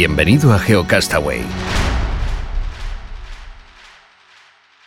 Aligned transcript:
Bienvenido 0.00 0.54
a 0.54 0.58
GeoCastaway. 0.58 1.42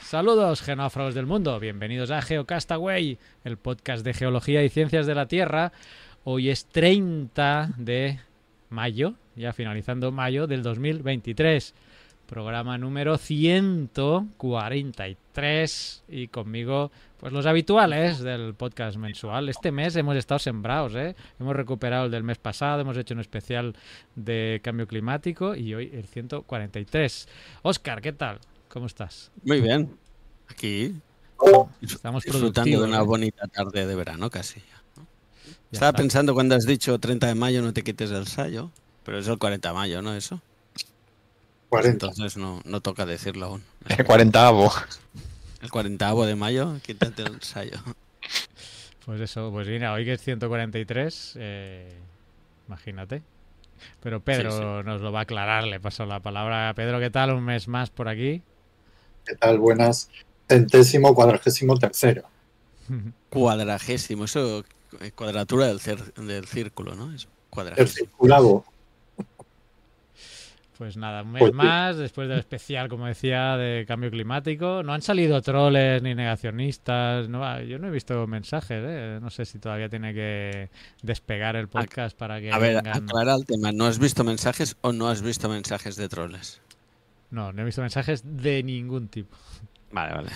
Saludos, 0.02 0.63
genófragos 0.63 1.13
del 1.13 1.27
mundo. 1.27 1.59
Bienvenidos 1.59 2.09
a 2.09 2.23
GeoCastaway, 2.23 3.20
el 3.44 3.58
podcast 3.58 4.03
de 4.03 4.16
geología 4.16 4.63
y 4.63 4.70
ciencias 4.70 5.05
de 5.05 5.13
la 5.13 5.27
Tierra. 5.27 5.72
Hoy 6.23 6.49
es 6.49 6.66
30 6.66 7.73
de 7.77 8.22
mayo, 8.72 9.13
ya 9.36 9.53
finalizando 9.53 10.12
mayo 10.12 10.48
del 10.48 10.63
2023. 10.63 11.75
Programa 12.33 12.77
número 12.79 13.19
143 13.19 16.03
y 16.09 16.27
conmigo 16.30 16.91
pues 17.19 17.31
los 17.31 17.45
habituales 17.45 18.21
del 18.21 18.55
podcast 18.55 18.97
mensual. 18.97 19.49
Este 19.49 19.71
mes 19.71 19.95
hemos 19.97 20.16
estado 20.16 20.39
sembrados, 20.39 20.95
¿eh? 20.95 21.16
Hemos 21.39 21.55
recuperado 21.55 22.05
el 22.05 22.11
del 22.11 22.23
mes 22.23 22.39
pasado, 22.39 22.81
hemos 22.81 22.97
hecho 22.97 23.13
un 23.13 23.19
especial 23.19 23.75
de 24.16 24.61
cambio 24.63 24.88
climático 24.88 25.53
y 25.53 25.75
hoy 25.75 25.91
el 25.93 26.08
143. 26.08 27.27
Oscar, 27.61 28.02
¿qué 28.02 28.13
tal? 28.13 28.39
¿Cómo 28.67 28.88
estás? 28.88 29.31
Muy 29.43 29.61
bien. 29.61 29.95
Aquí 30.47 30.95
Estamos 31.83 32.23
disfrutando 32.23 32.80
de 32.80 32.83
una 32.83 33.02
¿eh? 33.02 33.05
bonita 33.05 33.45
tarde 33.45 33.86
de 33.86 33.93
verano 33.93 34.31
casi. 34.31 34.59
¿no? 34.97 35.05
Estaba 35.71 35.89
está. 35.89 36.02
pensando 36.02 36.33
cuando 36.33 36.55
has 36.55 36.65
dicho 36.65 36.97
30 36.97 37.27
de 37.27 37.36
mayo 37.36 37.61
no 37.61 37.73
te 37.73 37.83
quites 37.83 38.09
el 38.09 38.25
sayo, 38.25 38.71
pero 39.03 39.19
es 39.19 39.27
el 39.27 39.38
40 39.38 39.67
de 39.67 39.73
mayo, 39.75 40.02
¿no? 40.02 40.15
Eso. 40.15 40.41
40. 41.73 42.05
Entonces 42.07 42.38
no, 42.38 42.61
no 42.66 42.81
toca 42.81 43.05
decirlo 43.05 43.45
aún. 43.47 43.63
El 43.89 44.05
cuarentavo. 44.05 44.71
El 45.61 45.71
40 45.71 46.13
de 46.25 46.35
mayo, 46.35 46.75
quítate 46.85 47.23
el 47.23 47.41
sayo. 47.41 47.77
Pues 49.05 49.19
eso, 49.21 49.49
pues 49.52 49.67
mira, 49.67 49.93
hoy 49.93 50.05
que 50.05 50.13
es 50.13 50.21
143, 50.21 51.33
eh, 51.38 51.93
imagínate. 52.67 53.21
Pero 54.02 54.19
Pedro 54.21 54.52
Sí, 54.52 54.57
sí. 54.57 54.63
nos 54.85 55.02
lo 55.02 55.11
va 55.11 55.19
a 55.19 55.23
aclarar, 55.23 55.65
le 55.65 55.80
paso 55.80 56.05
la 56.05 56.19
palabra 56.21 56.69
a 56.69 56.73
Pedro. 56.73 56.99
¿Qué 56.99 57.09
tal? 57.09 57.31
Un 57.33 57.43
mes 57.43 57.67
más 57.67 57.89
por 57.89 58.08
aquí. 58.08 58.41
¿Qué 59.25 59.35
tal? 59.35 59.58
Buenas. 59.59 60.09
Centésimo, 60.47 61.13
cuadragésimo 61.15 61.77
tercero. 61.77 62.23
Cuadragésimo, 63.30 64.25
eso, 64.25 64.63
eh, 65.02 65.11
cuadratura 65.11 65.67
del, 65.67 65.80
cer- 65.80 66.13
del 66.13 66.45
círculo, 66.45 66.93
¿no? 66.95 67.11
El 67.11 67.25
cuadragésimo. 67.49 68.08
circulado. 68.08 68.65
Pues 70.77 70.97
nada, 70.97 71.21
un 71.21 71.31
mes 71.33 71.39
Pues 71.39 71.52
sí. 71.52 71.55
más, 71.57 71.97
después 71.97 72.27
del 72.27 72.39
especial, 72.39 72.89
como 72.89 73.05
decía, 73.05 73.55
de 73.57 73.85
cambio 73.88 74.09
climático. 74.09 74.81
No 74.83 74.93
han 74.93 75.02
salido 75.03 75.39
troles 75.41 76.02
ni 76.02 76.15
negacionistas. 76.15 77.30
No, 77.30 77.61
yo 77.61 77.77
no 77.77 77.88
he 77.88 77.91
visto 77.91 78.25
mensajes, 78.25 78.83
¿eh? 78.83 79.19
No 79.21 79.30
sé 79.30 79.45
si 79.45 79.59
todavía 79.59 79.88
tiene 79.89 80.14
que 80.14 80.70
despegar 81.03 81.55
el 81.55 81.67
podcast 81.67 82.17
para 82.17 82.39
que 82.42 82.52
A 82.52 82.58
ver, 82.58 82.77
vengan- 82.83 83.03
aclara 83.08 83.36
el 83.36 83.45
tema. 83.45 83.71
¿No 83.71 83.86
has 83.86 83.99
visto 83.99 84.23
mensajes 84.23 84.75
o 84.81 84.92
no 84.93 85.09
has 85.09 85.21
visto 85.21 85.48
mensajes 85.48 85.95
de 85.95 86.09
troles? 86.09 86.59
No, 87.30 87.53
no 87.53 87.61
he 87.61 87.65
visto 87.65 87.81
mensajes 87.81 88.23
de 88.25 88.64
ningún 88.64 89.08
tipo. 89.09 89.37
Vale, 89.92 90.14
vale. 90.15 90.30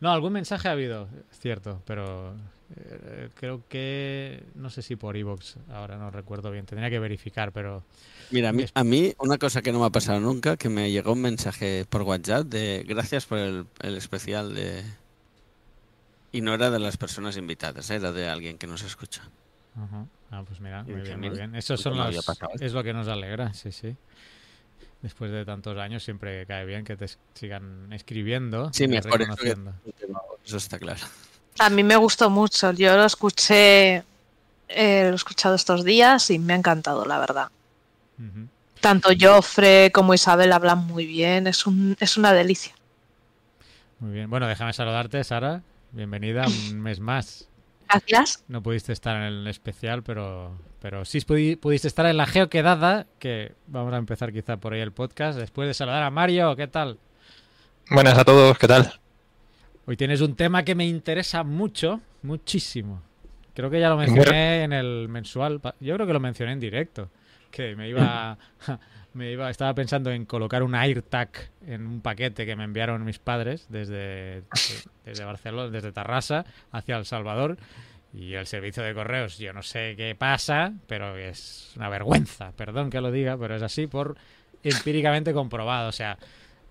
No, 0.00 0.10
algún 0.12 0.34
mensaje 0.34 0.68
ha 0.68 0.72
habido, 0.72 1.08
es 1.32 1.38
cierto, 1.38 1.82
pero 1.86 2.34
eh, 2.74 3.28
creo 3.34 3.62
que 3.68 4.42
no 4.54 4.70
sé 4.70 4.82
si 4.82 4.96
por 4.96 5.16
iVoox, 5.16 5.56
ahora 5.70 5.96
no 5.96 6.10
recuerdo 6.10 6.50
bien, 6.50 6.66
tendría 6.66 6.90
que 6.90 6.98
verificar, 6.98 7.52
pero 7.52 7.84
Mira, 8.30 8.48
a 8.48 8.52
mí, 8.52 8.64
a 8.74 8.82
mí 8.84 9.14
una 9.18 9.38
cosa 9.38 9.62
que 9.62 9.70
no 9.72 9.78
me 9.78 9.86
ha 9.86 9.90
pasado 9.90 10.18
nunca, 10.20 10.56
que 10.56 10.68
me 10.68 10.90
llegó 10.90 11.12
un 11.12 11.22
mensaje 11.22 11.84
por 11.88 12.02
WhatsApp 12.02 12.46
de 12.46 12.84
gracias 12.86 13.24
por 13.26 13.38
el, 13.38 13.66
el 13.82 13.96
especial 13.96 14.54
de... 14.54 14.82
Y 16.32 16.40
no 16.40 16.52
era 16.52 16.70
de 16.70 16.78
las 16.78 16.96
personas 16.96 17.36
invitadas, 17.36 17.88
era 17.90 18.12
de 18.12 18.28
alguien 18.28 18.58
que 18.58 18.66
nos 18.66 18.82
escucha. 18.82 19.22
ajá. 19.76 20.06
ah, 20.32 20.42
pues 20.46 20.60
mira, 20.60 20.82
muy 20.82 21.00
bien, 21.00 21.20
muy 21.20 21.30
bien. 21.30 21.54
Eso 21.54 21.76
son 21.76 21.96
los, 21.96 22.26
es 22.60 22.72
lo 22.72 22.82
que 22.82 22.92
nos 22.92 23.08
alegra, 23.08 23.54
sí, 23.54 23.70
sí. 23.72 23.96
Después 25.02 25.30
de 25.30 25.44
tantos 25.44 25.78
años 25.78 26.02
siempre 26.02 26.44
cae 26.46 26.64
bien 26.66 26.84
que 26.84 26.96
te 26.96 27.06
sigan 27.34 27.92
escribiendo 27.92 28.72
Sí, 28.72 28.88
mejor 28.88 29.12
eso 29.12 29.18
que- 29.18 29.18
reconociendo. 29.24 29.72
Eso 30.44 30.56
está 30.56 30.78
claro. 30.78 31.00
A 31.58 31.70
mí 31.70 31.82
me 31.82 31.96
gustó 31.96 32.30
mucho. 32.30 32.72
Yo 32.72 32.96
lo 32.96 33.04
escuché, 33.04 33.96
eh, 34.68 35.02
lo 35.04 35.12
he 35.12 35.14
escuchado 35.14 35.54
estos 35.54 35.84
días 35.84 36.30
y 36.30 36.38
me 36.38 36.52
ha 36.52 36.56
encantado, 36.56 37.04
la 37.04 37.18
verdad. 37.18 37.48
Tanto 38.80 39.10
Joffre 39.18 39.90
como 39.92 40.14
Isabel 40.14 40.52
hablan 40.52 40.78
muy 40.86 41.06
bien. 41.06 41.46
Es, 41.46 41.66
un, 41.66 41.96
es 41.98 42.16
una 42.16 42.32
delicia. 42.32 42.74
Muy 43.98 44.12
bien. 44.12 44.30
Bueno, 44.30 44.46
déjame 44.46 44.72
saludarte, 44.72 45.22
Sara. 45.24 45.62
Bienvenida 45.92 46.46
un 46.46 46.80
mes 46.80 47.00
más. 47.00 47.48
Gracias. 47.88 48.42
No 48.48 48.62
pudiste 48.62 48.92
estar 48.92 49.16
en 49.16 49.22
el 49.22 49.46
especial, 49.46 50.02
pero, 50.02 50.58
pero 50.80 51.04
sí 51.04 51.20
pudi- 51.20 51.58
pudiste 51.58 51.88
estar 51.88 52.04
en 52.06 52.16
la 52.16 52.26
geoquedada, 52.26 53.06
que 53.18 53.52
vamos 53.68 53.94
a 53.94 53.96
empezar 53.96 54.32
quizá 54.32 54.56
por 54.56 54.72
ahí 54.74 54.80
el 54.80 54.92
podcast, 54.92 55.38
después 55.38 55.68
de 55.68 55.74
saludar 55.74 56.02
a 56.02 56.10
Mario, 56.10 56.54
¿qué 56.56 56.66
tal? 56.66 56.98
Buenas 57.90 58.18
a 58.18 58.24
todos, 58.24 58.58
¿qué 58.58 58.66
tal? 58.66 58.92
Hoy 59.88 59.96
tienes 59.96 60.20
un 60.20 60.34
tema 60.34 60.64
que 60.64 60.74
me 60.74 60.84
interesa 60.84 61.44
mucho, 61.44 62.00
muchísimo. 62.22 63.02
Creo 63.54 63.70
que 63.70 63.78
ya 63.78 63.88
lo 63.88 63.96
mencioné 63.96 64.64
en 64.64 64.72
el 64.72 65.08
mensual, 65.08 65.60
yo 65.78 65.94
creo 65.94 66.08
que 66.08 66.12
lo 66.12 66.18
mencioné 66.18 66.52
en 66.52 66.60
directo, 66.60 67.08
que 67.52 67.76
me 67.76 67.88
iba, 67.88 68.36
me 69.14 69.30
iba, 69.30 69.48
estaba 69.48 69.72
pensando 69.74 70.10
en 70.10 70.24
colocar 70.24 70.64
un 70.64 70.74
AirTag 70.74 71.30
en 71.68 71.86
un 71.86 72.00
paquete 72.00 72.44
que 72.44 72.56
me 72.56 72.64
enviaron 72.64 73.04
mis 73.04 73.20
padres 73.20 73.66
desde, 73.68 74.42
desde 75.04 75.24
Barcelona, 75.24 75.70
desde 75.70 75.92
Tarrasa 75.92 76.44
hacia 76.72 76.96
El 76.96 77.04
Salvador. 77.04 77.56
Y 78.12 78.34
el 78.34 78.46
servicio 78.46 78.82
de 78.82 78.92
correos, 78.92 79.38
yo 79.38 79.52
no 79.52 79.62
sé 79.62 79.94
qué 79.96 80.16
pasa, 80.16 80.72
pero 80.88 81.16
es 81.16 81.72
una 81.76 81.88
vergüenza, 81.88 82.50
perdón 82.56 82.90
que 82.90 83.00
lo 83.00 83.12
diga, 83.12 83.38
pero 83.38 83.54
es 83.54 83.62
así 83.62 83.86
por 83.86 84.16
empíricamente 84.64 85.32
comprobado. 85.32 85.88
O 85.90 85.92
sea, 85.92 86.18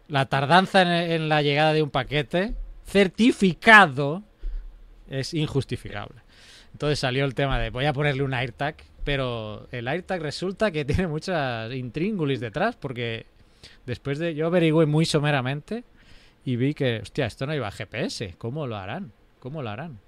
la 0.09 0.25
tardanza 0.25 0.81
en, 0.81 1.11
en 1.11 1.29
la 1.29 1.41
llegada 1.41 1.71
de 1.71 1.81
un 1.81 1.91
paquete 1.91 2.55
certificado 2.85 4.23
es 5.09 5.33
injustificable. 5.33 6.21
Entonces 6.73 6.99
salió 6.99 7.25
el 7.25 7.35
tema 7.35 7.59
de 7.59 7.69
voy 7.69 7.85
a 7.85 7.93
ponerle 7.93 8.23
un 8.23 8.33
AirTag, 8.33 8.75
pero 9.03 9.67
el 9.71 9.87
AirTag 9.87 10.21
resulta 10.21 10.71
que 10.71 10.85
tiene 10.85 11.07
muchas 11.07 11.73
intríngulis 11.73 12.39
detrás, 12.39 12.75
porque 12.75 13.25
después 13.85 14.19
de 14.19 14.35
yo 14.35 14.47
averigüé 14.47 14.85
muy 14.85 15.05
someramente 15.05 15.83
y 16.43 16.57
vi 16.57 16.73
que, 16.73 16.99
hostia, 17.01 17.25
esto 17.25 17.45
no 17.47 17.55
iba 17.55 17.67
a 17.67 17.71
GPS, 17.71 18.35
¿cómo 18.37 18.67
lo 18.67 18.75
harán? 18.75 19.11
¿Cómo 19.39 19.61
lo 19.63 19.69
harán? 19.69 19.99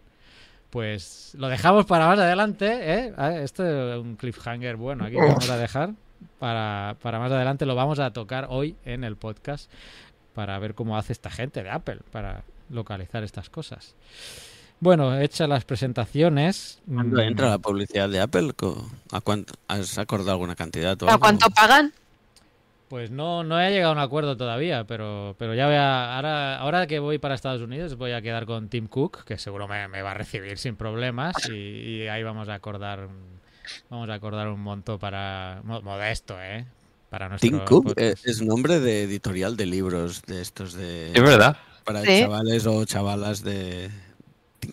Pues 0.69 1.33
lo 1.37 1.47
dejamos 1.47 1.85
para 1.85 2.07
más 2.07 2.19
adelante, 2.19 2.67
¿eh? 2.67 3.13
Esto 3.41 3.93
es 3.93 3.99
un 3.99 4.15
cliffhanger 4.17 4.75
bueno, 4.75 5.05
aquí 5.05 5.15
lo 5.15 5.27
vamos 5.27 5.49
a 5.49 5.57
dejar. 5.57 5.91
Para, 6.39 6.97
para 7.01 7.19
más 7.19 7.31
adelante 7.31 7.65
lo 7.65 7.75
vamos 7.75 7.99
a 7.99 8.11
tocar 8.11 8.47
hoy 8.49 8.75
en 8.85 9.03
el 9.03 9.15
podcast 9.15 9.71
para 10.33 10.57
ver 10.59 10.73
cómo 10.75 10.97
hace 10.97 11.13
esta 11.13 11.29
gente 11.29 11.63
de 11.63 11.69
Apple 11.69 11.99
para 12.11 12.43
localizar 12.69 13.23
estas 13.23 13.49
cosas. 13.49 13.95
Bueno, 14.79 15.17
hechas 15.19 15.49
las 15.49 15.65
presentaciones. 15.65 16.79
¿Cuándo 16.91 17.17
mm, 17.17 17.21
entra 17.21 17.49
la 17.49 17.57
publicidad 17.57 18.09
de 18.09 18.19
Apple? 18.19 18.51
¿A 19.11 19.21
cuánto? 19.21 19.53
¿Has 19.67 19.97
acordado 19.97 20.31
alguna 20.31 20.55
cantidad? 20.55 21.01
o 21.01 21.09
¿A 21.09 21.17
cuánto 21.17 21.49
pagan? 21.49 21.93
Pues 22.87 23.11
no, 23.11 23.43
no 23.43 23.59
he 23.59 23.69
llegado 23.71 23.89
a 23.91 23.95
un 23.95 23.99
acuerdo 24.01 24.37
todavía, 24.37 24.85
pero, 24.85 25.35
pero 25.37 25.53
ya 25.53 25.65
voy 25.65 25.75
a, 25.75 26.15
ahora, 26.15 26.57
ahora 26.57 26.87
que 26.87 26.99
voy 26.99 27.17
para 27.17 27.35
Estados 27.35 27.61
Unidos 27.61 27.95
voy 27.97 28.13
a 28.13 28.21
quedar 28.21 28.45
con 28.45 28.69
Tim 28.69 28.87
Cook, 28.87 29.25
que 29.25 29.37
seguro 29.37 29.67
me, 29.67 29.89
me 29.89 30.01
va 30.01 30.11
a 30.11 30.13
recibir 30.13 30.57
sin 30.57 30.77
problemas 30.77 31.35
y, 31.49 31.53
y 31.53 32.07
ahí 32.07 32.23
vamos 32.23 32.47
a 32.47 32.53
acordar 32.53 32.99
un- 32.99 33.37
vamos 33.89 34.09
a 34.09 34.13
acordar 34.13 34.47
un 34.47 34.61
monto 34.61 34.97
para 34.97 35.59
mo- 35.65 35.81
modesto, 35.81 36.41
¿eh? 36.41 36.65
Para 37.09 37.27
nuestro 37.27 37.49
Tim 37.49 37.59
Cook 37.65 37.87
podcast. 37.87 38.25
es 38.25 38.41
nombre 38.41 38.79
de 38.79 39.03
editorial 39.03 39.57
de 39.57 39.65
libros 39.65 40.21
de 40.23 40.41
estos 40.41 40.73
de 40.73 41.07
Es 41.07 41.21
verdad. 41.21 41.57
Para 41.87 42.01
Sí. 42.03 42.19
chavales 42.19 42.65
o 42.67 42.83
chavalas 42.85 43.43
de 43.43 43.89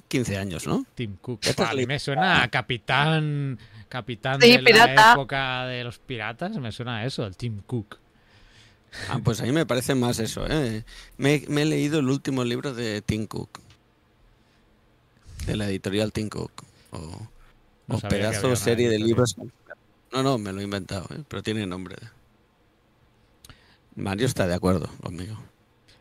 15 0.08 0.36
años, 0.36 0.66
¿no? 0.66 0.84
Tim 0.96 1.16
Cook. 1.20 1.40
¿Qué 1.40 1.52
Buah, 1.52 1.54
tal 1.56 1.66
a 1.68 1.72
mí 1.74 1.80
le- 1.82 1.86
me 1.86 1.98
suena 2.00 2.42
a 2.42 2.48
capitán, 2.48 3.58
capitán 3.88 4.40
Sí, 4.40 4.56
de 4.56 4.72
la 4.72 5.12
época 5.12 5.66
de 5.66 5.84
los 5.84 5.98
piratas, 6.00 6.56
me 6.58 6.72
suena 6.72 6.96
a 6.98 7.06
eso, 7.06 7.24
el 7.24 7.36
Tim 7.36 7.60
Cook. 7.64 7.98
Ah, 9.08 9.20
pues 9.22 9.40
a 9.40 9.44
mí 9.44 9.52
me 9.52 9.64
parece 9.66 9.94
más 9.94 10.18
eso, 10.18 10.44
¿eh? 10.48 10.84
Me, 11.16 11.44
me 11.48 11.62
he 11.62 11.64
leído 11.66 12.00
el 12.00 12.08
último 12.08 12.42
libro 12.44 12.74
de 12.74 13.00
Tim 13.02 13.26
Cook. 13.26 13.60
de 15.46 15.56
la 15.56 15.68
editorial 15.68 16.10
Tim 16.12 16.28
Cook. 16.30 16.50
O, 16.90 16.98
No 17.86 17.96
o 17.96 18.00
pedazo 18.00 18.56
serie 18.56 18.88
de 18.88 18.98
libros. 18.98 19.36
No, 20.12 20.22
no, 20.22 20.38
me 20.38 20.52
lo 20.52 20.60
he 20.60 20.64
inventado, 20.64 21.06
¿eh? 21.14 21.22
pero 21.28 21.42
tiene 21.42 21.66
nombre. 21.66 21.96
Mario 23.96 24.26
está 24.26 24.46
de 24.46 24.54
acuerdo 24.54 24.88
conmigo. 25.02 25.36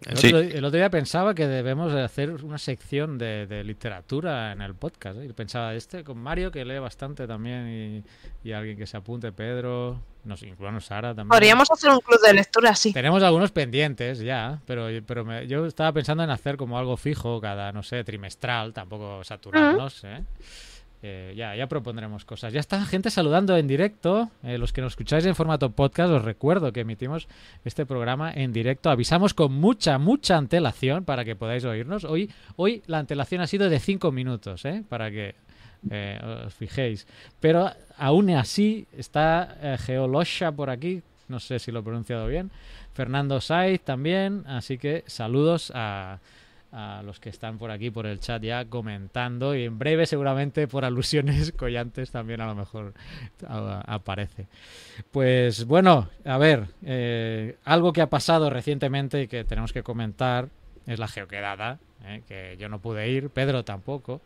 El, 0.06 0.18
Sí. 0.18 0.28
otro, 0.28 0.40
el 0.40 0.66
otro 0.66 0.78
día 0.78 0.90
pensaba 0.90 1.34
que 1.34 1.48
debemos 1.48 1.94
de 1.94 2.02
hacer 2.02 2.30
una 2.44 2.58
sección 2.58 3.18
de, 3.18 3.48
de 3.48 3.64
literatura 3.64 4.52
en 4.52 4.62
el 4.62 4.76
podcast. 4.76 5.18
¿eh? 5.20 5.26
Y 5.26 5.34
pensaba, 5.34 5.74
este 5.74 6.04
con 6.04 6.18
Mario, 6.18 6.52
que 6.52 6.66
lee 6.66 6.80
bastante 6.80 7.26
también, 7.28 8.04
y, 8.44 8.48
y 8.48 8.52
alguien 8.54 8.78
que 8.78 8.86
se 8.86 8.98
apunte, 8.98 9.32
Pedro, 9.32 10.02
no 10.26 10.36
sé, 10.38 10.48
incluso 10.48 10.80
Sara 10.82 11.10
también. 11.10 11.30
Podríamos 11.30 11.70
hacer 11.72 11.90
un 11.92 12.00
club 12.00 12.20
de 12.22 12.34
lectura, 12.34 12.76
sí. 12.76 12.92
Tenemos 12.94 13.22
algunos 13.24 13.52
pendientes 13.52 14.20
ya, 14.20 14.60
pero, 14.66 14.88
pero 15.06 15.24
me- 15.26 15.48
yo 15.48 15.66
estaba 15.66 15.92
pensando 15.94 16.24
en 16.24 16.30
hacer 16.30 16.58
como 16.58 16.78
algo 16.78 16.98
fijo, 16.98 17.40
cada, 17.42 17.72
no 17.72 17.84
sé, 17.84 18.04
trimestral, 18.04 18.74
tampoco 18.74 19.24
saturarnos, 19.24 20.04
¿eh? 20.04 20.24
Eh, 21.06 21.34
ya, 21.36 21.54
ya 21.54 21.68
propondremos 21.68 22.24
cosas. 22.24 22.54
Ya 22.54 22.62
está 22.62 22.86
gente 22.86 23.10
saludando 23.10 23.58
en 23.58 23.68
directo. 23.68 24.32
Eh, 24.42 24.58
los 24.58 24.72
que 24.72 24.80
nos 24.80 24.94
escucháis 24.94 25.26
en 25.26 25.36
formato 25.36 25.70
podcast, 25.70 26.14
os 26.14 26.24
recuerdo 26.24 26.72
que 26.72 26.80
emitimos 26.80 27.28
este 27.66 27.86
programa 27.86 28.32
en 28.34 28.54
directo. 28.54 28.90
Avisamos 28.90 29.34
con 29.34 29.52
mucha, 29.52 29.98
mucha 29.98 30.38
antelación 30.38 31.04
para 31.04 31.26
que 31.26 31.36
podáis 31.36 31.66
oírnos. 31.66 32.06
Hoy, 32.06 32.32
hoy 32.56 32.84
la 32.88 33.00
antelación 33.00 33.42
ha 33.42 33.48
sido 33.48 33.70
de 33.70 33.82
5 33.82 34.14
minutos, 34.14 34.64
¿eh? 34.64 34.86
para 34.88 35.12
que 35.12 35.36
os 36.46 36.54
fijéis. 36.54 37.06
Pero 37.42 37.70
aún 37.98 38.30
así 38.30 38.88
está 38.98 39.78
Geolosha 39.80 40.54
por 40.54 40.70
aquí, 40.70 41.02
no 41.28 41.42
sé 41.42 41.60
si 41.60 41.74
lo 41.74 41.80
he 41.80 41.84
pronunciado 41.84 42.28
bien. 42.28 42.50
Fernando 42.94 43.42
Saiz 43.42 43.82
también, 43.82 44.46
así 44.48 44.78
que 44.78 45.04
saludos 45.08 45.74
a, 45.76 46.20
a 46.74 47.04
los 47.04 47.20
que 47.20 47.30
están 47.30 47.60
por 47.60 47.70
aquí 47.70 47.92
por 47.92 48.08
el 48.08 48.20
chat 48.20 48.42
ya 48.42 48.66
comentando 48.66 49.56
y 49.56 49.64
en 49.66 49.78
breve 49.78 50.08
seguramente 50.08 50.68
por 50.68 50.84
alusiones 50.84 51.52
collantes 51.58 52.10
también 52.10 52.42
a 52.42 52.48
lo 52.48 52.56
mejor 52.56 52.94
aparece. 53.48 54.48
Pues 55.12 55.66
bueno, 55.66 56.10
a 56.26 56.38
ver, 56.38 56.66
eh, 56.84 57.58
algo 57.64 57.94
que 57.94 58.02
ha 58.02 58.10
pasado 58.10 58.50
recientemente 58.50 59.22
y 59.22 59.28
que 59.28 59.44
tenemos 59.44 59.72
que 59.72 59.84
comentar 59.84 60.50
es 60.88 60.98
la 60.98 61.08
geoquedada, 61.08 61.80
eh, 62.06 62.24
que 62.28 62.58
yo 62.58 62.70
no 62.70 62.80
pude 62.80 63.08
ir, 63.10 63.30
Pedro 63.30 63.64
tampoco. 63.64 64.22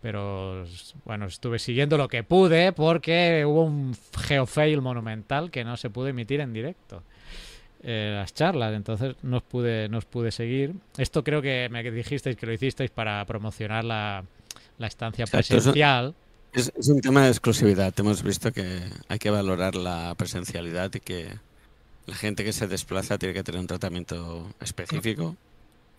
Pero 0.00 0.64
bueno, 1.04 1.26
estuve 1.26 1.58
siguiendo 1.58 1.98
lo 1.98 2.08
que 2.08 2.22
pude 2.22 2.72
porque 2.72 3.44
hubo 3.44 3.64
un 3.64 3.96
geofail 4.16 4.80
monumental 4.80 5.50
que 5.50 5.64
no 5.64 5.76
se 5.76 5.90
pudo 5.90 6.06
emitir 6.06 6.40
en 6.40 6.52
directo 6.52 7.02
eh, 7.82 8.12
las 8.14 8.34
charlas, 8.34 8.74
entonces 8.74 9.16
no 9.22 9.38
os 9.38 9.42
pude, 9.42 9.88
no 9.88 9.98
os 9.98 10.04
pude 10.04 10.30
seguir. 10.30 10.74
Esto 10.96 11.22
creo 11.22 11.40
que 11.40 11.68
me 11.70 11.82
dijisteis 11.90 12.36
que 12.36 12.46
lo 12.46 12.52
hicisteis 12.52 12.90
para 12.90 13.24
promocionar 13.24 13.84
la, 13.84 14.24
la 14.78 14.86
estancia 14.86 15.24
Exacto, 15.24 15.54
presencial. 15.54 16.14
Es, 16.52 16.72
es 16.76 16.88
un 16.88 17.00
tema 17.00 17.24
de 17.24 17.28
exclusividad. 17.28 17.92
Hemos 17.98 18.22
visto 18.22 18.52
que 18.52 18.80
hay 19.08 19.18
que 19.18 19.30
valorar 19.30 19.74
la 19.76 20.14
presencialidad 20.16 20.92
y 20.94 21.00
que 21.00 21.38
la 22.06 22.14
gente 22.14 22.44
que 22.44 22.52
se 22.52 22.66
desplaza 22.66 23.18
tiene 23.18 23.34
que 23.34 23.44
tener 23.44 23.60
un 23.60 23.66
tratamiento 23.66 24.46
específico 24.60 25.36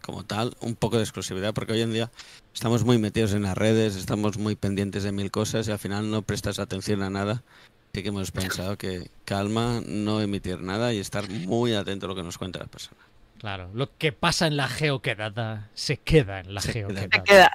como 0.02 0.24
tal, 0.24 0.56
un 0.62 0.76
poco 0.76 0.98
de 0.98 1.04
exclusividad, 1.04 1.54
porque 1.54 1.74
hoy 1.74 1.82
en 1.82 1.94
día 1.94 2.10
estamos 2.54 2.84
muy 2.84 2.98
metidos 2.98 3.34
en 3.34 3.44
las 3.44 3.58
redes, 3.58 3.96
estamos 3.96 4.38
muy 4.38 4.56
pendientes 4.56 5.04
de 5.04 5.12
mil 5.12 5.30
cosas 5.30 5.68
y 5.68 5.72
al 5.72 5.80
final 5.80 6.10
no 6.10 6.22
prestas 6.22 6.58
atención 6.60 7.04
a 7.04 7.10
nada. 7.10 7.44
Así 7.92 8.04
que 8.04 8.10
hemos 8.10 8.32
pensado 8.32 8.78
que 8.78 9.10
calma, 9.26 9.82
no 9.86 10.22
emitir 10.22 10.62
nada 10.62 10.94
y 10.94 11.00
estar 11.00 11.28
muy 11.30 11.74
atento 11.74 12.06
a 12.06 12.10
lo 12.10 12.16
que 12.16 12.24
nos 12.24 12.38
cuenta 12.38 12.60
la 12.60 12.68
persona. 12.68 13.02
Claro, 13.40 13.70
lo 13.74 13.90
que 13.98 14.12
pasa 14.12 14.48
en 14.48 14.58
la 14.58 14.68
geoquedada 14.68 15.70
se 15.74 15.98
queda 15.98 16.42
en 16.42 16.54
la 16.54 16.62
Se 16.62 16.74
queda. 16.74 16.88
geoquedada. 16.88 17.10
Se 17.10 17.22
queda. 17.24 17.52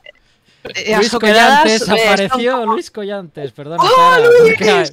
Eh, 0.65 0.97
Luis 0.97 1.13
las 1.13 1.21
Collantes 1.21 1.89
eh, 1.89 1.93
apareció, 2.09 2.53
como- 2.61 2.73
Luis 2.73 2.91
Collantes, 2.91 3.53
perdón. 3.53 3.79
¡Oh, 3.83 4.17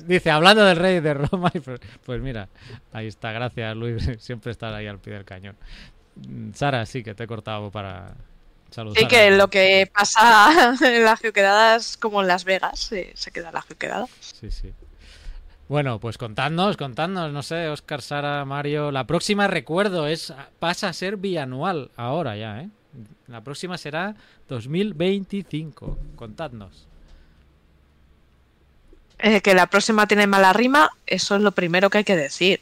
dice, 0.05 0.29
hablando 0.29 0.65
del 0.65 0.75
rey 0.75 0.99
de 0.99 1.13
Roma, 1.13 1.49
y 1.53 1.59
pues, 1.61 1.79
pues 2.05 2.21
mira, 2.21 2.49
ahí 2.91 3.07
está, 3.07 3.31
gracias 3.31 3.75
Luis, 3.77 4.03
siempre 4.19 4.51
estar 4.51 4.73
ahí 4.73 4.87
al 4.87 4.99
pie 4.99 5.13
del 5.13 5.23
cañón. 5.25 5.55
Mm, 6.17 6.51
Sara, 6.53 6.85
sí 6.85 7.03
que 7.03 7.15
te 7.15 7.23
he 7.23 7.27
cortado 7.27 7.71
para 7.71 8.13
saludar. 8.69 8.99
Sí, 9.01 9.07
que 9.07 9.31
lo 9.31 9.47
que 9.49 9.89
pasa 9.94 10.75
en 10.85 11.05
las 11.05 11.19
geoquedadas, 11.21 11.95
como 11.95 12.21
en 12.21 12.27
Las 12.27 12.44
Vegas, 12.44 12.91
eh, 12.91 13.11
se 13.15 13.31
queda 13.31 13.51
la 13.53 13.61
geoquedada. 13.61 14.07
Sí, 14.19 14.51
sí. 14.51 14.73
Bueno, 15.71 16.01
pues 16.01 16.18
contadnos, 16.18 16.75
contadnos, 16.75 17.31
no 17.31 17.41
sé, 17.41 17.69
Oscar, 17.69 18.01
Sara, 18.01 18.44
Mario. 18.44 18.91
La 18.91 19.07
próxima, 19.07 19.47
recuerdo, 19.47 20.06
es 20.06 20.33
pasa 20.59 20.89
a 20.89 20.94
ser 20.94 21.15
bianual 21.15 21.91
ahora 21.95 22.35
ya, 22.35 22.59
¿eh? 22.59 22.69
La 23.27 23.39
próxima 23.39 23.77
será 23.77 24.13
2025. 24.50 25.97
Contadnos. 26.18 26.89
Eh, 29.19 29.39
que 29.39 29.53
la 29.53 29.68
próxima 29.68 30.06
tiene 30.07 30.27
mala 30.27 30.51
rima, 30.51 30.89
eso 31.07 31.38
es 31.38 31.41
lo 31.41 31.53
primero 31.53 31.89
que 31.89 32.00
hay 32.00 32.03
que 32.03 32.18
decir. 32.18 32.59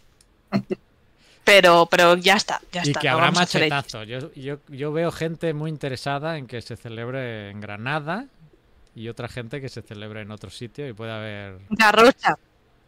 Pero, 1.45 1.87
pero 1.89 2.15
ya 2.15 2.35
está, 2.35 2.61
ya 2.71 2.83
y 2.85 2.89
está. 2.89 2.99
que 2.99 3.07
no 3.07 3.15
habrá 3.15 3.31
machetazo. 3.31 4.03
Yo, 4.03 4.31
yo, 4.35 4.59
yo 4.67 4.91
veo 4.91 5.11
gente 5.11 5.55
muy 5.55 5.71
interesada 5.71 6.37
en 6.37 6.45
que 6.45 6.61
se 6.61 6.77
celebre 6.77 7.49
en 7.49 7.59
Granada 7.59 8.27
y 8.93 9.09
otra 9.09 9.27
gente 9.27 9.61
que 9.61 9.69
se 9.69 9.81
celebre 9.81 10.21
en 10.21 10.29
otro 10.29 10.51
sitio 10.51 10.87
y 10.87 10.93
puede 10.93 11.11
haber... 11.11 11.57
Garrocha. 11.71 12.37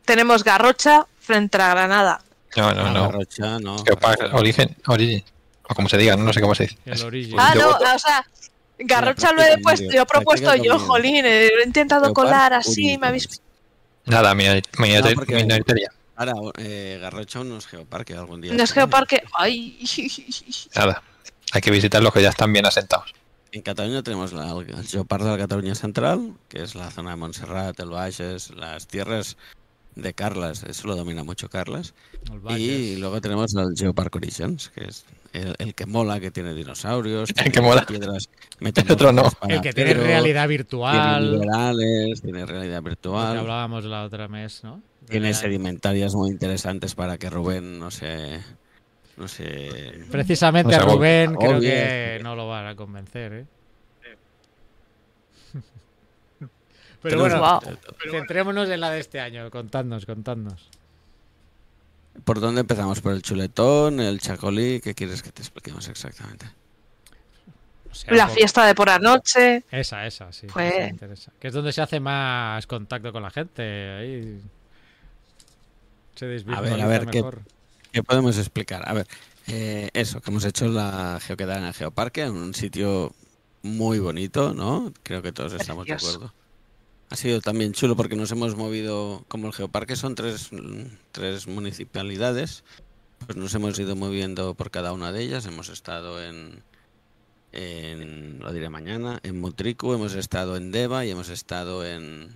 Tenemos 0.06 0.44
Garrocha 0.44 1.06
frente 1.19 1.62
a 1.62 1.69
Granada. 1.69 2.21
No, 2.56 2.74
no, 2.74 2.92
no. 2.92 3.03
Garrocha, 3.03 3.59
no. 3.59 3.83
Geopark, 3.83 4.33
origen, 4.33 4.75
origin. 4.88 5.24
O 5.69 5.75
como 5.75 5.88
se 5.88 5.98
diga, 5.98 6.15
no 6.18 6.33
sé 6.33 6.42
cómo 6.42 6.56
se 6.56 6.63
dice. 6.63 6.77
El 6.86 7.01
origen. 7.03 7.39
Ah, 7.39 7.53
no, 7.56 7.69
o 7.69 8.00
sea, 8.00 8.25
Garrocha 8.80 9.31
lo 9.31 9.42
he 9.42 9.57
puesto, 9.59 9.89
yo 9.92 10.01
he 10.01 10.06
propuesto 10.06 10.56
yo, 10.56 10.80
jolín, 10.80 11.25
eh, 11.25 11.50
lo 11.56 11.62
he 11.62 11.65
intentado 11.65 12.13
colar 12.13 12.53
así, 12.53 12.98
me 12.98 13.07
habéis... 13.07 13.42
Nada, 14.06 14.33
No, 14.33 14.62
minoritaria. 15.27 15.92
Ahora, 16.15 16.33
eh, 16.57 17.00
Garrocha 17.01 17.44
no 17.44 17.57
es 17.57 17.68
geoparque 17.68 18.13
algún 18.13 18.42
día. 18.42 18.54
No 18.54 18.63
es. 18.63 18.71
Geoparque. 18.71 19.24
Ay, 19.33 19.80
Nada. 20.75 21.01
Hay 21.51 21.62
que 21.62 21.71
visitar 21.71 22.01
los 22.01 22.13
que 22.13 22.21
ya 22.21 22.30
están 22.30 22.54
bien 22.54 22.65
asentados. 22.65 23.13
En 23.51 23.62
Cataluña 23.62 24.04
tenemos 24.04 24.31
la, 24.31 24.51
el 24.51 24.88
Geoparc 24.88 25.24
de 25.24 25.31
la 25.31 25.38
Cataluña 25.38 25.75
Central, 25.75 26.33
que 26.47 26.62
es 26.63 26.75
la 26.75 26.89
zona 26.92 27.12
de 27.12 27.15
Montserrat, 27.18 27.80
el 27.80 27.89
Bages, 27.89 28.51
las 28.51 28.88
tierras 28.88 29.36
de 29.95 30.13
Carlas, 30.13 30.63
eso 30.63 30.88
lo 30.88 30.95
domina 30.95 31.23
mucho 31.23 31.49
Carlas. 31.49 31.93
El 32.49 32.59
Y 32.59 32.95
luego 32.97 33.19
tenemos 33.21 33.53
el 33.55 33.73
Geopark 33.77 34.15
Origins, 34.15 34.69
que 34.69 34.85
es 34.85 35.05
el, 35.33 35.55
el 35.59 35.75
que 35.75 35.85
mola, 35.85 36.19
que 36.19 36.31
tiene 36.31 36.54
dinosaurios, 36.54 37.30
El 37.30 37.35
que 37.35 37.49
tiene 37.51 37.68
mola. 37.68 37.85
piedras 37.85 38.30
otro 38.94 39.11
no. 39.11 39.30
El 39.47 39.61
que 39.61 39.73
tiene 39.73 39.92
acero, 39.92 40.06
realidad 40.06 40.44
tiene 40.44 40.57
virtual. 40.57 41.31
minerales, 41.39 42.21
tiene 42.21 42.45
realidad 42.45 42.81
virtual, 42.81 43.37
hablábamos 43.37 43.83
la 43.85 44.04
otra 44.04 44.27
mes, 44.27 44.63
¿no? 44.63 44.81
tiene 45.07 45.25
Realidad- 45.25 45.42
sedimentarias 45.42 46.13
muy 46.16 46.30
interesantes 46.31 46.95
para 46.95 47.18
que 47.18 47.30
Rubén 47.30 47.80
no 47.80 47.92
se... 47.92 48.39
No 49.18 49.27
sé... 49.27 50.04
Precisamente 50.09 50.75
No 50.77 50.83
a. 50.83 50.85
Rubén 50.85 51.35
creo 51.35 51.59
que 51.59 52.19
no 52.23 52.35
lo 52.35 52.47
van 52.47 52.68
a 52.68 52.75
convencer, 52.75 53.33
¿eh? 53.33 53.45
Pero 57.01 57.17
Tenemos- 57.23 57.39
bueno, 57.39 57.59
Guau. 57.61 58.11
centrémonos 58.11 58.69
en 58.69 58.79
la 58.79 58.91
de 58.91 58.99
este 58.99 59.19
año. 59.19 59.49
Contadnos, 59.49 60.05
contadnos. 60.05 60.69
¿Por 62.23 62.39
dónde 62.39 62.61
empezamos? 62.61 63.01
¿Por 63.01 63.13
el 63.13 63.21
chuletón, 63.21 63.99
el 63.99 64.19
chacolí? 64.19 64.81
¿Qué 64.81 64.93
quieres 64.93 65.23
que 65.23 65.31
te 65.31 65.41
expliquemos 65.41 65.87
exactamente? 65.87 66.45
O 67.89 67.95
sea, 67.95 68.13
La 68.13 68.27
por- 68.27 68.35
fiesta 68.35 68.65
de 68.65 68.75
por 68.75 68.87
la 68.87 68.99
noche. 68.99 69.63
Esa, 69.71 70.05
esa, 70.05 70.31
sí. 70.31 70.47
Pues- 70.47 70.71
esa 70.73 70.79
me 70.83 70.89
interesa. 70.89 71.31
Que 71.39 71.47
es 71.47 71.53
donde 71.53 71.73
se 71.73 71.81
hace 71.81 71.99
más 71.99 72.67
contacto 72.67 73.11
con 73.11 73.23
la 73.23 73.31
gente. 73.31 73.61
Ahí 73.63 74.41
se 76.15 76.25
a 76.25 76.61
ver, 76.61 77.07
¿qué- 77.07 77.17
mejor. 77.17 77.41
¿Qué 77.91 78.03
podemos 78.03 78.37
explicar? 78.37 78.87
A 78.87 78.93
ver, 78.93 79.07
eh, 79.47 79.89
eso, 79.93 80.21
que 80.21 80.29
hemos 80.29 80.45
hecho 80.45 80.67
la 80.67 81.19
geoquedada 81.21 81.59
en 81.59 81.65
el 81.65 81.73
Geoparque, 81.73 82.21
en 82.23 82.31
un 82.33 82.53
sitio 82.53 83.13
muy 83.63 83.99
bonito, 83.99 84.53
¿no? 84.53 84.93
Creo 85.03 85.21
que 85.21 85.31
todos 85.31 85.53
estamos 85.53 85.85
de 85.85 85.93
acuerdo. 85.93 86.33
Ha 87.11 87.18
sido 87.18 87.41
también 87.41 87.73
chulo 87.73 87.97
porque 87.97 88.15
nos 88.15 88.31
hemos 88.31 88.56
movido, 88.56 89.25
como 89.27 89.47
el 89.47 89.53
Geoparque 89.53 89.97
son 89.97 90.15
tres, 90.15 90.49
tres 91.11 91.45
municipalidades, 91.45 92.63
pues 93.25 93.37
nos 93.37 93.53
hemos 93.53 93.77
ido 93.77 93.97
moviendo 93.97 94.53
por 94.53 94.71
cada 94.71 94.94
una 94.94 95.11
de 95.11 95.23
ellas. 95.23 95.45
Hemos 95.45 95.68
estado 95.68 96.23
en, 96.23 96.63
en 97.51 98.39
lo 98.39 98.53
diré 98.53 98.69
mañana, 98.69 99.19
en 99.23 99.41
Mutriku, 99.41 99.94
hemos 99.94 100.13
estado 100.15 100.56
en 100.56 100.71
Deva 100.71 101.06
y 101.06 101.11
hemos 101.11 101.27
estado 101.27 101.85
en, 101.85 102.30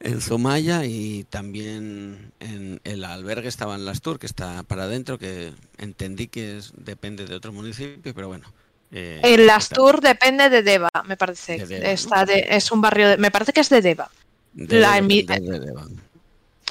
en 0.00 0.22
Zumaya 0.22 0.86
y 0.86 1.24
también 1.24 2.32
en 2.40 2.80
el 2.84 3.04
albergue 3.04 3.48
estaba 3.48 3.74
en 3.74 3.84
Las 3.84 4.00
Tours, 4.00 4.18
que 4.18 4.24
está 4.24 4.62
para 4.62 4.84
adentro, 4.84 5.18
que 5.18 5.52
entendí 5.76 6.28
que 6.28 6.56
es, 6.56 6.72
depende 6.74 7.26
de 7.26 7.34
otro 7.34 7.52
municipio, 7.52 8.14
pero 8.14 8.28
bueno. 8.28 8.50
Eh, 8.92 9.20
El 9.22 9.40
está 9.42 9.56
Astur 9.56 10.00
depende 10.00 10.50
de 10.50 10.62
Deva, 10.62 10.90
me 11.06 11.16
parece. 11.16 11.58
De 11.58 11.66
Deva. 11.66 11.88
Está 11.90 12.24
de- 12.24 12.46
es 12.50 12.70
un 12.70 12.80
barrio, 12.80 13.08
de- 13.08 13.16
me 13.16 13.30
parece 13.30 13.52
que 13.52 13.60
es 13.60 13.68
de 13.70 13.82
Deva. 13.82 14.10
debe 14.52 14.80
la 14.80 15.00
de 15.00 15.60
Deva. 15.60 15.86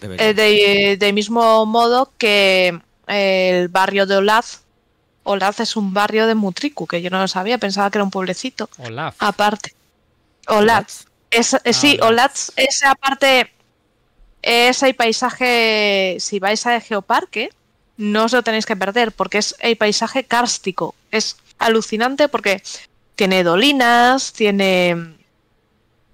Eh, 0.02 0.34
de, 0.34 0.98
de 0.98 1.14
mismo 1.14 1.66
modo 1.66 2.12
que 2.18 2.80
el 3.08 3.68
barrio 3.68 4.06
de 4.06 4.18
Olaz. 4.18 4.62
Olaz 5.24 5.60
es 5.60 5.76
un 5.76 5.94
barrio 5.94 6.26
de 6.26 6.34
Mutriku, 6.34 6.88
que 6.88 7.02
yo 7.02 7.12
no 7.12 7.20
lo 7.20 7.28
sabía, 7.28 7.60
pensaba 7.60 7.92
que 7.92 8.00
era 8.00 8.04
un 8.04 8.10
pueblecito. 8.10 8.70
Olaf. 8.80 9.16
Aparte. 9.20 9.74
Olats. 10.48 11.06
Es, 11.30 11.54
eh, 11.64 11.74
sí, 11.74 11.98
Olats. 12.02 12.50
Olats, 12.50 12.54
esa 12.56 12.96
parte, 12.96 13.52
ese 14.42 14.94
paisaje, 14.96 16.18
si 16.20 16.40
vais 16.40 16.66
a 16.66 16.80
Geoparque, 16.82 17.50
no 17.98 18.26
os 18.26 18.34
lo 18.34 18.42
tenéis 18.42 18.66
que 18.66 18.76
perder, 18.76 19.12
porque 19.12 19.38
es 19.38 19.56
el 19.60 19.78
paisaje 19.78 20.24
kárstico. 20.24 20.96
Es 21.12 21.38
alucinante 21.62 22.28
porque 22.28 22.62
tiene 23.16 23.44
dolinas, 23.44 24.34
tiene... 24.34 25.16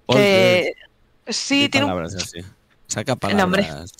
eh, 0.08 0.74
sí, 1.26 1.68
tiene 1.68 1.92
un 1.92 2.02
así. 2.02 2.40
Saca 2.86 3.12
No, 3.12 3.18
palabras. 3.18 3.92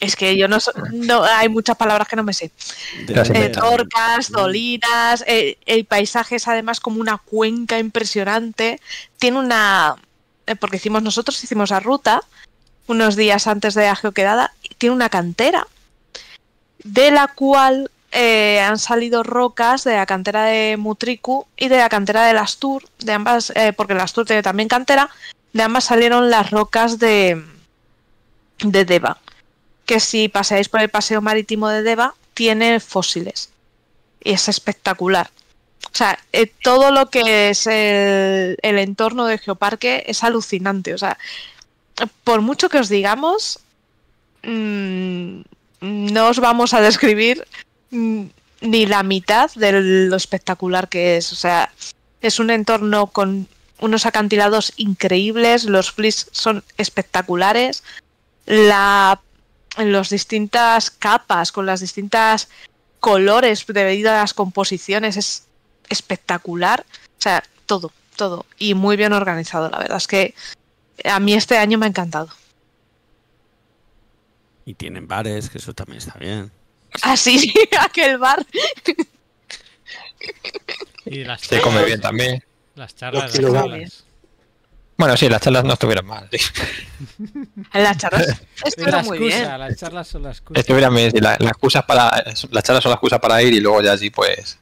Es 0.00 0.16
que 0.16 0.36
yo 0.38 0.48
no, 0.48 0.60
so- 0.60 0.72
no 0.92 1.24
hay 1.24 1.48
muchas 1.48 1.76
palabras 1.76 2.08
que 2.08 2.16
no 2.16 2.22
me 2.22 2.32
sé. 2.32 2.50
Eh, 3.08 3.48
torcas, 3.50 4.30
dolinas, 4.30 5.22
eh, 5.26 5.58
el 5.66 5.84
paisaje 5.84 6.36
es 6.36 6.48
además 6.48 6.80
como 6.80 7.00
una 7.00 7.18
cuenca 7.18 7.78
impresionante. 7.78 8.80
Tiene 9.18 9.38
una, 9.38 9.96
eh, 10.46 10.56
porque 10.56 10.76
hicimos 10.78 11.02
nosotros 11.02 11.42
hicimos 11.44 11.70
la 11.70 11.80
ruta 11.80 12.22
unos 12.86 13.16
días 13.16 13.46
antes 13.46 13.74
de 13.74 13.82
la 13.84 13.96
geoquedada, 13.96 14.52
y 14.62 14.74
tiene 14.74 14.94
una 14.94 15.08
cantera 15.08 15.66
de 16.82 17.10
la 17.10 17.28
cual 17.28 17.90
eh, 18.14 18.60
han 18.60 18.78
salido 18.78 19.22
rocas 19.22 19.84
de 19.84 19.96
la 19.96 20.06
cantera 20.06 20.44
de 20.44 20.76
Mutriku 20.76 21.46
y 21.56 21.68
de 21.68 21.78
la 21.78 21.88
cantera 21.88 22.24
de 22.24 22.34
Lastur, 22.34 22.84
de 23.00 23.12
ambas, 23.12 23.52
eh, 23.56 23.72
porque 23.76 23.94
Lastur 23.94 24.24
tiene 24.24 24.42
también 24.42 24.68
cantera, 24.68 25.10
de 25.52 25.62
ambas 25.62 25.84
salieron 25.84 26.30
las 26.30 26.50
rocas 26.50 26.98
de, 26.98 27.42
de 28.60 28.84
Deva 28.84 29.18
que 29.86 30.00
si 30.00 30.28
paseáis 30.28 30.68
por 30.68 30.80
el 30.80 30.88
paseo 30.88 31.20
marítimo 31.20 31.68
de 31.68 31.82
Deva, 31.82 32.14
tiene 32.32 32.80
fósiles. 32.80 33.50
Y 34.22 34.32
es 34.32 34.48
espectacular. 34.48 35.30
O 35.86 35.96
sea, 35.96 36.18
eh, 36.32 36.46
todo 36.46 36.90
lo 36.90 37.10
que 37.10 37.50
es 37.50 37.66
el, 37.66 38.56
el 38.62 38.78
entorno 38.78 39.26
de 39.26 39.38
Geoparque 39.38 40.04
es 40.06 40.24
alucinante. 40.24 40.94
O 40.94 40.98
sea, 40.98 41.18
por 42.24 42.40
mucho 42.40 42.68
que 42.68 42.78
os 42.78 42.88
digamos, 42.88 43.60
mm, 44.42 45.42
no 45.80 46.28
os 46.28 46.38
vamos 46.40 46.72
a 46.74 46.80
describir 46.80 47.46
ni 47.94 48.86
la 48.86 49.02
mitad 49.02 49.50
de 49.54 49.72
lo 50.08 50.16
espectacular 50.16 50.88
que 50.88 51.16
es. 51.16 51.32
O 51.32 51.36
sea, 51.36 51.72
es 52.20 52.38
un 52.38 52.50
entorno 52.50 53.08
con 53.08 53.48
unos 53.80 54.06
acantilados 54.06 54.72
increíbles, 54.76 55.64
los 55.64 55.92
flis 55.92 56.28
son 56.32 56.64
espectaculares, 56.78 57.82
la 58.46 59.20
las 59.76 60.10
distintas 60.10 60.90
capas, 60.90 61.50
con 61.50 61.66
las 61.66 61.80
distintas 61.80 62.48
colores 63.00 63.66
debido 63.66 64.10
a 64.10 64.14
las 64.14 64.34
composiciones, 64.34 65.16
es 65.16 65.46
espectacular. 65.88 66.86
O 67.18 67.20
sea, 67.20 67.42
todo, 67.66 67.92
todo. 68.16 68.46
Y 68.58 68.74
muy 68.74 68.96
bien 68.96 69.12
organizado, 69.12 69.68
la 69.68 69.78
verdad 69.78 69.96
es 69.96 70.06
que 70.06 70.34
a 71.04 71.18
mí 71.18 71.34
este 71.34 71.58
año 71.58 71.76
me 71.78 71.86
ha 71.86 71.88
encantado. 71.88 72.28
Y 74.64 74.74
tienen 74.74 75.06
bares, 75.08 75.50
que 75.50 75.58
eso 75.58 75.74
también 75.74 75.98
está 75.98 76.18
bien. 76.18 76.50
Ah, 77.02 77.16
sí, 77.16 77.38
sí, 77.38 77.52
aquel 77.80 78.18
bar. 78.18 78.44
Y 81.06 81.24
las 81.24 81.42
Se 81.42 81.60
come 81.60 81.84
bien 81.84 82.00
también. 82.00 82.42
Las 82.74 82.94
charlas. 82.96 83.34
Las 83.38 83.52
charlas. 83.52 84.04
Bueno, 84.96 85.16
sí, 85.16 85.28
las 85.28 85.42
charlas 85.42 85.64
no 85.64 85.72
estuvieran 85.72 86.06
mal. 86.06 86.28
sí. 86.32 86.38
Las 87.72 87.98
charlas. 87.98 88.28
Es 88.64 88.68
Estuvieron 88.68 89.02
la 89.02 89.02
muy 89.02 89.18
bien. 89.18 89.58
las 89.58 89.76
charlas 89.76 90.08
son 90.08 90.22
la 90.22 90.30
excusa. 90.30 90.60
Estuvieran 90.60 90.94
bien. 90.94 91.10
sí, 91.10 91.18
la- 91.20 91.36
las 91.38 91.50
excusas 91.50 91.84
para, 91.84 92.10
las 92.50 92.64
charlas 92.64 92.82
son 92.82 92.90
la 92.90 92.94
excusa 92.94 93.18
para 93.20 93.42
ir 93.42 93.52
y 93.54 93.60
luego 93.60 93.82
ya 93.82 93.92
allí 93.92 94.10
pues 94.10 94.58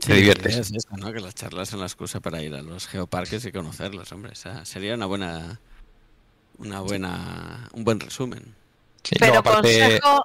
te 0.00 0.06
Sí, 0.06 0.12
diviertes. 0.14 0.56
Es 0.56 0.72
eso, 0.72 0.88
¿no? 0.96 1.12
Que 1.12 1.20
las 1.20 1.34
charlas 1.34 1.68
son 1.68 1.80
la 1.80 1.86
excusa 1.86 2.20
para 2.20 2.42
ir 2.42 2.54
a 2.54 2.62
los 2.62 2.86
geoparques 2.88 3.44
y 3.44 3.52
conocerlos, 3.52 4.10
hombre. 4.12 4.32
O 4.32 4.36
sea, 4.36 4.64
sería 4.64 4.94
una 4.94 5.06
buena. 5.06 5.60
Una 6.58 6.80
buena. 6.80 7.68
Un 7.72 7.84
buen 7.84 8.00
resumen. 8.00 8.54
Sí, 9.02 9.16
Pero 9.20 9.38
aparte, 9.40 9.78
consejo, 9.80 10.24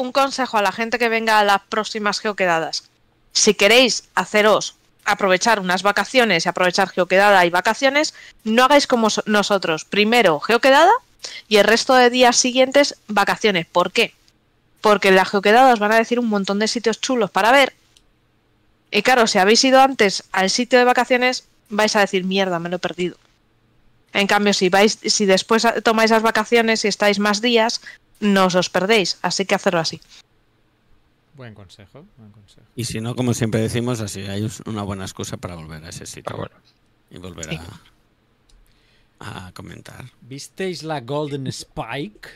un 0.00 0.12
consejo 0.12 0.58
a 0.58 0.62
la 0.62 0.72
gente 0.72 0.98
que 0.98 1.08
venga 1.08 1.38
a 1.38 1.44
las 1.44 1.62
próximas 1.68 2.20
geoquedadas. 2.20 2.84
Si 3.32 3.54
queréis 3.54 4.04
haceros 4.14 4.74
aprovechar 5.04 5.60
unas 5.60 5.82
vacaciones 5.82 6.44
y 6.44 6.48
aprovechar 6.48 6.88
geoquedada 6.88 7.44
y 7.46 7.50
vacaciones, 7.50 8.14
no 8.44 8.64
hagáis 8.64 8.86
como 8.86 9.10
so- 9.10 9.22
nosotros. 9.26 9.84
Primero 9.84 10.40
geoquedada 10.40 10.92
y 11.48 11.56
el 11.56 11.64
resto 11.64 11.94
de 11.94 12.10
días 12.10 12.36
siguientes 12.36 12.96
vacaciones. 13.08 13.66
¿Por 13.66 13.92
qué? 13.92 14.14
Porque 14.80 15.08
en 15.08 15.16
la 15.16 15.24
geoquedada 15.24 15.74
van 15.76 15.92
a 15.92 15.98
decir 15.98 16.18
un 16.18 16.28
montón 16.28 16.58
de 16.58 16.68
sitios 16.68 17.00
chulos 17.00 17.30
para 17.30 17.52
ver. 17.52 17.74
Y 18.90 19.02
claro, 19.02 19.26
si 19.26 19.38
habéis 19.38 19.62
ido 19.64 19.80
antes 19.80 20.24
al 20.32 20.50
sitio 20.50 20.78
de 20.78 20.84
vacaciones, 20.84 21.44
vais 21.68 21.94
a 21.94 22.00
decir, 22.00 22.24
mierda, 22.24 22.58
me 22.58 22.68
lo 22.68 22.76
he 22.76 22.80
perdido. 22.80 23.16
En 24.12 24.26
cambio, 24.26 24.52
si 24.54 24.68
vais, 24.68 24.98
si 25.06 25.26
después 25.26 25.66
tomáis 25.84 26.10
las 26.10 26.22
vacaciones 26.22 26.84
y 26.84 26.88
estáis 26.88 27.18
más 27.20 27.40
días, 27.40 27.80
no 28.20 28.46
os 28.46 28.70
perdéis. 28.70 29.18
Así 29.22 29.44
que 29.44 29.54
hacerlo 29.54 29.80
así. 29.80 30.00
Buen 31.36 31.54
consejo, 31.54 32.04
buen 32.18 32.30
consejo. 32.32 32.66
Y 32.76 32.84
si 32.84 33.00
no, 33.00 33.14
como 33.16 33.32
siempre 33.34 33.60
decimos, 33.60 34.00
así 34.00 34.20
hay 34.22 34.46
una 34.66 34.82
buena 34.82 35.04
excusa 35.04 35.36
para 35.38 35.54
volver 35.54 35.84
a 35.84 35.88
ese 35.88 36.04
sitio 36.06 36.34
ah, 36.34 36.36
bueno. 36.36 36.54
y 37.10 37.18
volver 37.18 37.48
Sí. 37.48 37.58
a, 39.20 39.46
a 39.46 39.52
comentar. 39.52 40.04
¿Visteis 40.20 40.82
la 40.82 41.00
Golden 41.00 41.46
Spike? 41.46 42.28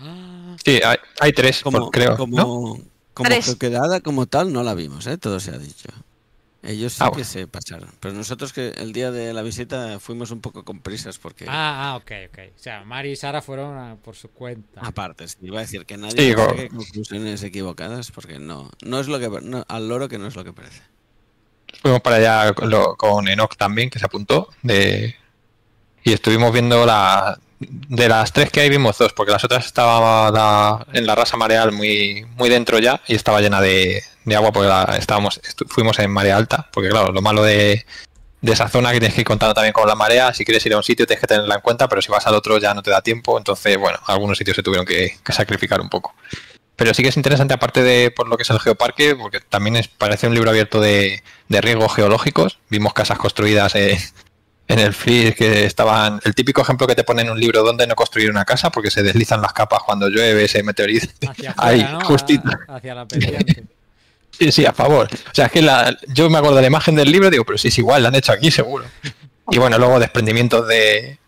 Ah, 0.00 0.56
sí, 0.64 0.80
hay, 0.84 0.96
hay 1.20 1.32
tres, 1.32 1.62
Como, 1.62 1.78
por- 1.80 1.90
creo. 1.90 2.16
como, 2.16 2.36
¿no? 2.36 2.46
como 3.12 3.28
Tres. 3.28 3.44
geoquedada 3.44 4.00
como 4.00 4.26
tal, 4.26 4.52
no 4.52 4.62
la 4.62 4.74
vimos, 4.74 5.06
¿eh? 5.06 5.18
Todo 5.18 5.38
se 5.38 5.50
ha 5.50 5.58
dicho. 5.58 5.88
Ellos 6.66 6.94
sí 6.94 7.00
Ah, 7.04 7.10
que 7.14 7.24
se 7.24 7.46
pasaron. 7.46 7.90
Pero 8.00 8.14
nosotros 8.14 8.52
que 8.52 8.68
el 8.78 8.92
día 8.92 9.10
de 9.10 9.34
la 9.34 9.42
visita 9.42 9.98
fuimos 10.00 10.30
un 10.30 10.40
poco 10.40 10.64
con 10.64 10.80
prisas 10.80 11.18
porque... 11.18 11.44
ah, 11.46 11.92
ah, 11.92 11.96
ok, 11.96 12.10
ok. 12.30 12.38
O 12.56 12.58
sea, 12.58 12.84
Mari 12.84 13.10
y 13.10 13.16
Sara 13.16 13.42
fueron 13.42 13.76
a- 13.76 13.96
por 13.96 14.16
su 14.16 14.28
cuenta. 14.30 14.80
Aparte, 14.80 15.28
sí, 15.28 15.36
iba 15.42 15.58
a 15.58 15.62
decir 15.62 15.84
que 15.84 15.96
nadie 15.98 16.20
Sí, 16.20 16.32
saque 16.32 16.68
conclusiones 16.70 17.42
equivocadas 17.42 18.10
porque 18.10 18.38
no, 18.38 18.70
no 18.82 18.98
es 18.98 19.08
lo 19.08 19.18
que 19.20 19.28
no, 19.42 19.64
al 19.68 19.88
loro 19.88 20.08
que 20.08 20.18
no 20.18 20.26
es 20.26 20.36
lo 20.36 20.44
que 20.44 20.52
parece. 20.54 20.80
Fuimos 21.82 22.00
para 22.00 22.16
allá 22.16 22.52
con, 22.54 22.70
lo- 22.70 22.96
con 22.96 23.28
Enoch 23.28 23.56
también, 23.56 23.90
que 23.90 23.98
se 23.98 24.06
apuntó. 24.06 24.48
De... 24.62 25.14
Y 26.02 26.12
estuvimos 26.12 26.52
viendo 26.52 26.86
la. 26.86 27.38
De 27.60 28.08
las 28.08 28.32
tres 28.32 28.50
que 28.50 28.60
hay, 28.60 28.68
vimos 28.68 28.98
dos, 28.98 29.12
porque 29.12 29.32
las 29.32 29.44
otras 29.44 29.64
estaban 29.66 30.34
la- 30.34 30.86
en 30.92 31.06
la 31.06 31.14
rasa 31.14 31.36
mareal 31.36 31.72
muy, 31.72 32.26
muy 32.36 32.50
dentro 32.50 32.78
ya 32.78 33.00
y 33.06 33.14
estaba 33.14 33.40
llena 33.40 33.60
de, 33.60 34.02
de 34.24 34.36
agua 34.36 34.52
porque 34.52 34.68
la- 34.68 34.96
estábamos, 34.98 35.40
fuimos 35.68 35.98
en 35.98 36.10
marea 36.10 36.36
alta. 36.36 36.68
Porque, 36.72 36.88
claro, 36.90 37.12
lo 37.12 37.22
malo 37.22 37.42
de, 37.42 37.86
de 38.40 38.52
esa 38.52 38.68
zona 38.68 38.92
que 38.92 38.98
tienes 38.98 39.14
que 39.14 39.22
ir 39.22 39.26
contando 39.26 39.54
también 39.54 39.72
con 39.72 39.86
la 39.88 39.94
marea. 39.94 40.34
Si 40.34 40.44
quieres 40.44 40.66
ir 40.66 40.74
a 40.74 40.76
un 40.78 40.82
sitio, 40.82 41.06
tienes 41.06 41.20
que 41.20 41.26
tenerla 41.28 41.54
en 41.54 41.60
cuenta, 41.60 41.88
pero 41.88 42.02
si 42.02 42.10
vas 42.10 42.26
al 42.26 42.34
otro 42.34 42.58
ya 42.58 42.74
no 42.74 42.82
te 42.82 42.90
da 42.90 43.00
tiempo. 43.00 43.38
Entonces, 43.38 43.78
bueno, 43.78 43.98
algunos 44.06 44.36
sitios 44.36 44.56
se 44.56 44.62
tuvieron 44.62 44.84
que, 44.84 45.16
sacrificar 45.32 45.80
un 45.80 45.88
poco. 45.88 46.14
Pero 46.76 46.92
sí 46.92 47.02
que 47.04 47.10
es 47.10 47.16
interesante, 47.16 47.54
aparte 47.54 47.82
de 47.84 48.10
por 48.10 48.28
lo 48.28 48.36
que 48.36 48.42
es 48.42 48.50
el 48.50 48.58
geoparque, 48.58 49.14
porque 49.14 49.40
también 49.40 49.80
parece 49.96 50.26
un 50.26 50.34
libro 50.34 50.50
abierto 50.50 50.80
de, 50.80 51.22
de 51.48 51.60
riesgos 51.60 51.94
geológicos. 51.94 52.58
Vimos 52.68 52.92
casas 52.92 53.16
construidas 53.16 53.76
eh, 53.76 53.96
en 54.68 54.78
el 54.78 54.92
FLIR 54.94 55.34
que 55.34 55.64
estaban. 55.66 56.20
El 56.24 56.34
típico 56.34 56.62
ejemplo 56.62 56.86
que 56.86 56.94
te 56.94 57.04
pone 57.04 57.22
en 57.22 57.30
un 57.30 57.38
libro 57.38 57.62
donde 57.62 57.86
no 57.86 57.94
construir 57.94 58.30
una 58.30 58.44
casa, 58.44 58.70
porque 58.70 58.90
se 58.90 59.02
deslizan 59.02 59.40
las 59.42 59.52
capas 59.52 59.80
cuando 59.84 60.08
llueve, 60.08 60.48
se 60.48 60.62
meteoriza. 60.62 61.08
Ahí, 61.56 61.82
¿no? 61.82 62.00
justito. 62.04 62.48
A- 62.68 62.76
hacia 62.76 62.94
la. 62.94 63.06
Sí, 64.36 64.50
sí, 64.50 64.66
a 64.66 64.72
favor. 64.72 65.08
O 65.12 65.34
sea, 65.34 65.46
es 65.46 65.52
que 65.52 65.62
la- 65.62 65.96
yo 66.08 66.28
me 66.28 66.38
acuerdo 66.38 66.56
de 66.56 66.62
la 66.62 66.66
imagen 66.66 66.96
del 66.96 67.12
libro 67.12 67.28
y 67.28 67.30
digo, 67.30 67.44
pero 67.44 67.56
si 67.56 67.68
es 67.68 67.78
igual, 67.78 68.02
la 68.02 68.08
han 68.08 68.16
hecho 68.16 68.32
aquí 68.32 68.50
seguro. 68.50 68.84
Y 69.50 69.58
bueno, 69.58 69.78
luego 69.78 70.00
desprendimientos 70.00 70.66
de. 70.66 71.18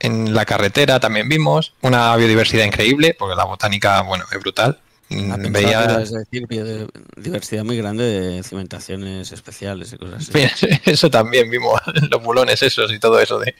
En 0.00 0.34
la 0.34 0.44
carretera 0.44 1.00
también 1.00 1.26
vimos 1.28 1.72
una 1.80 2.14
biodiversidad 2.16 2.64
increíble, 2.66 3.16
porque 3.18 3.34
la 3.36 3.44
botánica, 3.44 4.02
bueno, 4.02 4.24
es 4.30 4.38
brutal. 4.40 4.78
Mm, 5.10 5.52
Veía, 5.52 5.80
a 5.84 5.98
decir 5.98 6.46
biodiversidad 6.48 7.62
muy 7.64 7.76
grande 7.76 8.04
de 8.04 8.42
cimentaciones 8.42 9.30
especiales 9.32 9.92
y 9.92 9.98
cosas 9.98 10.28
así. 10.28 10.32
Eso 10.90 11.10
también 11.10 11.50
vimos, 11.50 11.80
los 12.10 12.22
bulones 12.22 12.62
esos 12.62 12.92
y 12.92 12.98
todo 12.98 13.20
eso 13.20 13.38
de. 13.38 13.54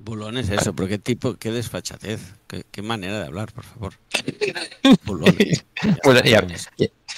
Bulones, 0.00 0.48
eso, 0.48 0.74
pero 0.74 0.88
qué 0.88 0.98
tipo, 0.98 1.34
qué 1.34 1.50
desfachatez, 1.50 2.20
qué, 2.46 2.62
qué 2.70 2.82
manera 2.82 3.18
de 3.18 3.26
hablar, 3.26 3.52
por 3.52 3.64
favor. 3.64 3.94
Bulones. 5.04 5.64
Pues, 6.04 6.22
y, 6.24 6.28
hab- 6.30 6.68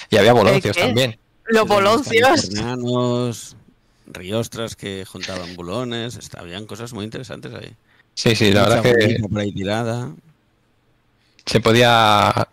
y- 0.09 0.17
había 0.17 0.33
boloncios 0.33 0.75
también. 0.75 1.17
Los 1.45 1.67
boloncios. 1.67 2.49
Riostras 4.07 4.75
que 4.75 5.05
juntaban 5.05 5.55
bulones, 5.55 6.19
habían 6.35 6.65
cosas 6.65 6.91
muy 6.91 7.05
interesantes 7.05 7.53
ahí. 7.53 7.73
Sí, 8.15 8.35
sí, 8.35 8.51
la 8.51 8.63
Mucha 8.63 8.81
verdad 8.81 8.83
que 8.99 9.05
bonita 9.05 9.27
por 9.29 9.39
ahí 9.39 9.51
tirada. 9.53 10.11
se 11.45 11.61
podía. 11.61 12.47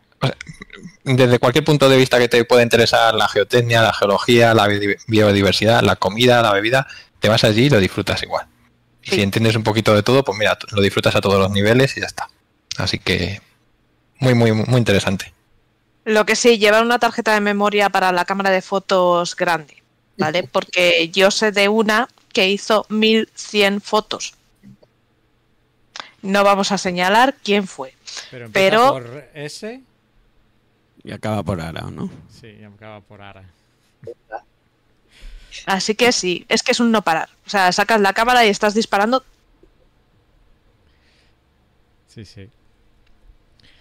Desde 1.04 1.38
cualquier 1.38 1.64
punto 1.64 1.88
de 1.88 1.96
vista 1.96 2.18
que 2.18 2.28
te 2.28 2.44
pueda 2.44 2.62
interesar 2.62 3.14
la 3.14 3.28
geotecnia, 3.28 3.80
la 3.82 3.92
geología, 3.94 4.52
la 4.54 4.66
biodi- 4.68 4.98
biodiversidad, 5.06 5.82
la 5.82 5.96
comida, 5.96 6.42
la 6.42 6.52
bebida, 6.52 6.87
te 7.20 7.28
vas 7.28 7.44
allí 7.44 7.64
y 7.66 7.70
lo 7.70 7.78
disfrutas 7.80 8.22
igual. 8.22 8.46
Y 9.02 9.10
si 9.12 9.22
entiendes 9.22 9.56
un 9.56 9.62
poquito 9.62 9.94
de 9.94 10.02
todo, 10.02 10.22
pues 10.22 10.37
mira, 10.38 10.58
lo 10.72 10.82
disfrutas 10.82 11.14
a 11.16 11.20
todos 11.20 11.38
los 11.38 11.50
niveles 11.50 11.96
y 11.96 12.00
ya 12.00 12.06
está. 12.06 12.28
Así 12.76 12.98
que 12.98 13.40
muy, 14.18 14.34
muy, 14.34 14.52
muy 14.52 14.76
interesante. 14.78 15.32
Lo 16.04 16.26
que 16.26 16.37
sí, 16.37 16.58
llevar 16.58 16.82
una 16.84 16.98
tarjeta 16.98 17.32
de 17.32 17.40
memoria 17.40 17.88
para 17.90 18.12
la 18.12 18.25
cámara 18.26 18.50
de 18.50 18.60
fotos 18.60 19.34
grande, 19.34 19.82
¿vale? 20.18 20.42
Porque 20.52 21.08
yo 21.10 21.30
sé 21.30 21.52
de 21.52 21.68
una 21.68 22.08
que 22.34 22.48
hizo 22.50 22.84
1100 22.90 23.80
fotos. 23.80 24.34
No 26.20 26.44
vamos 26.44 26.72
a 26.72 26.78
señalar 26.78 27.37
quién 27.42 27.66
fue. 27.66 27.94
Pero 28.30 28.50
Pero- 28.52 28.88
por 28.92 29.28
S. 29.34 29.80
Y 31.09 31.12
acaba 31.12 31.43
por 31.43 31.59
ahora, 31.59 31.87
¿no? 31.91 32.11
Sí, 32.29 32.49
y 32.61 32.65
acaba 32.65 33.00
por 33.00 33.23
Ara. 33.23 33.43
Así 35.65 35.95
que 35.95 36.12
sí, 36.12 36.45
es 36.50 36.62
que 36.62 36.73
es 36.73 36.81
un 36.81 36.93
no 36.93 37.00
parar. 37.00 37.31
O 37.47 37.49
sea, 37.49 37.73
sacas 37.73 37.99
la 38.03 38.12
cámara 38.12 38.45
y 38.45 38.50
estás 38.50 38.75
disparando. 38.75 39.25
Sí, 42.09 42.27
sí. 42.27 42.50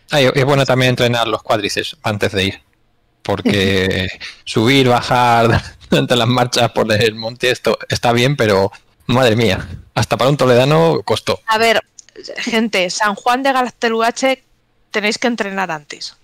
Ah, 0.10 0.22
es 0.22 0.46
bueno 0.46 0.66
también 0.66 0.92
entrenar 0.92 1.28
los 1.28 1.44
cuádriceps 1.44 1.98
antes 2.02 2.32
de 2.32 2.46
ir. 2.46 2.62
Porque 3.24 4.08
subir, 4.46 4.88
bajar 4.88 5.62
entre 5.92 6.16
las 6.16 6.30
marchas 6.30 6.72
por 6.72 6.90
el 6.90 7.16
monte, 7.16 7.52
esto 7.52 7.78
está 7.90 8.14
bien, 8.14 8.38
pero 8.38 8.72
madre 9.08 9.36
mía, 9.36 9.68
hasta 9.96 10.16
para 10.16 10.30
un 10.30 10.38
toledano 10.38 11.02
costó. 11.04 11.42
A 11.46 11.58
ver, 11.58 11.82
gente, 12.38 12.90
San 12.90 13.16
Juan 13.16 13.44
de 13.44 13.52
Gaztelugache 13.52 14.46
tenéis 14.92 15.18
que 15.18 15.28
entrenar 15.28 15.72
antes. 15.72 16.16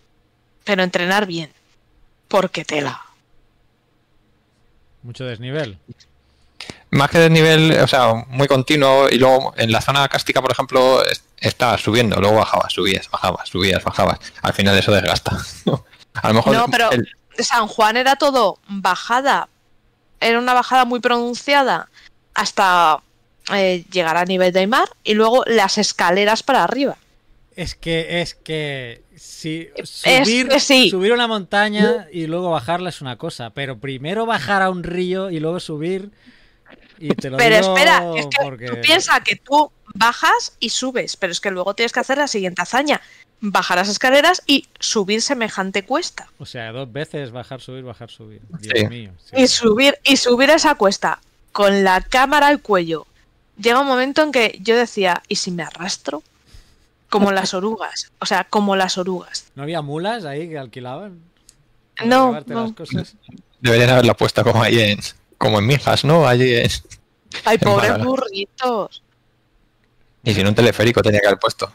Pero 0.64 0.84
entrenar 0.84 1.26
bien. 1.26 1.52
Porque 2.28 2.64
tela. 2.66 3.02
Mucho 5.04 5.26
desnivel. 5.26 5.78
Más 6.92 7.10
que 7.10 7.18
de 7.18 7.30
nivel, 7.30 7.78
o 7.80 7.88
sea, 7.88 8.14
muy 8.28 8.48
continuo, 8.48 9.10
y 9.10 9.18
luego 9.18 9.54
en 9.58 9.72
la 9.72 9.82
zona 9.82 10.08
cástica, 10.08 10.42
por 10.42 10.52
ejemplo, 10.52 11.04
es- 11.06 11.24
estaba 11.40 11.78
subiendo, 11.78 12.22
luego 12.22 12.38
bajabas, 12.38 12.72
subías, 12.72 13.10
bajabas, 13.10 13.50
subías, 13.50 13.84
bajabas. 13.84 14.20
Al 14.42 14.54
final 14.54 14.78
eso 14.78 14.92
desgasta. 14.92 15.38
A 16.14 16.28
lo 16.28 16.34
mejor 16.36 16.56
No, 16.56 16.68
pero 16.70 16.92
el- 16.92 17.10
San 17.40 17.68
Juan 17.68 17.98
era 17.98 18.16
todo 18.16 18.60
bajada. 18.68 19.50
Era 20.20 20.38
una 20.40 20.54
bajada 20.54 20.86
muy 20.86 21.00
pronunciada 21.00 21.90
hasta 22.36 23.02
eh, 23.54 23.84
llegar 23.92 24.16
a 24.16 24.24
nivel 24.26 24.54
de 24.54 24.60
Aymar 24.62 24.88
y 25.04 25.16
luego 25.16 25.44
las 25.48 25.78
escaleras 25.80 26.44
para 26.44 26.64
arriba. 26.64 26.96
Es 27.56 27.76
que, 27.76 28.22
es 28.22 28.36
que 28.36 29.02
si 29.16 29.70
Es 29.76 29.90
subir, 29.90 30.48
que 30.48 30.60
sí. 30.60 30.90
subir 30.90 31.14
una 31.14 31.28
montaña 31.28 32.08
y 32.12 32.28
luego 32.28 32.50
bajarla 32.52 32.90
es 32.90 33.02
una 33.02 33.18
cosa, 33.18 33.50
pero 33.52 33.78
primero 33.78 34.26
bajar 34.26 34.62
a 34.62 34.70
un 34.70 34.84
río 34.84 35.30
y 35.30 35.40
luego 35.40 35.60
subir 35.60 36.12
y 37.00 37.10
te 37.10 37.30
lo 37.30 37.38
Pero 37.38 37.56
digo 37.58 37.76
espera, 37.76 38.12
es 38.16 38.26
que 38.28 38.38
porque 38.44 38.68
tú 38.68 38.76
piensas 38.82 39.20
que 39.22 39.36
tú 39.36 39.72
bajas 39.96 40.56
y 40.60 40.70
subes, 40.70 41.16
pero 41.18 41.32
es 41.32 41.40
que 41.42 41.52
luego 41.52 41.74
tienes 41.74 41.92
que 41.92 42.00
hacer 42.00 42.18
la 42.18 42.28
siguiente 42.28 42.62
hazaña. 42.62 43.02
Bajar 43.46 43.78
las 43.78 43.90
escaleras 43.90 44.42
y 44.48 44.68
subir 44.80 45.22
semejante 45.22 45.84
cuesta. 45.84 46.28
o 46.38 46.46
sea, 46.46 46.72
dos 46.72 46.92
veces 46.92 47.32
bajar, 47.32 47.60
subir, 47.60 47.84
bajar, 47.84 48.10
subir. 48.10 48.42
Dios 48.60 48.74
Sí. 48.80 48.88
mío. 48.88 49.12
sí. 49.18 49.36
Y 49.42 49.48
subir, 49.48 49.98
y 50.06 50.16
subir 50.18 50.50
esa 50.50 50.76
cuesta 50.76 51.20
con 51.52 51.84
la 51.84 52.00
cámara 52.02 52.48
al 52.48 52.62
cuello. 52.62 53.06
Llega 53.58 53.82
un 53.82 53.88
momento 53.88 54.24
en 54.24 54.32
que 54.32 54.58
yo 54.62 54.76
decía, 54.78 55.22
¿y 55.28 55.36
si 55.36 55.52
me 55.52 55.64
arrastro? 55.64 56.24
Como 57.14 57.32
las 57.32 57.54
orugas. 57.54 58.12
O 58.20 58.26
sea, 58.26 58.44
como 58.46 58.76
las 58.76 58.98
orugas. 58.98 59.52
¿No 59.56 59.64
había 59.64 59.82
mulas 59.82 60.26
ahí 60.26 60.50
que 60.50 60.58
alquilaban? 60.58 61.20
para 61.96 62.10
No, 62.10 62.42
no. 62.48 62.64
las 62.64 62.74
cosas? 62.74 63.16
deberían 63.62 63.92
haberla 63.92 64.16
puesta 64.16 64.44
como 64.44 64.62
ahí 64.64 64.80
en, 64.80 65.00
como 65.38 65.60
en 65.60 65.68
Mijas, 65.68 66.04
¿no? 66.04 66.28
Allí 66.28 66.56
en, 66.56 66.70
Ay, 67.46 67.56
En 67.56 67.60
pobres 67.62 67.92
Málaga. 67.92 68.04
burritos. 68.10 69.04
y 70.24 70.34
sin 70.34 70.48
un 70.48 70.56
teleférico 70.56 71.02
tenía 71.02 71.20
que 71.22 71.28
haber 71.28 71.40
puesto. 71.40 71.72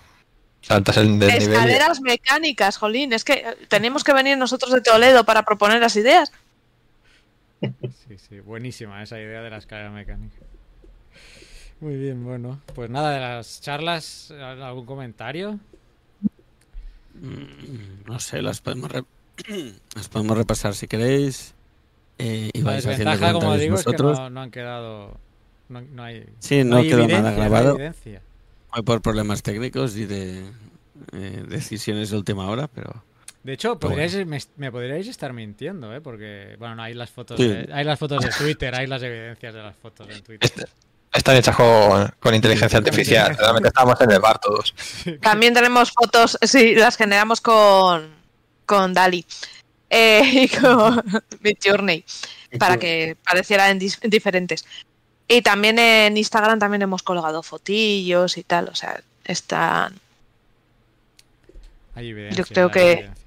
Saltas 0.60 0.96
el 0.98 1.22
y- 1.22 1.24
Escaleras 1.24 2.00
mecánicas, 2.00 2.76
Jolín. 2.76 3.12
Es 3.12 3.22
que 3.24 3.34
eh, 3.34 3.44
tenemos 3.68 4.02
que 4.04 4.12
venir 4.12 4.36
nosotros 4.36 4.72
de 4.72 4.80
Toledo 4.80 5.24
para 5.24 5.44
proponer 5.44 5.80
las 5.80 5.94
ideas. 5.96 6.30
Sí, 7.60 8.18
sí, 8.28 8.40
buenísima 8.40 9.02
esa 9.02 9.18
idea 9.18 9.40
de 9.42 9.50
la 9.50 9.58
escalera 9.58 9.90
mecánica. 9.90 10.36
Muy 11.80 11.96
bien, 11.96 12.24
bueno. 12.24 12.60
Pues 12.74 12.90
nada, 12.90 13.12
de 13.12 13.20
las 13.20 13.60
charlas, 13.60 14.30
¿algún 14.32 14.84
comentario? 14.86 15.58
Mm, 17.14 18.04
No 18.06 18.18
sé, 18.20 18.42
las 18.42 18.60
podemos, 18.60 18.90
re- 18.90 19.04
las 19.94 20.08
podemos 20.08 20.36
repasar 20.36 20.74
si 20.74 20.86
queréis. 20.88 21.54
Eh, 22.18 22.50
y 22.52 22.58
La 22.62 22.72
vais 22.72 22.86
haciendo 22.86 23.10
desventaja, 23.12 23.32
como 23.32 23.56
digo, 23.56 23.76
es 23.76 23.84
que 23.84 23.92
no, 23.96 24.30
no 24.30 24.40
han 24.40 24.50
quedado... 24.50 25.16
No, 25.68 25.80
no 25.82 26.02
hay, 26.02 26.24
Sí, 26.38 26.64
no, 26.64 26.78
hay 26.78 26.88
quedó 26.88 27.06
nada 27.06 27.30
grabado. 27.32 27.78
Fue 28.72 28.82
por 28.82 29.00
problemas 29.02 29.42
técnicos 29.42 29.96
y 29.96 30.06
de 30.06 30.44
eh, 31.12 31.44
decisiones 31.48 32.10
de 32.10 32.16
última 32.16 32.48
hora, 32.50 32.66
pero 32.68 33.04
De 33.44 33.52
hecho, 33.52 33.78
podríais, 33.78 34.26
me, 34.26 34.38
me 34.56 34.72
podríais 34.72 35.06
estar 35.06 35.32
mintiendo, 35.32 35.94
¿eh? 35.94 36.00
Porque, 36.00 36.56
bueno, 36.58 36.74
no 36.76 36.82
hay 36.82 36.94
las 36.94 37.10
fotos, 37.10 37.36
Sí. 37.38 37.46
de, 37.48 37.68
hay 37.72 37.84
las 37.84 37.98
fotos 37.98 38.24
de 38.24 38.30
Twitter, 38.30 38.74
hay 38.74 38.86
las 38.86 39.02
evidencias 39.02 39.54
de 39.54 39.62
las 39.62 39.76
fotos 39.76 40.08
en 40.10 40.22
Twitter. 40.22 40.68
Están 41.18 41.36
hechas 41.36 41.56
con, 41.56 42.08
con 42.20 42.34
inteligencia 42.34 42.78
artificial. 42.78 43.36
Realmente 43.36 43.68
estábamos 43.68 44.00
en 44.00 44.10
el 44.12 44.20
bar 44.20 44.38
todos. 44.38 44.72
También 45.20 45.52
tenemos 45.52 45.90
fotos, 45.90 46.38
sí, 46.42 46.76
las 46.76 46.96
generamos 46.96 47.40
con, 47.40 48.08
con 48.64 48.94
Dali 48.94 49.26
eh, 49.90 50.22
y 50.24 50.48
con 50.48 51.02
Midjourney 51.40 52.04
para 52.58 52.76
que 52.78 53.16
parecieran 53.24 53.78
diferentes. 54.04 54.64
Y 55.26 55.42
también 55.42 55.78
en 55.80 56.16
Instagram 56.16 56.58
también 56.60 56.82
hemos 56.82 57.02
colgado 57.02 57.42
fotillos 57.42 58.38
y 58.38 58.44
tal, 58.44 58.68
o 58.68 58.74
sea, 58.76 59.00
están, 59.24 59.98
Hay 61.96 62.10
evidencias. 62.10 62.48
creo 62.48 62.66
hay 62.66 62.72
que- 62.72 62.92
evidencias. 62.92 63.18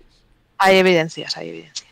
hay 0.58 0.77
evidencias, 0.77 1.38
hay 1.38 1.49
evidencias. 1.49 1.89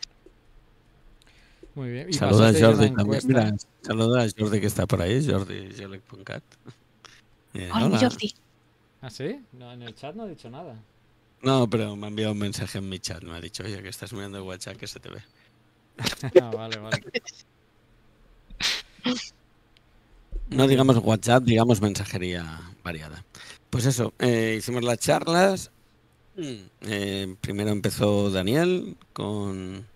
Muy 1.74 1.90
bien. 1.90 2.06
Y 2.08 2.14
saluda 2.14 2.48
a 2.48 2.52
Jordi 2.52 2.90
también. 2.90 3.20
Mira, 3.26 3.52
saluda 3.82 4.22
a 4.22 4.28
Jordi 4.36 4.60
que 4.60 4.66
está 4.66 4.86
por 4.86 5.02
ahí, 5.02 5.26
Jordi 5.26 5.74
Jolek.cat. 5.76 6.42
Eh, 7.54 7.70
Hola, 7.72 7.86
hola. 7.86 7.98
Jordi. 7.98 8.34
¿Ah, 9.02 9.10
sí? 9.10 9.40
No, 9.52 9.72
en 9.72 9.82
el 9.82 9.94
chat 9.94 10.14
no 10.14 10.26
he 10.26 10.30
dicho 10.30 10.50
nada. 10.50 10.76
No, 11.42 11.68
pero 11.68 11.96
me 11.96 12.06
ha 12.06 12.10
enviado 12.10 12.32
un 12.32 12.38
mensaje 12.38 12.78
en 12.78 12.88
mi 12.88 12.98
chat. 12.98 13.22
Me 13.22 13.32
ha 13.32 13.40
dicho, 13.40 13.62
oye, 13.64 13.82
que 13.82 13.88
estás 13.88 14.12
mirando 14.12 14.38
el 14.38 14.44
WhatsApp 14.44 14.76
que 14.76 14.86
se 14.86 15.00
te 15.00 15.08
ve. 15.08 15.22
Ah, 16.42 16.50
vale, 16.54 16.78
vale. 16.78 17.02
No 20.50 20.66
digamos 20.66 20.96
WhatsApp, 20.98 21.44
digamos 21.44 21.80
mensajería 21.80 22.60
variada. 22.82 23.24
Pues 23.70 23.86
eso, 23.86 24.12
eh, 24.18 24.56
hicimos 24.58 24.82
las 24.82 24.98
charlas. 24.98 25.70
Mm, 26.36 26.64
eh, 26.82 27.36
primero 27.40 27.70
empezó 27.70 28.30
Daniel 28.30 28.96
con 29.12 29.86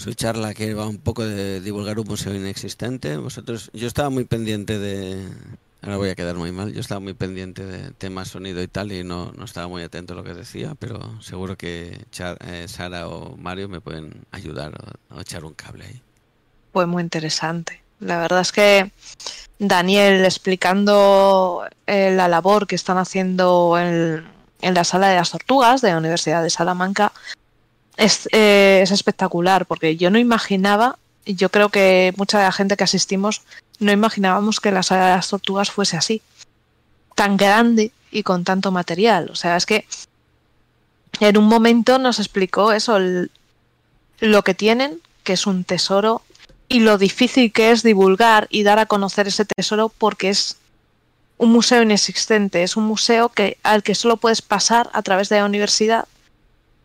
su 0.00 0.14
charla 0.14 0.54
que 0.54 0.72
va 0.72 0.88
un 0.88 0.96
poco 0.96 1.26
de 1.26 1.60
divulgar 1.60 1.98
un 1.98 2.08
museo 2.08 2.34
inexistente. 2.34 3.18
Vosotros, 3.18 3.70
yo 3.74 3.86
estaba 3.86 4.08
muy 4.08 4.24
pendiente 4.24 4.78
de. 4.78 5.28
Ahora 5.82 5.98
voy 5.98 6.08
a 6.08 6.14
quedar 6.14 6.36
muy 6.36 6.52
mal. 6.52 6.72
Yo 6.72 6.80
estaba 6.80 7.00
muy 7.00 7.12
pendiente 7.12 7.64
de 7.66 7.90
temas 7.92 8.28
sonido 8.28 8.62
y 8.62 8.68
tal 8.68 8.92
y 8.92 9.04
no, 9.04 9.32
no 9.32 9.44
estaba 9.44 9.68
muy 9.68 9.82
atento 9.82 10.14
a 10.14 10.16
lo 10.16 10.24
que 10.24 10.32
decía, 10.32 10.74
pero 10.78 11.20
seguro 11.20 11.56
que 11.56 12.06
eh, 12.18 12.64
Sara 12.66 13.08
o 13.08 13.36
Mario 13.36 13.68
me 13.68 13.82
pueden 13.82 14.24
ayudar 14.30 14.72
o, 15.10 15.20
echar 15.20 15.44
un 15.44 15.52
cable 15.52 15.84
ahí. 15.84 16.02
Fue 16.72 16.86
muy 16.86 17.02
interesante. 17.02 17.82
La 18.00 18.18
verdad 18.18 18.40
es 18.40 18.52
que 18.52 18.92
Daniel 19.58 20.24
explicando 20.24 21.66
eh, 21.86 22.10
la 22.10 22.26
labor 22.28 22.66
que 22.66 22.74
están 22.74 22.96
haciendo 22.96 23.78
en, 23.78 24.24
en 24.62 24.74
la 24.74 24.84
sala 24.84 25.08
de 25.08 25.16
las 25.16 25.30
tortugas 25.30 25.82
de 25.82 25.90
la 25.90 25.98
Universidad 25.98 26.42
de 26.42 26.48
Salamanca 26.48 27.12
es, 28.00 28.28
eh, 28.32 28.80
es 28.82 28.90
espectacular 28.90 29.66
porque 29.66 29.96
yo 29.96 30.10
no 30.10 30.18
imaginaba, 30.18 30.98
y 31.24 31.34
yo 31.34 31.50
creo 31.50 31.68
que 31.68 32.14
mucha 32.16 32.38
de 32.38 32.44
la 32.44 32.52
gente 32.52 32.76
que 32.76 32.84
asistimos 32.84 33.42
no 33.78 33.92
imaginábamos 33.92 34.58
que 34.58 34.72
la 34.72 34.82
sala 34.82 35.06
de 35.06 35.16
las 35.16 35.28
tortugas 35.28 35.70
fuese 35.70 35.96
así, 35.96 36.22
tan 37.14 37.36
grande 37.36 37.92
y 38.10 38.22
con 38.22 38.44
tanto 38.44 38.70
material. 38.72 39.28
O 39.30 39.34
sea, 39.34 39.56
es 39.56 39.66
que 39.66 39.86
en 41.20 41.36
un 41.36 41.44
momento 41.44 41.98
nos 41.98 42.18
explicó 42.18 42.72
eso, 42.72 42.98
lo 44.20 44.42
que 44.42 44.54
tienen, 44.54 45.00
que 45.22 45.34
es 45.34 45.46
un 45.46 45.64
tesoro 45.64 46.22
y 46.68 46.80
lo 46.80 46.96
difícil 46.96 47.52
que 47.52 47.70
es 47.70 47.82
divulgar 47.82 48.46
y 48.50 48.62
dar 48.62 48.78
a 48.78 48.86
conocer 48.86 49.28
ese 49.28 49.44
tesoro 49.44 49.90
porque 49.90 50.30
es 50.30 50.56
un 51.36 51.52
museo 51.52 51.82
inexistente, 51.82 52.62
es 52.62 52.76
un 52.76 52.84
museo 52.84 53.28
que, 53.28 53.58
al 53.62 53.82
que 53.82 53.94
solo 53.94 54.16
puedes 54.16 54.40
pasar 54.40 54.88
a 54.94 55.02
través 55.02 55.28
de 55.28 55.36
la 55.36 55.44
universidad 55.44 56.06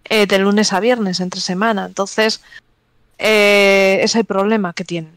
eh, 0.10 0.28
de 0.28 0.39
lunes 0.39 0.74
a 0.74 0.80
viernes, 0.80 1.20
entre 1.20 1.41
semana. 1.41 1.86
Entonces, 1.86 2.41
eh, 3.18 4.00
es 4.02 4.15
el 4.15 4.26
problema 4.26 4.74
que 4.74 4.86
tienen. 4.86 5.15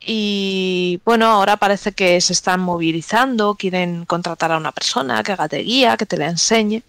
Y 0.00 1.00
bueno, 1.04 1.26
ahora 1.26 1.56
parece 1.58 1.92
que 1.92 2.20
se 2.20 2.32
están 2.32 2.60
movilizando, 2.60 3.54
quieren 3.54 4.06
contratar 4.06 4.50
a 4.52 4.56
una 4.56 4.72
persona 4.72 5.22
que 5.22 5.32
haga 5.32 5.48
de 5.48 5.62
guía, 5.62 5.96
que 5.96 6.06
te 6.06 6.16
la 6.16 6.28
enseñe 6.28 6.82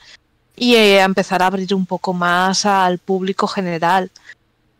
y 0.56 0.76
eh, 0.76 1.02
empezar 1.02 1.44
a 1.44 1.48
abrir 1.48 1.74
un 1.74 1.86
poco 1.86 2.14
más 2.14 2.66
al 2.66 3.00
público 3.00 3.48
general. 3.48 4.12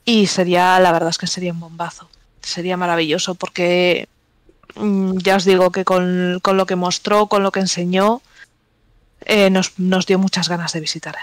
Y 0.06 0.27
sería, 0.27 0.80
la 0.80 0.91
verdad 0.91 1.10
es 1.10 1.17
que 1.17 1.27
sería 1.27 1.51
un 1.51 1.60
bombazo. 1.60 2.10
Sería 2.41 2.77
maravilloso 2.77 3.36
porque 3.36 4.08
mm, 4.75 5.17
ya 5.17 5.36
os 5.36 5.45
digo 5.45 5.71
que 5.71 5.86
con, 5.86 6.39
con 6.41 6.58
lo 6.58 6.65
que 6.65 6.75
mostró, 6.75 7.27
con 7.27 7.43
lo 7.43 7.51
que 7.51 7.60
enseñó, 7.60 8.21
eh, 9.25 9.49
nos, 9.49 9.77
nos 9.77 10.06
dio 10.06 10.17
muchas 10.19 10.49
ganas 10.49 10.73
de 10.73 10.80
visitar. 10.80 11.17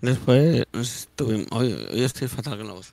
Después 0.00 0.64
estuvimos. 0.72 1.46
Hoy, 1.50 1.72
hoy 1.92 2.02
estoy 2.04 2.28
fatal 2.28 2.56
con 2.58 2.66
la 2.66 2.72
voz. 2.74 2.92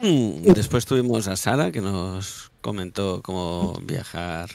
Mm, 0.00 0.42
Después 0.52 0.84
tuvimos 0.84 1.26
a 1.28 1.36
Sara 1.36 1.72
que 1.72 1.80
nos 1.80 2.50
comentó 2.60 3.22
cómo 3.22 3.78
viajar 3.82 4.50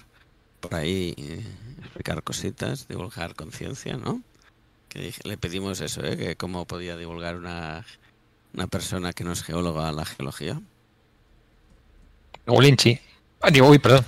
por 0.60 0.76
ahí, 0.76 1.16
explicar 1.80 2.22
cositas, 2.24 2.88
divulgar 2.88 3.34
conciencia, 3.34 3.98
¿no? 3.98 4.22
Que 4.90 5.00
dije- 5.00 5.22
le 5.24 5.38
pedimos 5.38 5.82
eso, 5.82 6.04
¿eh? 6.04 6.16
Que 6.18 6.36
cómo 6.36 6.66
podía 6.66 6.96
divulgar 6.96 7.36
una, 7.38 7.84
una 8.54 8.68
persona 8.68 9.14
que 9.14 9.24
no 9.24 9.32
es 9.32 9.42
geóloga 9.42 9.92
la 9.92 10.06
geología. 10.06 10.62
Gulinchi. 12.46 13.00
Ah, 13.42 13.50
digo, 13.50 13.68
uy, 13.70 13.80
perdón. 13.80 14.06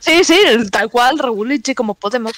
Sí, 0.00 0.24
sí, 0.24 0.36
tal 0.70 0.90
cual, 0.90 1.18
Regulichi, 1.18 1.74
como 1.74 1.94
podemos. 1.94 2.32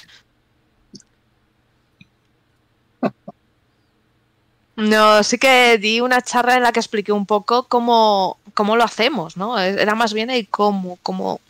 No, 4.77 5.23
sí 5.23 5.37
que 5.39 5.77
di 5.79 6.01
una 6.01 6.21
charla 6.21 6.55
en 6.55 6.63
la 6.63 6.71
que 6.71 6.79
expliqué 6.79 7.11
un 7.11 7.25
poco 7.25 7.63
cómo, 7.63 8.37
cómo 8.53 8.75
lo 8.75 8.83
hacemos, 8.83 9.35
¿no? 9.35 9.57
Era 9.59 9.95
más 9.95 10.13
bien 10.13 10.29
el 10.29 10.47
cómo, 10.47 10.99
cómo 11.01 11.41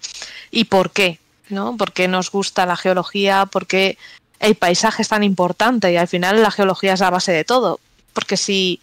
y 0.49 0.63
por 0.65 0.91
qué, 0.91 1.19
¿no? 1.49 1.75
Por 1.75 1.91
qué 1.91 2.07
nos 2.07 2.31
gusta 2.31 2.65
la 2.65 2.77
geología, 2.77 3.45
por 3.45 3.67
qué 3.67 3.97
el 4.39 4.55
paisaje 4.55 5.01
es 5.01 5.09
tan 5.09 5.23
importante 5.23 5.91
y 5.91 5.97
al 5.97 6.07
final 6.07 6.41
la 6.41 6.51
geología 6.51 6.93
es 6.93 7.01
la 7.01 7.09
base 7.09 7.33
de 7.33 7.43
todo. 7.43 7.81
Porque 8.13 8.37
si 8.37 8.79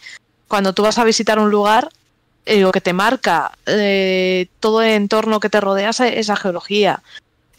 cuando 0.47 0.75
tú 0.75 0.83
vas 0.83 0.99
a 0.99 1.05
visitar 1.05 1.39
un 1.39 1.51
lugar, 1.51 1.89
eh, 2.45 2.61
lo 2.61 2.71
que 2.71 2.83
te 2.83 2.93
marca 2.93 3.53
eh, 3.65 4.49
todo 4.61 4.83
el 4.83 4.91
entorno 4.91 5.41
que 5.41 5.49
te 5.49 5.61
rodea 5.63 5.89
es- 5.91 6.01
es 6.01 6.29
la 6.29 6.37
geología. 6.37 7.03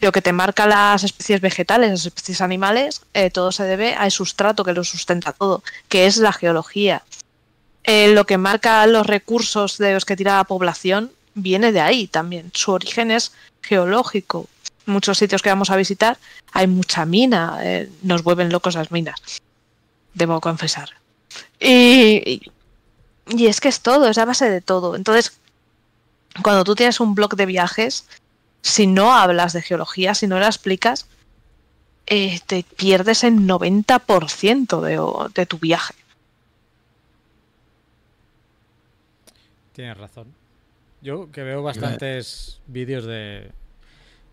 Lo 0.00 0.12
que 0.12 0.22
te 0.22 0.32
marca 0.32 0.66
las 0.66 1.04
especies 1.04 1.40
vegetales, 1.40 1.90
las 1.90 2.06
especies 2.06 2.40
animales, 2.40 3.02
eh, 3.14 3.30
todo 3.30 3.50
se 3.52 3.64
debe 3.64 3.94
al 3.94 4.10
sustrato 4.10 4.62
que 4.64 4.72
lo 4.72 4.84
sustenta 4.84 5.32
todo, 5.32 5.62
que 5.88 6.06
es 6.06 6.18
la 6.18 6.32
geología. 6.32 7.02
Eh, 7.84 8.12
lo 8.12 8.26
que 8.26 8.36
marca 8.36 8.86
los 8.86 9.06
recursos 9.06 9.78
de 9.78 9.94
los 9.94 10.04
que 10.04 10.16
tira 10.16 10.36
la 10.36 10.44
población 10.44 11.12
viene 11.34 11.72
de 11.72 11.80
ahí 11.80 12.06
también. 12.08 12.50
Su 12.52 12.72
origen 12.72 13.10
es 13.10 13.32
geológico. 13.62 14.48
Muchos 14.86 15.18
sitios 15.18 15.42
que 15.42 15.48
vamos 15.48 15.70
a 15.70 15.76
visitar 15.76 16.18
hay 16.52 16.66
mucha 16.66 17.04
mina, 17.06 17.58
eh, 17.62 17.90
nos 18.02 18.22
vuelven 18.22 18.50
locos 18.50 18.74
las 18.74 18.90
minas, 18.92 19.20
debo 20.14 20.40
confesar. 20.40 20.90
Y, 21.58 22.22
y- 22.24 22.50
y 23.28 23.46
es 23.48 23.60
que 23.60 23.68
es 23.68 23.80
todo, 23.80 24.08
es 24.08 24.16
la 24.16 24.24
base 24.24 24.48
de 24.48 24.60
todo. 24.60 24.94
Entonces, 24.94 25.32
cuando 26.42 26.62
tú 26.64 26.74
tienes 26.76 27.00
un 27.00 27.14
blog 27.14 27.34
de 27.34 27.46
viajes, 27.46 28.04
si 28.66 28.86
no 28.86 29.14
hablas 29.14 29.52
de 29.52 29.62
geología, 29.62 30.14
si 30.14 30.26
no 30.26 30.38
la 30.38 30.46
explicas, 30.46 31.06
eh, 32.06 32.40
te 32.46 32.64
pierdes 32.76 33.24
el 33.24 33.34
90% 33.46 34.80
de, 34.80 34.98
o- 34.98 35.28
de 35.34 35.46
tu 35.46 35.58
viaje. 35.58 35.94
Tienes 39.72 39.96
razón. 39.96 40.32
Yo 41.02 41.30
que 41.30 41.42
veo 41.42 41.62
bastantes 41.62 42.60
vídeos 42.66 43.04
de, 43.04 43.50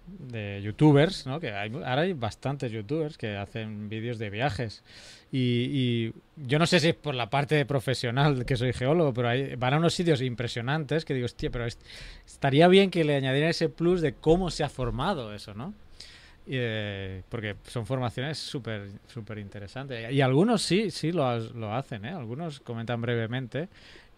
de 0.05 0.61
youtubers, 0.61 1.25
¿no? 1.25 1.39
Que 1.39 1.51
ahora 1.51 2.01
hay 2.01 2.13
bastantes 2.13 2.71
youtubers 2.71 3.17
que 3.17 3.37
hacen 3.37 3.87
vídeos 3.89 4.19
de 4.19 4.29
viajes. 4.29 4.83
Y, 5.31 5.39
y 5.71 6.13
yo 6.47 6.59
no 6.59 6.65
sé 6.67 6.79
si 6.79 6.89
es 6.89 6.95
por 6.95 7.15
la 7.15 7.29
parte 7.29 7.65
profesional 7.65 8.45
que 8.45 8.55
soy 8.57 8.73
geólogo, 8.73 9.13
pero 9.13 9.29
hay, 9.29 9.55
van 9.55 9.73
a 9.73 9.77
unos 9.77 9.93
sitios 9.93 10.21
impresionantes 10.21 11.05
que 11.05 11.13
digo, 11.13 11.25
hostia, 11.25 11.49
pero 11.49 11.65
est- 11.65 11.81
estaría 12.25 12.67
bien 12.67 12.91
que 12.91 13.03
le 13.03 13.15
añadieran 13.15 13.49
ese 13.49 13.69
plus 13.69 14.01
de 14.01 14.13
cómo 14.13 14.51
se 14.51 14.63
ha 14.63 14.69
formado 14.69 15.33
eso, 15.33 15.53
¿no? 15.53 15.73
Y, 16.45 16.55
eh, 16.59 17.23
porque 17.29 17.55
son 17.67 17.85
formaciones 17.85 18.37
súper 18.37 18.89
súper 19.07 19.37
interesantes. 19.37 20.11
Y 20.11 20.19
algunos 20.21 20.61
sí, 20.61 20.91
sí 20.91 21.11
lo, 21.13 21.39
lo 21.39 21.73
hacen, 21.73 22.03
¿eh? 22.05 22.09
Algunos 22.09 22.59
comentan 22.59 23.01
brevemente 23.01 23.69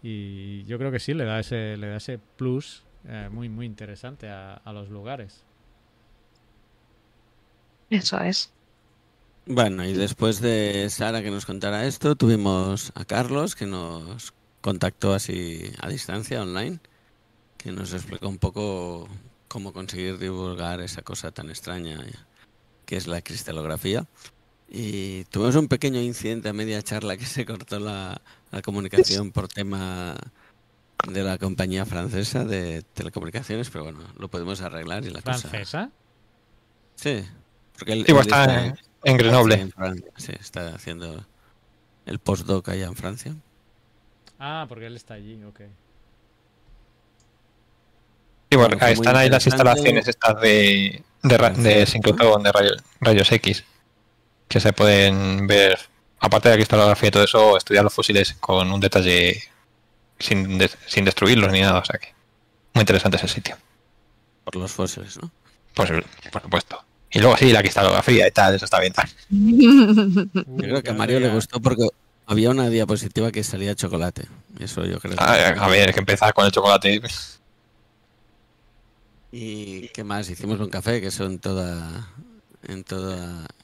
y 0.02 0.64
yo 0.64 0.78
creo 0.80 0.92
que 0.92 1.00
sí 1.00 1.14
le 1.14 1.26
da 1.26 1.40
ese, 1.40 1.78
le 1.78 1.88
da 1.88 1.98
ese 1.98 2.20
plus 2.38 2.84
eh, 3.08 3.30
muy, 3.32 3.48
muy 3.50 3.66
interesante 3.68 4.28
a 4.30 4.60
los 4.74 4.90
lugares. 4.90 5.44
Eso 7.90 8.20
es. 8.20 8.52
Bueno, 9.48 9.86
y 9.86 9.94
después 9.94 10.42
de 10.42 10.90
Sara 10.90 11.22
que 11.22 11.30
nos 11.30 11.46
contara 11.46 11.86
esto, 11.86 12.16
tuvimos 12.16 12.92
a 12.96 13.06
Carlos 13.06 13.56
que 13.56 13.68
nos 13.68 14.34
contactó 14.62 15.14
así 15.14 15.72
a 15.80 15.90
distancia, 15.90 16.42
online, 16.42 16.80
que 17.58 17.72
nos 17.72 17.94
explicó 17.94 18.28
un 18.28 18.40
poco 18.40 19.08
cómo 19.48 19.72
conseguir 19.72 20.18
divulgar 20.18 20.82
esa 20.82 21.04
cosa 21.04 21.32
tan 21.32 21.50
extraña 21.50 22.04
que 22.86 22.98
es 22.98 23.06
la 23.06 23.22
cristalografía. 23.22 24.08
Y 24.68 25.26
tuvimos 25.26 25.56
un 25.56 25.68
pequeño 25.68 26.02
incidente 26.02 26.50
a 26.50 26.54
media 26.54 26.82
charla 26.82 27.16
que 27.16 27.28
se 27.28 27.46
cortó 27.46 27.80
la, 27.80 28.20
la 28.50 28.62
comunicación 28.64 29.32
por 29.32 29.48
tema 29.48 30.18
de 31.08 31.24
la 31.24 31.38
compañía 31.38 31.86
francesa 31.86 32.46
de 32.46 32.82
telecomunicaciones, 32.82 33.70
pero 33.70 33.84
bueno, 33.84 34.00
lo 34.18 34.28
podemos 34.28 34.62
arreglar 34.62 35.06
y 35.06 35.12
la 35.12 35.22
cosa... 35.22 35.50
¿Francesa? 35.50 35.92
Sí, 36.96 37.24
porque 37.78 37.94
él, 37.94 38.06
Igual 38.08 38.26
él 38.28 38.32
está 38.34 38.66
en, 38.66 38.80
en 39.04 39.18
Grenoble. 39.18 39.56
Sí, 39.56 39.62
en 39.62 39.72
Francia, 39.72 40.12
sí, 40.18 40.32
está 40.40 40.76
haciendo 40.76 41.26
el 42.06 42.20
postdoc 42.20 42.70
allá 42.70 42.86
en 42.86 42.96
Francia. 42.96 43.36
Ah, 44.40 44.66
porque 44.68 44.88
él 44.88 44.96
está 44.96 45.14
allí, 45.16 45.42
ok. 45.44 45.62
Sí, 48.52 48.58
Bueno, 48.58 48.78
fue 48.78 48.88
muy 48.96 49.06
están 49.08 49.18
ahí 49.18 49.30
las 49.30 49.46
instalaciones 49.48 50.08
estas 50.08 50.40
de, 50.40 51.04
de, 51.24 51.50
de 51.50 51.86
sincrotrón, 51.86 52.44
de 52.44 52.52
rayo- 52.52 52.76
rayos 53.02 53.32
X, 53.32 53.64
que 54.48 54.60
se 54.60 54.72
pueden 54.72 55.48
ver, 55.48 55.78
aparte 56.20 56.50
de 56.50 56.54
la 56.56 56.58
cristalografía 56.58 57.10
y 57.10 57.12
todo 57.12 57.24
eso, 57.24 57.58
estudiar 57.58 57.84
los 57.84 57.94
fósiles 57.94 58.34
con 58.40 58.72
un 58.72 58.80
detalle 58.80 59.44
sin, 60.20 60.58
de- 60.58 60.70
sin 60.88 61.06
destruirlos 61.06 61.52
ni 61.52 61.62
nada. 61.62 61.80
O 61.80 61.86
sea 61.86 62.00
que 62.00 62.14
muy 62.74 62.82
interesante 62.82 63.18
ese 63.18 63.28
sitio. 63.28 63.58
Por 64.44 64.56
los 64.58 64.72
fósiles, 64.72 65.18
¿no? 65.22 65.32
Pues, 65.74 65.92
por 66.32 66.42
supuesto. 66.44 66.85
Y 67.16 67.20
luego 67.20 67.38
sí, 67.38 67.52
la 67.52 67.62
cristalografía 67.62 68.28
y 68.28 68.32
tal, 68.32 68.56
eso 68.56 68.66
está 68.66 68.80
bien. 68.80 68.94
tal. 68.94 69.10
Yo 69.30 70.58
creo 70.58 70.84
que 70.84 70.92
a 70.92 70.94
Mario 70.94 71.20
le 71.20 71.30
gustó 71.30 71.60
porque 71.62 71.88
había 72.28 72.50
una 72.50 72.70
diapositiva 72.70 73.32
que 73.32 73.44
salía 73.44 73.74
chocolate. 73.76 74.28
Eso 74.60 74.86
yo 74.86 75.00
creo. 75.00 75.16
que- 75.16 75.24
A, 75.24 75.50
a 75.64 75.68
ver, 75.68 75.94
que 75.94 76.00
empezar 76.00 76.34
con 76.34 76.46
el 76.46 76.52
chocolate. 76.52 77.02
¿Y 79.32 79.88
qué 79.90 80.04
más? 80.04 80.30
Hicimos 80.30 80.60
un 80.60 80.70
café, 80.70 81.02
que 81.02 81.08
eso 81.08 81.26
en 81.26 81.40
toda 81.40 82.08
en 82.68 82.84
todo 82.84 83.16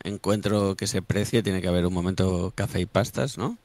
encuentro 0.04 0.76
que 0.76 0.86
se 0.86 1.02
precie 1.02 1.42
tiene 1.42 1.62
que 1.62 1.68
haber 1.68 1.86
un 1.88 1.94
momento 1.94 2.52
café 2.56 2.82
y 2.82 2.86
pastas, 2.86 3.38
¿no? 3.38 3.58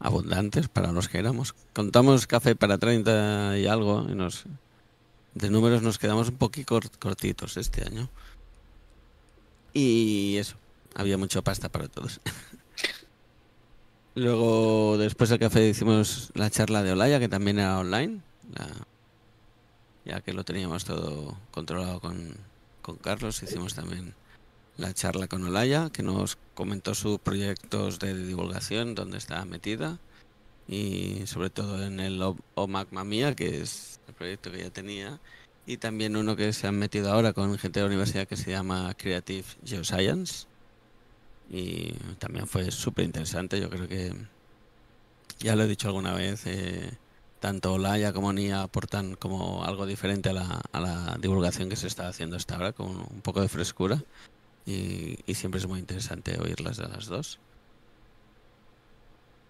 Abundantes 0.00 0.68
para 0.68 0.92
los 0.92 1.08
que 1.08 1.18
éramos. 1.18 1.54
Contamos 1.72 2.26
café 2.26 2.56
para 2.56 2.78
30 2.78 3.56
y 3.58 3.66
algo 3.66 4.06
y 4.10 4.14
nos 4.14 4.44
de 5.34 5.50
números 5.50 5.82
nos 5.82 5.98
quedamos 5.98 6.28
un 6.30 6.36
poquito 6.36 6.76
cort- 6.80 6.98
cortitos 6.98 7.56
este 7.56 7.84
año. 7.84 8.08
Y 9.74 10.36
eso, 10.38 10.56
había 10.94 11.18
mucha 11.18 11.42
pasta 11.42 11.68
para 11.68 11.88
todos. 11.88 12.20
Luego, 14.14 14.96
después 14.96 15.30
del 15.30 15.40
café, 15.40 15.68
hicimos 15.68 16.30
la 16.34 16.48
charla 16.48 16.82
de 16.84 16.92
Olaya, 16.92 17.18
que 17.18 17.28
también 17.28 17.58
era 17.58 17.78
online. 17.78 18.20
la- 18.54 18.86
ya 20.04 20.20
que 20.20 20.34
lo 20.34 20.44
teníamos 20.44 20.84
todo 20.84 21.34
controlado 21.50 21.98
con, 21.98 22.36
con 22.82 22.96
Carlos, 22.96 23.42
hicimos 23.42 23.74
también 23.74 24.14
la 24.76 24.92
charla 24.92 25.28
con 25.28 25.42
Olaya, 25.44 25.88
que 25.90 26.02
nos 26.02 26.36
comentó 26.54 26.94
sus 26.94 27.18
proyectos 27.18 27.98
de 28.00 28.14
divulgación, 28.14 28.94
dónde 28.94 29.16
estaba 29.16 29.46
metida, 29.46 29.98
y 30.68 31.26
sobre 31.26 31.48
todo 31.48 31.82
en 31.82 32.00
el 32.00 32.20
O- 32.22 32.36
OMAC 32.54 32.92
Mamia, 32.92 33.34
que 33.34 33.62
es 33.62 33.98
el 34.06 34.12
proyecto 34.14 34.52
que 34.52 34.58
ya 34.58 34.70
tenía, 34.70 35.18
y 35.66 35.76
también 35.78 36.16
uno 36.16 36.36
que 36.36 36.52
se 36.52 36.66
han 36.66 36.78
metido 36.78 37.12
ahora 37.12 37.32
con 37.32 37.58
gente 37.58 37.80
de 37.80 37.84
la 37.84 37.88
universidad 37.88 38.28
que 38.28 38.36
se 38.36 38.50
llama 38.50 38.94
Creative 38.94 39.44
Geoscience, 39.64 40.46
y 41.50 41.92
también 42.18 42.46
fue 42.46 42.70
súper 42.70 43.04
interesante, 43.04 43.60
yo 43.60 43.68
creo 43.70 43.88
que 43.88 44.12
ya 45.40 45.56
lo 45.56 45.64
he 45.64 45.68
dicho 45.68 45.88
alguna 45.88 46.14
vez, 46.14 46.42
eh, 46.46 46.90
tanto 47.40 47.74
Olaya 47.74 48.12
como 48.12 48.32
Nia 48.32 48.62
aportan 48.62 49.14
como 49.16 49.64
algo 49.64 49.84
diferente 49.84 50.30
a 50.30 50.32
la, 50.32 50.62
a 50.72 50.80
la 50.80 51.18
divulgación 51.20 51.68
que 51.68 51.76
se 51.76 51.86
está 51.86 52.08
haciendo 52.08 52.36
hasta 52.36 52.54
ahora, 52.54 52.72
con 52.72 52.86
un 52.88 53.20
poco 53.22 53.42
de 53.42 53.48
frescura. 53.48 54.02
Y, 54.64 55.18
y 55.26 55.34
siempre 55.34 55.60
es 55.60 55.66
muy 55.66 55.78
interesante 55.78 56.38
oírlas 56.40 56.78
de 56.78 56.88
las 56.88 57.06
dos. 57.06 57.38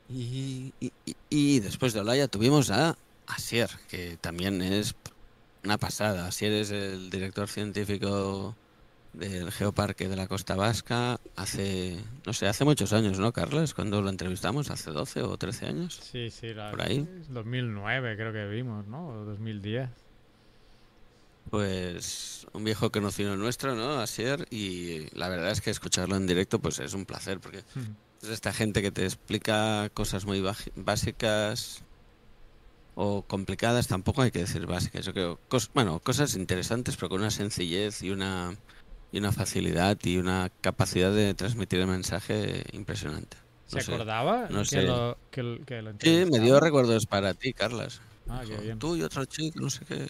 Y- 0.08 0.72
y- 0.80 0.92
y 1.30 1.60
después 1.60 1.92
de 1.92 2.00
Olaya 2.00 2.26
tuvimos 2.26 2.70
a 2.70 2.96
Asier, 3.28 3.70
que 3.88 4.16
también 4.20 4.60
es 4.60 4.96
una 5.64 5.78
pasada. 5.78 6.26
Asier 6.26 6.52
es 6.52 6.70
el 6.70 7.10
director 7.10 7.48
científico 7.48 8.54
del 9.12 9.50
Geoparque 9.52 10.08
de 10.08 10.16
la 10.16 10.26
Costa 10.26 10.56
Vasca 10.56 11.20
hace, 11.36 11.96
no 12.26 12.32
sé, 12.32 12.48
hace 12.48 12.64
muchos 12.64 12.92
años, 12.92 13.18
¿no, 13.18 13.32
Carlos? 13.32 13.72
Cuando 13.72 14.02
lo 14.02 14.10
entrevistamos, 14.10 14.70
hace 14.70 14.90
12 14.90 15.22
o 15.22 15.36
13 15.36 15.66
años. 15.66 16.00
Sí, 16.02 16.30
sí, 16.30 16.52
la, 16.52 16.70
Por 16.70 16.82
ahí. 16.82 17.08
2009 17.30 18.16
creo 18.16 18.32
que 18.32 18.46
vimos, 18.46 18.86
¿no? 18.86 19.08
O 19.08 19.24
2010. 19.24 19.88
Pues 21.50 22.46
un 22.52 22.64
viejo 22.64 22.90
conocido 22.90 23.36
nuestro, 23.36 23.74
¿no? 23.74 24.00
Asier, 24.00 24.46
y 24.50 25.06
la 25.16 25.28
verdad 25.28 25.50
es 25.50 25.60
que 25.60 25.70
escucharlo 25.70 26.16
en 26.16 26.26
directo 26.26 26.58
pues 26.58 26.80
es 26.80 26.94
un 26.94 27.06
placer, 27.06 27.38
porque 27.38 27.62
es 28.22 28.28
esta 28.28 28.52
gente 28.52 28.82
que 28.82 28.90
te 28.90 29.04
explica 29.04 29.88
cosas 29.94 30.24
muy 30.24 30.42
básicas 30.74 31.83
o 32.94 33.24
complicadas, 33.26 33.88
tampoco 33.88 34.22
hay 34.22 34.30
que 34.30 34.40
decir 34.40 34.66
básicas. 34.66 35.04
Yo 35.06 35.12
creo, 35.12 35.40
cos- 35.48 35.70
bueno, 35.74 36.00
cosas 36.00 36.34
interesantes, 36.36 36.96
pero 36.96 37.08
con 37.10 37.20
una 37.20 37.30
sencillez 37.30 38.02
y 38.02 38.10
una, 38.10 38.54
y 39.12 39.18
una 39.18 39.32
facilidad 39.32 39.98
y 40.04 40.18
una 40.18 40.50
capacidad 40.60 41.12
de 41.12 41.34
transmitir 41.34 41.80
el 41.80 41.86
mensaje 41.88 42.64
impresionante. 42.72 43.36
¿Se 43.66 43.80
sé. 43.80 43.94
acordaba 43.94 44.48
no 44.50 44.60
que, 44.60 44.64
sé. 44.66 44.82
lo, 44.82 45.18
que, 45.30 45.42
lo- 45.42 45.64
que 45.64 45.82
lo 45.82 45.92
Sí, 46.00 46.24
me 46.30 46.40
dio 46.40 46.60
recuerdos 46.60 47.06
para 47.06 47.34
ti, 47.34 47.52
Carlas. 47.52 48.00
Ah, 48.28 48.42
qué 48.46 48.56
bien. 48.58 48.78
Tú 48.78 48.96
y 48.96 49.02
otro 49.02 49.24
chico, 49.26 49.60
no 49.60 49.70
sé 49.70 49.84
qué. 49.86 50.06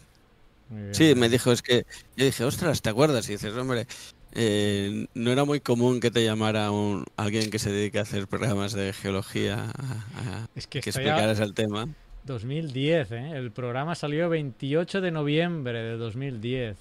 bien. 0.69 0.95
Sí, 0.95 1.15
me 1.15 1.29
dijo, 1.29 1.53
es 1.53 1.63
que 1.63 1.85
yo 2.17 2.25
dije, 2.25 2.45
ostras, 2.45 2.83
¿te 2.83 2.91
acuerdas? 2.91 3.29
Y 3.29 3.33
dices, 3.33 3.55
hombre, 3.55 3.87
eh, 4.33 5.07
no 5.15 5.31
era 5.31 5.45
muy 5.45 5.61
común 5.61 6.01
que 6.01 6.11
te 6.11 6.25
llamara 6.25 6.71
un, 6.71 7.05
alguien 7.17 7.51
que 7.51 7.59
se 7.59 7.71
dedica 7.73 8.01
a 8.01 8.03
hacer 8.03 8.27
programas 8.29 8.73
de 8.73 8.93
geología 8.93 9.71
a, 9.77 10.43
a- 10.43 10.47
Es 10.55 10.67
que 10.67 10.81
que 10.81 10.91
explicaras 10.91 11.41
el 11.41 11.55
tema. 11.55 11.87
2010, 12.25 13.13
¿eh? 13.13 13.31
El 13.35 13.51
programa 13.51 13.95
salió 13.95 14.29
28 14.29 15.01
de 15.01 15.11
noviembre 15.11 15.83
de 15.83 15.97
2010. 15.97 16.77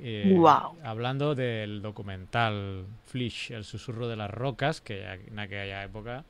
Eh, 0.00 0.34
Guau. 0.36 0.76
Hablando 0.82 1.34
del 1.34 1.80
documental 1.80 2.84
Flish, 3.06 3.52
El 3.52 3.64
susurro 3.64 4.08
de 4.08 4.16
las 4.16 4.30
rocas, 4.30 4.80
que 4.80 5.04
en 5.04 5.38
aquella 5.38 5.82
época 5.84 6.24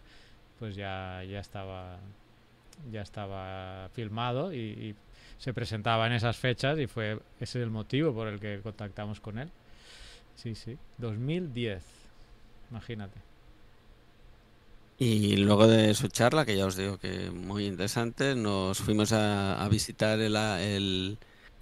pues 0.58 0.74
ya, 0.74 1.22
ya 1.24 1.40
estaba 1.40 1.98
ya 2.92 3.02
estaba 3.02 3.88
filmado 3.92 4.52
y, 4.52 4.58
y 4.58 4.94
se 5.38 5.52
presentaba 5.52 6.06
en 6.06 6.12
esas 6.12 6.36
fechas 6.36 6.78
y 6.78 6.86
fue 6.86 7.18
ese 7.40 7.58
es 7.58 7.64
el 7.64 7.70
motivo 7.70 8.12
por 8.12 8.28
el 8.28 8.38
que 8.40 8.60
contactamos 8.62 9.20
con 9.20 9.38
él. 9.38 9.50
Sí, 10.36 10.54
sí, 10.54 10.78
2010. 10.98 11.82
Imagínate. 12.70 13.27
Y 15.00 15.36
luego 15.36 15.68
de 15.68 15.94
su 15.94 16.08
charla, 16.08 16.44
que 16.44 16.56
ya 16.56 16.66
os 16.66 16.76
digo 16.76 16.98
que 16.98 17.30
muy 17.30 17.66
interesante, 17.66 18.34
nos 18.34 18.78
fuimos 18.78 19.12
a, 19.12 19.66
visitar 19.68 20.18
el, 20.18 20.34
el, 20.34 21.18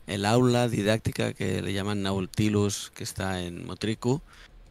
el 0.06 0.24
aula 0.24 0.68
didáctica 0.68 1.34
que 1.34 1.60
le 1.60 1.74
llaman 1.74 2.02
Nautilus, 2.02 2.90
que 2.94 3.04
está 3.04 3.42
en 3.42 3.66
Motricu, 3.66 4.22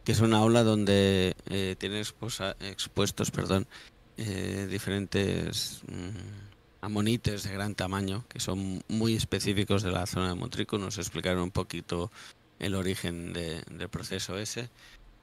que 0.04 0.10
es 0.12 0.20
una 0.20 0.38
aula 0.38 0.64
donde 0.64 1.36
eh, 1.48 1.76
tiene 1.78 2.00
exposa- 2.00 2.56
expuestos 2.60 3.30
perdón, 3.30 3.68
eh, 4.16 4.66
diferentes 4.68 5.82
mm, 5.86 6.84
amonites 6.84 7.44
de 7.44 7.52
gran 7.52 7.76
tamaño, 7.76 8.24
que 8.28 8.40
son 8.40 8.82
muy 8.88 9.14
específicos 9.14 9.84
de 9.84 9.92
la 9.92 10.06
zona 10.06 10.30
de 10.30 10.34
Motricu. 10.34 10.76
Nos 10.76 10.98
explicaron 10.98 11.42
un 11.44 11.50
poquito 11.52 12.10
el 12.58 12.74
origen 12.74 13.32
de- 13.32 13.62
del 13.70 13.88
proceso 13.88 14.36
ese 14.38 14.70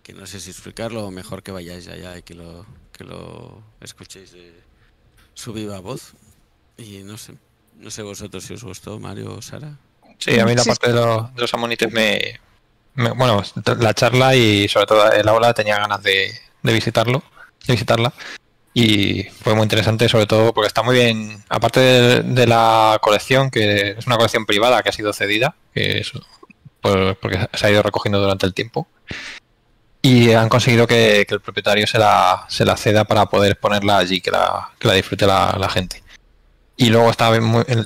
que 0.04 0.14
no 0.14 0.28
sé 0.28 0.40
si 0.40 0.52
explicarlo 0.52 1.10
mejor 1.12 1.42
que 1.44 1.52
vayáis 1.52 1.88
allá 1.88 2.18
y 2.18 2.22
que 2.24 2.36
lo, 2.36 2.66
que 2.92 3.04
lo 3.06 3.64
escuchéis 3.82 4.34
de 4.34 4.54
su 5.34 5.54
viva 5.54 5.80
voz. 5.80 6.14
Y 6.78 7.04
no 7.04 7.18
sé, 7.18 7.34
no 7.78 7.90
sé 7.90 8.02
vosotros 8.02 8.44
si 8.44 8.54
os 8.54 8.64
gustó, 8.64 9.00
Mario 9.00 9.36
o 9.36 9.42
Sara. 9.42 9.78
Sí, 10.20 10.38
a 10.40 10.46
mí 10.46 10.56
la 10.56 10.64
parte 10.64 10.92
de 10.92 10.94
los, 11.36 11.54
amonites 11.54 11.92
me, 11.92 12.40
Bueno, 12.96 13.42
la 13.80 13.94
charla 13.94 14.36
y 14.36 14.68
sobre 14.68 14.86
todo 14.86 15.12
el 15.12 15.28
aula 15.28 15.54
tenía 15.54 15.78
ganas 15.78 16.04
de, 16.04 16.34
de 16.62 16.74
visitarlo, 16.74 17.24
de 17.66 17.74
visitarla. 17.74 18.14
Y 18.76 19.24
fue 19.24 19.54
muy 19.54 19.64
interesante, 19.64 20.10
sobre 20.10 20.26
todo 20.26 20.54
porque 20.54 20.68
está 20.68 20.82
muy 20.82 20.96
bien. 20.96 21.44
Aparte 21.48 21.80
de, 21.80 22.48
la 22.48 22.98
colección, 23.02 23.52
que 23.52 23.92
es 23.98 24.08
una 24.08 24.18
colección 24.18 24.46
privada 24.46 24.82
que 24.82 24.90
ha 24.90 24.94
sido 24.94 25.14
cedida, 25.14 25.56
que 25.74 26.00
es 26.00 26.12
por- 26.82 27.16
porque 27.18 27.48
se 27.54 27.68
ha 27.68 27.72
ido 27.72 27.84
recogiendo 27.84 28.20
durante 28.20 28.46
el 28.48 28.54
tiempo. 28.54 28.88
Y 30.06 30.34
han 30.34 30.50
conseguido 30.50 30.86
que, 30.86 31.26
el 31.30 31.40
propietario 31.40 31.88
se 31.88 31.98
la, 31.98 32.46
se 32.50 32.66
la 32.66 32.76
ceda 32.76 33.06
para 33.06 33.28
poder 33.28 33.58
ponerla 33.58 33.98
allí, 34.00 34.20
que 34.20 34.32
la, 34.32 34.70
que 34.78 34.90
la 34.90 34.96
disfrute 34.96 35.26
la, 35.26 35.70
gente. 35.70 36.04
Y 36.76 36.90
luego 36.90 37.10
está 37.10 37.32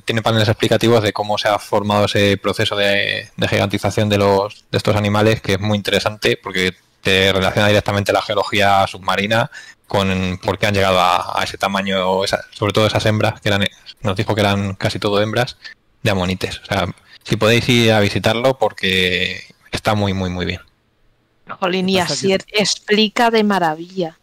tiene 0.03 0.23
paneles 0.23 0.47
explicativos 0.49 1.03
de 1.03 1.13
cómo 1.13 1.37
se 1.37 1.47
ha 1.47 1.59
formado 1.59 2.05
ese 2.05 2.37
proceso 2.37 2.75
de, 2.75 3.29
de 3.37 3.47
gigantización 3.47 4.09
de 4.09 4.17
los 4.17 4.65
de 4.71 4.77
estos 4.79 4.95
animales, 4.95 5.41
que 5.41 5.53
es 5.53 5.59
muy 5.59 5.77
interesante 5.77 6.39
porque 6.41 6.73
te 7.01 7.31
relaciona 7.31 7.67
directamente 7.67 8.11
la 8.11 8.23
geología 8.23 8.87
submarina 8.87 9.51
con 9.87 10.39
por 10.43 10.57
qué 10.57 10.65
han 10.65 10.73
llegado 10.73 10.99
a, 10.99 11.39
a 11.39 11.43
ese 11.43 11.59
tamaño, 11.59 12.23
esa- 12.23 12.45
sobre 12.51 12.73
todo 12.73 12.87
esas 12.87 13.05
hembras, 13.05 13.39
que 13.41 13.49
eran, 13.49 13.63
nos 14.01 14.15
dijo 14.15 14.33
que 14.33 14.41
eran 14.41 14.73
casi 14.73 14.97
todo 14.97 15.21
hembras, 15.21 15.57
de 16.01 16.09
amonites. 16.11 16.59
O 16.61 16.65
sea, 16.65 16.87
si 17.23 17.35
podéis 17.37 17.69
ir 17.69 17.91
a 17.91 17.99
visitarlo 17.99 18.57
porque 18.57 19.43
está 19.71 19.93
muy, 19.93 20.13
muy, 20.13 20.31
muy 20.31 20.45
bien. 20.47 20.66
Jolín, 21.55 21.89
y 21.89 21.95
Pasa 21.97 22.07
que- 22.07 22.13
Asier 22.13 22.45
explica 22.51 23.31
de 23.31 23.43
maravilla. 23.43 24.19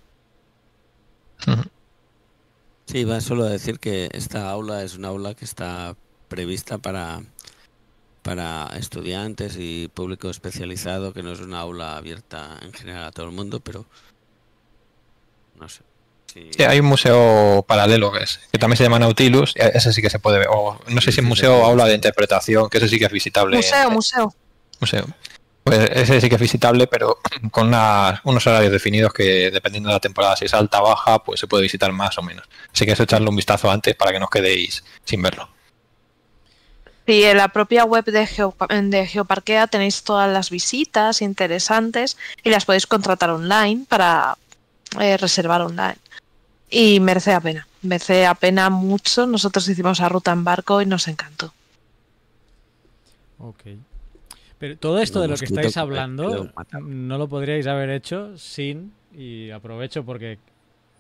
Sí, 2.87 3.05
va 3.05 3.21
solo 3.21 3.45
a 3.45 3.49
decir 3.49 3.79
que 3.79 4.09
esta 4.13 4.51
aula 4.51 4.83
es 4.83 4.95
una 4.97 5.09
aula 5.09 5.35
que 5.35 5.45
está 5.45 5.97
prevista 6.29 6.79
para, 6.79 7.23
para 8.23 8.71
estudiantes 8.79 9.57
y 9.59 9.89
público 9.93 10.29
especializado, 10.31 11.13
que 11.13 11.23
no 11.23 11.33
es 11.33 11.41
una 11.41 11.61
aula 11.61 11.97
abierta 11.97 12.59
en 12.63 12.73
general 12.73 13.05
a 13.05 13.11
todo 13.13 13.27
el 13.27 13.33
mundo, 13.33 13.61
pero 13.61 13.85
no 15.59 15.69
sé. 15.69 15.81
si- 16.33 16.51
Sí, 16.53 16.63
hay 16.65 16.81
un 16.81 16.87
museo 16.87 17.65
paralelo 17.67 18.11
que, 18.13 18.25
es, 18.25 18.41
que 18.53 18.59
también 18.59 18.77
se 18.77 18.83
llama 18.85 18.99
Nautilus, 18.99 19.55
y 19.57 19.61
ese 19.61 19.93
sí 19.93 20.03
que 20.03 20.11
se 20.11 20.19
puede 20.19 20.39
ver. 20.41 20.49
O, 20.51 20.79
no 20.89 21.01
sé 21.01 21.13
si 21.13 21.21
es 21.21 21.27
museo 21.27 21.59
o 21.59 21.65
aula 21.65 21.87
de 21.87 21.95
interpretación, 21.95 22.69
que 22.69 22.79
ese 22.79 22.89
sí 22.89 22.99
que 22.99 23.05
es 23.07 23.13
visitable. 23.13 23.57
Museo, 23.57 23.91
museo. 23.91 24.35
museo. 24.81 25.07
Pues 25.64 25.90
ese 25.92 26.20
sí 26.20 26.29
que 26.29 26.35
es 26.35 26.40
visitable, 26.40 26.87
pero 26.87 27.18
con 27.50 27.68
una- 27.68 28.20
unos 28.24 28.46
horarios 28.46 28.70
definidos 28.72 29.12
que 29.12 29.50
dependiendo 29.50 29.88
de 29.88 29.94
la 29.94 30.00
temporada, 30.00 30.37
si 30.37 30.44
es 30.44 30.55
alta 30.55 30.81
o 30.83 30.85
baja, 30.88 31.22
pues 31.24 31.40
se 31.40 31.46
puede 31.46 31.62
visitar 31.62 31.90
más 31.92 32.18
o 32.18 32.22
menos. 32.22 32.46
Así 32.72 32.85
que 32.85 32.92
eso 32.92 33.03
echarle 33.05 33.29
un 33.29 33.37
vistazo 33.37 33.70
antes 33.70 33.94
para 33.96 34.12
que 34.12 34.18
no 34.18 34.27
os 34.27 34.31
quedéis 34.31 34.85
sin 35.05 35.22
verlo. 35.22 35.48
Sí, 37.07 37.22
en 37.24 37.37
la 37.37 37.48
propia 37.48 37.85
web 37.85 38.05
de, 38.05 38.27
Geopa- 38.27 38.66
de 38.90 39.07
Geoparquea 39.07 39.66
tenéis 39.66 40.03
todas 40.05 40.31
las 40.31 40.48
visitas 40.50 41.20
interesantes 41.22 42.16
y 42.42 42.50
las 42.50 42.64
podéis 42.64 42.87
contratar 42.87 43.29
online 43.31 43.85
para 43.88 44.37
eh, 45.00 45.16
reservar 45.18 45.61
online. 45.62 45.96
Y 46.70 47.00
merece 47.00 47.33
la 47.33 47.40
pena, 47.40 47.68
merece 47.83 48.22
la 48.22 48.35
pena 48.35 48.70
mucho. 48.70 49.27
Nosotros 49.27 49.68
hicimos 49.68 49.98
la 50.00 50.09
ruta 50.09 50.33
en 50.33 50.44
barco 50.44 50.81
y 50.81 50.87
nos 50.87 51.07
encantó. 51.09 51.53
Ok. 53.38 53.61
Pero 54.64 54.79
todo 54.79 54.98
esto 54.98 55.20
de 55.20 55.29
lo 55.29 55.37
que 55.37 55.44
estáis 55.44 55.74
que 55.74 55.79
hablando 55.79 56.50
no 56.81 57.18
lo 57.18 57.29
podríais 57.29 57.66
haber 57.66 57.90
hecho 57.90 58.38
sin, 58.38 58.94
y 59.14 59.50
aprovecho 59.50 60.07
porque 60.07 60.38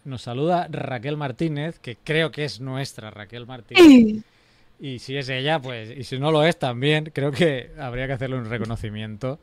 nos 0.04 0.20
saluda 0.20 0.68
Raquel 0.70 1.16
Martínez, 1.16 1.78
que 1.78 1.96
creo 1.96 2.30
que 2.30 2.44
es 2.44 2.60
nuestra 2.60 3.10
Raquel 3.10 3.46
Martínez. 3.46 4.22
Y 4.78 4.98
si 4.98 5.16
es 5.16 5.30
ella, 5.30 5.60
pues, 5.60 5.96
y 5.96 6.04
si 6.04 6.18
no 6.18 6.30
lo 6.30 6.44
es 6.44 6.58
también, 6.58 7.10
creo 7.14 7.32
que 7.32 7.70
habría 7.78 8.06
que 8.06 8.12
hacerle 8.12 8.36
un 8.36 8.50
reconocimiento. 8.50 9.38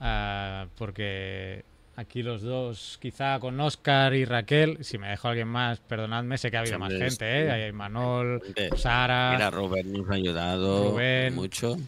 ah, 0.00 0.66
porque 0.76 1.64
aquí 1.96 2.22
los 2.22 2.42
dos, 2.42 2.98
quizá 3.00 3.40
con 3.40 3.58
Oscar 3.58 4.12
y 4.12 4.26
Raquel, 4.26 4.84
si 4.84 4.98
me 4.98 5.08
dejo 5.08 5.28
alguien 5.28 5.48
más, 5.48 5.80
perdonadme, 5.80 6.36
sé 6.36 6.50
que 6.50 6.58
ha 6.58 6.60
habido 6.60 6.78
más 6.78 6.92
gente. 6.92 7.24
¿eh? 7.24 7.50
Hay 7.50 7.72
Manol, 7.72 8.42
Sara, 8.76 9.30
Mira, 9.32 9.50
Rubén 9.50 9.94
nos 9.94 10.10
ha 10.10 10.12
ayudado 10.12 10.90
Rubén, 10.90 11.34
mucho. 11.34 11.78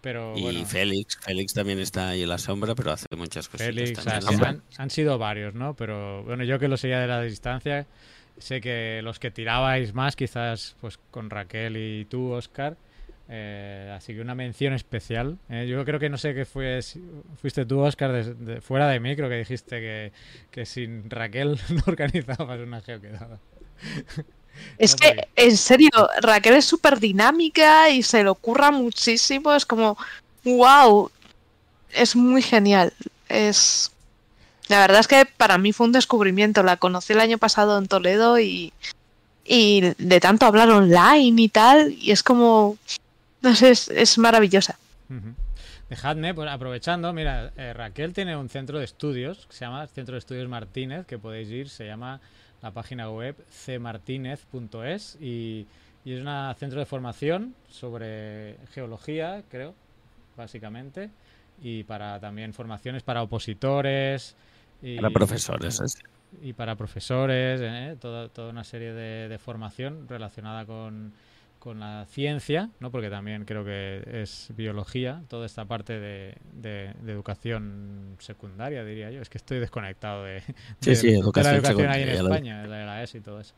Pero 0.00 0.36
Y 0.36 0.42
bueno, 0.42 0.64
Félix, 0.66 1.18
Félix 1.20 1.52
también 1.54 1.78
está 1.78 2.10
ahí 2.10 2.22
en 2.22 2.28
la 2.28 2.38
sombra, 2.38 2.74
pero 2.74 2.92
hace 2.92 3.06
muchas 3.16 3.48
cosas. 3.48 3.66
Félix, 3.66 3.98
así 4.06 4.34
han, 4.44 4.62
han 4.76 4.90
sido 4.90 5.18
varios, 5.18 5.54
¿no? 5.54 5.74
Pero 5.74 6.22
bueno, 6.24 6.44
yo 6.44 6.58
que 6.58 6.68
lo 6.68 6.76
seguía 6.76 7.00
de 7.00 7.06
la 7.06 7.20
distancia, 7.22 7.86
sé 8.38 8.60
que 8.60 9.00
los 9.02 9.18
que 9.18 9.30
tirabais 9.30 9.94
más, 9.94 10.16
quizás 10.16 10.76
pues 10.80 10.98
con 11.10 11.30
Raquel 11.30 11.76
y 11.76 12.04
tú, 12.04 12.30
Oscar. 12.32 12.76
eh, 13.30 13.92
así 13.94 14.14
que 14.14 14.20
una 14.22 14.34
mención 14.34 14.72
especial. 14.72 15.36
Eh, 15.50 15.66
yo 15.68 15.84
creo 15.84 15.98
que 16.00 16.08
no 16.08 16.16
sé 16.16 16.34
qué 16.34 16.44
fue, 16.46 16.80
fuiste 17.40 17.66
tú, 17.66 17.80
Oscar, 17.80 18.12
de, 18.12 18.34
de- 18.34 18.60
fuera 18.62 18.88
de 18.88 19.00
mí, 19.00 19.14
creo 19.16 19.28
que 19.28 19.36
dijiste 19.36 19.80
que, 19.80 20.12
que 20.50 20.64
sin 20.64 21.10
Raquel 21.10 21.58
no 21.70 21.82
organizabas 21.86 22.60
una 22.60 22.80
geoquedada. 22.80 23.38
Es 24.78 24.92
No, 24.92 24.98
que, 24.98 25.28
en 25.36 25.56
serio, 25.56 25.90
Raquel 26.20 26.54
es 26.54 26.64
súper 26.64 27.00
dinámica 27.00 27.90
y 27.90 28.02
se 28.02 28.22
le 28.22 28.28
ocurra 28.28 28.70
muchísimo. 28.70 29.52
Es 29.52 29.66
como, 29.66 29.96
wow, 30.44 31.10
es 31.92 32.16
muy 32.16 32.42
genial. 32.42 32.92
Es. 33.28 33.90
La 34.68 34.80
verdad 34.80 35.00
es 35.00 35.08
que 35.08 35.24
para 35.24 35.58
mí 35.58 35.72
fue 35.72 35.86
un 35.86 35.92
descubrimiento. 35.92 36.62
La 36.62 36.76
conocí 36.76 37.12
el 37.12 37.20
año 37.20 37.38
pasado 37.38 37.78
en 37.78 37.88
Toledo 37.88 38.38
y, 38.38 38.72
y 39.44 39.94
de 39.96 40.20
tanto 40.20 40.46
hablar 40.46 40.70
online 40.70 41.42
y 41.42 41.48
tal, 41.48 41.92
y 41.92 42.12
es 42.12 42.22
como. 42.22 42.76
No 43.40 43.54
sé, 43.54 43.70
es, 43.70 43.88
es 43.88 44.18
maravillosa. 44.18 44.78
Dejadme, 45.88 46.34
pues 46.34 46.50
aprovechando, 46.50 47.12
mira, 47.14 47.50
eh, 47.56 47.72
Raquel 47.72 48.12
tiene 48.12 48.36
un 48.36 48.50
centro 48.50 48.78
de 48.78 48.84
estudios 48.84 49.46
que 49.46 49.54
se 49.54 49.64
llama 49.64 49.86
Centro 49.86 50.14
de 50.14 50.18
Estudios 50.18 50.48
Martínez, 50.48 51.06
que 51.06 51.18
podéis 51.18 51.48
ir, 51.48 51.70
se 51.70 51.86
llama 51.86 52.20
la 52.62 52.70
página 52.72 53.10
web 53.10 53.36
cmartinez.es 53.66 55.16
y, 55.20 55.66
y 56.04 56.12
es 56.12 56.22
un 56.24 56.54
centro 56.56 56.78
de 56.80 56.86
formación 56.86 57.54
sobre 57.68 58.56
geología, 58.72 59.42
creo, 59.50 59.74
básicamente, 60.36 61.10
y 61.62 61.84
para 61.84 62.18
también 62.20 62.52
formaciones 62.52 63.02
para 63.02 63.22
opositores. 63.22 64.36
Y, 64.82 64.96
Para 64.96 65.10
profesores. 65.10 65.80
es- 65.80 65.98
y 66.42 66.52
para 66.52 66.76
profesores, 66.76 67.58
¿eh? 67.62 67.96
toda, 67.98 68.28
toda 68.28 68.50
una 68.50 68.62
serie 68.62 68.92
de, 68.92 69.28
de 69.28 69.38
formación 69.38 70.06
relacionada 70.08 70.66
con, 70.66 71.12
con 71.58 71.80
la 71.80 72.06
ciencia, 72.08 72.70
¿no? 72.80 72.90
porque 72.90 73.10
también 73.10 73.44
creo 73.44 73.64
que 73.64 74.02
es 74.22 74.52
biología, 74.56 75.22
toda 75.28 75.46
esta 75.46 75.64
parte 75.64 75.98
de, 75.98 76.36
de- 76.52 76.94
de 77.02 77.12
educación 77.12 78.16
secundaria, 78.18 78.84
diría 78.84 79.10
yo. 79.10 79.20
Es 79.20 79.28
que 79.28 79.38
estoy 79.38 79.58
desconectado 79.58 80.24
de, 80.24 80.40
Sí, 80.80 80.90
de- 80.90 80.96
sí, 80.96 81.06
de 81.10 81.42
la 81.42 81.54
educación 81.54 81.90
ahí 81.90 82.02
en 82.02 82.08
ya 82.08 82.14
España, 82.14 82.62
de 82.62 82.68
la 82.68 83.02
ESO 83.02 83.18
y 83.18 83.20
todo 83.20 83.40
eso. 83.40 83.54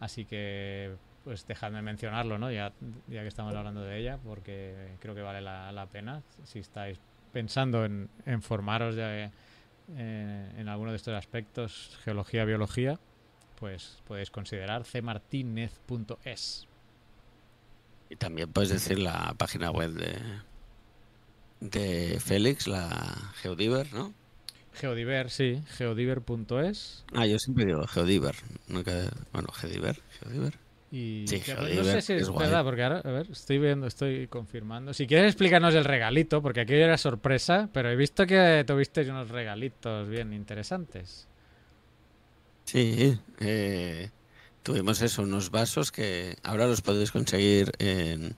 Así 0.00 0.24
que, 0.24 0.92
pues 1.24 1.46
dejadme 1.46 1.82
mencionarlo, 1.82 2.38
¿no? 2.38 2.50
Ya, 2.50 2.72
ya 3.08 3.22
que 3.22 3.28
estamos 3.28 3.54
hablando 3.54 3.82
de 3.82 3.98
ella, 3.98 4.18
porque 4.24 4.96
creo 5.00 5.14
que 5.14 5.22
vale 5.22 5.40
la, 5.40 5.70
la 5.72 5.86
pena. 5.86 6.22
Si 6.44 6.58
estáis 6.60 6.98
pensando 7.32 7.84
en, 7.84 8.08
en 8.26 8.42
formaros 8.42 8.96
de, 8.96 9.30
eh, 9.96 10.52
en 10.58 10.68
alguno 10.68 10.90
de 10.90 10.96
estos 10.96 11.14
aspectos, 11.14 11.98
geología, 12.04 12.44
biología, 12.44 12.98
pues 13.58 14.00
podéis 14.06 14.30
considerar 14.30 14.82
cmartinez.es. 14.84 16.66
Y 18.12 18.16
también 18.16 18.52
puedes 18.52 18.68
decir 18.70 18.98
la 18.98 19.34
página 19.38 19.70
web 19.70 19.92
de, 19.92 20.14
de 21.60 22.18
Félix, 22.20 22.66
la 22.66 23.32
Geodiver, 23.40 23.92
¿no? 23.94 24.12
Geodiver, 24.74 25.30
sí, 25.30 25.62
geodiver.es. 25.78 27.04
Ah, 27.14 27.26
yo 27.26 27.38
siempre 27.38 27.64
digo 27.66 27.86
Geodiver. 27.86 28.34
Nunca, 28.68 28.92
bueno, 29.32 29.48
Geodiver, 29.52 30.00
Geodiver. 30.20 30.54
Y 30.90 31.24
Sí, 31.30 31.40
que- 31.40 31.54
no 31.54 31.56
Geodiver, 31.56 31.84
sé 31.84 32.02
si 32.02 32.12
es 32.12 32.30
verdad, 32.36 32.64
porque 32.64 32.82
ahora, 32.82 32.98
a 32.98 33.10
ver, 33.10 33.30
estoy 33.30 33.58
viendo, 33.58 33.86
estoy 33.86 34.26
confirmando. 34.28 34.92
Si 34.92 35.06
quieres 35.06 35.28
explicarnos 35.32 35.74
el 35.74 35.84
regalito, 35.86 36.42
porque 36.42 36.60
aquí 36.60 36.74
era 36.74 36.98
sorpresa, 36.98 37.70
pero 37.72 37.90
he 37.90 37.96
visto 37.96 38.26
que 38.26 38.62
tuvisteis 38.66 39.08
unos 39.08 39.30
regalitos 39.30 40.08
bien 40.08 40.34
interesantes. 40.34 41.28
Sí, 42.64 43.18
eh, 43.40 44.10
tuvimos 44.62 45.02
eso, 45.02 45.22
unos 45.22 45.50
vasos 45.50 45.92
que 45.92 46.36
ahora 46.42 46.66
los 46.66 46.80
podéis 46.82 47.10
conseguir 47.10 47.72
en, 47.78 48.36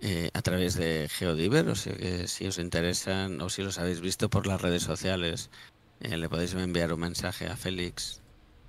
eh, 0.00 0.30
a 0.34 0.42
través 0.42 0.74
de 0.74 1.08
Geodiver, 1.10 1.68
o 1.68 1.74
sea 1.74 1.94
que 1.94 2.28
si 2.28 2.46
os 2.46 2.58
interesan 2.58 3.40
o 3.40 3.50
si 3.50 3.62
los 3.62 3.78
habéis 3.78 4.00
visto 4.00 4.28
por 4.28 4.46
las 4.46 4.60
redes 4.60 4.82
sociales, 4.82 5.50
eh, 6.00 6.16
le 6.16 6.28
podéis 6.28 6.54
enviar 6.54 6.92
un 6.92 7.00
mensaje 7.00 7.46
a 7.46 7.56
Félix 7.56 8.20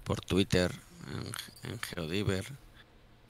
por 0.04 0.22
Twitter 0.22 0.72
en, 1.64 1.72
en 1.72 1.80
Geodiver. 1.80 2.46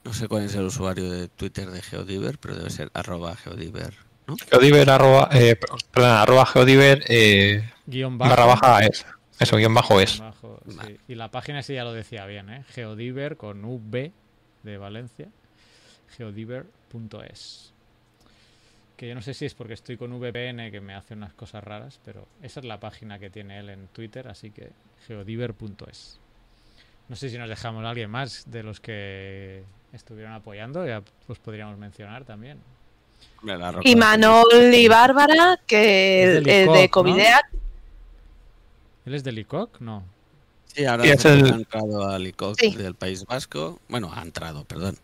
No 0.04 0.12
sé 0.12 0.26
cuál 0.26 0.44
es 0.44 0.54
el 0.56 0.64
usuario 0.64 1.08
de 1.10 1.28
Twitter 1.28 1.70
de 1.70 1.80
Geodiver, 1.80 2.38
pero 2.38 2.56
debe 2.56 2.70
ser 2.70 2.90
arroba 2.94 3.36
Geodiver, 3.36 3.94
¿no? 4.26 4.36
Geodiver, 4.50 4.90
arroba, 4.90 5.28
eh, 5.32 5.56
perdón, 5.92 6.10
arroba 6.10 6.46
Geodiver, 6.46 7.04
eh, 7.08 7.70
Guión 7.86 8.18
bajo. 8.18 8.30
barra 8.30 8.46
baja 8.46 8.86
es. 8.86 9.06
Eso, 9.38 9.56
guion 9.56 9.74
bajo 9.74 10.00
es. 10.00 10.18
Bajo, 10.18 10.60
sí. 10.68 10.98
Y 11.08 11.14
la 11.14 11.30
página 11.30 11.62
sí 11.62 11.74
ya 11.74 11.84
lo 11.84 11.92
decía 11.92 12.26
bien, 12.26 12.50
¿eh? 12.50 12.64
Geodiver 12.68 13.36
con 13.36 13.64
V 13.64 14.12
de 14.62 14.78
Valencia. 14.78 15.28
Geodiver.es. 16.16 17.72
Que 18.96 19.08
yo 19.08 19.14
no 19.14 19.22
sé 19.22 19.34
si 19.34 19.46
es 19.46 19.54
porque 19.54 19.74
estoy 19.74 19.96
con 19.96 20.12
VPN 20.12 20.70
que 20.70 20.80
me 20.80 20.94
hace 20.94 21.14
unas 21.14 21.32
cosas 21.32 21.64
raras, 21.64 21.98
pero 22.04 22.28
esa 22.42 22.60
es 22.60 22.66
la 22.66 22.78
página 22.78 23.18
que 23.18 23.30
tiene 23.30 23.58
él 23.58 23.70
en 23.70 23.88
Twitter, 23.88 24.28
así 24.28 24.50
que 24.50 24.70
geodiver.es. 25.08 26.18
No 27.08 27.16
sé 27.16 27.28
si 27.28 27.38
nos 27.38 27.48
dejamos 27.48 27.84
a 27.84 27.90
alguien 27.90 28.10
más 28.10 28.44
de 28.50 28.62
los 28.62 28.80
que 28.80 29.64
estuvieron 29.92 30.32
apoyando, 30.32 30.86
ya 30.86 31.02
pues 31.26 31.38
podríamos 31.38 31.76
mencionar 31.78 32.24
también. 32.24 32.58
Y 33.82 33.96
Manol 33.96 34.72
y 34.72 34.88
Bárbara, 34.88 35.58
que 35.66 36.38
Es 36.38 36.44
de 36.44 36.66
¿no? 36.66 36.72
¿Él 39.04 39.14
es 39.14 39.24
del 39.24 39.38
ICOC? 39.38 39.80
No. 39.80 40.04
Sí, 40.66 40.84
ahora 40.86 41.04
Sí, 41.04 41.28
el- 41.28 41.52
ha 41.52 41.56
entrado 41.56 42.08
al 42.08 42.26
ICOC 42.26 42.58
Sí. 42.58 42.74
del 42.76 42.94
País 42.94 43.24
Vasco. 43.26 43.78
Bueno, 43.88 44.12
ha 44.14 44.22
entrado, 44.22 44.64
perdón. 44.64 44.96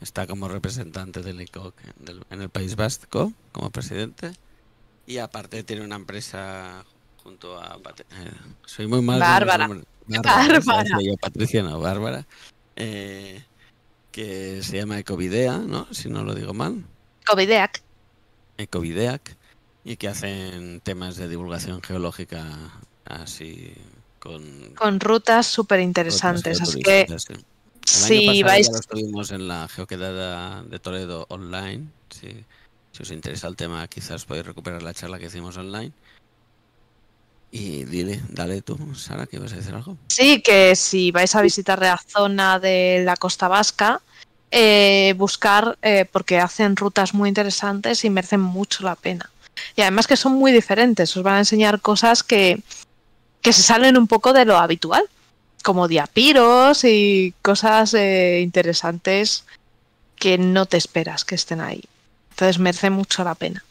Está 0.00 0.26
como 0.26 0.48
representante 0.48 1.22
del 1.22 1.40
ICOC 1.40 1.74
del- 2.00 2.24
en 2.30 2.42
el 2.42 2.48
País 2.48 2.74
Vasco, 2.76 3.32
como 3.52 3.70
presidente. 3.70 4.32
Y 5.06 5.18
aparte 5.18 5.62
tiene 5.62 5.84
una 5.84 5.96
empresa 5.96 6.84
junto 7.22 7.60
a... 7.60 7.76
Eh, 7.76 8.30
soy 8.66 8.86
muy 8.88 9.00
mal. 9.02 9.20
Bárbara. 9.20 9.68
Bárbara. 10.08 10.98
yo, 11.00 11.16
Patricia, 11.16 11.62
no, 11.62 11.78
Bárbara. 11.80 12.26
eh, 12.74 13.44
que 14.10 14.62
se 14.62 14.78
llama 14.78 14.98
Ecovidea, 14.98 15.58
¿no? 15.58 15.86
Si 15.92 16.08
no 16.08 16.24
lo 16.24 16.34
digo 16.34 16.52
mal. 16.52 16.84
Covideac. 17.26 17.82
Ecovideac. 18.58 19.36
Y 19.84 19.96
que 19.96 20.08
hacen 20.08 20.80
temas 20.80 21.16
de 21.16 21.28
divulgación 21.28 21.82
geológica 21.82 22.44
así 23.04 23.74
con... 24.18 24.74
con 24.74 25.00
rutas 25.00 25.46
súper 25.46 25.80
interesantes. 25.80 26.60
Así 26.60 26.80
que 26.80 27.06
geoturísticas, 27.06 27.44
sí. 27.84 28.14
El 28.14 28.30
año 28.30 28.32
si 28.32 28.42
vais, 28.42 28.66
ya 28.66 28.72
lo 28.72 28.78
estuvimos 28.78 29.30
en 29.32 29.48
la 29.48 29.68
geoquedada 29.68 30.62
de 30.62 30.78
Toledo 30.78 31.26
online. 31.28 31.86
Si, 32.10 32.28
si 32.92 33.02
os 33.02 33.10
interesa 33.10 33.48
el 33.48 33.56
tema, 33.56 33.86
quizás 33.88 34.24
podéis 34.24 34.46
recuperar 34.46 34.82
la 34.82 34.94
charla 34.94 35.18
que 35.18 35.26
hicimos 35.26 35.56
online. 35.56 35.92
Y 37.50 37.84
dile, 37.84 38.22
dale 38.30 38.62
tú, 38.62 38.78
Sara, 38.94 39.26
que 39.26 39.36
ibas 39.36 39.52
a 39.52 39.56
decir 39.56 39.74
algo. 39.74 39.98
sí, 40.08 40.40
que 40.40 40.74
si 40.74 41.10
vais 41.10 41.34
a 41.34 41.42
visitar 41.42 41.78
la 41.80 41.98
zona 41.98 42.58
de 42.58 43.02
la 43.04 43.14
costa 43.16 43.46
vasca, 43.46 44.00
eh, 44.50 45.14
buscar, 45.18 45.76
eh, 45.82 46.06
porque 46.10 46.38
hacen 46.38 46.76
rutas 46.76 47.12
muy 47.12 47.28
interesantes 47.28 48.06
y 48.06 48.10
merecen 48.10 48.40
mucho 48.40 48.84
la 48.84 48.96
pena. 48.96 49.30
Y 49.76 49.82
además 49.82 50.06
que 50.06 50.16
son 50.16 50.32
muy 50.32 50.50
diferentes, 50.50 51.14
os 51.14 51.22
van 51.22 51.34
a 51.34 51.38
enseñar 51.40 51.82
cosas 51.82 52.22
que, 52.22 52.62
que 53.42 53.52
se 53.52 53.62
salen 53.62 53.98
un 53.98 54.06
poco 54.06 54.32
de 54.32 54.44
lo 54.44 54.56
habitual, 54.56 55.04
como 55.62 55.88
diapiros 55.88 56.84
y 56.84 57.34
cosas 57.42 57.92
eh, 57.94 58.40
interesantes 58.40 59.44
que 60.16 60.38
no 60.38 60.66
te 60.66 60.76
esperas 60.76 61.24
que 61.24 61.34
estén 61.34 61.60
ahí. 61.60 61.82
Entonces 62.30 62.58
merece 62.58 62.90
mucho 62.90 63.24
la 63.24 63.34
pena. 63.34 63.64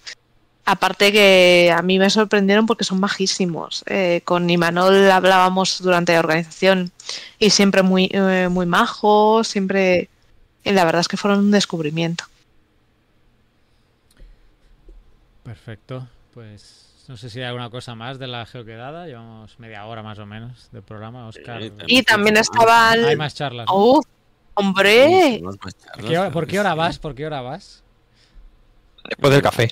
Aparte 0.65 1.11
que 1.11 1.73
a 1.75 1.81
mí 1.81 1.97
me 1.97 2.09
sorprendieron 2.09 2.65
porque 2.65 2.83
son 2.83 2.99
majísimos. 2.99 3.83
Eh, 3.87 4.21
con 4.25 4.49
Imanol 4.49 5.09
hablábamos 5.09 5.81
durante 5.81 6.13
la 6.13 6.19
organización 6.19 6.91
y 7.39 7.49
siempre 7.49 7.81
muy, 7.81 8.09
eh, 8.11 8.47
muy 8.49 8.65
majos, 8.65 9.47
siempre... 9.47 10.09
Y 10.63 10.71
la 10.71 10.85
verdad 10.85 11.01
es 11.01 11.07
que 11.07 11.17
fueron 11.17 11.39
un 11.39 11.51
descubrimiento. 11.51 12.25
Perfecto. 15.43 16.07
Pues 16.35 16.80
no 17.07 17.17
sé 17.17 17.29
si 17.29 17.39
hay 17.39 17.45
alguna 17.45 17.69
cosa 17.69 17.95
más 17.95 18.19
de 18.19 18.27
la 18.27 18.45
geoquedada. 18.45 19.07
Llevamos 19.07 19.57
media 19.59 19.85
hora 19.85 20.03
más 20.03 20.19
o 20.19 20.25
menos 20.25 20.69
de 20.71 20.81
programa, 20.81 21.27
Oscar. 21.27 21.61
Sí, 21.61 21.71
Y 21.87 22.03
también 22.03 22.37
estaba 22.37 22.93
el... 22.93 23.05
Hay 23.05 23.15
más 23.15 23.35
charlas. 23.35 23.65
¿no? 23.67 23.73
¡Oh, 23.75 24.01
¡Hombre! 24.55 25.07
Muchísimas 25.39 25.55
más 25.63 25.73
¿Por 25.73 25.83
charlas, 25.83 26.05
qué 26.09 26.17
hora- 26.19 26.31
¿Por 26.31 26.47
qué 26.47 26.59
hora 26.59 26.71
sí. 26.71 26.77
vas? 26.77 26.99
¿Por 26.99 27.15
qué 27.15 27.25
hora 27.25 27.41
vas? 27.41 27.83
Después 29.09 29.33
del 29.33 29.41
café. 29.41 29.71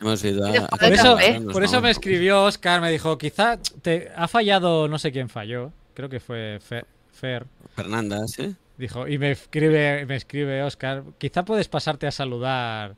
Hemos 0.00 0.22
ido 0.24 0.44
a, 0.46 0.50
Después 0.50 0.64
a 0.64 0.68
Por 0.76 0.80
del 0.80 0.92
eso, 0.92 1.16
café. 1.16 1.40
por 1.52 1.64
eso 1.64 1.80
me 1.80 1.90
escribió 1.90 2.44
Oscar, 2.44 2.80
me 2.80 2.90
dijo, 2.90 3.16
quizá 3.16 3.58
te 3.82 4.12
ha 4.14 4.28
fallado, 4.28 4.86
no 4.88 4.98
sé 4.98 5.12
quién 5.12 5.28
falló, 5.30 5.72
creo 5.94 6.08
que 6.10 6.20
fue 6.20 6.58
Fe- 6.60 6.84
Fer, 7.10 7.46
Fernanda, 7.74 8.18
¿sí? 8.26 8.54
dijo, 8.76 9.08
y 9.08 9.16
me 9.16 9.30
escribe, 9.30 10.04
me 10.04 10.16
escribe 10.16 10.62
Oscar, 10.62 11.04
quizá 11.16 11.44
puedes 11.46 11.68
pasarte 11.68 12.06
a 12.06 12.10
saludar. 12.10 12.96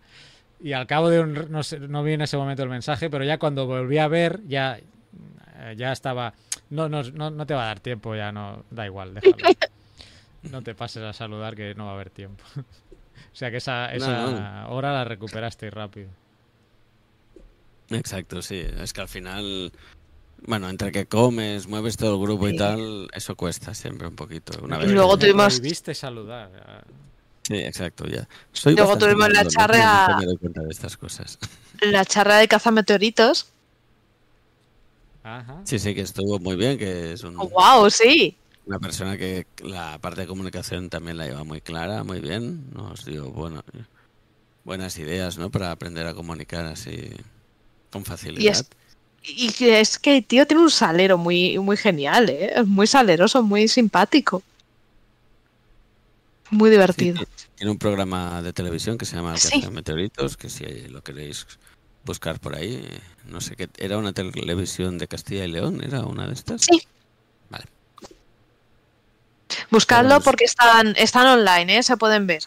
Y 0.61 0.73
al 0.73 0.87
cabo 0.87 1.09
de 1.09 1.21
un, 1.21 1.47
no, 1.51 1.63
sé, 1.63 1.79
no 1.81 2.03
vi 2.03 2.15
en 2.15 2.23
ese 2.23 2.37
momento 2.37 2.63
el 2.63 2.69
mensaje, 2.69 3.09
pero 3.11 3.25
ya 3.25 3.39
cuando 3.39 3.67
volví 3.67 3.99
a 3.99 4.09
ver, 4.09 4.41
ya, 4.49 4.79
eh, 4.79 5.75
ya 5.77 5.93
estaba, 5.93 6.35
no, 6.71 6.89
no, 6.89 7.03
no, 7.05 7.31
no 7.31 7.47
te 7.47 7.55
va 7.55 7.63
a 7.65 7.67
dar 7.67 7.81
tiempo, 7.81 8.15
ya 8.17 8.33
no, 8.33 8.65
da 8.71 8.87
igual, 8.87 9.15
déjalo. 9.15 9.37
No 10.51 10.63
te 10.63 10.73
pases 10.75 11.03
a 11.03 11.13
saludar 11.13 11.57
que 11.57 11.75
no 11.75 11.87
va 11.87 11.91
a 11.91 11.95
haber 11.95 12.11
tiempo. 12.11 12.45
O 13.31 13.37
sea 13.39 13.51
que 13.51 13.59
esa, 13.59 13.93
esa 13.93 14.31
no. 14.67 14.71
hora 14.71 14.93
la 14.93 15.05
recuperaste 15.05 15.71
rápido. 15.71 16.09
Exacto, 17.91 18.43
sí. 18.43 18.65
Es 18.81 18.93
que 18.93 19.01
al 19.01 19.09
final, 19.09 19.73
bueno, 20.47 20.69
entre 20.69 20.93
que 20.93 21.07
comes, 21.07 21.67
mueves 21.69 21.97
todo 21.97 22.15
el 22.17 22.21
grupo 22.21 22.49
y 22.49 22.57
tal, 22.57 23.09
eso 23.13 23.35
cuesta 23.37 23.75
siempre 23.75 24.09
un 24.09 24.17
poquito. 24.17 24.59
Una 24.63 24.77
Y 24.77 24.81
vez 24.81 24.91
luego 24.93 25.17
que- 25.19 25.27
tuvimos- 25.27 25.61
Viste 25.61 25.95
saludar. 25.95 26.51
Sí, 27.49 27.55
exacto, 27.57 28.07
ya. 28.07 28.29
Soy 28.53 28.77
Luego 28.77 28.99
tuvimos 28.99 29.31
la 29.31 29.43
charla- 29.47 30.07
Nunca 30.09 30.19
me 30.21 30.27
doy 30.27 30.37
cuenta 30.37 30.61
de 30.63 30.69
estas 30.71 30.97
cosas. 30.99 31.39
La 31.81 32.05
charla 32.05 32.37
de 32.37 32.47
cazameteoritos. 32.47 33.47
Ajá. 35.23 35.61
Sí, 35.65 35.79
sí, 35.79 35.95
que 35.95 36.03
estuvo 36.03 36.39
muy 36.39 36.57
bien, 36.57 36.77
que 36.77 37.13
es 37.15 37.23
un- 37.23 37.37
¡Oh, 37.39 37.49
¡Wow! 37.49 37.91
Sí. 37.91 38.37
una 38.67 38.79
persona 38.79 39.17
que 39.17 39.47
la 39.63 39.99
parte 39.99 40.21
de 40.23 40.27
comunicación 40.27 40.91
también 40.91 41.17
la 41.17 41.27
lleva 41.27 41.43
muy 41.45 41.63
clara, 41.63 42.05
muy 42.05 42.21
bien. 42.21 42.67
Nos 42.75 43.07
dio 43.07 43.31
bueno, 43.31 43.63
buenas 44.65 44.99
ideas, 44.99 45.39
¿no? 45.39 45.49
Para 45.51 45.71
aprender 45.71 46.07
a 46.07 46.13
comunicar 46.13 46.67
así 46.67 47.11
con 47.91 48.05
facilidad. 48.05 48.67
Y 49.23 49.53
que 49.53 49.81
es 49.81 49.99
que 49.99 50.19
el 50.19 50.25
tío 50.25 50.47
tiene 50.47 50.63
un 50.63 50.71
salero 50.71 51.17
muy, 51.17 51.59
muy 51.59 51.79
genial, 51.79 52.29
¿eh? 52.29 52.53
Es 52.57 52.67
muy 52.67 52.87
saleroso, 52.87 53.43
muy 53.43 53.69
simpático. 53.69 54.43
Muy 56.51 56.69
Sí, 56.69 56.73
divertido. 56.73 57.19
ti- 57.25 57.27
tiene 57.57 57.71
un 57.73 57.79
programa 57.79 58.41
de 58.43 58.53
televisión 58.53 58.97
que 58.99 59.05
se 59.05 59.17
llama 59.17 59.37
Sí. 59.37 59.63
Meteoritos, 59.71 60.37
que 60.37 60.49
si 60.49 60.65
lo 60.89 61.03
queréis 61.03 61.47
buscar 62.05 62.41
por 62.41 62.55
ahí, 62.55 62.83
eh, 62.85 63.01
no 63.27 63.41
sé 63.41 63.55
qué, 63.57 63.69
era 63.79 63.99
una 63.99 64.13
televisión 64.13 64.97
de 64.99 65.09
Castilla 65.09 65.45
y 65.45 65.49
León, 65.53 65.83
era 65.85 66.03
una 66.03 66.27
de 66.27 66.33
estas. 66.35 66.63
Sí. 66.63 66.83
Vale. 67.51 67.65
Buscadlo 69.71 70.21
porque 70.21 70.45
están, 70.45 70.95
están 70.97 71.27
online, 71.27 71.79
¿eh? 71.79 71.83
Se 71.83 71.97
pueden 71.97 72.27
ver. 72.27 72.43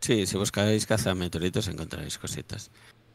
Sí, 0.00 0.26
si 0.26 0.36
buscáis 0.36 0.86
caza 0.86 1.14
meteoritos 1.14 1.68
encontraréis 1.68 2.18
cositas. 2.18 2.70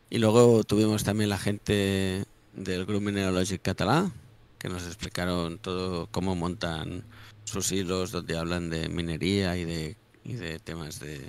Y 0.09 0.19
luego 0.19 0.63
tuvimos 0.63 1.03
también 1.03 1.30
la 1.30 1.38
gente 1.38 2.23
del 2.53 2.86
Grupo 2.86 3.01
Mineralogic 3.01 3.61
Catalá, 3.61 4.09
que 4.57 4.69
nos 4.69 4.86
explicaron 4.86 5.59
todo 5.59 6.07
cómo 6.11 6.36
montan 6.36 7.03
sus 7.43 7.71
hilos, 7.71 8.11
donde 8.11 8.38
hablan 8.38 8.69
de 8.69 8.88
minería 8.89 9.57
y 9.57 9.65
de, 9.65 9.97
y 10.28 10.34
de 10.34 10.59
temas 10.59 10.99
de 10.99 11.21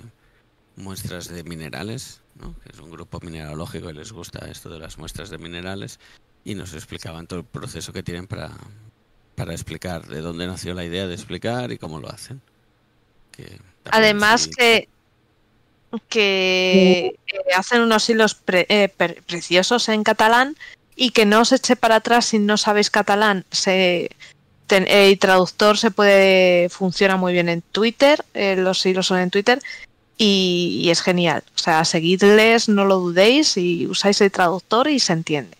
muestras 0.75 1.27
de 1.29 1.43
minerales, 1.43 2.21
¿no? 2.35 2.53
que 2.59 2.71
es 2.73 2.79
un 2.79 2.91
grupo 2.91 3.19
mineralógico 3.21 3.89
y 3.89 3.93
les 3.93 4.11
gusta 4.11 4.45
esto 4.49 4.69
de 4.69 4.77
las 4.79 4.97
muestras 4.97 5.29
de 5.29 5.37
minerales, 5.37 5.99
y 6.43 6.53
nos 6.55 6.73
explicaban 6.73 7.25
todo 7.27 7.39
el 7.39 7.45
proceso 7.45 7.91
que 7.93 8.03
tienen 8.03 8.27
para, 8.27 8.51
para 9.35 9.53
explicar 9.53 10.05
de 10.07 10.21
dónde 10.21 10.45
nació 10.47 10.73
la 10.73 10.83
idea 10.85 11.07
de 11.07 11.13
explicar 11.15 11.71
y 11.71 11.77
cómo 11.77 11.99
lo 11.99 12.09
hacen. 12.09 12.41
Que 13.31 13.57
Además 13.91 14.41
sí- 14.43 14.51
que, 14.51 14.87
que 16.07 17.07
eh, 17.27 17.53
hacen 17.55 17.81
unos 17.81 18.09
hilos 18.09 18.35
pre- 18.35 18.65
eh, 18.69 18.89
per- 18.89 19.23
preciosos 19.23 19.89
en 19.89 20.03
catalán 20.03 20.55
y 20.95 21.11
que 21.11 21.25
no 21.25 21.41
os 21.41 21.51
eche 21.51 21.75
para 21.75 21.95
atrás 21.95 22.25
si 22.25 22.39
no 22.39 22.57
sabéis 22.57 22.89
catalán. 22.89 23.45
Se, 23.51 24.09
ten- 24.69 24.87
el 24.87 25.19
traductor 25.19 25.77
se 25.77 25.91
puede 25.91 26.69
funciona 26.69 27.17
muy 27.17 27.33
bien 27.33 27.49
en 27.49 27.61
Twitter, 27.61 28.23
eh, 28.33 28.55
los 28.55 28.85
hilos 28.85 29.07
son 29.07 29.19
en 29.19 29.29
Twitter 29.29 29.59
y, 30.17 30.79
y 30.83 30.89
es 30.89 31.01
genial. 31.01 31.43
O 31.55 31.57
sea, 31.57 31.83
seguidles, 31.83 32.69
no 32.69 32.85
lo 32.85 32.99
dudéis 32.99 33.57
y 33.57 33.85
usáis 33.87 34.21
el 34.21 34.31
traductor 34.31 34.87
y 34.87 34.99
se 34.99 35.11
entiende. 35.13 35.57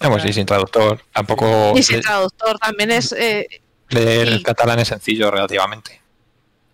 Vamos, 0.00 0.24
y 0.24 0.32
sin 0.32 0.44
traductor. 0.46 1.00
Tampoco 1.12 1.72
Y 1.76 1.82
sin 1.84 2.00
traductor 2.00 2.58
también 2.58 2.90
es... 2.90 3.12
eh, 3.12 3.46
leer 3.90 4.26
y- 4.26 4.32
el 4.32 4.42
catalán 4.42 4.80
es 4.80 4.88
sencillo 4.88 5.30
relativamente. 5.30 6.00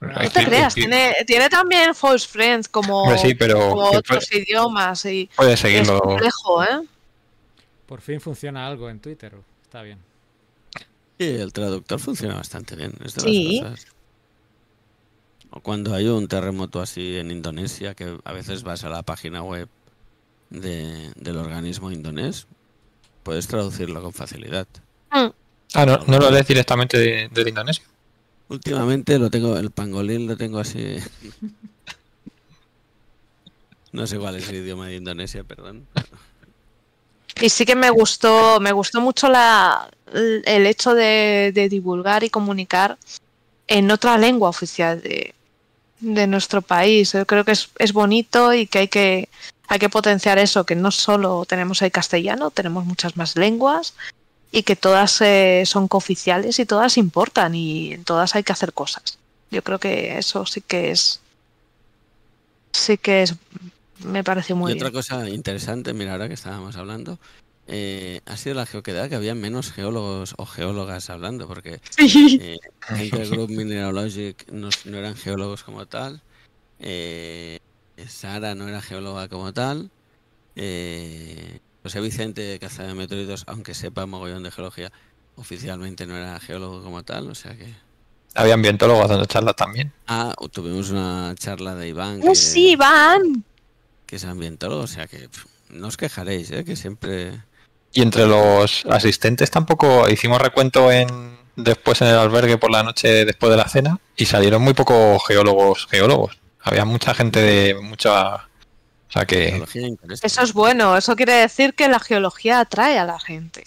No 0.00 0.30
te 0.30 0.44
creas, 0.46 0.74
tiene, 0.74 1.14
tiene 1.26 1.48
también 1.48 1.94
false 1.94 2.26
friends 2.26 2.66
como, 2.68 3.02
Hombre, 3.04 3.18
sí, 3.18 3.34
pero 3.36 3.68
como 3.70 3.90
que 3.92 3.96
otros 3.98 4.32
idiomas 4.32 5.04
y 5.04 5.28
Puedes 5.36 5.54
es 5.54 5.60
seguirlo. 5.60 6.00
complejo, 6.00 6.64
¿eh? 6.64 6.80
Por 7.86 8.00
fin 8.00 8.20
funciona 8.20 8.66
algo 8.66 8.88
en 8.90 8.98
Twitter. 8.98 9.32
Está 9.62 9.82
bien. 9.82 9.98
Sí, 11.22 11.28
el 11.40 11.52
traductor 11.52 12.00
funciona 12.00 12.34
bastante 12.34 12.74
bien. 12.74 12.92
Es 13.04 13.14
de 13.14 13.20
Sí. 13.22 13.60
las 13.60 13.72
cosas. 13.72 13.86
O 15.50 15.60
cuando 15.60 15.94
hay 15.94 16.06
un 16.08 16.26
terremoto 16.26 16.80
así 16.80 17.16
en 17.16 17.30
Indonesia, 17.30 17.94
que 17.94 18.18
a 18.24 18.32
veces 18.32 18.62
vas 18.64 18.82
a 18.84 18.88
la 18.88 19.02
página 19.02 19.42
web 19.42 19.68
de- 20.50 21.12
del 21.14 21.36
organismo 21.36 21.92
indonés, 21.92 22.46
puedes 23.22 23.46
traducirlo 23.46 24.02
con 24.02 24.12
facilidad. 24.12 24.66
Ah, 25.10 25.86
no, 25.86 25.98
no 26.06 26.18
lo 26.18 26.30
lees 26.30 26.46
directamente 26.48 26.98
de, 26.98 27.28
de 27.32 27.48
Indonesia. 27.48 27.84
Últimamente 28.48 29.18
lo 29.18 29.30
tengo, 29.30 29.56
el 29.56 29.70
pangolín 29.70 30.26
lo 30.26 30.36
tengo 30.36 30.58
así. 30.58 30.96
No 33.92 34.06
sé 34.06 34.18
cuál 34.18 34.36
es 34.36 34.48
el 34.48 34.56
idioma 34.56 34.86
de 34.86 34.96
Indonesia, 34.96 35.44
perdón. 35.44 35.86
Y 37.42 37.50
sí 37.50 37.66
que 37.66 37.76
me 37.76 37.90
gustó, 37.90 38.58
me 38.58 38.72
gustó 38.72 39.02
mucho 39.02 39.28
la, 39.28 39.90
el 40.12 40.66
hecho 40.66 40.94
de, 40.94 41.52
de 41.54 41.68
divulgar 41.68 42.24
y 42.24 42.30
comunicar 42.30 42.98
en 43.66 43.90
otra 43.90 44.18
lengua 44.18 44.48
oficial 44.48 45.00
de, 45.02 45.34
de 46.00 46.26
nuestro 46.26 46.62
país. 46.62 47.12
Yo 47.12 47.26
creo 47.26 47.44
que 47.44 47.52
es, 47.52 47.70
es 47.78 47.92
bonito 47.92 48.52
y 48.52 48.66
que 48.66 48.78
hay 48.80 48.88
que 48.88 49.28
hay 49.68 49.78
que 49.78 49.88
potenciar 49.88 50.38
eso, 50.38 50.66
que 50.66 50.74
no 50.74 50.90
solo 50.90 51.46
tenemos 51.46 51.80
el 51.80 51.90
castellano, 51.90 52.50
tenemos 52.50 52.84
muchas 52.84 53.16
más 53.16 53.36
lenguas 53.36 53.94
y 54.50 54.64
que 54.64 54.76
todas 54.76 55.20
eh, 55.22 55.62
son 55.64 55.88
cooficiales 55.88 56.58
y 56.58 56.66
todas 56.66 56.98
importan 56.98 57.54
y 57.54 57.94
en 57.94 58.04
todas 58.04 58.34
hay 58.34 58.42
que 58.42 58.52
hacer 58.52 58.74
cosas. 58.74 59.18
Yo 59.50 59.62
creo 59.62 59.78
que 59.78 60.18
eso 60.18 60.44
sí 60.44 60.60
que 60.60 60.90
es 60.90 61.20
sí 62.72 62.98
que 62.98 63.22
es 63.22 63.34
me 64.04 64.24
pareció 64.24 64.56
muy 64.56 64.72
y 64.72 64.74
otra 64.74 64.90
bien. 64.90 64.92
cosa 64.92 65.28
interesante, 65.28 65.94
mira, 65.94 66.12
ahora 66.12 66.28
que 66.28 66.34
estábamos 66.34 66.76
hablando, 66.76 67.18
eh, 67.66 68.20
ha 68.26 68.36
sido 68.36 68.56
la 68.56 68.66
geoquedad 68.66 69.08
que 69.08 69.14
había 69.14 69.34
menos 69.34 69.72
geólogos 69.72 70.34
o 70.36 70.46
geólogas 70.46 71.10
hablando, 71.10 71.46
porque 71.46 71.80
eh, 71.98 72.58
gente 72.80 73.18
del 73.18 73.30
Group 73.30 73.50
Mineralogic 73.50 74.50
no, 74.50 74.68
no 74.84 74.98
eran 74.98 75.16
geólogos 75.16 75.62
como 75.62 75.86
tal, 75.86 76.22
eh, 76.80 77.60
Sara 78.08 78.54
no 78.54 78.68
era 78.68 78.82
geóloga 78.82 79.28
como 79.28 79.52
tal, 79.52 79.90
eh, 80.56 81.60
José 81.82 82.00
Vicente 82.00 82.42
de 82.42 82.58
Caza 82.58 82.84
de 82.84 82.94
Meteoritos, 82.94 83.44
aunque 83.46 83.74
sepa 83.74 84.06
mogollón 84.06 84.42
de 84.42 84.50
geología, 84.50 84.92
oficialmente 85.36 86.06
no 86.06 86.16
era 86.16 86.38
geólogo 86.40 86.82
como 86.82 87.02
tal, 87.04 87.30
o 87.30 87.34
sea 87.34 87.56
que... 87.56 87.74
Había 88.34 88.54
ambientólogos 88.54 89.08
dando 89.08 89.26
charlas 89.26 89.56
también. 89.56 89.92
Ah, 90.06 90.34
tuvimos 90.50 90.90
una 90.90 91.34
charla 91.36 91.74
de 91.74 91.88
Iván 91.88 92.20
¡Oh, 92.22 92.28
que, 92.28 92.34
sí, 92.34 92.76
Van! 92.76 93.44
que 94.06 94.16
es 94.16 94.24
ambientólogo, 94.24 94.82
o 94.82 94.86
sea 94.86 95.06
que 95.06 95.28
pff, 95.28 95.46
no 95.70 95.88
os 95.88 95.96
quejaréis, 95.96 96.50
¿eh? 96.50 96.64
que 96.64 96.76
siempre... 96.76 97.40
Y 97.92 98.02
entre 98.02 98.26
los 98.26 98.84
asistentes 98.86 99.50
tampoco 99.50 100.08
hicimos 100.08 100.40
recuento 100.40 100.90
en 100.90 101.36
después 101.56 102.00
en 102.00 102.08
el 102.08 102.16
albergue 102.16 102.56
por 102.56 102.70
la 102.70 102.82
noche 102.82 103.24
después 103.26 103.50
de 103.50 103.56
la 103.58 103.68
cena 103.68 103.98
y 104.16 104.24
salieron 104.26 104.62
muy 104.62 104.72
pocos 104.74 105.22
geólogos 105.26 105.86
geólogos. 105.90 106.38
Había 106.60 106.84
mucha 106.84 107.12
gente 107.14 107.40
de 107.40 107.74
mucha 107.74 108.36
o 108.36 109.12
sea 109.12 109.26
que. 109.26 109.62
Eso 110.22 110.42
es 110.42 110.52
bueno, 110.54 110.96
eso 110.96 111.14
quiere 111.16 111.34
decir 111.34 111.74
que 111.74 111.88
la 111.88 112.00
geología 112.00 112.60
atrae 112.60 112.98
a 112.98 113.04
la 113.04 113.20
gente. 113.20 113.64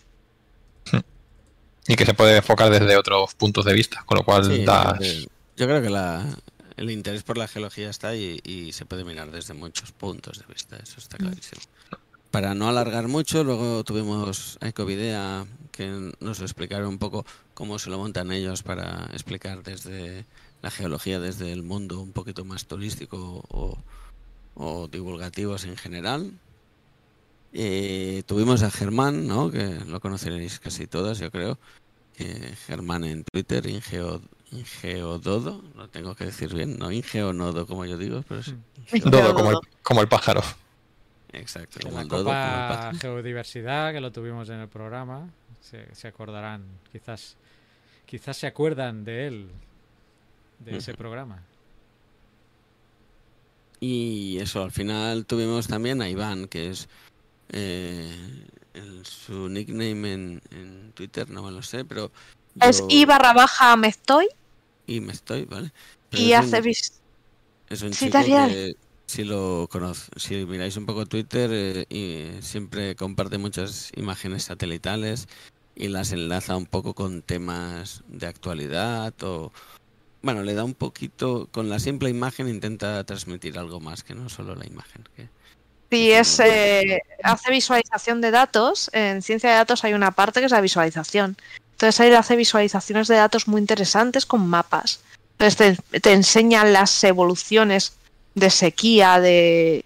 y 1.87 1.95
que 1.95 2.05
se 2.05 2.15
puede 2.15 2.37
enfocar 2.37 2.71
desde 2.71 2.97
otros 2.97 3.35
puntos 3.35 3.63
de 3.63 3.73
vista, 3.73 4.01
con 4.07 4.17
lo 4.17 4.23
cual 4.23 4.43
Sí, 4.45 4.65
das- 4.65 5.27
yo 5.55 5.67
creo 5.67 5.83
que- 5.83 5.91
la, 5.91 6.25
el 6.77 6.89
interés 6.89 7.21
por 7.21 7.37
la 7.37 7.47
geología 7.47 7.91
está 7.91 8.15
y, 8.15 8.39
y 8.43 8.71
se 8.71 8.85
puede 8.85 9.03
mirar 9.03 9.29
desde 9.29 9.53
muchos 9.53 9.91
puntos 9.91 10.39
de 10.39 10.45
vista, 10.51 10.77
eso 10.77 10.95
está 10.97 11.17
clarísimo. 11.17 11.61
Para 12.35 12.53
no 12.53 12.67
alargar 12.67 13.07
mucho, 13.07 13.45
luego 13.45 13.85
tuvimos 13.85 14.57
a 14.59 14.67
Ecovidea 14.67 15.45
que 15.71 16.11
nos 16.19 16.41
explicaron 16.41 16.89
un 16.89 16.97
poco 16.97 17.25
cómo 17.53 17.79
se 17.79 17.89
lo 17.89 17.97
montan 17.97 18.29
ellos 18.33 18.61
para 18.61 19.05
explicar 19.13 19.63
desde 19.63 20.25
la 20.61 20.69
geología, 20.69 21.21
desde 21.21 21.53
el 21.53 21.63
mundo 21.63 22.01
un 22.01 22.11
poquito 22.11 22.43
más 22.43 22.65
turístico 22.65 23.45
o, 23.47 23.77
o 24.53 24.89
divulgativos 24.89 25.63
en 25.63 25.77
general. 25.77 26.33
Eh, 27.53 28.23
tuvimos 28.25 28.63
a 28.63 28.69
Germán, 28.69 29.27
¿no? 29.27 29.49
que 29.49 29.79
lo 29.87 30.01
conoceréis 30.01 30.59
casi 30.59 30.87
todas, 30.87 31.19
yo 31.19 31.31
creo. 31.31 31.57
que 32.17 32.53
Germán 32.67 33.05
en 33.05 33.23
Twitter, 33.23 33.65
Ingeo, 33.65 34.21
Ingeododo, 34.51 35.63
lo 35.73 35.87
tengo 35.87 36.15
que 36.15 36.25
decir 36.25 36.53
bien, 36.53 36.77
no 36.79 36.91
Ingeonodo 36.91 37.65
como 37.65 37.85
yo 37.85 37.97
digo, 37.97 38.25
pero 38.27 38.43
sí. 38.43 38.55
Ingeododo. 38.91 39.21
Dodo 39.21 39.35
como 39.35 39.51
el, 39.51 39.57
como 39.83 40.01
el 40.01 40.09
pájaro. 40.09 40.41
Exacto, 41.35 41.79
como 41.81 41.97
la 41.97 42.03
como 42.07 42.23
Copa. 42.23 42.91
Geodiversidad, 42.99 43.91
que 43.93 43.99
lo 44.01 44.11
tuvimos 44.11 44.49
en 44.49 44.59
el 44.59 44.67
programa, 44.69 45.29
se, 45.61 45.93
se 45.93 46.07
acordarán, 46.07 46.63
quizás, 46.91 47.35
quizás 48.05 48.37
se 48.37 48.47
acuerdan 48.47 49.03
de 49.03 49.27
él, 49.27 49.49
de 50.59 50.77
ese 50.77 50.93
programa. 50.93 51.43
Y 53.79 54.37
eso, 54.39 54.63
al 54.63 54.71
final 54.71 55.25
tuvimos 55.25 55.67
también 55.67 56.01
a 56.01 56.09
Iván, 56.09 56.47
que 56.47 56.69
es 56.69 56.87
eh, 57.49 58.47
el- 58.73 59.05
su 59.05 59.49
nickname 59.49 60.13
en, 60.13 60.41
en 60.51 60.91
Twitter, 60.93 61.29
no 61.29 61.43
me 61.43 61.51
lo 61.51 61.61
sé, 61.61 61.85
pero... 61.85 62.11
Es 62.61 62.81
I 62.89 63.05
barra 63.05 63.33
baja 63.33 63.75
me 63.75 63.87
estoy 63.89 64.27
Y 64.87 65.01
me 65.01 65.11
estoy, 65.11 65.43
¿vale? 65.45 65.73
Pero 66.09 66.23
y 66.23 66.31
es 66.31 66.39
hace 66.39 66.57
un- 66.59 66.63
vis- 66.63 67.01
Es 67.69 67.81
un 67.81 67.91
Sí, 67.91 68.05
chico 68.05 68.19
que 68.23 68.75
si 69.07 69.23
lo 69.23 69.67
conoce, 69.71 70.09
si 70.17 70.45
miráis 70.45 70.77
un 70.77 70.85
poco 70.85 71.05
Twitter, 71.05 71.49
eh, 71.53 71.85
y 71.89 72.41
siempre 72.41 72.95
comparte 72.95 73.37
muchas 73.37 73.91
imágenes 73.95 74.43
satelitales 74.43 75.27
y 75.75 75.89
las 75.89 76.11
enlaza 76.11 76.55
un 76.55 76.65
poco 76.65 76.93
con 76.93 77.21
temas 77.21 78.03
de 78.07 78.27
actualidad 78.27 79.13
o 79.23 79.51
bueno, 80.21 80.41
le 80.41 80.55
da 80.55 80.63
un 80.63 80.73
poquito 80.73 81.47
con 81.51 81.69
la 81.69 81.77
simple 81.79 82.09
imagen 82.09 82.49
intenta 82.49 83.03
transmitir 83.03 83.59
algo 83.59 83.79
más 83.79 84.03
que 84.03 84.15
no 84.15 84.27
solo 84.29 84.55
la 84.55 84.65
imagen. 84.65 85.03
que- 85.15 85.29
Sí, 85.91 86.11
es, 86.11 86.39
eh, 86.39 86.99
hace 87.23 87.51
visualización 87.51 88.19
de 88.21 88.31
datos. 88.31 88.89
En 88.91 89.21
ciencia 89.21 89.51
de 89.51 89.55
datos 89.57 89.83
hay 89.83 89.93
una 89.93 90.11
parte 90.11 90.39
que 90.39 90.47
es 90.47 90.51
la 90.51 90.61
visualización. 90.61 91.37
Entonces 91.73 91.99
ahí 91.99 92.11
hace 92.11 92.35
visualizaciones 92.35 93.07
de 93.07 93.15
datos 93.15 93.47
muy 93.47 93.61
interesantes 93.61 94.25
con 94.25 94.47
mapas. 94.47 95.01
Entonces 95.37 95.77
te, 95.91 95.99
te 95.99 96.13
enseñan 96.13 96.73
las 96.73 97.03
evoluciones 97.03 97.93
de 98.35 98.49
sequía 98.49 99.19
de, 99.19 99.85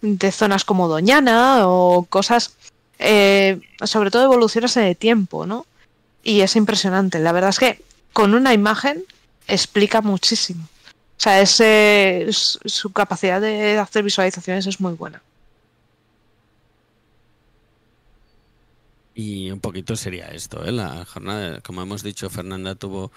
de 0.00 0.32
zonas 0.32 0.64
como 0.64 0.88
Doñana 0.88 1.68
o 1.68 2.04
cosas, 2.08 2.56
eh, 2.98 3.60
sobre 3.82 4.10
todo 4.10 4.24
evoluciones 4.24 4.76
el 4.76 4.96
tiempo, 4.96 5.46
¿no? 5.46 5.66
Y 6.22 6.40
es 6.40 6.56
impresionante. 6.56 7.18
La 7.18 7.32
verdad 7.32 7.50
es 7.50 7.58
que 7.58 7.82
con 8.12 8.34
una 8.34 8.54
imagen 8.54 9.04
explica 9.46 10.00
muchísimo. 10.00 10.64
O 10.64 11.20
sea, 11.20 11.40
ese, 11.40 12.28
su 12.30 12.92
capacidad 12.92 13.40
de 13.40 13.76
hacer 13.78 14.04
visualizaciones 14.04 14.66
es 14.66 14.80
muy 14.80 14.94
buena. 14.94 15.20
Y 19.14 19.50
un 19.50 19.58
poquito 19.58 19.96
sería 19.96 20.28
esto, 20.28 20.64
¿eh? 20.64 20.70
La 20.70 21.04
jornada, 21.04 21.60
como 21.60 21.82
hemos 21.82 22.04
dicho, 22.04 22.30
Fernanda 22.30 22.76
tuvo 22.76 23.10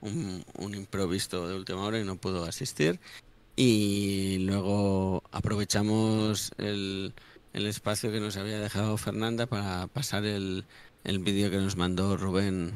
un, 0.00 0.42
un 0.56 0.74
improviso 0.74 1.46
de 1.46 1.54
última 1.54 1.82
hora 1.82 2.00
y 2.00 2.04
no 2.04 2.16
pudo 2.16 2.44
asistir. 2.44 2.98
Y 3.56 4.38
luego 4.38 5.22
aprovechamos 5.30 6.52
el, 6.58 7.12
el 7.52 7.66
espacio 7.66 8.10
que 8.10 8.20
nos 8.20 8.36
había 8.36 8.58
dejado 8.58 8.96
Fernanda 8.96 9.46
para 9.46 9.86
pasar 9.88 10.24
el, 10.24 10.64
el 11.04 11.18
vídeo 11.18 11.50
que 11.50 11.58
nos 11.58 11.76
mandó 11.76 12.16
Rubén 12.16 12.72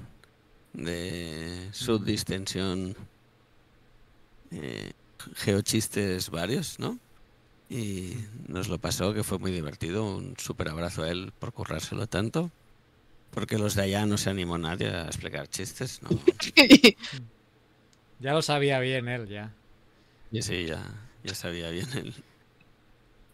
de 0.74 1.68
su 1.72 1.98
distensión 1.98 2.94
eh, 4.50 4.92
geochistes 5.34 6.30
varios, 6.30 6.78
¿no? 6.78 6.98
Y 7.68 8.14
nos 8.46 8.68
lo 8.68 8.78
pasó, 8.78 9.12
que 9.12 9.24
fue 9.24 9.38
muy 9.38 9.50
divertido. 9.50 10.04
Un 10.04 10.34
súper 10.38 10.68
abrazo 10.68 11.02
a 11.02 11.10
él 11.10 11.32
por 11.38 11.52
currárselo 11.52 12.06
tanto. 12.06 12.50
Porque 13.32 13.58
los 13.58 13.74
de 13.74 13.82
allá 13.82 14.06
no 14.06 14.18
se 14.18 14.30
animó 14.30 14.56
nadie 14.56 14.88
a 14.88 15.06
explicar 15.06 15.48
chistes, 15.48 16.00
¿no? 16.02 16.10
Ya 18.18 18.32
lo 18.32 18.40
sabía 18.40 18.80
bien 18.80 19.08
él, 19.08 19.28
ya. 19.28 19.52
Y 20.30 20.42
sí, 20.42 20.66
ya, 20.66 21.10
ya 21.24 21.34
sabía 21.34 21.70
bien 21.70 21.88
él. 21.94 22.14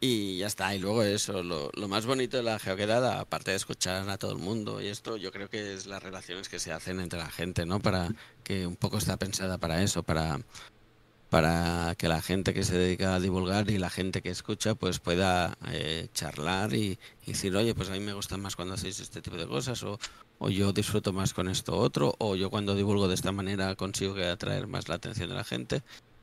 Y 0.04 0.38
ya 0.38 0.48
está, 0.48 0.74
y 0.74 0.80
luego 0.80 1.04
eso, 1.04 1.44
lo, 1.44 1.70
lo 1.74 1.86
más 1.86 2.06
bonito 2.06 2.36
de 2.36 2.42
la 2.42 2.58
geoquedada, 2.58 3.20
aparte 3.20 3.52
de 3.52 3.56
escuchar 3.56 4.08
a 4.10 4.18
todo 4.18 4.32
el 4.32 4.38
mundo 4.38 4.80
y 4.80 4.88
esto, 4.88 5.16
yo 5.16 5.30
creo 5.30 5.48
que 5.48 5.74
es 5.74 5.86
las 5.86 6.02
relaciones 6.02 6.48
que 6.48 6.58
se 6.58 6.72
hacen 6.72 6.98
entre 6.98 7.20
la 7.20 7.30
gente, 7.30 7.66
¿no? 7.66 7.78
Para 7.80 8.12
que 8.42 8.66
un 8.66 8.74
poco 8.74 8.98
está 8.98 9.16
pensada 9.16 9.58
para 9.58 9.80
eso, 9.84 10.02
para, 10.02 10.40
para 11.30 11.94
que 11.98 12.08
la 12.08 12.22
gente 12.22 12.54
que 12.54 12.64
se 12.64 12.76
dedica 12.78 13.14
a 13.14 13.20
divulgar 13.20 13.70
y 13.70 13.78
la 13.78 13.90
gente 13.90 14.22
que 14.22 14.30
escucha 14.30 14.74
pues 14.74 15.00
pueda 15.00 15.58
eh, 15.68 16.08
charlar 16.14 16.74
y, 16.74 16.98
y 17.26 17.32
decir, 17.32 17.56
oye, 17.56 17.74
pues 17.74 17.88
a 17.90 17.92
mí 17.92 18.00
me 18.00 18.14
gusta 18.14 18.36
más 18.36 18.56
cuando 18.56 18.74
hacéis 18.74 19.00
este 19.00 19.22
tipo 19.22 19.36
de 19.36 19.48
cosas, 19.48 19.82
o, 19.84 19.98
o 20.38 20.50
yo 20.50 20.72
disfruto 20.72 21.12
más 21.12 21.34
con 21.34 21.48
esto 21.48 21.76
otro, 21.78 22.14
o 22.18 22.36
yo 22.36 22.50
cuando 22.50 22.74
divulgo 22.74 23.08
de 23.08 23.14
esta 23.14 23.32
manera 23.32 23.76
consigo 23.76 24.14
que 24.14 24.26
atraer 24.26 24.66
más 24.68 24.88
la 24.88 24.96
atención 24.96 25.30
de 25.30 25.36
la 25.36 25.44
gente. 25.44 25.82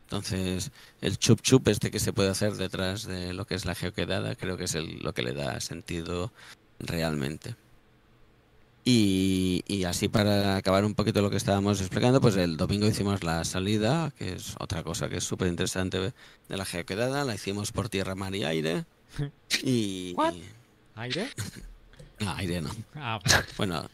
Entonces, 0.09 0.71
el 1.01 1.19
chup 1.19 1.39
chup 1.41 1.67
este 1.67 1.91
que 1.91 1.99
se 1.99 2.13
puede 2.13 2.29
hacer 2.31 2.53
detrás 2.55 3.03
de 3.05 3.31
lo 3.33 3.45
que 3.45 3.53
es 3.53 3.65
la 3.65 3.75
geoquedada, 3.75 4.33
creo 4.35 4.57
que 4.57 4.63
es 4.63 4.73
el- 4.73 4.97
lo 5.03 5.13
que 5.13 5.21
le 5.21 5.33
da 5.33 5.59
sentido 5.59 6.31
realmente. 6.79 7.55
Y, 8.85 9.63
y 9.67 9.83
así 9.83 10.07
para 10.07 10.55
acabar 10.55 10.83
un 10.83 10.95
poquito 10.95 11.21
lo 11.21 11.29
que 11.29 11.37
estábamos 11.37 11.79
explicando, 11.79 12.21
pues 12.21 12.35
el 12.37 12.57
domingo 12.57 12.87
hicimos 12.87 13.23
la 13.23 13.43
salida, 13.43 14.11
que 14.17 14.33
es 14.33 14.55
otra 14.59 14.81
cosa 14.83 15.09
que 15.09 15.17
es 15.17 15.23
súper 15.23 15.47
interesante 15.47 15.99
de 15.99 16.57
la 16.57 16.65
geoquedada, 16.65 17.23
la 17.23 17.35
hicimos 17.35 17.71
por 17.71 17.89
tierra, 17.89 18.15
mar 18.15 18.33
y 18.35 18.43
aire. 18.45 18.85
Y... 19.63 20.13
What? 20.15 20.33
¿Aire? 20.95 21.29
No, 22.19 22.33
aire 22.35 22.61
no. 22.61 22.69
Ah, 22.95 23.19
Bueno, 23.57 23.87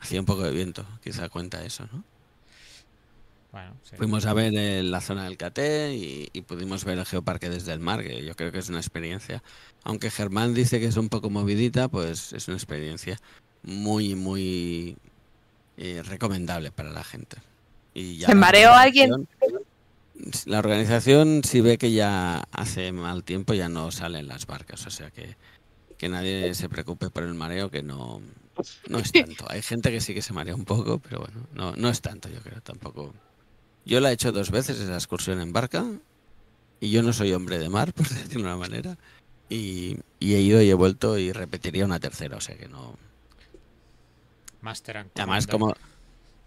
hacía 0.00 0.20
un 0.20 0.24
poco 0.26 0.42
de 0.42 0.52
viento, 0.52 0.86
quizá 1.04 1.28
cuenta 1.28 1.62
eso, 1.64 1.86
¿no? 1.92 2.02
Bueno, 3.56 3.76
sí. 3.82 3.96
Fuimos 3.96 4.26
a 4.26 4.34
ver 4.34 4.52
eh, 4.54 4.82
la 4.82 5.00
zona 5.00 5.24
del 5.24 5.36
Caté 5.36 5.94
y, 5.94 6.28
y 6.32 6.42
pudimos 6.42 6.84
ver 6.84 6.98
el 6.98 7.06
geoparque 7.06 7.48
desde 7.48 7.72
el 7.72 7.80
mar, 7.80 8.02
que 8.02 8.24
yo 8.24 8.34
creo 8.36 8.52
que 8.52 8.58
es 8.58 8.68
una 8.68 8.78
experiencia. 8.78 9.42
Aunque 9.84 10.10
Germán 10.10 10.52
dice 10.54 10.78
que 10.78 10.86
es 10.86 10.96
un 10.96 11.08
poco 11.08 11.30
movidita, 11.30 11.88
pues 11.88 12.32
es 12.32 12.48
una 12.48 12.56
experiencia 12.56 13.18
muy, 13.62 14.14
muy 14.14 14.96
eh, 15.78 16.02
recomendable 16.04 16.70
para 16.70 16.90
la 16.90 17.02
gente. 17.04 17.38
Y 17.94 18.18
ya 18.18 18.26
¿Se 18.28 18.34
la 18.34 18.40
mareó 18.40 18.72
alguien? 18.72 19.10
organización- 19.12 19.62
La 20.46 20.58
organización, 20.58 21.42
si 21.44 21.60
ve 21.60 21.78
que 21.78 21.92
ya 21.92 22.44
hace 22.52 22.92
mal 22.92 23.24
tiempo, 23.24 23.54
ya 23.54 23.68
no 23.68 23.90
salen 23.90 24.28
las 24.28 24.46
barcas. 24.46 24.86
O 24.86 24.90
sea 24.90 25.10
que, 25.10 25.36
que 25.98 26.08
nadie 26.08 26.54
se 26.54 26.68
preocupe 26.68 27.08
por 27.10 27.22
el 27.22 27.34
mareo, 27.34 27.70
que 27.70 27.82
no, 27.82 28.20
no 28.88 28.98
es 28.98 29.12
tanto. 29.12 29.46
Hay 29.48 29.62
gente 29.62 29.90
que 29.90 30.00
sí 30.00 30.12
que 30.14 30.22
se 30.22 30.32
marea 30.32 30.54
un 30.54 30.64
poco, 30.64 30.98
pero 30.98 31.20
bueno, 31.20 31.46
no, 31.54 31.76
no 31.76 31.88
es 31.88 32.00
tanto, 32.02 32.28
yo 32.28 32.40
creo, 32.40 32.60
tampoco. 32.60 33.14
Yo 33.86 34.00
la 34.00 34.10
he 34.10 34.14
hecho 34.14 34.32
dos 34.32 34.50
veces, 34.50 34.80
esa 34.80 34.94
excursión 34.94 35.40
en 35.40 35.52
barca, 35.52 35.84
y 36.80 36.90
yo 36.90 37.02
no 37.02 37.12
soy 37.12 37.32
hombre 37.32 37.58
de 37.58 37.68
mar, 37.68 37.92
por 37.94 38.08
decirlo 38.08 38.48
de 38.48 38.54
una 38.54 38.56
manera, 38.56 38.98
y, 39.48 39.96
y 40.18 40.34
he 40.34 40.40
ido 40.40 40.60
y 40.60 40.68
he 40.68 40.74
vuelto 40.74 41.16
y 41.16 41.32
repetiría 41.32 41.84
una 41.84 42.00
tercera, 42.00 42.36
o 42.36 42.40
sea 42.40 42.56
que 42.56 42.68
no... 42.68 42.98
Master 44.60 45.06
Además, 45.14 45.46
como 45.46 45.74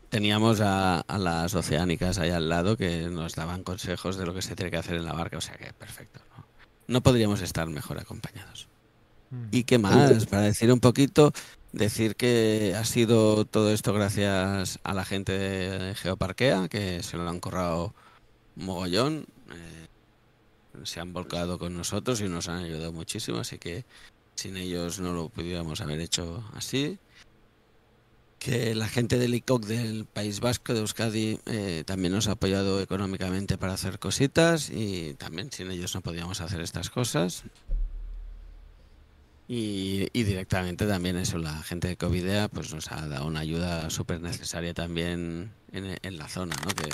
teníamos 0.09 0.59
a, 0.59 0.99
a 0.99 1.17
las 1.17 1.55
oceánicas 1.55 2.17
ahí 2.17 2.31
al 2.31 2.49
lado 2.49 2.75
que 2.75 3.07
nos 3.07 3.35
daban 3.35 3.63
consejos 3.63 4.17
de 4.17 4.25
lo 4.25 4.33
que 4.33 4.41
se 4.41 4.57
tiene 4.57 4.71
que 4.71 4.77
hacer 4.77 4.95
en 4.95 5.05
la 5.05 5.13
barca, 5.13 5.37
o 5.37 5.41
sea 5.41 5.55
que 5.55 5.71
perfecto. 5.71 6.19
No, 6.35 6.45
no 6.87 7.01
podríamos 7.01 7.39
estar 7.39 7.69
mejor 7.69 7.97
acompañados. 7.97 8.67
Mm. 9.29 9.45
¿Y 9.51 9.63
qué 9.63 9.77
más? 9.77 10.25
Para 10.25 10.41
decir 10.41 10.73
un 10.73 10.81
poquito, 10.81 11.31
decir 11.71 12.15
que 12.15 12.75
ha 12.77 12.85
sido 12.85 13.45
todo 13.45 13.71
esto 13.71 13.93
gracias 13.93 14.79
a 14.83 14.93
la 14.93 15.05
gente 15.05 15.31
de 15.37 15.95
Geoparquea, 15.95 16.67
que 16.67 17.03
se 17.03 17.17
lo 17.17 17.27
han 17.29 17.39
corrado 17.39 17.93
mogollón. 18.55 19.25
eh, 19.51 19.87
se 20.83 20.99
han 20.99 21.13
volcado 21.13 21.59
con 21.59 21.75
nosotros 21.75 22.21
y 22.21 22.29
nos 22.29 22.47
han 22.47 22.63
ayudado 22.63 22.93
muchísimo, 22.93 23.39
así 23.39 23.57
que 23.57 23.85
sin 24.35 24.57
ellos 24.57 24.99
no 24.99 25.13
lo 25.13 25.29
pudiéramos 25.29 25.81
haber 25.81 25.99
hecho 25.99 26.43
así. 26.53 26.97
Que 28.39 28.73
la 28.73 28.87
gente 28.87 29.17
del 29.17 29.35
ICOC 29.35 29.65
del 29.65 30.05
País 30.05 30.39
Vasco, 30.39 30.73
de 30.73 30.79
Euskadi, 30.79 31.39
eh, 31.45 31.83
también 31.85 32.13
nos 32.13 32.29
ha 32.29 32.33
apoyado 32.33 32.79
económicamente 32.81 33.57
para 33.57 33.73
hacer 33.73 33.99
cositas 33.99 34.69
y 34.69 35.15
también 35.15 35.51
sin 35.51 35.69
ellos 35.71 35.93
no 35.93 36.01
podíamos 36.01 36.39
hacer 36.39 36.61
estas 36.61 36.89
cosas. 36.89 37.43
Y, 39.51 40.07
y 40.13 40.23
directamente 40.23 40.85
también 40.85 41.17
eso, 41.17 41.39
la 41.39 41.63
gente 41.63 41.87
de 41.87 41.97
Covidea 41.97 42.49
pues 42.49 42.71
nos 42.71 42.91
ha 42.91 43.07
dado 43.07 43.25
una 43.25 43.39
ayuda 43.39 43.89
súper 43.89 44.21
necesaria 44.21 44.75
también 44.75 45.51
en, 45.71 45.97
en 46.03 46.17
la 46.19 46.27
zona, 46.27 46.55
¿no? 46.63 46.69
Que, 46.69 46.87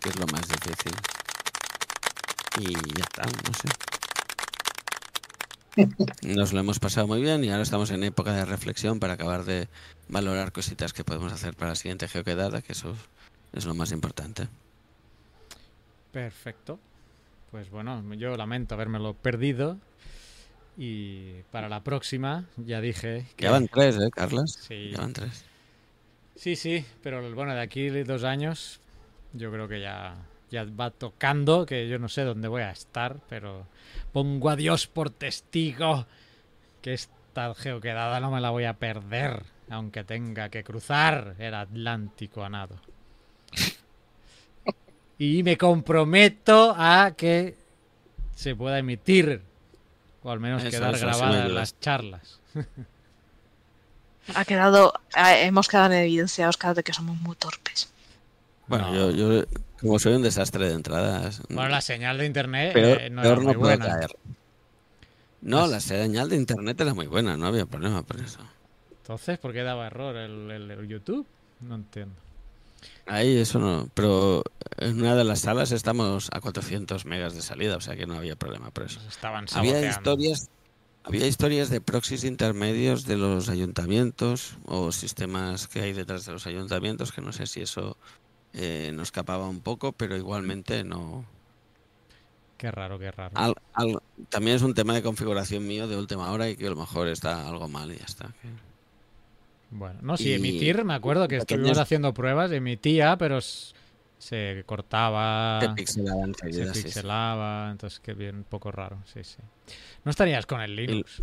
que 0.00 0.08
es 0.08 0.16
lo 0.16 0.26
más 0.28 0.46
difícil. 0.48 0.92
Y 2.60 2.72
ya 2.96 3.02
está, 3.02 3.22
no 3.24 3.54
sé. 3.54 3.68
Nos 6.36 6.52
lo 6.52 6.60
hemos 6.60 6.78
pasado 6.78 7.08
muy 7.08 7.20
bien 7.22 7.42
y 7.42 7.50
ahora 7.50 7.62
estamos 7.62 7.90
en 7.90 8.04
época 8.04 8.32
de 8.34 8.44
reflexión 8.44 9.00
para 9.00 9.14
acabar 9.14 9.44
de 9.44 9.68
valorar 10.08 10.52
cositas 10.52 10.92
que 10.92 11.04
podemos 11.04 11.32
hacer 11.32 11.54
para 11.54 11.70
la 11.70 11.74
siguiente 11.74 12.06
geoquedada, 12.06 12.62
que 12.62 12.72
eso 12.72 12.94
es 13.52 13.66
lo 13.66 13.74
más 13.74 13.90
importante. 13.92 14.48
Perfecto. 16.12 16.78
Pues 17.50 17.68
bueno, 17.70 18.02
yo 18.14 18.36
lamento 18.36 18.74
habérmelo 18.74 19.14
perdido. 19.14 19.76
Y 20.82 21.42
para 21.50 21.68
la 21.68 21.84
próxima, 21.84 22.46
ya 22.56 22.80
dije 22.80 23.26
que. 23.36 23.44
Ya 23.44 23.50
van 23.50 23.68
tres, 23.68 23.98
¿eh, 23.98 24.08
Carlas? 24.10 24.52
Sí. 24.66 24.92
Ya 24.92 25.00
van 25.00 25.12
tres. 25.12 25.44
Sí, 26.36 26.56
sí, 26.56 26.86
pero 27.02 27.34
bueno, 27.34 27.52
de 27.52 27.60
aquí 27.60 27.90
dos 27.90 28.24
años, 28.24 28.80
yo 29.34 29.52
creo 29.52 29.68
que 29.68 29.82
ya, 29.82 30.16
ya 30.50 30.64
va 30.64 30.90
tocando, 30.90 31.66
que 31.66 31.86
yo 31.86 31.98
no 31.98 32.08
sé 32.08 32.24
dónde 32.24 32.48
voy 32.48 32.62
a 32.62 32.70
estar, 32.70 33.18
pero 33.28 33.66
pongo 34.14 34.48
a 34.48 34.56
Dios 34.56 34.86
por 34.86 35.10
testigo 35.10 36.06
que 36.80 36.94
esta 36.94 37.54
geoquedada 37.54 38.18
no 38.20 38.30
me 38.30 38.40
la 38.40 38.48
voy 38.48 38.64
a 38.64 38.78
perder, 38.78 39.42
aunque 39.68 40.02
tenga 40.02 40.48
que 40.48 40.64
cruzar 40.64 41.34
el 41.38 41.52
Atlántico 41.52 42.42
a 42.42 42.48
nado. 42.48 42.80
Y 45.18 45.42
me 45.42 45.58
comprometo 45.58 46.74
a 46.74 47.12
que 47.14 47.54
se 48.34 48.56
pueda 48.56 48.78
emitir, 48.78 49.42
o 50.22 50.30
al 50.30 50.40
menos 50.40 50.62
Eso, 50.62 50.70
quedar 50.70 50.94
eso, 50.94 50.98
sí 50.98 51.04
me 51.06 51.10
grabada 51.10 51.36
en 51.38 51.44
ayudas. 51.46 51.54
las 51.60 51.80
charlas. 51.80 52.40
Ha 54.34 54.44
quedado, 54.44 54.92
hemos 55.16 55.68
quedado 55.68 55.92
en 55.92 56.00
evidencia, 56.00 56.48
Oscar, 56.48 56.74
de 56.74 56.82
que 56.82 56.92
somos 56.92 57.18
muy 57.20 57.34
torpes. 57.36 57.88
Bueno, 58.68 58.88
No. 58.92 59.10
yo, 59.10 59.10
yo 59.40 59.44
como 59.80 59.98
soy 59.98 60.14
un 60.14 60.22
desastre 60.22 60.68
de 60.68 60.74
entradas, 60.74 61.42
Bueno, 61.48 61.68
la 61.70 61.80
señal 61.80 62.18
de 62.18 62.26
internet 62.26 62.72
peor, 62.72 63.00
eh, 63.00 63.10
no 63.10 63.22
peor 63.22 63.38
era 63.38 63.40
no 63.42 63.48
muy 63.48 63.56
puede 63.56 63.76
buena. 63.76 63.94
caer. 63.98 64.10
No, 65.40 65.66
la 65.66 65.80
señal 65.80 66.28
de 66.28 66.36
internet 66.36 66.78
era 66.80 66.92
muy 66.94 67.06
buena, 67.06 67.36
no 67.36 67.46
había 67.46 67.64
problema 67.66 68.02
por 68.02 68.20
eso. 68.20 68.38
Entonces, 68.90 69.38
¿por 69.38 69.52
qué 69.52 69.62
daba 69.62 69.86
error 69.86 70.14
el, 70.16 70.50
el- 70.50 70.70
el 70.70 70.86
YouTube? 70.86 71.26
No 71.60 71.74
entiendo. 71.76 72.14
Ahí 73.12 73.38
eso 73.38 73.58
no, 73.58 73.88
pero 73.94 74.42
en 74.78 75.00
una 75.00 75.16
de 75.16 75.24
las 75.24 75.40
salas 75.40 75.72
estamos 75.72 76.28
a 76.32 76.40
400 76.40 77.04
megas 77.06 77.34
de 77.34 77.42
salida, 77.42 77.76
o 77.76 77.80
sea 77.80 77.96
que 77.96 78.06
no 78.06 78.14
había 78.14 78.36
problema 78.36 78.70
por 78.70 78.84
eso. 78.84 79.00
Pues 79.00 79.08
estaban 79.08 79.46
Había 79.52 79.82
historias, 79.82 80.48
había 81.02 81.26
historias 81.26 81.70
de 81.70 81.80
proxies 81.80 82.24
intermedios 82.24 83.04
de 83.06 83.16
los 83.16 83.48
ayuntamientos 83.48 84.58
o 84.66 84.92
sistemas 84.92 85.68
que 85.68 85.80
hay 85.82 85.92
detrás 85.92 86.24
de 86.26 86.32
los 86.32 86.46
ayuntamientos, 86.46 87.12
que 87.12 87.20
no 87.22 87.32
sé 87.32 87.46
si 87.46 87.62
eso 87.62 87.96
eh, 88.52 88.92
nos 88.94 89.08
escapaba 89.08 89.48
un 89.48 89.62
poco, 89.62 89.92
pero 89.92 90.16
igualmente 90.16 90.84
no. 90.84 91.26
Qué 92.56 92.70
raro, 92.70 92.98
qué 92.98 93.10
raro. 93.10 93.36
Al- 93.36 93.54
al- 93.72 93.98
también 94.28 94.56
es 94.56 94.62
un 94.62 94.74
tema 94.74 94.94
de 94.94 95.02
configuración 95.02 95.66
mío 95.66 95.88
de 95.88 95.96
última 95.96 96.30
hora 96.32 96.48
y 96.48 96.56
que 96.56 96.66
a 96.66 96.70
lo 96.70 96.76
mejor 96.76 97.08
está 97.08 97.48
algo 97.48 97.68
mal 97.68 97.90
y 97.92 97.98
ya 97.98 98.04
está. 98.04 98.34
Bueno, 99.70 99.98
no, 100.02 100.16
sí, 100.16 100.30
y 100.30 100.32
emitir, 100.34 100.84
me 100.84 100.94
acuerdo 100.94 101.28
que 101.28 101.38
pequeños- 101.38 101.50
estuvimos 101.52 101.78
haciendo 101.78 102.12
pruebas, 102.12 102.50
emitía, 102.50 103.16
pero 103.16 103.38
se 103.40 104.62
cortaba, 104.66 105.58
Te 105.60 105.68
pixelaba 105.70 106.22
se 106.22 106.26
enseguida, 106.28 106.74
sí, 106.74 106.80
sí. 106.80 106.86
pixelaba, 106.86 107.70
entonces 107.70 108.00
que 108.00 108.14
bien, 108.14 108.36
un 108.38 108.44
poco 108.44 108.70
raro, 108.72 108.98
sí, 109.06 109.22
sí. 109.22 109.38
No 110.04 110.10
estarías 110.10 110.44
con 110.46 110.60
el 110.60 110.74
Linux. 110.74 111.22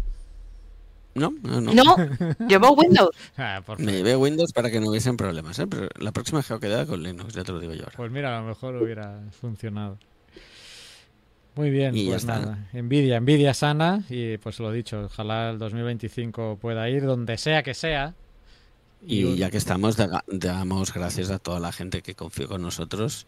No, 1.15 1.33
no, 1.41 1.59
no. 1.61 1.73
No, 1.73 1.95
llevo 2.47 2.71
Windows. 2.73 3.09
Ah, 3.37 3.61
por 3.65 3.79
Me 3.79 3.91
llevé 3.91 4.15
Windows 4.15 4.53
para 4.53 4.69
que 4.69 4.79
no 4.79 4.89
hubiesen 4.89 5.17
problemas, 5.17 5.57
¿eh? 5.59 5.65
pero 5.67 5.89
la 5.99 6.11
próxima 6.11 6.41
geoquedada 6.43 6.85
con 6.85 7.01
Linux, 7.03 7.33
ya 7.33 7.43
te 7.43 7.51
lo 7.51 7.59
digo 7.59 7.73
yo 7.73 7.83
ahora. 7.83 7.97
Pues 7.97 8.11
mira, 8.11 8.37
a 8.37 8.41
lo 8.41 8.47
mejor 8.47 8.75
hubiera 8.75 9.19
funcionado. 9.41 9.97
Muy 11.55 11.71
bien, 11.71 11.95
Y 11.95 12.05
ya 12.05 12.11
pues 12.11 12.21
está. 12.23 12.39
nada. 12.39 12.69
Envidia, 12.71 13.17
envidia 13.17 13.53
sana 13.55 14.03
y 14.09 14.37
pues 14.37 14.59
lo 14.59 14.71
dicho, 14.71 15.05
ojalá 15.05 15.49
el 15.49 15.57
2025 15.57 16.57
pueda 16.61 16.87
ir 16.89 17.03
donde 17.03 17.37
sea 17.37 17.63
que 17.63 17.73
sea. 17.73 18.13
Y 19.05 19.35
ya 19.37 19.49
que 19.49 19.57
estamos, 19.57 19.95
da- 19.95 20.23
damos 20.27 20.93
gracias 20.93 21.29
a 21.29 21.39
toda 21.39 21.59
la 21.59 21.71
gente 21.71 22.01
que 22.01 22.15
confió 22.15 22.47
con 22.47 22.61
nosotros, 22.61 23.25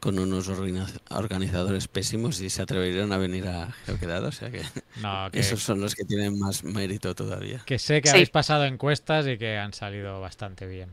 con 0.00 0.18
unos 0.18 0.48
organi- 0.48 0.86
organizadores 1.10 1.88
pésimos 1.88 2.40
y 2.40 2.50
se 2.50 2.62
atrevieron 2.62 3.12
a 3.12 3.18
venir 3.18 3.46
a 3.48 3.72
Geoquedada. 3.84 4.28
O 4.28 4.32
sea 4.32 4.50
que 4.50 4.62
no, 5.02 5.28
que, 5.32 5.40
esos 5.40 5.62
son 5.62 5.80
los 5.80 5.94
que 5.94 6.04
tienen 6.04 6.38
más 6.38 6.62
mérito 6.64 7.14
todavía. 7.14 7.62
que 7.66 7.78
sé 7.78 8.00
que 8.00 8.08
Sí. 8.08 8.14
habéis 8.14 8.30
pasado 8.30 8.64
encuestas 8.64 9.26
y 9.26 9.36
que 9.38 9.58
han 9.58 9.72
salido 9.74 10.20
bastante 10.20 10.66
bien. 10.66 10.88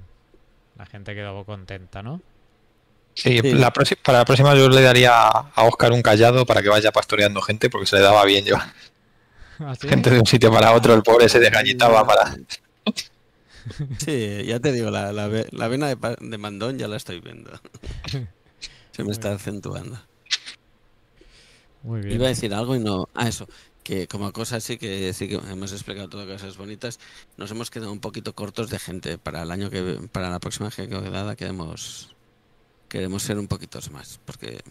La 0.78 0.86
gente 0.86 1.14
quedó 1.16 1.44
contenta, 1.46 2.02
¿no? 2.04 2.22
Sí, 3.14 3.40
Sí. 3.40 3.54
La 3.54 3.72
próxima- 3.72 4.02
para 4.04 4.18
la 4.20 4.26
próxima 4.26 4.54
yo 4.56 4.68
le 4.68 4.82
daría 4.82 5.14
a 5.28 5.64
Oscar 5.64 5.94
un 5.94 6.02
callado 6.02 6.46
para 6.46 6.62
que 6.62 6.68
vaya 6.68 6.92
pastoreando 6.92 7.42
gente, 7.42 7.70
porque 7.70 7.86
se 7.88 7.96
le 7.96 8.02
daba 8.02 8.26
bien 8.26 8.44
llevar 8.44 8.74
¿Ah, 9.60 9.74
sí? 9.80 9.88
gente 9.88 10.10
de 10.10 10.20
un 10.20 10.26
sitio 10.26 10.52
para 10.52 10.74
otro. 10.74 10.94
El 10.94 11.04
pobre 11.04 11.30
se 11.30 11.40
desgallitaba 11.40 12.06
para. 12.06 12.36
Sí, 13.98 14.44
ya 14.46 14.60
te 14.60 14.72
digo, 14.72 14.92
la, 14.92 15.12
la, 15.12 15.30
la 15.52 15.68
vena 15.68 15.88
de, 15.88 16.18
de 16.20 16.38
mandón 16.38 16.78
ya 16.78 16.88
la 16.88 16.98
estoy 16.98 17.20
viendo. 17.20 17.52
Se 18.92 19.04
me 19.04 19.12
está 19.12 19.34
acentuando. 19.34 20.00
Muy 21.84 22.02
bien. 22.02 22.16
Iba 22.16 22.26
a 22.26 22.30
decir 22.30 22.54
algo 22.54 22.76
y 22.76 22.80
no. 22.80 23.10
Ah, 23.14 23.28
eso. 23.28 23.48
Que 23.84 24.08
como 24.08 24.32
cosa 24.32 24.60
sí 24.60 24.78
que 24.78 25.14
sí 25.14 25.28
que 25.28 25.36
hemos 25.36 25.72
explicado 25.72 26.10
todo 26.10 26.26
cosas 26.26 26.58
bonitas. 26.58 27.00
Nos 27.38 27.52
hemos 27.52 27.70
quedado 27.70 27.92
un 27.92 28.00
poquito 28.00 28.34
cortos 28.34 28.70
de 28.70 28.80
gente. 28.80 29.18
Para 29.18 29.44
el 29.44 29.52
año 29.52 29.70
que 29.70 30.00
para 30.12 30.30
la 30.30 30.40
próxima 30.40 30.72
quedada 30.72 31.36
queremos 31.36 32.16
queremos 32.90 33.22
ser 33.22 33.38
un 33.38 33.48
poquito 33.48 33.80
más. 33.92 34.20
Porque 34.26 34.62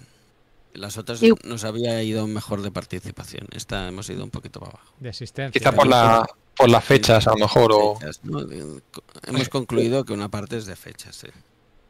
las 0.72 0.98
otras 0.98 1.20
nos 1.44 1.64
había 1.64 2.02
ido 2.02 2.26
mejor 2.26 2.62
de 2.62 2.72
participación. 2.72 3.46
Esta 3.52 3.86
hemos 3.86 4.10
ido 4.10 4.24
un 4.24 4.30
poquito 4.30 4.58
para 4.58 4.72
abajo. 4.72 4.92
De 4.98 5.10
asistencia. 5.10 5.56
Quizá 5.56 5.70
por, 5.70 5.86
la, 5.86 6.26
por 6.56 6.68
las 6.70 6.84
fechas, 6.84 7.26
a 7.26 7.30
lo 7.30 7.36
mejor. 7.36 7.72
O... 7.72 7.96
Fechas, 7.96 8.20
¿no? 8.24 8.44
De- 8.44 8.80
Hemos 9.26 9.48
concluido 9.48 10.04
que 10.04 10.12
una 10.12 10.28
parte 10.28 10.56
es 10.56 10.66
de 10.66 10.76
fechas. 10.76 11.16
sí. 11.16 11.28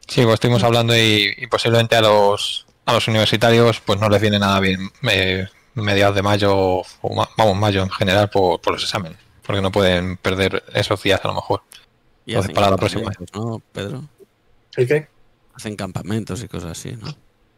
Sí, 0.07 0.21
pues 0.23 0.35
estuvimos 0.35 0.63
hablando 0.63 0.95
y, 0.95 1.33
y 1.35 1.47
posiblemente 1.47 1.95
a 1.95 2.01
los, 2.01 2.67
a 2.85 2.93
los 2.93 3.07
universitarios 3.07 3.79
pues 3.79 3.99
no 3.99 4.07
les 4.07 4.21
viene 4.21 4.37
nada 4.37 4.59
bien 4.59 4.91
eh, 5.09 5.47
mediados 5.73 6.15
de 6.15 6.21
mayo, 6.21 6.53
o 6.55 7.15
ma- 7.15 7.27
vamos, 7.35 7.57
mayo 7.57 7.81
en 7.81 7.89
general 7.89 8.29
por, 8.29 8.61
por 8.61 8.73
los 8.73 8.83
exámenes, 8.83 9.17
porque 9.43 9.63
no 9.63 9.71
pueden 9.71 10.17
perder 10.17 10.63
esos 10.75 11.01
días 11.01 11.19
a 11.23 11.27
lo 11.29 11.33
mejor. 11.33 11.63
Y 12.23 12.33
Entonces, 12.33 12.53
para 12.53 12.69
la 12.69 12.77
próxima. 12.77 13.11
¿no, 13.33 13.61
Pedro? 13.71 14.03
¿El 14.75 14.87
qué? 14.87 15.07
Hacen 15.55 15.75
campamentos 15.75 16.43
y 16.43 16.47
cosas 16.47 16.71
así, 16.77 16.91
¿no? 16.91 17.07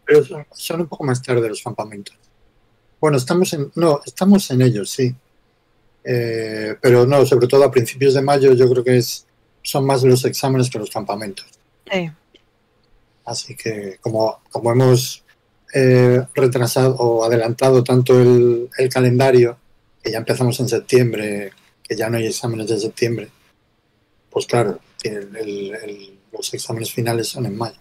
Pero 0.06 0.24
son, 0.24 0.46
son 0.54 0.82
un 0.82 0.88
poco 0.88 1.04
más 1.04 1.22
tarde 1.22 1.50
los 1.50 1.62
campamentos. 1.62 2.16
Bueno, 3.02 3.18
estamos 3.18 3.52
en, 3.54 3.72
no, 3.76 4.00
estamos 4.06 4.50
en 4.52 4.62
ellos, 4.62 4.90
sí. 4.90 5.14
Eh, 6.10 6.76
pero 6.82 7.06
no, 7.06 7.26
sobre 7.26 7.48
todo 7.48 7.66
a 7.66 7.72
principios 7.72 8.14
de 8.14 8.22
mayo 8.22 8.54
yo 8.54 8.70
creo 8.72 8.84
que 8.84 8.96
es, 8.98 9.26
son 9.62 9.86
más 9.86 10.04
los 10.04 10.24
exámenes 10.24 10.70
que 10.70 10.80
los 10.80 10.90
campamentos. 10.90 11.46
Sí. 11.92 12.10
Así 13.26 13.56
que 13.58 13.98
como, 14.00 14.40
como 14.50 14.72
hemos 14.72 15.24
eh, 15.74 16.26
retrasado 16.34 16.96
o 16.96 17.26
adelantado 17.26 17.84
tanto 17.84 18.18
el, 18.22 18.70
el 18.78 18.90
calendario, 18.90 19.58
que 20.02 20.12
ya 20.12 20.20
empezamos 20.20 20.58
en 20.62 20.70
septiembre, 20.70 21.52
que 21.84 21.96
ya 21.98 22.10
no 22.10 22.18
hay 22.18 22.28
exámenes 22.28 22.68
de 22.70 22.80
septiembre, 22.80 23.28
pues 24.30 24.46
claro, 24.46 24.80
el- 25.04 25.36
el- 25.36 25.76
el- 25.76 26.20
los 26.32 26.54
exámenes 26.54 26.94
finales 26.94 27.28
son 27.28 27.48
en 27.48 27.58
mayo. 27.58 27.76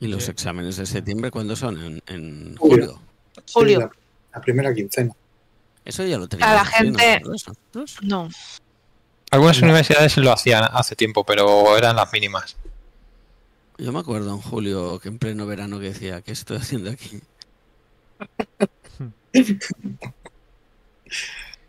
¿Y 0.00 0.08
los 0.08 0.24
Sí. 0.24 0.30
exámenes 0.32 0.76
de 0.76 0.84
septiembre 0.84 1.30
cuándo 1.30 1.56
son? 1.56 1.78
¿En, 1.82 2.02
en 2.08 2.56
Julio. 2.56 2.86
julio? 2.86 3.00
Sí, 3.46 3.52
Julio. 3.54 3.78
la, 3.80 3.90
la 4.34 4.40
primera 4.42 4.74
quincena. 4.74 5.14
Eso 5.84 6.04
ya 6.04 6.18
lo 6.18 6.28
teníamos. 6.28 6.54
la 6.54 6.62
así, 6.62 6.72
gente-. 6.76 7.22
No. 8.02 8.28
Algunas 9.30 9.58
No. 9.60 9.64
universidades 9.64 10.16
lo 10.16 10.32
hacían 10.32 10.64
hace 10.72 10.96
tiempo, 10.96 11.24
pero 11.24 11.76
eran 11.76 11.96
las 11.96 12.12
mínimas. 12.12 12.56
Yo 13.78 13.92
me 13.92 13.98
acuerdo 13.98 14.30
en 14.30 14.40
julio 14.40 15.00
que 15.00 15.08
en 15.08 15.18
pleno 15.18 15.46
verano 15.46 15.80
que 15.80 15.86
decía, 15.86 16.22
¿qué 16.22 16.32
estoy 16.32 16.58
haciendo 16.58 16.90
aquí? 16.90 17.20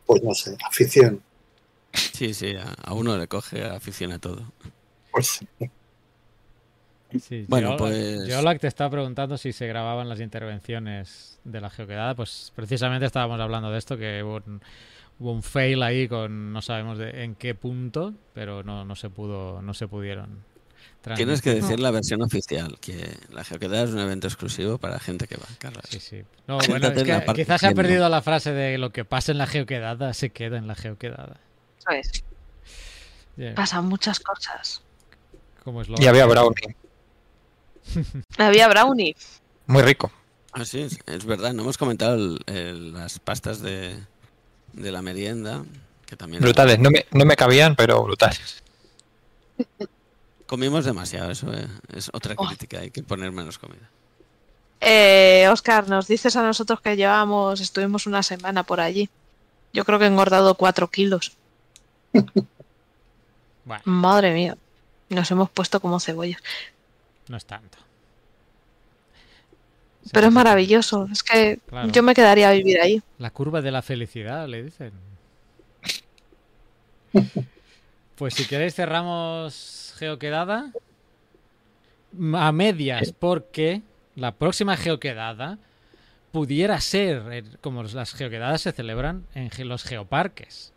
Pues 0.05 0.23
no 0.23 0.33
sé, 0.33 0.55
afición. 0.67 1.21
Sí, 1.93 2.33
sí, 2.33 2.55
a, 2.55 2.73
a 2.83 2.93
uno 2.93 3.17
le 3.17 3.27
coge 3.27 3.65
afición 3.65 4.11
a 4.11 4.19
todo. 4.19 4.43
Pues 5.11 5.27
Sí, 5.27 5.47
Bueno, 7.47 7.71
Geol- 7.73 7.77
pues- 7.77 8.25
Geolac 8.27 8.59
te 8.59 8.67
está 8.67 8.89
preguntando 8.89 9.37
si 9.37 9.53
se 9.53 9.67
grababan 9.67 10.09
las 10.09 10.19
intervenciones 10.19 11.39
de 11.43 11.61
la 11.61 11.69
geoquedada. 11.69 12.15
Pues 12.15 12.51
precisamente 12.55 13.05
estábamos 13.05 13.39
hablando 13.39 13.71
de 13.71 13.77
esto, 13.77 13.97
que 13.97 14.23
hubo 14.23 14.35
un, 14.45 14.61
hubo 15.19 15.31
un 15.31 15.43
fail 15.43 15.81
ahí 15.83 16.07
con 16.07 16.51
no 16.53 16.61
sabemos 16.61 16.97
de, 16.97 17.23
en 17.23 17.35
qué 17.35 17.55
punto, 17.55 18.13
pero 18.33 18.63
no, 18.63 18.85
no 18.85 18.95
se 18.95 19.09
pudo, 19.09 19.61
no 19.61 19.73
se 19.73 19.87
pudieron. 19.87 20.43
Tienes 21.15 21.43
que 21.43 21.53
decir 21.53 21.79
la 21.79 21.91
versión 21.91 22.23
oficial, 22.23 22.79
que 22.79 23.15
la 23.31 23.43
geoquedada 23.43 23.83
es 23.83 23.91
un 23.91 23.99
evento 23.99 24.25
exclusivo 24.25 24.79
para 24.79 24.99
gente 24.99 25.27
que 25.27 25.35
va, 25.37 25.45
Carlos. 25.59 25.83
Sí, 25.87 25.99
sí. 25.99 26.23
No, 26.47 26.57
bueno, 26.67 26.87
es 26.87 27.03
que 27.03 27.23
quizás 27.35 27.61
se 27.61 27.67
ha 27.67 27.73
perdido 27.73 28.09
la 28.09 28.23
frase 28.23 28.53
de 28.53 28.79
lo 28.79 28.89
que 28.91 29.05
pasa 29.05 29.31
en 29.31 29.37
la 29.37 29.45
geoquedada 29.45 30.13
se 30.15 30.31
queda 30.31 30.57
en 30.57 30.65
la 30.65 30.73
geoquedada. 30.73 31.37
Eso 31.77 31.91
es. 31.91 32.23
Yeah, 33.37 33.53
Pasan 33.53 33.85
muchas 33.85 34.19
cosas. 34.19 34.81
como 35.63 35.81
es 35.83 35.89
lo 35.89 35.95
Y 35.99 36.07
había 36.07 36.25
brownie, 36.25 36.75
Había 38.37 38.67
brownie. 38.67 39.15
muy 39.67 39.81
rico. 39.83 40.11
Ah, 40.53 40.63
sí, 40.65 40.81
es, 40.81 40.99
es 41.05 41.25
verdad, 41.25 41.53
no 41.53 41.63
hemos 41.63 41.77
comentado 41.77 42.15
el- 42.15 42.39
el- 42.45 42.93
las 42.93 43.19
pastas 43.19 43.61
de, 43.61 43.97
de 44.73 44.91
la 44.91 45.01
merienda, 45.01 45.65
que 46.05 46.15
también... 46.15 46.41
Brutales, 46.41 46.79
no 46.79 46.89
me, 46.91 47.05
no 47.11 47.25
me 47.25 47.35
cabían, 47.35 47.75
pero 47.75 48.01
brutales. 48.03 48.63
Comimos 50.45 50.85
demasiado, 50.85 51.31
eso 51.31 51.51
eh, 51.53 51.67
es 51.93 52.09
otra 52.13 52.35
Oh. 52.37 52.45
crítica, 52.47 52.79
hay 52.79 52.91
que 52.91 53.01
poner 53.03 53.31
menos 53.31 53.57
comida. 53.57 53.89
Eh, 54.81 55.47
Oscar, 55.51 55.89
nos 55.89 56.07
dices 56.07 56.35
a 56.35 56.43
nosotros 56.43 56.79
que 56.81 56.95
llevamos, 56.95 57.59
estuvimos 57.59 58.05
una 58.05 58.21
semana 58.23 58.63
por 58.63 58.79
allí. 58.79 59.09
Yo 59.73 59.83
creo 59.83 59.97
que 59.99 60.05
he 60.05 60.09
engordado 60.09 60.55
cuatro 60.55 60.89
kilos. 60.89 61.33
Bueno, 63.65 63.81
Madre 63.85 64.31
mía. 64.31 64.55
Nos 65.09 65.31
hemos 65.31 65.49
puesto 65.49 65.79
como 65.79 65.99
cebollas. 65.99 66.39
No 67.29 67.37
es 67.37 67.45
tanto. 67.45 67.77
Pero 70.11 70.27
es 70.27 70.33
maravilloso. 70.33 71.07
Es 71.11 71.23
que 71.23 71.59
Claro. 71.67 71.89
yo 71.89 72.03
me 72.03 72.13
quedaría 72.13 72.49
a 72.49 72.51
vivir 72.53 72.79
ahí. 72.79 73.01
La 73.17 73.31
curva 73.31 73.61
de 73.61 73.71
la 73.71 73.81
felicidad, 73.81 74.47
le 74.47 74.63
dicen. 74.63 74.91
Pues 78.15 78.33
si 78.33 78.45
queréis 78.45 78.73
cerramos 78.73 79.93
geoquedada 79.97 80.71
a 82.33 82.51
medias, 82.53 83.11
porque 83.11 83.81
la 84.15 84.31
próxima 84.31 84.77
geoquedada 84.77 85.57
pudiera 86.31 86.79
ser, 86.79 87.23
eh, 87.31 87.43
como 87.59 87.83
las 87.83 88.13
geoquedadas 88.13 88.61
se 88.61 88.71
celebran 88.71 89.25
en 89.33 89.49
los 89.67 89.83
geoparques. 89.83 90.71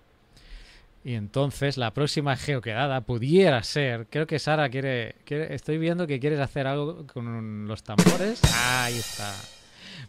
Y 1.08 1.14
entonces 1.14 1.78
la 1.78 1.94
próxima 1.94 2.36
geoquedada 2.36 3.00
pudiera 3.00 3.62
ser, 3.62 4.08
creo 4.10 4.26
que 4.26 4.38
Sara 4.38 4.68
quiere, 4.68 5.14
estoy 5.26 5.78
viendo 5.78 6.06
que 6.06 6.20
quieres 6.20 6.38
hacer 6.38 6.66
algo 6.66 7.06
con 7.06 7.66
los 7.66 7.82
tambores. 7.82 8.42
Ahí 8.54 8.98
está. 8.98 9.34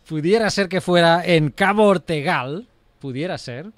Pudiera 0.06 0.50
ser 0.50 0.68
que 0.68 0.82
fuera 0.82 1.26
en 1.26 1.52
Cabo 1.52 1.86
Ortegal, 1.86 2.68
pudiera 3.00 3.38
ser, 3.38 3.72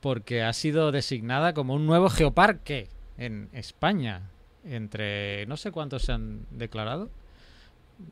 porque 0.00 0.42
ha 0.44 0.54
sido 0.54 0.92
designada 0.92 1.52
como 1.52 1.74
un 1.74 1.84
nuevo 1.84 2.08
geoparque 2.08 2.88
en 3.18 3.50
España. 3.52 4.30
Entre 4.64 5.44
no 5.44 5.58
sé 5.58 5.72
cuántos 5.72 6.04
se 6.04 6.12
han 6.12 6.46
declarado. 6.52 7.10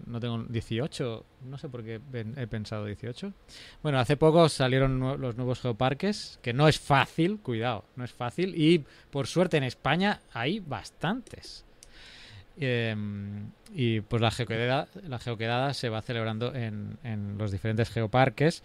No 0.07 0.19
tengo 0.21 0.43
18, 0.49 1.25
no 1.45 1.59
sé 1.59 1.69
por 1.69 1.85
qué 1.85 2.01
he 2.37 2.47
pensado 2.47 2.87
18. 2.87 3.33
Bueno, 3.83 3.99
hace 3.99 4.17
poco 4.17 4.49
salieron 4.49 4.99
los 5.21 5.37
nuevos 5.37 5.61
geoparques, 5.61 6.39
que 6.43 6.53
no 6.53 6.69
es 6.69 6.79
fácil, 6.79 7.39
cuidado, 7.41 7.85
no 7.97 8.05
es 8.05 8.13
fácil. 8.13 8.55
Y 8.57 8.85
por 9.11 9.27
suerte 9.27 9.57
en 9.57 9.65
España 9.65 10.21
hay 10.33 10.61
bastantes. 10.61 11.65
Em, 12.57 13.51
y 13.75 14.01
pues 14.01 14.23
la 14.23 14.31
geoquedada, 14.31 14.89
la 15.07 15.19
geoquedada 15.19 15.75
se 15.75 15.89
va 15.89 16.03
celebrando 16.03 16.55
en, 16.55 16.99
en 17.03 17.37
los 17.37 17.51
diferentes 17.51 17.91
geoparques. 17.91 18.63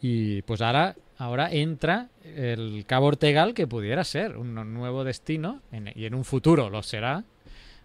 Y 0.00 0.42
pues 0.42 0.60
ahora, 0.60 0.96
ahora 1.16 1.50
entra 1.50 2.08
el 2.24 2.84
Cabo 2.86 3.06
Ortegal, 3.06 3.54
que 3.54 3.66
pudiera 3.66 4.04
ser 4.04 4.36
un 4.36 4.54
nuevo 4.74 5.04
destino, 5.04 5.62
y 5.94 6.04
en 6.04 6.14
un 6.14 6.24
futuro 6.24 6.70
lo 6.70 6.82
será, 6.82 7.24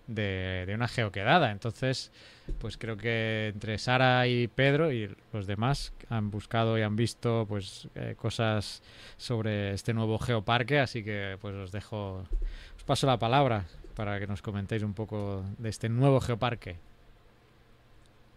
de, 0.07 0.65
de 0.67 0.75
una 0.75 0.87
geoquedada. 0.87 1.51
Entonces, 1.51 2.11
pues 2.59 2.77
creo 2.77 2.97
que 2.97 3.51
entre 3.53 3.77
Sara 3.77 4.27
y 4.27 4.47
Pedro 4.47 4.91
y 4.91 5.09
los 5.31 5.47
demás 5.47 5.93
han 6.09 6.31
buscado 6.31 6.77
y 6.77 6.81
han 6.81 6.95
visto 6.95 7.45
pues 7.47 7.87
eh, 7.95 8.15
cosas 8.17 8.81
sobre 9.17 9.73
este 9.73 9.93
nuevo 9.93 10.19
geoparque, 10.19 10.79
así 10.79 11.03
que 11.03 11.37
pues 11.41 11.55
os 11.55 11.71
dejo, 11.71 12.23
os 12.77 12.83
paso 12.85 13.07
la 13.07 13.19
palabra 13.19 13.65
para 13.95 14.19
que 14.19 14.27
nos 14.27 14.41
comentéis 14.41 14.83
un 14.83 14.93
poco 14.93 15.43
de 15.57 15.69
este 15.69 15.89
nuevo 15.89 16.19
geoparque. 16.19 16.77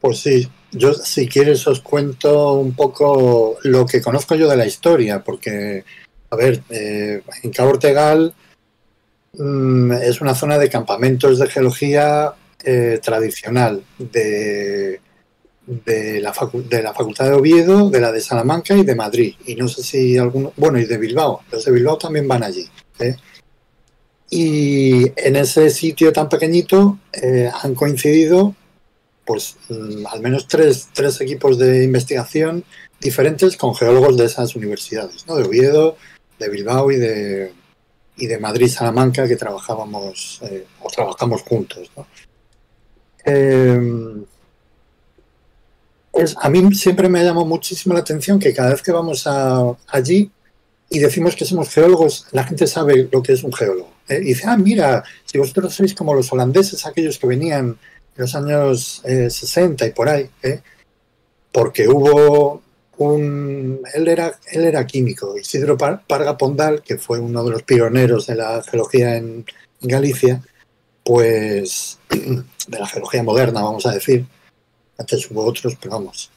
Pues 0.01 0.19
sí, 0.19 0.49
yo 0.73 0.93
si 0.93 1.27
quieres 1.27 1.67
os 1.67 1.81
cuento 1.81 2.55
un 2.55 2.75
poco 2.75 3.57
lo 3.63 3.87
que 3.87 4.03
conozco 4.03 4.35
yo 4.35 4.49
de 4.49 4.57
la 4.57 4.67
historia, 4.67 5.25
porque, 5.25 5.85
a 6.31 6.37
ver, 6.37 6.63
eh, 6.69 7.23
en 7.43 7.51
Cabo 7.51 7.71
Ortegal 7.71 8.35
mm, 9.33 9.93
es 9.93 10.21
una 10.21 10.35
zona 10.35 10.59
de 10.59 10.69
campamentos 10.69 11.39
de 11.39 11.49
geología 11.49 12.35
eh, 12.69 12.99
tradicional 13.01 13.85
de, 13.97 15.01
de, 15.67 16.21
la 16.21 16.35
de 16.69 16.83
la 16.83 16.93
Facultad 16.93 17.27
de 17.27 17.35
Oviedo, 17.35 17.91
de 17.91 18.01
la 18.01 18.11
de 18.11 18.21
Salamanca 18.21 18.75
y 18.75 18.83
de 18.83 18.97
Madrid. 18.97 19.35
Y 19.47 19.55
no 19.55 19.69
sé 19.69 19.85
si 19.85 20.19
alguno, 20.19 20.53
bueno, 20.57 20.79
y 20.79 20.85
de 20.85 20.99
Bilbao, 20.99 21.43
los 21.53 21.65
de 21.65 21.71
Bilbao 21.71 21.97
también 21.97 22.27
van 22.27 22.43
allí. 22.43 22.69
¿eh? 22.99 23.15
Y 24.31 25.13
en 25.17 25.37
ese 25.37 25.71
sitio 25.71 26.13
tan 26.13 26.29
pequeñito 26.29 26.99
eh, 27.13 27.49
han 27.63 27.75
coincidido 27.77 28.55
pues 29.25 29.57
mm, 29.69 30.07
al 30.07 30.21
menos 30.21 30.49
tres, 30.49 30.89
tres, 30.93 31.21
equipos 31.21 31.59
de 31.59 31.85
investigación 31.85 32.65
diferentes 33.01 33.57
con 33.57 33.75
geólogos 33.75 34.17
de 34.17 34.25
esas 34.27 34.57
universidades, 34.57 35.27
¿no? 35.27 35.37
de 35.37 35.45
Oviedo, 35.45 35.97
de 36.39 36.49
Bilbao 36.49 36.91
y 36.91 36.97
de, 36.97 37.53
y 38.17 38.27
de 38.27 38.39
Madrid, 38.39 38.69
Salamanca, 38.69 39.29
que 39.29 39.37
trabajábamos 39.37 40.41
eh, 40.43 40.67
o 40.81 40.89
trabajamos 40.89 41.43
juntos. 41.43 41.91
¿no? 41.97 42.07
Eh, 43.27 44.25
a 46.41 46.49
mí 46.49 46.75
siempre 46.75 47.09
me 47.09 47.23
llamó 47.23 47.45
muchísimo 47.45 47.95
la 47.95 48.01
atención 48.01 48.39
que 48.39 48.55
cada 48.55 48.71
vez 48.71 48.83
que 48.83 48.93
vamos 48.93 49.27
allí 49.89 50.31
y 50.89 50.99
decimos 50.99 51.35
que 51.35 51.45
somos 51.45 51.69
geólogos, 51.69 52.27
la 52.33 52.45
gente 52.45 52.67
sabe 52.67 53.09
lo 53.11 53.23
que 53.23 53.33
es 53.33 53.43
un 53.43 53.53
geólogo. 53.53 53.91
¿eh? 54.09 54.21
Y 54.23 54.27
dice, 54.27 54.45
ah, 54.47 54.57
mira, 54.57 55.05
si 55.25 55.39
vosotros 55.39 55.75
sois 55.75 55.95
como 55.95 56.15
los 56.15 56.33
holandeses, 56.33 56.87
aquellos 56.87 57.19
que 57.19 57.27
venían 57.27 57.67
en 58.17 58.23
los 58.23 58.35
años 58.35 59.03
60 59.05 59.85
eh, 59.85 59.89
y 59.89 59.93
por 59.93 60.09
ahí, 60.09 60.31
¿eh? 60.43 60.61
porque 61.53 61.89
hubo 61.89 62.63
un... 62.99 63.81
Él 63.95 64.09
era, 64.09 64.39
él 64.53 64.65
era 64.65 64.87
químico, 64.87 65.37
Isidro 65.37 65.77
Parga 65.77 66.39
Pondal, 66.39 66.83
que 66.83 66.99
fue 66.99 67.19
uno 67.19 67.43
de 67.45 67.51
los 67.51 67.63
pioneros 67.65 68.27
de 68.29 68.37
la 68.37 68.63
geología 68.63 69.17
en 69.17 69.45
Galicia, 69.81 70.41
pues 71.07 72.01
de 72.11 72.79
la 72.81 72.87
geología 72.89 73.23
moderna, 73.23 73.63
vamos 73.63 73.87
a 73.87 73.93
decir, 73.93 74.27
antes 74.99 75.31
hubo 75.31 75.45
otros, 75.45 75.77
pero 75.81 75.93
vamos. 75.93 76.33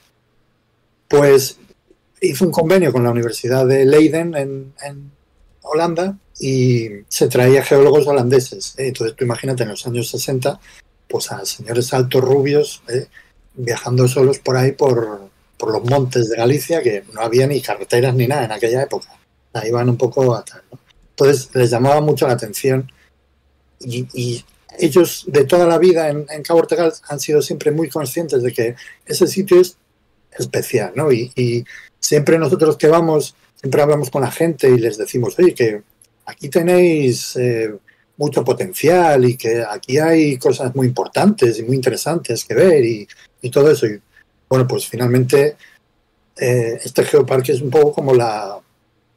Pues 1.07 1.57
hizo 2.21 2.45
un 2.45 2.51
convenio 2.51 2.93
con 2.93 3.03
la 3.03 3.09
Universidad 3.09 3.65
de 3.65 3.83
Leiden 3.85 4.35
en, 4.35 5.11
Holanda 5.61 6.17
y 6.39 6.87
se 7.07 7.27
traía 7.27 7.63
geólogos 7.63 8.07
holandeses. 8.07 8.75
¿eh? 8.77 8.87
Entonces 8.87 9.15
tú 9.15 9.23
imagínate 9.23 9.63
en 9.63 9.69
los 9.69 9.85
años 9.85 10.07
60, 10.09 10.59
pues 11.07 11.31
a 11.31 11.45
señores 11.45 11.93
altos 11.93 12.23
rubios 12.23 12.81
¿eh? 12.87 13.07
viajando 13.55 14.07
solos 14.07 14.39
por 14.39 14.55
ahí 14.55 14.71
por, 14.71 15.29
por, 15.57 15.71
los 15.71 15.83
montes 15.83 16.29
de 16.29 16.37
Galicia, 16.37 16.81
que 16.81 17.03
no 17.13 17.21
había 17.21 17.45
ni 17.45 17.61
carreteras 17.61 18.15
ni 18.15 18.27
nada 18.27 18.45
en 18.45 18.51
aquella 18.51 18.83
época. 18.83 19.09
Ahí 19.53 19.71
van 19.71 19.89
un 19.89 19.97
poco 19.97 20.35
atrás. 20.35 20.61
¿no? 20.71 20.79
Entonces 21.09 21.49
les 21.53 21.71
llamaba 21.71 22.01
mucho 22.01 22.27
la 22.27 22.33
atención 22.33 22.91
y 23.79 24.43
ellos 24.79 25.25
de 25.27 25.45
toda 25.45 25.67
la 25.67 25.77
vida 25.77 26.09
en, 26.09 26.25
Cabo 26.43 26.59
Ortegal 26.59 26.93
han 27.07 27.19
sido 27.19 27.41
siempre 27.41 27.71
muy 27.71 27.89
conscientes 27.89 28.41
de 28.41 28.53
que 28.53 28.75
ese 29.05 29.27
sitio 29.27 29.59
es 29.59 29.77
especial, 30.37 30.93
¿no? 30.95 31.11
Y, 31.11 31.65
siempre 32.01 32.39
nosotros 32.39 32.77
que 32.77 32.87
vamos, 32.87 33.35
siempre 33.59 33.81
hablamos 33.81 34.09
con 34.09 34.21
la 34.21 34.31
gente 34.31 34.69
y 34.69 34.77
les 34.77 34.97
decimos, 34.97 35.37
oye, 35.37 35.53
que 35.53 35.81
aquí 36.25 36.47
tenéis 36.47 37.35
eh, 37.35 37.75
mucho 38.15 38.41
potencial 38.43 39.25
y 39.25 39.35
que 39.35 39.61
aquí 39.69 39.97
hay 39.97 40.37
cosas 40.37 40.73
muy 40.73 40.87
importantes 40.87 41.59
y 41.59 41.63
muy 41.63 41.75
interesantes 41.75 42.45
que 42.45 42.53
ver 42.53 42.85
y, 42.85 43.07
todo 43.51 43.69
eso. 43.69 43.85
Y 43.85 43.99
bueno, 44.47 44.65
pues 44.65 44.87
finalmente 44.87 45.57
eh, 46.37 46.79
este 46.81 47.03
geoparque 47.03 47.51
es 47.51 47.61
un 47.61 47.69
poco 47.69 47.91
como 47.91 48.13
la, 48.13 48.57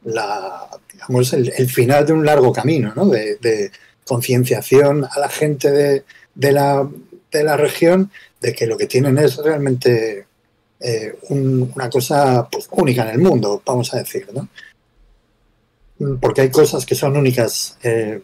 la 0.05 0.69
digamos, 0.93 1.33
el, 1.33 1.71
final 1.71 2.05
de 2.05 2.13
un 2.15 2.27
largo 2.27 2.53
camino, 2.53 2.93
¿no? 2.97 3.07
de 3.07 3.71
concienciación 4.07 5.05
a 5.05 5.19
la 5.19 5.29
gente 5.29 5.71
de, 5.71 6.05
de, 6.35 6.53
la, 6.53 6.89
de, 7.31 7.45
la, 7.45 7.57
región 7.57 8.11
de 8.41 8.53
que 8.53 8.67
lo 8.67 8.77
que 8.77 8.87
tienen 8.87 9.19
es 9.19 9.37
realmente 9.37 10.27
eh, 10.81 11.17
una 11.29 11.89
cosa 11.89 12.49
pues, 12.51 12.69
única 12.73 13.03
en 13.03 13.11
el 13.11 13.19
mundo, 13.19 13.63
vamos 13.65 13.93
a 13.95 13.99
decir, 13.99 14.29
¿no? 14.33 14.49
Porque 16.21 16.41
hay 16.41 16.51
cosas 16.51 16.85
que 16.85 16.97
son 16.97 17.17
únicas, 17.17 17.79
eh, 17.83 18.21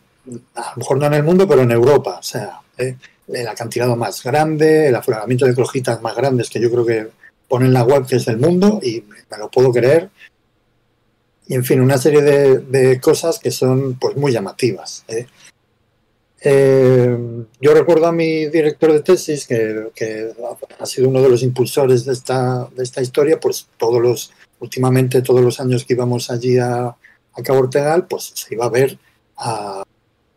a 0.56 0.70
lo 0.72 0.76
mejor 0.78 0.98
no 0.98 1.06
en 1.06 1.14
el 1.14 1.22
mundo, 1.22 1.46
pero 1.46 1.62
en 1.62 1.70
Europa, 1.70 2.18
o 2.18 2.22
sea, 2.22 2.60
eh, 2.76 2.96
el 3.28 3.46
acantilado 3.46 3.94
más 3.94 4.22
grande, 4.22 4.88
el 4.88 4.96
afloramiento 4.96 5.46
de 5.46 5.54
clojitas 5.54 6.02
más 6.02 6.16
grandes 6.16 6.50
que 6.50 6.60
yo 6.60 6.70
creo 6.70 6.84
que 6.84 7.08
ponen 7.46 7.72
la 7.72 7.84
web 7.84 8.06
que 8.06 8.16
es 8.16 8.24
del 8.24 8.38
mundo 8.38 8.80
y 8.82 9.04
me 9.30 9.38
lo 9.38 9.50
puedo 9.50 9.72
creer. 9.72 10.10
Y 11.46 11.54
en 11.54 11.64
fin, 11.64 11.80
una 11.80 11.96
serie 11.96 12.22
de, 12.22 13.00
cosas 13.00 13.38
que 13.38 13.50
son 13.50 13.94
pues 13.94 14.16
muy 14.16 14.32
llamativas. 14.32 15.04
Eh, 16.40 17.18
yo 17.60 17.74
recuerdo 17.74 18.06
a 18.06 18.12
mi 18.12 18.46
director 18.46 18.92
de 18.92 19.00
tesis, 19.00 19.46
que, 19.46 20.32
ha 20.78 20.86
sido 20.86 21.08
uno 21.08 21.20
de 21.20 21.28
los 21.28 21.42
impulsores 21.42 22.04
de 22.04 22.12
esta, 22.12 22.68
de 22.74 22.82
esta 22.82 23.02
historia, 23.02 23.40
pues 23.40 23.68
todos 23.76 24.00
los, 24.00 24.32
últimamente 24.60 25.22
todos 25.22 25.40
los 25.40 25.58
años 25.60 25.84
que 25.84 25.94
íbamos 25.94 26.30
allí 26.30 26.58
a, 26.58 26.86
a 26.86 27.42
Cabo 27.42 27.60
Ortegal, 27.60 28.06
pues 28.06 28.32
se 28.34 28.54
iba 28.54 28.66
a 28.66 28.70
ver 28.70 28.98
a, 29.36 29.82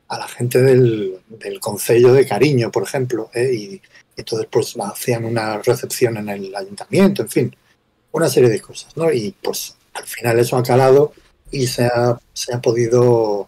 la 0.10 0.28
gente 0.28 0.62
del, 0.62 1.20
del 1.30 1.60
Concello 1.60 2.12
de 2.12 2.28
Cariño, 2.28 2.70
por 2.70 2.84
ejemplo, 2.84 3.30
¿eh? 3.34 3.54
y, 3.54 3.82
entonces 4.18 4.48
pues 4.52 4.76
hacían 4.84 5.24
una 5.24 5.60
recepción 5.60 6.18
en 6.18 6.30
el 6.30 6.56
ayuntamiento, 6.56 7.22
en 7.22 7.30
fin, 7.30 7.56
una 8.12 8.30
serie 8.30 8.50
de 8.50 8.60
cosas, 8.60 8.96
¿no? 8.98 9.12
Y 9.12 9.34
pues 9.42 9.76
al 9.94 10.04
final 10.04 10.38
eso 10.38 10.58
ha 10.58 10.64
calado 10.64 11.14
y 11.50 11.66
se 11.66 11.86
ha, 11.86 12.20
se 12.34 12.54
ha 12.54 12.62
podido 12.62 13.48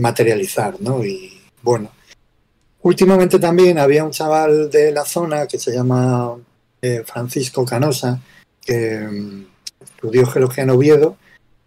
materializar, 0.00 0.80
¿no? 0.80 1.04
Y, 1.04 1.41
bueno, 1.62 1.90
últimamente 2.82 3.38
también 3.38 3.78
había 3.78 4.04
un 4.04 4.10
chaval 4.10 4.70
de 4.70 4.92
la 4.92 5.04
zona 5.04 5.46
que 5.46 5.58
se 5.58 5.72
llama 5.72 6.36
eh, 6.80 7.02
Francisco 7.06 7.64
Canosa, 7.64 8.20
que 8.60 8.98
mm, 8.98 9.46
estudió 9.80 10.26
geología 10.26 10.64
en 10.64 10.70
Oviedo 10.70 11.16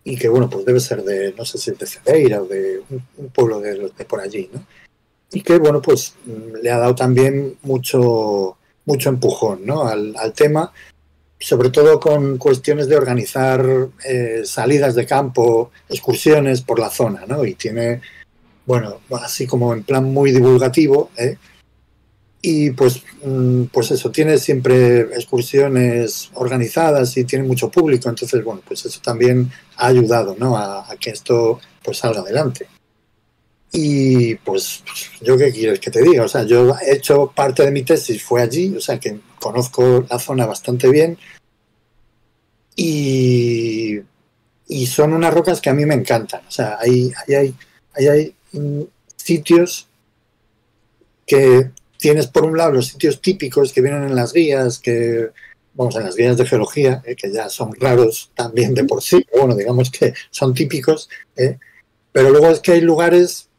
y 0.04 0.18
que, 0.18 0.30
bueno, 0.30 0.50
pues 0.50 0.66
debe 0.66 0.80
ser 0.80 1.04
de, 1.04 1.34
no 1.38 1.46
sé 1.46 1.58
si 1.58 1.72
de 1.72 1.86
Cedeira 1.86 2.42
o 2.42 2.46
de 2.46 2.82
un, 2.90 3.30
pueblo 3.30 3.60
de, 3.60 3.92
por 4.08 4.22
allí, 4.22 4.50
¿no? 4.54 4.66
Y 5.32 5.42
que, 5.42 5.58
bueno, 5.58 5.82
pues 5.82 6.14
mm, 6.26 6.58
le 6.62 6.72
ha 6.72 6.78
dado 6.78 6.96
también 6.96 7.58
mucho, 7.64 8.58
mucho 8.86 9.10
empujón, 9.10 9.66
¿no? 9.66 9.88
Al, 9.88 10.34
tema, 10.34 10.72
sobre 11.40 11.70
todo 11.70 12.00
con 12.00 12.38
cuestiones 12.38 12.88
de 12.88 12.98
organizar 12.98 13.66
eh, 14.06 14.42
salidas 14.46 14.96
de 14.96 15.06
campo, 15.06 15.72
excursiones 15.90 16.62
por 16.62 16.80
la 16.80 16.90
zona, 16.90 17.26
¿no? 17.26 17.46
Y 17.46 17.56
tiene 17.56 18.02
bueno, 18.66 19.00
así 19.22 19.46
como 19.48 19.74
en 19.74 19.84
plan 19.84 20.04
muy 20.04 20.32
divulgativo, 20.32 21.12
¿eh? 21.18 21.38
y 22.48 22.70
pues, 22.72 23.02
mm, 23.24 23.64
pues 23.74 23.90
eso, 23.90 24.12
tiene 24.12 24.38
siempre 24.38 25.00
excursiones 25.00 26.30
organizadas 26.36 27.18
y 27.18 27.24
tiene 27.24 27.44
mucho 27.44 27.72
público, 27.72 28.08
entonces, 28.08 28.44
bueno, 28.44 28.62
pues 28.68 28.86
eso 28.86 29.00
también 29.02 29.52
ha 29.78 29.88
ayudado, 29.88 30.36
¿no? 30.38 30.56
A, 30.56 30.96
que 31.00 31.10
esto 31.10 31.60
pues 31.84 31.98
salga 31.98 32.22
adelante. 32.22 32.68
Y 33.72 34.36
pues, 34.36 34.84
yo 35.22 35.38
qué 35.38 35.52
quieres 35.52 35.80
que 35.80 35.90
te 35.90 36.04
diga, 36.04 36.24
o 36.24 36.28
sea, 36.28 36.44
yo 36.44 36.76
he 36.86 36.94
hecho 36.94 37.32
parte 37.36 37.64
de 37.64 37.72
mi 37.72 37.82
tesis, 37.82 38.22
fue 38.22 38.44
allí, 38.44 38.76
o 38.76 38.80
sea, 38.80 39.00
que 39.00 39.20
conozco 39.40 40.06
la 40.08 40.20
zona 40.20 40.46
bastante 40.46 40.88
bien 40.88 41.18
y, 42.76 44.00
y 44.68 44.86
son 44.86 45.14
unas 45.14 45.34
rocas 45.34 45.62
que 45.62 45.72
a 45.72 45.74
mí 45.74 45.86
me 45.88 45.96
encantan, 45.96 46.42
o 46.48 46.52
sea, 46.52 46.78
hay, 46.80 47.12
hay, 47.28 47.56
hay, 48.08 48.36
hay 48.56 48.88
sitios 49.16 49.88
que 51.26 51.72
tienes 51.98 52.28
por 52.28 52.46
un 52.46 52.58
lado 52.58 52.74
los 52.74 52.88
sitios 52.88 53.22
típicos 53.22 53.74
que 53.74 53.82
vienen 53.82 54.04
en 54.04 54.16
las 54.16 54.34
guías, 54.34 54.80
que 54.80 55.30
vamos, 55.74 55.96
en 55.96 56.04
las 56.04 56.16
guías 56.16 56.38
de 56.38 56.46
geología, 56.46 57.02
eh, 57.06 57.16
que 57.16 57.32
ya 57.32 57.50
son 57.50 57.74
raros 57.76 58.32
también 58.36 58.74
de 58.74 58.84
por 58.84 59.02
sí, 59.02 59.26
pero 59.30 59.46
bueno, 59.46 59.56
digamos 59.58 59.90
que 59.92 60.14
son 60.30 60.54
típicos, 60.54 61.10
eh, 61.36 61.58
pero 62.12 62.30
luego 62.30 62.48
es 62.48 62.60
que 62.60 62.74
hay 62.74 62.82
lugares 62.82 63.50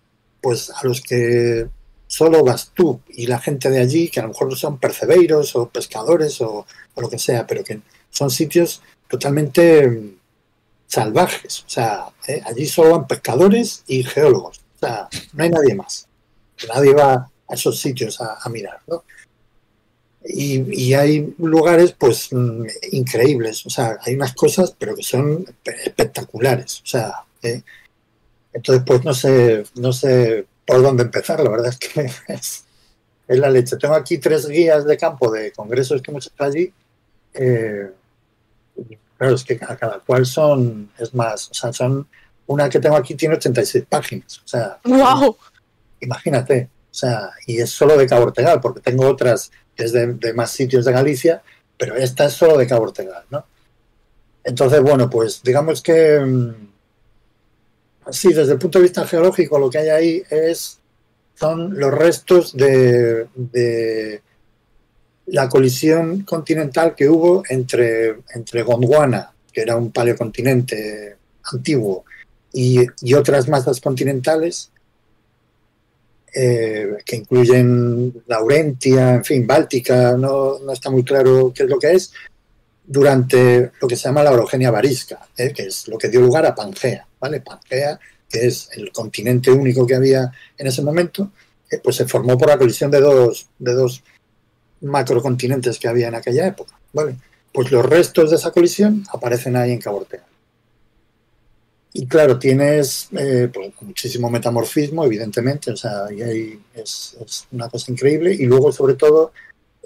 pues 0.41 0.71
a 0.71 0.87
los 0.87 1.01
que 1.01 1.67
solo 2.07 2.45
vas 2.45 2.71
tú 2.73 3.01
y 3.09 3.27
la 3.27 3.39
gente 3.39 3.69
de 3.69 3.81
allí, 3.81 4.09
que 4.09 4.21
a 4.21 4.23
lo 4.23 4.31
mejor 4.31 4.49
no 4.49 4.57
son 4.57 4.79
percebeiros 4.79 5.57
o 5.57 5.69
pescadores 5.69 6.41
o, 6.41 6.67
lo 6.97 7.11
que 7.11 7.19
sea, 7.19 7.47
pero 7.47 7.63
que 7.65 7.81
son 8.11 8.31
sitios 8.31 8.81
totalmente 9.09 9.87
mm, 9.87 10.17
salvajes. 10.87 11.65
O 11.67 11.69
sea, 11.69 12.07
eh, 12.27 12.41
allí 12.45 12.67
solo 12.67 12.93
van 12.93 13.07
pescadores 13.07 13.83
y 13.87 14.03
geólogos. 14.05 14.61
O 14.77 14.79
sea, 14.79 15.09
no 15.33 15.43
hay 15.43 15.51
nadie 15.51 15.75
más. 15.75 16.09
Nadie 16.69 16.95
va 16.95 17.31
a 17.49 17.55
esos 17.55 17.81
sitios 17.81 18.21
a, 18.21 18.49
mirar, 18.49 18.81
¿no? 18.87 19.05
Y, 20.25 20.93
hay 20.95 21.35
lugares, 21.39 21.93
pues, 21.93 22.33
mm, 22.33 22.67
increíbles. 22.93 23.65
O 23.67 23.71
sea, 23.71 23.99
hay 24.03 24.15
unas 24.15 24.35
cosas, 24.35 24.75
pero 24.79 24.95
que 24.95 25.03
son 25.03 25.47
espectaculares. 25.65 26.81
O 26.83 26.87
sea, 26.87 27.13
¿eh? 27.43 27.63
entonces, 28.53 28.85
pues, 28.87 29.05
no 29.05 29.15
sé, 29.15 29.65
no 29.77 29.93
sé 29.93 30.47
por 30.67 30.83
dónde 30.83 31.05
empezar. 31.05 31.41
La 31.41 31.51
verdad 31.51 31.69
es 31.69 31.79
que 31.79 32.11
es 33.29 33.39
la 33.39 33.51
leche. 33.51 33.77
Tengo 33.77 33.95
aquí 33.95 34.19
tres 34.19 34.49
guías 34.49 34.85
de 34.85 34.97
campo 34.97 35.31
de 35.31 35.53
congresos 35.53 36.03
que 36.03 36.11
hemos 36.11 36.27
hecho 36.27 36.45
allí. 36.45 36.73
Eh, 37.35 37.91
claro, 39.19 39.35
es 39.35 39.45
que 39.45 39.59
a 39.61 39.77
cada 39.77 40.01
cual 40.01 40.27
son, 40.27 40.91
es 40.99 41.15
más, 41.15 41.51
o 41.51 41.55
sea, 41.55 41.73
son, 41.73 42.07
una 42.47 42.69
que 42.69 42.81
tengo 42.81 42.97
aquí 42.97 43.15
tiene 43.15 43.37
86 43.37 43.85
páginas. 43.89 44.39
O 44.45 44.49
sea, 44.49 44.79
¡Wow! 44.85 45.37
imagínate. 46.01 46.69
O 46.91 46.95
sea, 46.95 47.31
y 47.47 47.59
es 47.59 47.71
solo 47.71 47.97
de 47.97 48.07
Cabo 48.07 48.25
Ortegal, 48.25 48.61
porque 48.61 48.81
tengo 48.81 49.07
otras 49.07 49.51
que 49.75 49.85
es 49.85 49.93
de, 49.93 50.15
de 50.15 50.33
más 50.33 50.51
sitios 50.51 50.85
de 50.85 50.93
Galicia, 50.93 51.43
pero 51.77 51.95
esta 51.97 52.27
es 52.27 52.33
solo 52.33 52.57
de 52.57 52.67
Cabo 52.67 52.85
Ortegal, 52.85 53.25
¿no? 53.31 53.45
Entonces, 54.43 54.81
bueno, 54.81 55.11
pues 55.11 55.43
digamos 55.43 55.83
que 55.83 56.21
mm, 56.21 56.55
sí, 58.11 58.33
desde 58.33 58.53
el 58.53 58.59
punto 58.59 58.79
de 58.79 58.85
vista 58.85 59.07
geológico, 59.07 59.59
lo 59.59 59.69
que 59.69 59.79
hay 59.79 59.89
ahí 59.89 60.23
es 60.31 60.79
son 61.35 61.79
los 61.79 61.93
restos 61.93 62.57
de, 62.57 63.27
de 63.35 64.23
la 65.27 65.49
colisión 65.49 66.23
continental 66.23 66.95
que 66.95 67.09
hubo 67.09 67.43
entre, 67.49 68.21
entre 68.35 68.63
Gondwana, 68.63 69.33
que 69.53 69.61
era 69.61 69.77
un 69.77 69.91
paleocontinente 69.91 71.17
antiguo, 71.53 72.05
y, 72.57 73.15
otras 73.15 73.49
masas 73.49 73.83
continentales 73.83 74.71
eh, 76.35 76.97
que 77.05 77.17
incluyen 77.17 78.23
Laurentia, 78.27 79.17
en 79.17 79.25
fin, 79.25 79.47
Báltica, 79.47 80.17
no, 80.17 80.59
no, 80.61 80.73
está 80.73 80.89
muy 80.89 81.05
claro 81.05 81.53
qué 81.55 81.65
es 81.65 81.69
lo 81.69 81.79
que 81.79 81.93
es, 81.93 82.13
durante 82.87 83.73
lo 83.79 83.87
que 83.87 83.97
se 83.97 84.05
llama 84.05 84.23
la 84.23 84.33
orogenia 84.33 84.71
varisca, 84.71 85.29
eh, 85.37 85.53
que 85.53 85.65
es 85.65 85.87
lo 85.89 85.99
que 85.99 86.09
dio 86.09 86.23
lugar 86.23 86.47
a 86.47 86.55
Pangea, 86.55 87.07
¿vale? 87.21 87.43
Pangea, 87.43 88.01
que 88.27 88.47
es 88.47 88.71
el 88.73 88.91
continente 88.91 89.51
único 89.51 89.87
que 89.87 89.95
había 89.95 90.33
en 90.57 90.67
ese 90.67 90.81
momento, 90.81 91.31
eh, 91.71 91.79
pues 91.85 91.97
se 91.97 92.07
formó 92.07 92.39
por 92.39 92.49
la 92.49 92.57
colisión 92.57 92.91
de 92.91 93.01
dos, 93.01 93.49
de 93.59 93.75
dos 93.75 94.03
macrocontinentes 94.81 95.79
que 95.79 95.89
había 95.89 96.09
en 96.09 96.15
aquella 96.15 96.47
época, 96.47 96.79
¿vale? 96.95 97.17
Pues 97.53 97.71
los 97.71 97.85
restos 97.85 98.31
de 98.31 98.37
esa 98.37 98.51
colisión 98.51 99.05
aparecen 99.13 99.57
ahí 99.57 99.73
en 99.73 99.81
Cabo 99.81 99.99
Ortega. 99.99 100.25
Y 101.93 102.07
claro, 102.07 102.39
tienes 102.39 103.09
eh, 103.17 103.49
pues, 103.53 103.73
muchísimo 103.81 104.29
metamorfismo, 104.29 105.05
evidentemente, 105.05 105.71
o 105.73 105.77
sea, 105.77 106.07
es, 106.75 107.17
una 107.53 107.71
cosa 107.71 107.91
increíble. 107.91 108.35
Y 108.35 108.45
luego, 108.45 108.71
sobre 108.71 108.95
todo, 108.95 109.33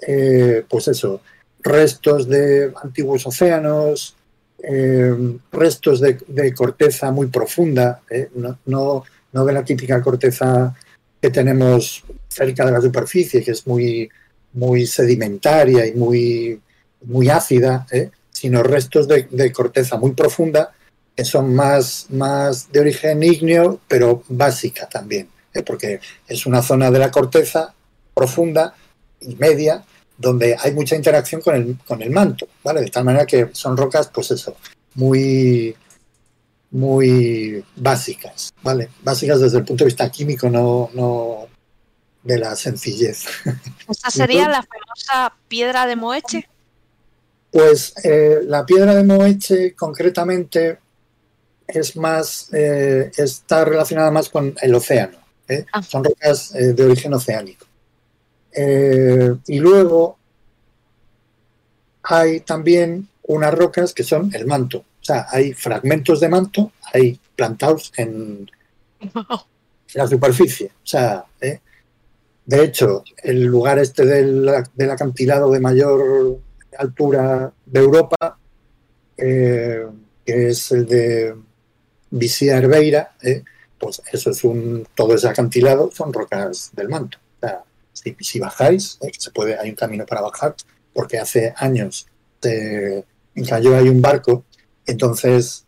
eh, 0.05 0.65
pues 0.67 0.89
eso, 0.89 1.21
restos 1.61 2.27
de 2.27 2.73
antiguos 2.83 3.25
océanos, 3.25 4.15
eh, 4.61 5.15
restos 5.53 6.01
de, 6.01 6.53
corteza 6.53 7.11
muy 7.11 7.27
profunda, 7.27 8.01
no, 8.35 8.59
no, 8.65 9.03
no, 9.31 9.45
de 9.45 9.53
la 9.53 9.63
típica 9.63 10.01
corteza 10.01 10.75
que 11.21 11.29
tenemos 11.29 12.03
cerca 12.27 12.65
de 12.65 12.73
la 12.73 12.81
superficie, 12.81 13.41
que 13.41 13.51
es 13.51 13.65
muy, 13.65 14.09
muy 14.53 14.85
sedimentaria 14.85 15.87
y 15.87 15.93
muy, 15.93 16.59
muy 17.03 17.29
ácida, 17.29 17.87
sino 18.31 18.63
restos 18.63 19.07
de 19.07 19.51
corteza 19.53 19.95
muy 19.97 20.11
profunda 20.11 20.73
que 21.15 21.25
son 21.25 21.53
más, 21.53 22.07
más 22.09 22.71
de 22.71 22.79
origen 22.79 23.21
ígneo, 23.23 23.79
pero 23.87 24.23
básica 24.27 24.87
también, 24.87 25.29
¿eh? 25.53 25.63
porque 25.63 25.99
es 26.27 26.45
una 26.45 26.61
zona 26.61 26.89
de 26.89 26.99
la 26.99 27.11
corteza 27.11 27.73
profunda 28.13 28.73
y 29.19 29.35
media 29.35 29.83
donde 30.17 30.55
hay 30.59 30.73
mucha 30.73 30.95
interacción 30.95 31.41
con 31.41 31.55
el, 31.55 31.77
con 31.85 32.01
el 32.01 32.11
manto, 32.11 32.47
¿vale? 32.63 32.81
De 32.81 32.89
tal 32.89 33.03
manera 33.03 33.25
que 33.25 33.49
son 33.53 33.75
rocas, 33.75 34.09
pues 34.13 34.29
eso, 34.31 34.55
muy, 34.93 35.75
muy 36.69 37.63
básicas, 37.75 38.53
¿vale? 38.61 38.89
Básicas 39.03 39.39
desde 39.39 39.57
el 39.57 39.65
punto 39.65 39.83
de 39.83 39.87
vista 39.89 40.11
químico, 40.11 40.49
no, 40.49 40.91
no 40.93 41.47
de 42.23 42.37
la 42.37 42.55
sencillez. 42.55 43.25
¿Esta 43.89 44.11
sería 44.11 44.45
Entonces, 44.45 44.69
la 44.69 44.79
famosa 44.79 45.35
piedra 45.47 45.87
de 45.87 45.95
Moeche? 45.95 46.47
Pues 47.49 47.93
eh, 48.03 48.41
la 48.45 48.65
piedra 48.65 48.93
de 48.93 49.03
Moeche 49.03 49.75
concretamente 49.75 50.79
es 51.73 51.95
más, 51.95 52.49
eh, 52.53 53.11
está 53.17 53.65
relacionada 53.65 54.11
más 54.11 54.29
con 54.29 54.55
el 54.61 54.75
océano. 54.75 55.17
¿eh? 55.47 55.65
Ah. 55.71 55.81
Son 55.81 56.03
rocas 56.03 56.53
eh, 56.55 56.73
de 56.73 56.85
origen 56.85 57.13
oceánico. 57.13 57.65
Y 58.53 59.59
luego 59.59 60.17
hay 62.03 62.41
también 62.41 63.07
unas 63.23 63.53
rocas 63.53 63.93
que 63.93 64.03
son 64.03 64.29
el 64.33 64.45
manto. 64.45 64.79
O 64.79 65.03
sea, 65.03 65.27
hay 65.29 65.53
fragmentos 65.53 66.19
de 66.19 66.29
manto, 66.29 66.71
hay 66.93 67.19
plantados 67.35 67.93
en, 67.95 68.49
Wow. 69.13 69.41
la 69.93 70.07
superficie. 70.07 70.67
O 70.67 70.85
sea, 70.85 71.25
de 71.39 72.63
hecho, 72.63 73.03
el 73.23 73.43
lugar 73.43 73.79
este 73.79 74.05
del, 74.05 74.49
del, 74.75 74.91
acantilado 74.91 75.51
de 75.51 75.59
mayor 75.59 76.39
altura 76.77 77.51
de 77.65 77.79
Europa, 77.79 78.37
que 79.17 79.87
es 80.25 80.71
el 80.71 80.85
de 80.85 81.35
Vicía 82.11 82.57
Herbeira, 82.57 83.13
eh, 83.21 83.43
pues 83.79 84.01
eso 84.11 84.29
es 84.29 84.43
un, 84.43 84.87
todo 84.93 85.15
ese 85.15 85.27
acantilado 85.27 85.89
son 85.91 86.13
rocas 86.13 86.71
del 86.73 86.89
manto. 86.89 87.17
O 87.37 87.47
sea, 87.47 87.63
si, 87.93 88.15
si 88.19 88.39
bajáis, 88.39 88.97
eh, 89.01 89.11
se 89.17 89.31
puede, 89.31 89.57
hay 89.57 89.69
un 89.69 89.75
camino 89.75 90.05
para 90.05 90.21
bajar, 90.21 90.55
porque 90.93 91.17
hace 91.17 91.53
años 91.57 92.07
se 92.41 93.05
cayó 93.47 93.75
ahí 93.75 93.89
un 93.89 94.01
barco, 94.01 94.43
entonces, 94.85 95.65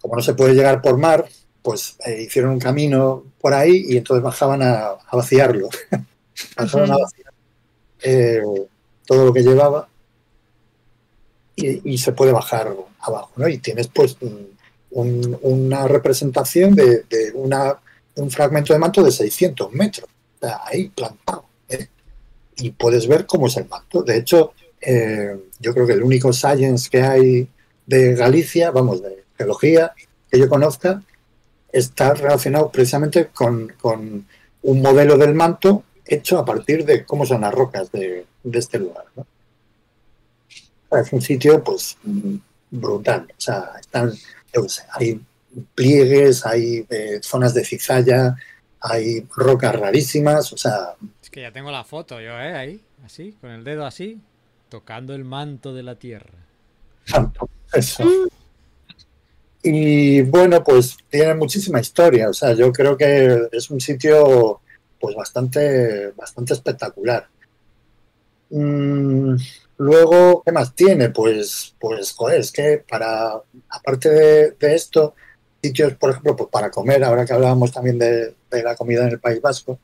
como 0.00 0.16
no 0.16 0.22
se 0.22 0.34
puede 0.34 0.54
llegar 0.54 0.82
por 0.82 0.98
mar, 0.98 1.26
pues 1.62 1.96
eh, 2.04 2.22
hicieron 2.22 2.52
un 2.52 2.60
camino 2.60 3.24
por 3.40 3.54
ahí 3.54 3.86
y 3.88 3.96
entonces 3.96 4.22
bajaban 4.22 4.62
a, 4.62 4.90
a 4.90 5.16
vaciarlo. 5.16 5.68
bajaban 6.56 6.92
a 6.92 6.98
vaciar 6.98 7.32
eh, 8.02 8.42
todo 9.06 9.26
lo 9.26 9.32
que 9.32 9.42
llevaba 9.42 9.88
y, 11.56 11.92
y, 11.92 11.98
se 11.98 12.12
puede 12.12 12.32
bajar 12.32 12.76
abajo, 13.00 13.32
¿no? 13.36 13.48
Y 13.48 13.58
tienes 13.58 13.88
pues 13.88 14.16
un, 14.90 15.38
una 15.42 15.86
representación 15.86 16.74
de, 16.74 17.04
una, 17.34 17.78
un 18.16 18.30
fragmento 18.30 18.72
de 18.72 18.78
manto 18.78 19.02
de 19.02 19.12
600 19.12 19.72
metros, 19.72 20.08
ahí 20.64 20.88
plantado. 20.88 21.44
¿eh? 21.68 21.88
Y 22.56 22.70
puedes 22.70 23.06
ver 23.06 23.26
cómo 23.26 23.46
es 23.46 23.56
el 23.56 23.68
manto. 23.68 24.02
De 24.02 24.16
hecho, 24.16 24.52
eh, 24.80 25.36
yo 25.58 25.74
creo 25.74 25.86
que 25.86 25.94
el 25.94 26.02
único 26.02 26.32
science 26.32 26.88
que 26.88 27.02
hay 27.02 27.48
de 27.86 28.14
Galicia, 28.14 28.70
vamos, 28.70 29.02
de 29.02 29.24
geología, 29.36 29.92
que 30.30 30.38
yo 30.38 30.48
conozca, 30.48 31.02
está 31.72 32.14
relacionado 32.14 32.70
precisamente 32.70 33.28
con, 33.28 33.74
un 34.62 34.82
modelo 34.82 35.16
del 35.16 35.34
manto 35.34 35.84
hecho 36.04 36.38
a 36.38 36.44
partir 36.44 36.84
de 36.84 37.04
cómo 37.04 37.24
son 37.24 37.42
las 37.42 37.54
rocas 37.54 37.90
de, 37.92 38.26
este 38.52 38.78
lugar. 38.78 39.04
Es 40.90 41.12
un 41.12 41.20
sitio, 41.20 41.62
pues, 41.62 41.96
brutal. 42.70 43.26
O 43.30 43.40
sea, 43.40 43.72
están 43.78 44.12
sé, 44.68 44.84
hay 44.92 45.20
pliegues, 45.74 46.46
hay 46.46 46.86
eh, 46.90 47.20
zonas 47.22 47.54
de 47.54 47.64
cizalla, 47.64 48.36
hay 48.80 49.26
rocas 49.34 49.74
rarísimas, 49.74 50.52
o 50.52 50.56
sea... 50.56 50.94
Es 51.22 51.30
que 51.30 51.42
ya 51.42 51.52
tengo 51.52 51.70
la 51.70 51.84
foto 51.84 52.20
yo, 52.20 52.32
¿eh? 52.40 52.54
Ahí, 52.54 52.80
así, 53.04 53.36
con 53.40 53.50
el 53.50 53.64
dedo 53.64 53.86
así, 53.86 54.20
tocando 54.68 55.14
el 55.14 55.24
manto 55.24 55.74
de 55.74 55.82
la 55.82 55.96
tierra. 55.96 56.38
Eso. 57.72 58.04
Y 59.62 60.22
bueno, 60.22 60.62
pues 60.62 60.96
tiene 61.10 61.34
muchísima 61.34 61.80
historia, 61.80 62.28
o 62.28 62.32
sea, 62.32 62.52
yo 62.52 62.72
creo 62.72 62.96
que 62.96 63.48
es 63.50 63.70
un 63.70 63.80
sitio 63.80 64.60
pues 65.00 65.14
bastante, 65.14 66.12
bastante 66.16 66.54
espectacular. 66.54 67.28
Mm, 68.50 69.36
Luego, 69.78 70.42
¿qué 70.44 70.52
más 70.52 70.74
tiene? 70.74 71.10
Pues, 71.10 71.74
pues 71.78 72.12
joder, 72.12 72.40
es 72.40 72.50
que 72.50 72.82
para, 72.88 73.40
aparte 73.68 74.08
de, 74.10 74.74
esto, 74.74 75.14
sitios, 75.62 75.94
por 75.94 76.10
ejemplo, 76.10 76.34
pues 76.36 76.48
para 76.50 76.70
comer, 76.70 77.04
ahora 77.04 77.26
que 77.26 77.34
hablábamos 77.34 77.72
también 77.72 77.98
de, 77.98 78.34
la 78.50 78.74
comida 78.74 79.04
en 79.04 79.10
el 79.10 79.20
País 79.20 79.40
Vasco, 79.40 79.78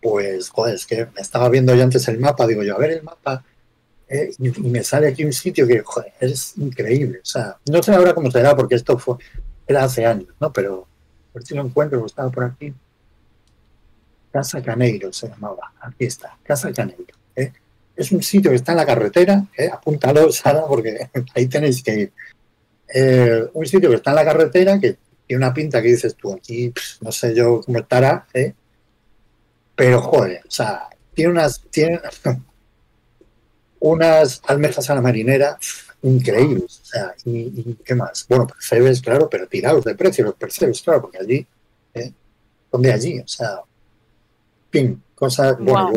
pues, 0.00 0.50
joder, 0.50 0.74
es 0.76 0.86
que 0.86 1.06
me 1.06 1.20
estaba 1.20 1.48
viendo 1.48 1.74
yo 1.74 1.82
antes 1.82 2.06
el 2.08 2.18
mapa, 2.18 2.46
digo 2.46 2.62
yo, 2.62 2.76
a 2.76 2.78
ver 2.78 2.92
el 2.92 3.02
mapa, 3.02 3.44
eh, 4.08 4.30
y, 4.38 4.50
me 4.60 4.84
sale 4.84 5.08
aquí 5.08 5.24
un 5.24 5.32
sitio 5.32 5.66
que, 5.66 5.80
joder, 5.80 6.12
es 6.20 6.56
increíble. 6.58 7.18
O 7.22 7.26
sea, 7.26 7.56
no 7.68 7.82
sé 7.82 7.92
ahora 7.92 8.14
cómo 8.14 8.30
será, 8.30 8.54
porque 8.54 8.76
esto 8.76 8.98
fue, 8.98 9.16
era 9.66 9.84
hace 9.84 10.06
años, 10.06 10.28
¿no? 10.38 10.52
Pero, 10.52 10.86
ver 11.32 11.44
si 11.44 11.54
lo 11.54 11.62
encuentro, 11.62 12.04
estaba 12.06 12.30
por 12.30 12.44
aquí. 12.44 12.72
Casa 14.30 14.62
Caneiro 14.62 15.12
se 15.12 15.28
llamaba, 15.28 15.72
aquí 15.80 16.04
está, 16.04 16.36
Casa 16.42 16.72
Caneiro. 16.72 17.23
Es 17.96 18.12
un 18.12 18.22
sitio 18.22 18.50
que 18.50 18.56
está 18.56 18.72
en 18.72 18.78
la 18.78 18.86
carretera, 18.86 19.46
¿eh? 19.56 19.70
apúntalo, 19.72 20.30
Sara, 20.32 20.64
porque 20.66 21.08
ahí 21.34 21.46
tenéis 21.46 21.82
que 21.82 21.94
ir. 21.94 22.12
Eh, 22.92 23.46
un 23.54 23.66
sitio 23.66 23.90
que 23.90 23.96
está 23.96 24.10
en 24.10 24.16
la 24.16 24.24
carretera, 24.24 24.78
que 24.78 24.98
tiene 25.26 25.44
una 25.44 25.54
pinta 25.54 25.80
que 25.80 25.88
dices 25.88 26.14
tú, 26.14 26.32
aquí 26.32 26.70
pff, 26.70 27.02
no 27.02 27.10
sé 27.10 27.34
yo 27.34 27.60
cómo 27.64 27.78
estará, 27.78 28.26
¿eh? 28.34 28.54
pero 29.74 30.00
joder, 30.00 30.42
o 30.46 30.50
sea, 30.50 30.88
tiene 31.14 31.32
unas, 31.32 31.62
tiene 31.70 32.00
unas 33.80 34.42
almejas 34.46 34.88
a 34.90 34.94
la 34.94 35.00
marinera 35.00 35.58
increíbles, 36.02 36.80
o 36.82 36.84
sea, 36.84 37.14
y, 37.24 37.38
y, 37.38 37.78
qué 37.84 37.94
más. 37.94 38.26
Bueno, 38.28 38.46
percebes, 38.46 39.00
claro, 39.00 39.28
pero 39.30 39.46
tirados 39.46 39.84
de 39.84 39.94
precio, 39.94 40.24
los 40.24 40.34
percebes, 40.34 40.82
claro, 40.82 41.02
porque 41.02 41.18
allí, 41.18 41.46
¿eh? 41.94 42.12
¿dónde 42.70 42.92
allí? 42.92 43.18
O 43.20 43.26
sea, 43.28 43.60
fin, 44.70 45.02
cosas, 45.14 45.56
wow. 45.58 45.64
bueno, 45.64 45.92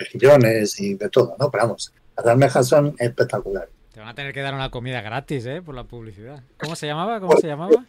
mejillones 0.00 0.80
y 0.80 0.94
de 0.94 1.08
todo, 1.08 1.36
¿no? 1.38 1.50
Pero 1.50 1.64
vamos, 1.64 1.92
las 2.16 2.26
almejas 2.26 2.66
son 2.66 2.94
espectaculares. 2.98 3.70
Te 3.92 4.00
van 4.00 4.08
a 4.08 4.14
tener 4.14 4.32
que 4.32 4.40
dar 4.40 4.54
una 4.54 4.70
comida 4.70 5.00
gratis, 5.00 5.46
¿eh? 5.46 5.62
Por 5.62 5.74
la 5.74 5.84
publicidad. 5.84 6.42
¿Cómo 6.58 6.76
se 6.76 6.86
llamaba? 6.86 7.20
¿Cómo 7.20 7.36
se 7.36 7.46
llamaba? 7.46 7.84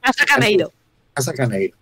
Casa 0.00 0.24
Caneiro. 0.26 0.72
Casa 1.14 1.32
Caneiro. 1.32 1.76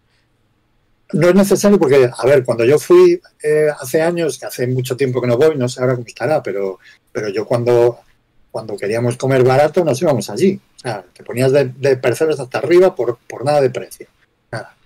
No 1.12 1.28
es 1.28 1.34
necesario 1.34 1.78
porque, 1.78 2.10
a 2.14 2.26
ver, 2.26 2.44
cuando 2.44 2.64
yo 2.64 2.78
fui 2.78 3.20
eh, 3.42 3.68
hace 3.80 4.02
años, 4.02 4.38
que 4.38 4.46
hace 4.46 4.66
mucho 4.66 4.96
tiempo 4.96 5.20
que 5.20 5.26
no 5.26 5.38
voy, 5.38 5.56
no 5.56 5.68
sé 5.68 5.80
ahora 5.80 5.94
cómo 5.94 6.06
estará, 6.06 6.42
pero, 6.42 6.78
pero 7.10 7.30
yo 7.30 7.46
cuando, 7.46 8.00
cuando 8.50 8.76
queríamos 8.76 9.16
comer 9.16 9.42
barato 9.42 9.84
nos 9.84 10.00
íbamos 10.02 10.28
allí. 10.28 10.60
O 10.76 10.78
sea, 10.80 11.02
te 11.12 11.24
ponías 11.24 11.50
de, 11.52 11.64
de 11.64 11.96
percebes 11.96 12.38
hasta 12.38 12.58
arriba 12.58 12.94
por, 12.94 13.18
por 13.26 13.44
nada 13.44 13.60
de 13.60 13.70
precio. 13.70 14.06
Nada. 14.52 14.76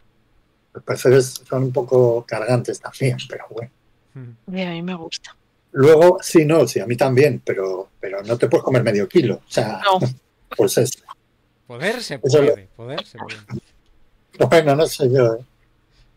Los 0.73 0.85
percebes 0.85 1.43
son 1.49 1.65
un 1.65 1.73
poco 1.73 2.25
cargantes 2.25 2.81
también, 2.81 3.17
pero 3.29 3.45
bueno. 3.51 3.71
Y 4.15 4.63
a 4.63 4.71
mí 4.71 4.83
me 4.83 4.95
gusta. 4.95 5.37
Luego, 5.73 6.19
sí, 6.21 6.45
no, 6.45 6.67
sí, 6.69 6.81
a 6.81 6.87
mí 6.87 6.97
también, 6.97 7.41
pero, 7.45 7.89
pero 7.99 8.23
no 8.23 8.37
te 8.37 8.49
puedes 8.49 8.65
comer 8.65 8.83
medio 8.83 9.09
kilo. 9.09 9.37
O 9.37 9.51
sea, 9.51 9.81
No. 9.85 10.07
pues 10.57 10.77
eso. 10.79 10.99
Poder 11.67 12.03
se 12.03 12.19
puede, 12.19 12.69
poder 12.77 13.05
se 13.07 13.19
puede. 13.19 13.39
Bueno, 14.51 14.77
no 14.77 14.87
sé 14.87 15.11
yo. 15.11 15.35
¿eh? 15.35 15.45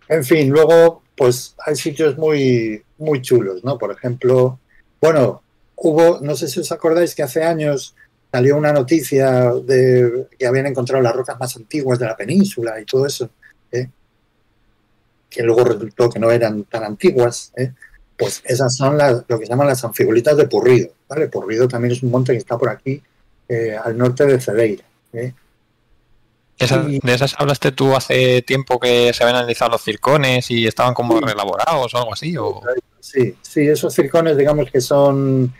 En 0.09 0.23
fin, 0.25 0.49
luego, 0.49 1.03
pues 1.15 1.55
hay 1.65 1.75
sitios 1.75 2.17
muy, 2.17 2.83
muy 2.97 3.21
chulos, 3.21 3.63
¿no? 3.63 3.77
Por 3.77 3.91
ejemplo, 3.91 4.59
bueno, 4.99 5.41
hubo, 5.75 6.19
no 6.21 6.35
sé 6.35 6.47
si 6.47 6.59
os 6.59 6.71
acordáis 6.71 7.15
que 7.15 7.23
hace 7.23 7.43
años 7.43 7.95
salió 8.31 8.57
una 8.57 8.73
noticia 8.73 9.51
de 9.51 10.27
que 10.37 10.45
habían 10.45 10.67
encontrado 10.67 11.01
las 11.01 11.15
rocas 11.15 11.39
más 11.39 11.55
antiguas 11.55 11.99
de 11.99 12.05
la 12.05 12.17
península 12.17 12.79
y 12.81 12.85
todo 12.85 13.05
eso, 13.05 13.29
¿eh? 13.71 13.87
que 15.29 15.43
luego 15.43 15.63
resultó 15.63 16.09
que 16.09 16.19
no 16.19 16.29
eran 16.31 16.65
tan 16.65 16.83
antiguas, 16.83 17.53
¿eh? 17.55 17.71
Pues 18.17 18.41
esas 18.45 18.75
son 18.75 18.97
las, 18.97 19.23
lo 19.27 19.39
que 19.39 19.45
se 19.45 19.49
llaman 19.51 19.67
las 19.67 19.83
anfigulitas 19.83 20.37
de 20.37 20.47
Purrido, 20.47 20.89
¿vale? 21.09 21.27
Purrido 21.27 21.67
también 21.67 21.91
es 21.93 22.01
un 22.03 22.11
monte 22.11 22.31
que 22.31 22.37
está 22.37 22.57
por 22.57 22.69
aquí, 22.69 23.01
eh, 23.49 23.75
al 23.83 23.97
norte 23.97 24.25
de 24.25 24.39
Cedeira, 24.39 24.83
¿eh? 25.13 25.33
Esas- 26.57 26.87
Y- 26.87 26.99
de 27.03 27.13
esas 27.13 27.35
hablaste 27.37 27.73
tú 27.73 27.93
hace 27.95 28.41
tiempo 28.41 28.79
que 28.79 29.11
se 29.13 29.23
habían 29.23 29.35
analizado 29.39 29.71
los 29.71 29.81
circones 29.83 30.49
y 30.49 30.65
estaban 30.65 30.93
como 30.93 31.17
Sí. 31.19 31.25
reelaborados 31.25 31.93
o 31.93 31.97
algo 31.97 32.13
así. 32.13 32.37
O... 32.37 32.61
Sí, 33.01 33.35
sí, 33.41 33.67
esos 33.67 33.93
circones, 33.93 34.37
digamos 34.37 34.71
que 34.71 34.79
son. 34.79 35.53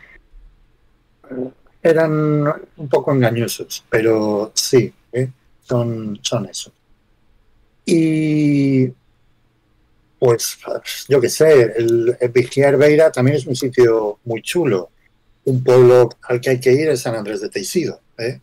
eran 1.83 2.47
un 2.77 2.87
poco 2.89 3.11
engañosos, 3.11 3.83
pero 3.89 4.51
sí, 4.55 4.91
¿eh? 5.11 5.29
son, 5.67 6.17
son 6.21 6.45
eso. 6.47 6.71
Y. 7.85 8.87
Pues, 10.19 10.57
yo 11.09 11.19
qué 11.21 11.29
sé, 11.29 11.73
el, 11.77 12.15
el 12.19 12.29
Vigiar 12.29 12.77
Beira 12.77 13.11
también 13.11 13.37
es 13.37 13.45
un 13.45 13.55
sitio 13.55 14.19
muy 14.23 14.41
chulo. 14.41 14.89
Un 15.45 15.63
pueblo 15.63 16.09
al 16.23 16.41
que 16.41 16.51
hay 16.51 16.59
que 16.59 16.71
ir 16.73 16.89
es 16.89 17.01
San 17.01 17.15
Andrés 17.15 17.41
de 17.41 17.49
Teixido, 17.49 18.01
¿eh? 18.17 18.39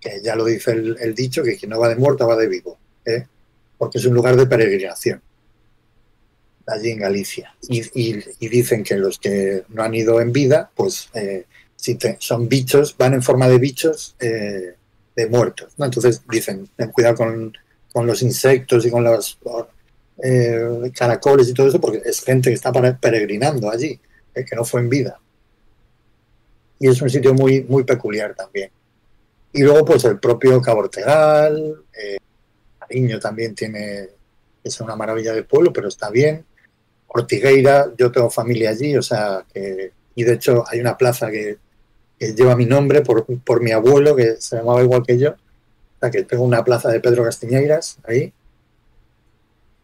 que 0.00 0.20
ya 0.22 0.34
lo 0.36 0.44
dice 0.44 0.72
el, 0.72 1.14
dicho 1.14 1.42
que 1.42 1.56
quien 1.56 1.70
no 1.70 1.78
va 1.78 1.88
de 1.88 1.96
muerto 1.96 2.26
va 2.26 2.36
de 2.36 2.48
vivo, 2.48 2.76
¿eh? 3.06 3.24
porque 3.78 3.98
es 3.98 4.04
un 4.04 4.14
lugar 4.14 4.36
de 4.36 4.46
peregrinación 4.46 5.22
allí 6.66 6.90
en 6.90 6.98
Galicia. 6.98 7.54
Y, 7.68 7.82
y- 7.94 8.48
dicen 8.48 8.84
que 8.84 8.96
los 8.96 9.18
que 9.18 9.64
no 9.68 9.82
han 9.82 9.94
ido 9.94 10.20
en 10.20 10.32
vida, 10.32 10.70
pues 10.74 11.08
eh, 11.14 11.44
si 11.76 11.94
te- 11.96 12.16
son 12.20 12.48
bichos, 12.48 12.96
van 12.96 13.14
en 13.14 13.22
forma 13.22 13.48
de 13.48 13.58
bichos 13.58 14.14
eh, 14.20 14.74
de 15.16 15.26
muertos. 15.28 15.72
Entonces 15.78 16.22
dicen, 16.30 16.68
ten 16.76 16.90
cuidado 16.90 17.16
con, 17.16 17.52
con 17.92 18.06
los 18.06 18.22
insectos 18.22 18.84
y 18.86 18.90
con 18.90 19.04
los 19.04 19.38
eh, 20.18 20.90
caracoles 20.94 21.48
y 21.48 21.54
todo 21.54 21.68
eso, 21.68 21.80
porque 21.80 22.02
es 22.04 22.20
gente 22.20 22.50
que 22.50 22.54
está 22.54 22.72
peregrinando 22.72 23.70
allí, 23.70 23.98
eh, 24.34 24.44
que 24.44 24.56
no 24.56 24.64
fue 24.64 24.80
en 24.80 24.88
vida. 24.88 25.20
Y 26.78 26.88
es 26.88 27.00
un 27.00 27.10
sitio 27.10 27.32
muy, 27.34 27.62
muy 27.62 27.84
peculiar 27.84 28.34
también. 28.34 28.70
Y 29.52 29.62
luego, 29.62 29.84
pues 29.84 30.04
el 30.04 30.18
propio 30.18 30.60
Cabo 30.60 30.80
Ortegal, 30.80 31.84
eh, 31.92 32.18
Cariño 32.78 33.20
también 33.20 33.54
tiene, 33.54 34.08
es 34.64 34.80
una 34.80 34.96
maravilla 34.96 35.32
de 35.32 35.44
pueblo, 35.44 35.72
pero 35.72 35.88
está 35.88 36.10
bien. 36.10 36.44
Ortigueira, 37.06 37.92
yo 37.96 38.10
tengo 38.10 38.30
familia 38.30 38.70
allí, 38.70 38.96
o 38.96 39.02
sea, 39.02 39.44
y 40.14 40.24
de 40.24 40.32
hecho 40.32 40.64
hay 40.66 40.80
una 40.80 40.96
plaza 40.96 41.30
que, 41.30 41.58
que 42.18 42.34
lleva 42.34 42.56
mi 42.56 42.66
nombre 42.66 43.02
por, 43.02 43.26
por 43.42 43.60
mi 43.60 43.72
abuelo, 43.72 44.16
que 44.16 44.36
se 44.38 44.56
llamaba 44.56 44.82
igual 44.82 45.02
que 45.06 45.18
yo. 45.18 45.32
O 45.32 46.00
sea, 46.00 46.10
que 46.10 46.22
tengo 46.22 46.44
una 46.44 46.64
plaza 46.64 46.88
de 46.88 47.00
Pedro 47.00 47.24
Castiñeiras 47.24 47.98
ahí. 48.04 48.32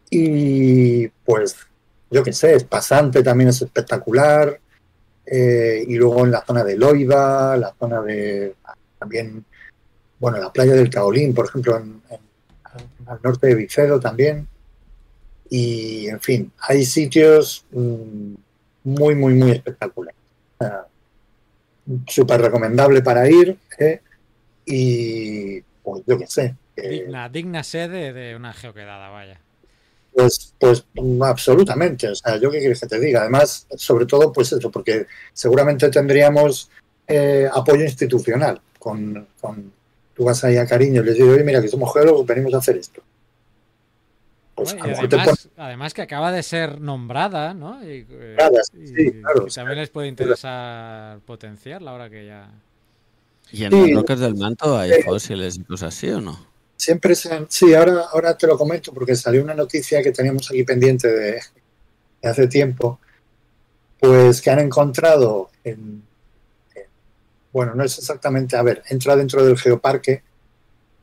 Y 0.09 1.07
pues, 1.25 1.55
yo 2.09 2.23
qué 2.23 2.33
sé, 2.33 2.55
es 2.55 2.63
pasante 2.63 3.21
también 3.23 3.49
es 3.49 3.61
espectacular. 3.61 4.59
eh, 5.31 5.85
y 5.87 5.95
luego 5.95 6.25
en 6.25 6.31
la 6.31 6.43
zona 6.43 6.63
de 6.63 6.75
Loiva, 6.75 7.55
la 7.55 7.73
zona 7.79 8.01
de 8.01 8.55
también, 8.97 9.45
bueno, 10.19 10.39
la 10.39 10.51
playa 10.51 10.73
del 10.73 10.89
Caolín, 10.89 11.33
por 11.35 11.45
ejemplo, 11.45 11.77
en, 11.77 12.01
en- 12.09 13.07
al 13.07 13.19
norte 13.23 13.47
de 13.47 13.55
Vicedo 13.55 13.99
también. 13.99 14.47
Y, 15.51 16.07
en 16.07 16.19
fin, 16.19 16.51
hay 16.59 16.83
sitios 16.85 17.65
mm, 17.71 18.33
muy, 18.83 19.15
muy, 19.15 19.33
muy 19.33 19.51
espectaculares. 19.51 20.15
Súper 22.07 22.41
recomendable 22.41 23.01
para 23.01 23.27
ir. 23.29 23.57
¿eh? 23.79 24.01
Y, 24.65 25.61
pues 25.83 26.03
yo 26.05 26.17
qué 26.19 26.27
sé. 26.27 26.55
eh, 26.75 26.89
Digna, 26.89 27.29
digna 27.29 27.63
sede 27.63 28.13
de 28.13 28.35
una 28.35 28.53
geoquedada, 28.53 29.09
vaya. 29.09 29.39
Pues, 30.19 30.53
pues 30.59 30.85
mm, 30.95 31.23
absolutamente. 31.23 32.09
O 32.09 32.15
sea, 32.15 32.37
yo 32.37 32.51
qué 32.51 32.59
quieres 32.59 32.79
que 32.81 32.87
te 32.87 32.99
diga. 32.99 33.21
Además, 33.21 33.65
sobre 33.77 34.05
todo, 34.05 34.33
pues 34.33 34.51
eso, 34.51 34.69
porque 34.69 35.07
seguramente 35.33 35.89
tendríamos 35.89 36.69
eh, 37.07 37.47
apoyo 37.51 37.83
institucional. 37.83 38.59
Con, 38.77 39.27
con- 39.39 39.71
tú 40.15 40.25
vas 40.25 40.43
ahí 40.43 40.57
a 40.57 40.65
cariño 40.67 41.01
y 41.01 41.05
les 41.05 41.15
digo, 41.15 41.31
oye, 41.31 41.43
mira, 41.43 41.61
que 41.61 41.69
somos 41.69 41.93
geólogos, 41.93 42.25
venimos 42.25 42.53
a 42.53 42.57
hacer 42.57 42.75
esto. 42.77 43.01
Pues 44.55 44.71
Bueno, 44.73 44.83
a 44.83 44.87
mejor 44.87 45.07
te 45.07 45.15
además, 45.15 45.49
además 45.55 45.93
que 45.93 46.01
acaba 46.01 46.31
de 46.33 46.43
ser 46.43 46.81
nombrada, 46.81 47.53
¿no? 47.53 47.81
Y, 47.81 48.05
eh, 48.09 48.35
Nombrada, 48.37 48.61
sí, 48.63 48.77
y- 48.97 49.21
claro, 49.21 49.45
y 49.47 49.53
también 49.53 49.79
les 49.79 49.89
puede 49.89 50.09
interesar 50.09 51.19
potenciarla 51.19 51.91
ahora 51.91 52.09
que 52.09 52.25
ya. 52.25 52.51
¿Y 53.53 53.63
en 53.63 53.71
Sí. 53.71 53.79
las 53.93 54.01
rocas 54.01 54.19
del 54.19 54.35
manto 54.35 54.77
hay 54.77 55.01
fósiles 55.03 55.55
y 55.57 55.63
cosas 55.63 55.95
así 55.95 56.09
o 56.09 56.19
no? 56.19 56.48
Siempre 56.79 57.13
se 57.13 57.33
han- 57.33 57.45
Sí, 57.49 57.73
ahora, 57.75 58.05
ahora 58.13 58.37
te 58.37 58.47
lo 58.47 58.57
comento 58.57 58.93
porque 58.93 59.15
salió 59.15 59.43
una 59.43 59.53
noticia 59.53 60.01
que 60.01 60.11
teníamos 60.13 60.49
aquí 60.49 60.63
pendiente 60.63 61.09
de, 61.11 61.39
hace 62.23 62.47
tiempo, 62.47 62.99
pues 63.99 64.41
que 64.41 64.49
han 64.49 64.59
encontrado 64.59 65.49
en, 65.63 66.03
en- 66.75 66.85
Bueno, 67.53 67.75
no 67.75 67.83
es 67.83 67.97
exactamente... 67.99 68.55
A 68.57 68.63
ver, 68.63 68.83
entra 68.89 69.15
dentro 69.15 69.45
del 69.45 69.57
geoparque, 69.57 70.23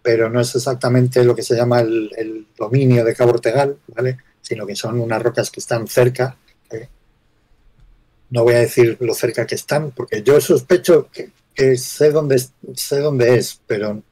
pero 0.03 0.31
no 0.31 0.41
es 0.41 0.55
exactamente 0.55 1.25
lo 1.25 1.35
que 1.37 1.43
se 1.43 1.57
llama 1.57 1.81
el, 1.81 2.11
el 2.17 2.47
dominio 2.59 3.05
de 3.05 3.15
Cabo 3.15 3.33
Ortegal, 3.33 3.79
¿vale? 3.89 4.19
Sino 4.43 4.67
que 4.67 4.77
son 4.77 5.01
unas 5.01 5.23
rocas 5.23 5.51
que 5.51 5.61
están 5.61 5.87
cerca. 5.89 6.37
¿eh? 6.71 6.89
No 8.31 8.45
voy 8.45 8.55
a 8.55 8.59
decir 8.61 8.97
lo 9.01 9.15
cerca 9.15 9.47
que 9.47 9.55
están, 9.57 9.93
porque 9.93 10.23
yo 10.23 10.41
sospecho 10.41 11.09
que, 11.13 11.31
que 11.55 11.77
sé 11.77 12.11
dónde 12.11 12.43
sé 12.75 12.99
dónde 13.01 13.37
es, 13.39 13.61
pero 13.67 14.03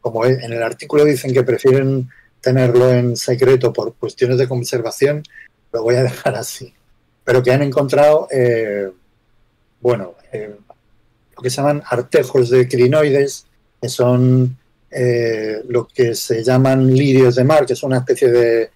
como 0.00 0.24
en 0.26 0.52
el 0.52 0.62
artículo 0.62 1.04
dicen 1.04 1.32
que 1.32 1.42
prefieren 1.42 2.08
tenerlo 2.40 2.90
en 2.90 3.16
secreto 3.16 3.72
por 3.72 3.94
cuestiones 3.94 4.38
de 4.38 4.48
conservación, 4.48 5.22
lo 5.72 5.82
voy 5.82 5.96
a 5.96 6.02
dejar 6.10 6.34
así. 6.36 6.72
Pero 7.24 7.42
que 7.42 7.52
han 7.52 7.62
encontrado, 7.62 8.28
eh, 8.30 8.90
bueno, 9.80 10.14
eh, 10.32 10.54
lo 11.36 11.42
que 11.42 11.50
se 11.50 11.56
llaman 11.56 11.82
artejos 11.86 12.50
de 12.50 12.66
crinoides, 12.68 13.46
que 13.80 13.88
son 13.88 14.56
eh, 14.90 15.62
lo 15.68 15.86
que 15.86 16.14
se 16.14 16.42
llaman 16.42 16.92
lirios 16.92 17.36
de 17.36 17.44
mar, 17.44 17.66
que 17.66 17.76
son 17.76 17.88
una 17.92 18.00
especie 18.00 18.30
de, 18.30 18.70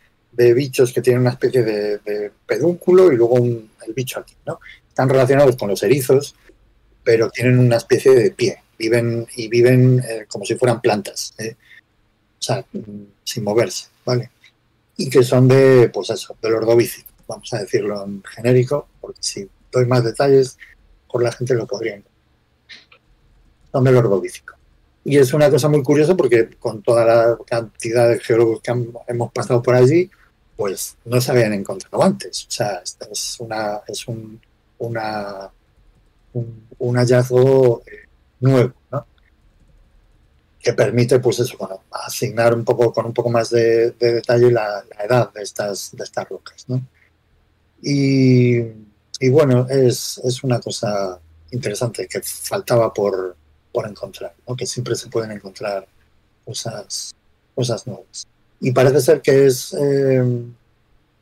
bichos 0.55 0.93
que 0.93 1.01
tienen 1.01 1.23
una 1.23 1.31
especie 1.31 1.63
de, 1.63 1.99
de 1.99 2.31
pedúnculo 2.47 3.13
y 3.13 3.17
luego 3.17 3.35
un- 3.37 3.71
el 3.87 3.95
bicho 3.95 4.19
aquí, 4.21 4.35
¿no? 4.47 4.59
Están 4.89 5.09
relacionados 5.09 5.57
con 5.57 5.69
los 5.69 5.83
erizos, 5.83 6.35
pero 7.05 7.31
tienen 7.31 7.59
una 7.59 7.77
especie 7.77 8.13
de 8.15 8.31
pie. 8.31 8.64
Viven 8.79 9.27
y 9.37 9.49
viven 9.49 10.01
eh, 10.01 10.27
como 10.29 10.45
si 10.45 10.57
fueran 10.57 10.81
plantas, 10.81 11.35
¿eh? 11.39 11.57
o 12.39 12.43
sea, 12.43 12.65
sin 13.25 13.45
moverse, 13.45 13.87
¿vale? 14.05 14.31
Y 14.97 15.09
que 15.09 15.23
son 15.23 15.49
de, 15.49 15.91
pues 15.93 16.11
eso, 16.11 16.37
del 16.43 16.55
ordovícico, 16.55 17.09
vamos 17.27 17.53
a 17.55 17.59
decirlo 17.59 18.05
en 18.05 18.23
genérico, 18.23 18.89
porque 19.01 19.21
si 19.23 19.49
doy 19.73 19.87
más 19.87 20.05
detalles, 20.05 20.59
por 21.11 21.23
la 21.23 21.33
gente 21.33 21.55
lo 21.55 21.67
podría. 21.67 22.03
Son 23.73 23.85
del 23.85 23.97
ordovícico. 23.97 24.55
Y 25.05 25.19
es 25.19 25.33
una 25.35 25.51
cosa 25.51 25.69
muy 25.69 25.83
curiosa 25.83 26.17
porque 26.17 26.51
con 26.59 26.83
toda 26.83 27.05
la 27.05 27.39
cantidad 27.47 28.09
de 28.09 28.19
geólogos 28.21 28.61
que 28.61 28.73
hemos 29.09 29.33
pasado 29.33 29.63
por 29.63 29.75
allí, 29.75 30.11
pues 30.57 30.97
no 31.05 31.21
se 31.21 31.31
habían 31.31 31.53
encontrado 31.53 32.03
antes. 32.03 32.47
O 32.49 32.51
sea, 32.51 32.83
es 33.11 33.37
una, 33.39 33.81
es 33.87 34.09
un, 34.09 34.41
un, 34.79 34.99
un 36.79 36.97
hallazgo 36.97 37.83
eh, 37.87 38.04
nuevo, 38.45 38.73
¿no? 38.91 39.07
Que 40.61 40.73
permite, 40.73 41.19
pues 41.19 41.41
eso, 41.41 41.57
bueno, 41.59 41.83
asignar 41.91 42.55
un 42.55 42.65
poco, 42.65 42.93
con 42.93 43.07
un 43.07 43.13
poco 43.13 43.31
más 43.31 43.51
de, 43.51 43.91
de 43.93 44.15
detalle 44.15 44.51
la, 44.51 44.85
la 44.97 45.05
edad 45.05 45.33
de 45.33 45.43
estas, 45.43 45.95
de 45.97 46.05
estas 46.05 46.29
rocas, 46.29 46.65
¿no? 46.69 46.83
Y 47.83 48.63
y 49.21 49.29
bueno, 49.29 49.67
es, 49.69 50.21
es 50.25 50.43
una 50.43 50.61
cosa 50.61 51.19
interesante 51.51 52.07
que 52.09 52.21
faltaba 52.23 52.93
por, 52.93 53.37
por 53.73 53.89
encontrar, 53.89 54.35
¿no? 54.47 54.57
que 54.57 54.67
siempre 54.67 54.97
se 54.97 55.09
pueden 55.09 55.31
encontrar 55.31 55.87
cosas, 56.45 57.15
cosas 57.55 57.87
nuevas. 57.87 58.27
Y 58.61 58.73
parece 58.73 59.01
ser 59.01 59.21
que 59.21 59.47
es 59.47 59.75
eh, 59.75 60.43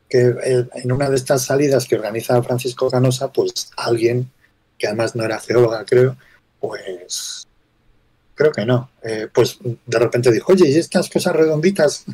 que 0.09 0.35
eh, 0.43 0.67
en 0.73 0.91
una 0.91 1.09
de 1.09 1.15
estas 1.15 1.43
salidas 1.43 1.85
que 1.85 1.95
organiza 1.95 2.41
Francisco 2.41 2.89
Canosa, 2.89 3.31
pues 3.31 3.71
alguien, 3.77 4.29
que 4.77 4.87
además 4.87 5.15
no 5.15 5.23
era 5.23 5.39
geóloga, 5.39 5.85
creo, 5.85 6.17
pues 6.63 7.45
creo 8.35 8.53
que 8.53 8.65
no, 8.65 8.89
eh, 9.01 9.27
pues 9.33 9.57
de 9.61 9.99
repente 9.99 10.31
dijo, 10.31 10.53
oye, 10.53 10.69
¿y 10.69 10.77
estas 10.77 11.09
cosas 11.09 11.35
redonditas 11.35 12.05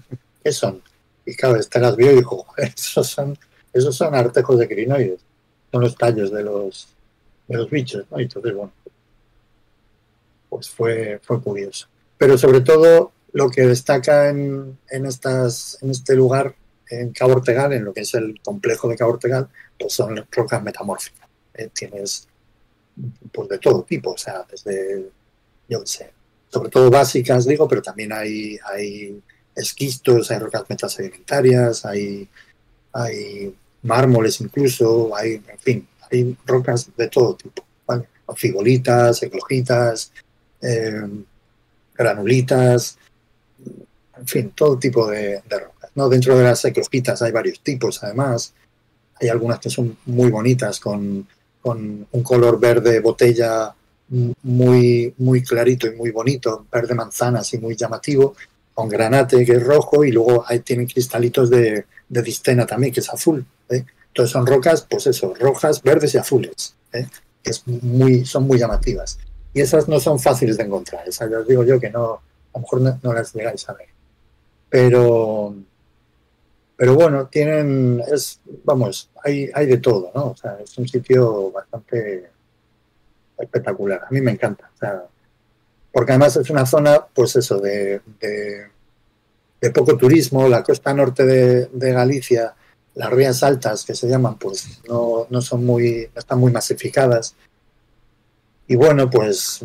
qué 0.44 0.52
son? 0.52 0.82
Y 1.24 1.36
claro, 1.36 1.58
este 1.58 1.80
las 1.80 1.96
vio 1.96 2.12
y 2.12 2.16
dijo, 2.16 2.48
esos 2.58 3.08
son, 3.08 3.38
esos 3.72 3.96
son 3.96 4.16
artejos 4.16 4.58
de 4.58 4.68
crinoides, 4.68 5.22
son 5.72 5.82
los 5.82 5.96
tallos 5.96 6.32
de 6.32 6.42
los, 6.42 6.88
de 7.48 7.58
los 7.58 7.70
bichos, 7.70 8.06
¿no? 8.10 8.20
Y 8.20 8.24
entonces, 8.24 8.56
bueno, 8.56 8.74
pues 10.50 10.68
fue, 10.68 11.20
fue 11.22 11.40
curioso. 11.44 11.88
Pero 12.18 12.36
sobre 12.36 12.62
todo 12.62 13.12
lo 13.34 13.52
que 13.52 13.68
destaca 13.68 14.30
en, 14.30 14.80
en, 14.90 15.06
estas, 15.06 15.78
en 15.84 15.92
este 15.92 16.16
lugar, 16.16 16.56
en 16.90 17.12
Cabo 17.12 17.34
Ortegal, 17.34 17.74
en 17.74 17.86
lo 17.86 17.94
que 17.94 18.02
es 18.02 18.16
el 18.16 18.42
complejo 18.44 18.90
de 18.90 18.98
Cabo 18.98 19.12
Ortegal, 19.12 19.48
pues 19.78 19.94
son 19.94 20.26
rocas 20.32 20.64
metamórficas. 20.64 21.30
¿eh? 21.54 21.70
Tienes 21.72 22.29
pues 23.32 23.50
de 23.50 23.60
todo 23.60 23.84
tipo, 23.84 24.12
o 24.12 24.18
sea, 24.18 24.46
desde, 24.50 25.10
yo 25.68 25.82
qué 25.82 25.88
sé, 25.88 26.12
sobre 26.50 26.70
todo 26.70 26.90
básicas, 26.90 27.46
digo, 27.46 27.68
pero 27.68 27.82
también 27.82 28.12
hay, 28.12 28.58
hay 28.66 29.22
esquistos, 29.56 30.32
hay 30.32 30.40
rocas 30.40 30.64
metasedimentarias, 30.68 31.86
hay, 31.86 32.28
hay 32.94 33.56
mármoles 33.84 34.42
incluso, 34.42 35.16
hay, 35.16 35.34
en 35.34 35.60
fin, 35.60 35.88
hay 36.12 36.38
rocas 36.46 36.90
de 36.96 37.08
todo 37.08 37.36
tipo, 37.36 37.64
¿vale? 37.86 38.08
Figolitas, 38.36 39.24
eclogitas, 39.24 40.12
eh, 40.62 41.02
granulitas, 41.96 42.98
en 44.18 44.28
fin, 44.28 44.52
todo 44.52 44.78
tipo 44.78 45.08
de, 45.08 45.42
de, 45.48 45.60
rocas. 45.60 45.92
¿no? 45.96 46.10
Dentro 46.10 46.38
de 46.38 46.44
las 46.44 46.64
eclogitas 46.66 47.22
hay 47.22 47.32
varios 47.32 47.62
tipos, 47.62 48.04
además. 48.04 48.54
Hay 49.22 49.30
algunas 49.30 49.60
que 49.60 49.70
son 49.70 49.98
muy 50.06 50.30
bonitas, 50.30 50.80
con, 50.80 51.28
con 51.62 52.08
un 52.12 52.24
color 52.24 52.60
verde 52.60 53.00
botella 53.00 53.74
muy, 54.44 55.14
muy 55.18 55.44
clarito 55.44 55.88
y 55.88 55.96
muy 55.96 56.12
bonito, 56.12 56.66
verde 56.72 56.96
manzana, 56.96 57.40
así 57.40 57.58
muy 57.58 57.76
llamativo, 57.76 58.36
con 58.74 58.90
granate 58.90 59.46
que 59.46 59.54
es 59.54 59.64
rojo 59.64 60.04
y 60.04 60.12
luego 60.12 60.44
ahí 60.48 60.60
tienen 60.60 60.88
cristalitos 60.88 61.50
de, 61.50 61.86
de 62.08 62.22
distena 62.22 62.66
también, 62.66 62.94
que 62.94 63.02
es 63.02 63.10
azul. 63.10 63.46
¿eh? 63.70 63.86
Entonces 64.08 64.32
son 64.32 64.46
rocas, 64.48 64.86
pues 64.90 65.06
eso, 65.08 65.34
rojas, 65.40 65.82
verdes 65.84 66.16
y 66.16 66.18
azules, 66.18 66.76
¿eh? 66.94 67.08
es 67.44 67.68
muy, 67.68 68.26
son 68.26 68.48
muy 68.48 68.58
llamativas. 68.58 69.20
Y 69.54 69.62
esas 69.62 69.88
no 69.88 70.00
son 70.00 70.20
fáciles 70.20 70.58
de 70.58 70.64
encontrar, 70.64 71.08
esas 71.08 71.30
ya 71.30 71.40
os 71.40 71.48
digo 71.48 71.64
yo 71.64 71.80
que 71.80 71.90
no, 71.90 72.14
a 72.54 72.58
lo 72.58 72.62
mejor 72.62 72.82
no, 72.82 73.00
no 73.04 73.14
las 73.14 73.34
llegáis 73.34 73.68
a 73.70 73.74
ver. 73.74 73.88
Pero, 74.70 75.56
pero 76.80 76.96
bueno, 76.96 77.28
tienen, 77.28 78.02
es, 78.10 78.40
vamos, 78.64 79.10
hay, 79.22 79.50
hay 79.54 79.66
de 79.66 79.80
todo, 79.80 80.14
¿no? 80.16 80.28
O 80.28 80.36
sea, 80.38 80.60
es 80.64 80.78
un 80.78 80.88
sitio 80.88 81.52
bastante 81.52 82.30
espectacular. 83.38 84.06
A 84.06 84.08
mí 84.12 84.22
me 84.22 84.32
encanta. 84.32 84.72
O 84.74 84.78
sea, 84.78 85.04
porque 85.92 86.14
además 86.14 86.38
es 86.38 86.50
una 86.50 86.66
zona, 86.66 87.06
pues 87.14 87.36
eso, 87.36 87.60
de, 87.60 88.00
de, 88.22 88.68
de 89.60 89.72
poco 89.72 89.98
turismo. 89.98 90.48
La 90.48 90.64
costa 90.64 90.94
norte 90.94 91.26
de, 91.26 91.66
de, 91.66 91.92
Galicia, 91.92 92.56
las 92.96 93.10
rías 93.10 93.44
altas 93.44 93.84
que 93.84 93.94
se 93.94 94.08
llaman, 94.08 94.38
pues 94.40 94.80
no, 94.88 95.28
no 95.30 95.42
son 95.42 95.66
muy, 95.66 96.10
están 96.16 96.40
muy 96.40 96.54
masificadas. 96.54 97.36
Y 98.70 98.78
bueno, 98.78 99.10
pues, 99.10 99.60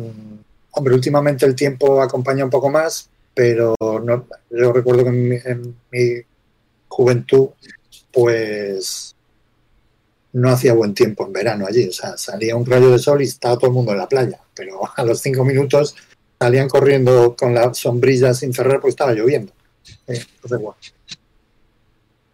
hombre, 0.71 0.93
últimamente 0.93 1.45
el 1.45 1.55
tiempo 1.55 2.01
acompaña 2.01 2.43
un 2.43 2.49
poco 2.49 2.69
más, 2.69 3.09
pero 3.33 3.73
no, 3.79 4.27
yo 4.49 4.73
recuerdo 4.73 5.03
que 5.03 5.09
en 5.11 5.29
mi, 5.29 5.37
en 5.45 5.75
mi 5.91 6.25
juventud, 6.95 7.49
pues 8.13 9.15
no 10.31 10.49
hacía 10.49 10.73
buen 10.73 10.93
tiempo 10.93 11.25
en 11.25 11.33
verano 11.33 11.65
allí. 11.67 11.89
O 11.89 11.91
sea, 11.91 12.17
salía 12.17 12.55
un 12.55 12.65
rayo 12.65 12.89
de 12.89 12.99
sol 12.99 13.21
y 13.21 13.25
estaba 13.25 13.57
todo 13.57 13.67
el 13.67 13.73
mundo 13.73 13.91
en 13.91 13.97
la 13.97 14.07
playa. 14.07 14.39
Pero 14.55 14.79
a 14.95 15.03
los 15.03 15.19
cinco 15.19 15.43
minutos 15.43 15.95
salían 16.39 16.69
corriendo 16.69 17.35
con 17.35 17.53
la 17.53 17.73
sombrilla 17.73 18.33
sin 18.33 18.53
cerrar 18.53 18.79
porque 18.79 18.91
estaba 18.91 19.13
lloviendo. 19.13 19.51
Eh, 20.07 20.23
entonces, 20.35 20.59
bueno, 20.59 20.77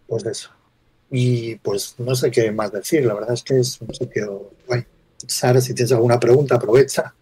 pues 0.06 0.26
eso. 0.26 0.50
Y 1.10 1.56
pues 1.56 1.96
no 1.98 2.14
sé 2.14 2.30
qué 2.30 2.52
más 2.52 2.72
decir. 2.72 3.04
La 3.04 3.14
verdad 3.14 3.34
es 3.34 3.42
que 3.42 3.58
es 3.58 3.80
un 3.80 3.92
sitio 3.94 4.50
guay. 4.66 4.84
Sara, 5.26 5.60
si 5.60 5.74
tienes 5.74 5.92
alguna 5.92 6.18
pregunta, 6.18 6.54
aprovecha. 6.54 7.14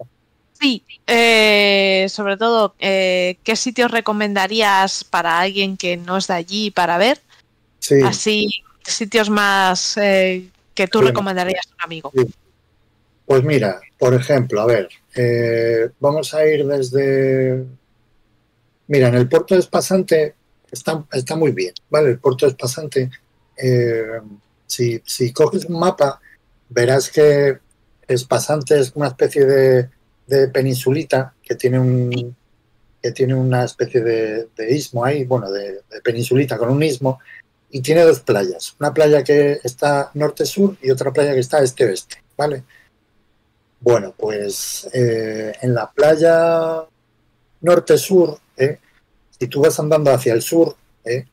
Sí, 0.60 0.84
eh, 1.06 2.06
sobre 2.10 2.36
todo, 2.36 2.74
eh, 2.78 3.38
¿qué 3.44 3.56
sitios 3.56 3.90
recomendarías 3.90 5.04
para 5.04 5.40
alguien 5.40 5.78
que 5.78 5.96
no 5.96 6.18
es 6.18 6.26
de 6.26 6.34
allí 6.34 6.70
para 6.70 6.98
ver? 6.98 7.20
Sí. 7.80 8.00
Así, 8.02 8.62
sitios 8.82 9.28
más 9.28 9.96
eh, 9.96 10.48
que 10.74 10.86
tú 10.86 11.00
sí. 11.00 11.06
recomendarías 11.06 11.66
a 11.66 11.74
un 11.74 11.82
amigo. 11.82 12.12
Sí. 12.14 12.32
Pues 13.26 13.44
mira, 13.44 13.80
por 13.98 14.14
ejemplo, 14.14 14.60
a 14.60 14.66
ver, 14.66 14.88
eh, 15.14 15.90
vamos 16.00 16.34
a 16.34 16.44
ir 16.46 16.66
desde... 16.66 17.64
Mira, 18.88 19.08
en 19.08 19.14
el 19.14 19.28
puerto 19.28 19.54
de 19.54 19.60
Espasante 19.60 20.34
está, 20.70 21.04
está 21.12 21.36
muy 21.36 21.52
bien, 21.52 21.72
¿vale? 21.90 22.10
El 22.10 22.18
puerto 22.18 22.46
de 22.46 22.50
Espasante, 22.50 23.10
eh, 23.56 24.20
si, 24.66 25.00
si 25.04 25.32
coges 25.32 25.64
un 25.66 25.78
mapa, 25.78 26.20
verás 26.68 27.08
que 27.08 27.58
Espasante 28.08 28.80
es 28.80 28.90
una 28.96 29.08
especie 29.08 29.44
de, 29.44 29.90
de 30.26 30.48
peninsulita 30.48 31.34
que 31.42 31.54
tiene 31.54 31.78
un 31.78 32.36
que 33.02 33.12
tiene 33.12 33.34
una 33.34 33.64
especie 33.64 34.02
de, 34.02 34.48
de 34.56 34.74
istmo 34.74 35.04
ahí, 35.04 35.24
bueno, 35.24 35.50
de, 35.50 35.80
de, 35.90 36.00
peninsulita 36.02 36.58
con 36.58 36.68
un 36.68 36.82
istmo, 36.82 37.18
y 37.70 37.80
tiene 37.80 38.02
dos 38.02 38.20
playas. 38.20 38.74
Una 38.80 38.92
playa 38.92 39.22
que 39.22 39.60
está 39.62 40.10
norte-sur 40.14 40.76
y 40.82 40.90
otra 40.90 41.12
playa 41.12 41.34
que 41.34 41.40
está 41.40 41.62
este-oeste, 41.62 42.22
¿vale? 42.36 42.64
Bueno, 43.80 44.12
pues 44.16 44.88
eh, 44.92 45.52
en 45.62 45.74
la 45.74 45.90
playa 45.90 46.84
norte-sur, 47.60 48.38
¿eh? 48.56 48.78
si 49.38 49.46
tú 49.46 49.62
vas 49.62 49.78
andando 49.78 50.10
hacia 50.10 50.34
el 50.34 50.42
sur, 50.42 50.76
¿eh? 51.04 51.26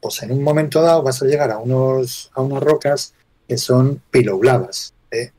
pues 0.00 0.22
en 0.22 0.32
un 0.32 0.42
momento 0.42 0.82
dado 0.82 1.02
vas 1.02 1.22
a 1.22 1.26
llegar 1.26 1.50
a, 1.50 1.58
unos, 1.58 2.30
a 2.34 2.42
unas 2.42 2.62
rocas 2.62 3.14
que 3.48 3.56
son 3.56 4.02
piloblavas. 4.10 4.92
¿eh? 5.10 5.30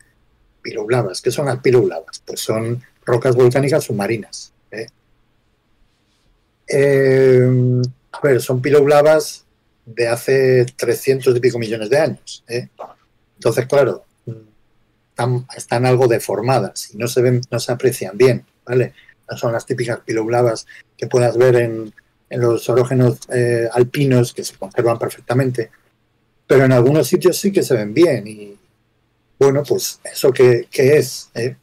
Piloblavas, 0.61 1.21
¿qué 1.21 1.29
son 1.29 1.45
las 1.45 1.59
piloblavas? 1.59 2.23
Pues 2.25 2.39
son 2.39 2.81
rocas 3.05 3.35
volcánicas 3.35 3.83
submarinas. 3.83 4.53
a 8.13 8.19
ver, 8.23 8.41
son 8.41 8.61
piloblavas 8.61 9.46
de 9.87 10.07
hace 10.07 10.65
300 10.75 11.35
y 11.35 11.39
pico 11.39 11.57
millones 11.57 11.89
de 11.89 11.97
años. 11.97 12.43
¿eh? 12.47 12.67
Entonces, 13.35 13.65
claro, 13.67 14.03
están, 15.55 15.85
algo 15.85 16.07
deformadas 16.07 16.91
y 16.93 16.97
no 16.97 17.07
se 17.07 17.21
ven, 17.21 17.41
no 17.49 17.59
se 17.59 17.71
aprecian 17.71 18.17
bien, 18.17 18.45
¿vale? 18.65 18.93
Son 19.35 19.51
las 19.51 19.65
típicas 19.65 19.99
piloblavas 20.05 20.67
que 20.95 21.07
puedas 21.07 21.37
ver 21.37 21.55
en, 21.55 21.93
en 22.29 22.41
los 22.41 22.69
orógenos 22.69 23.19
eh, 23.33 23.67
alpinos 23.71 24.33
que 24.33 24.43
se 24.43 24.55
conservan 24.55 24.99
perfectamente, 24.99 25.71
pero 26.45 26.65
en 26.65 26.73
algunos 26.73 27.07
sitios 27.07 27.37
sí 27.37 27.51
que 27.51 27.63
se 27.63 27.75
ven 27.75 27.93
bien 27.93 28.27
y 28.27 28.57
bueno, 29.39 29.63
pues 29.63 29.99
eso 30.03 30.31
que, 30.31 30.67
es, 30.71 31.29
¿eh? 31.33 31.55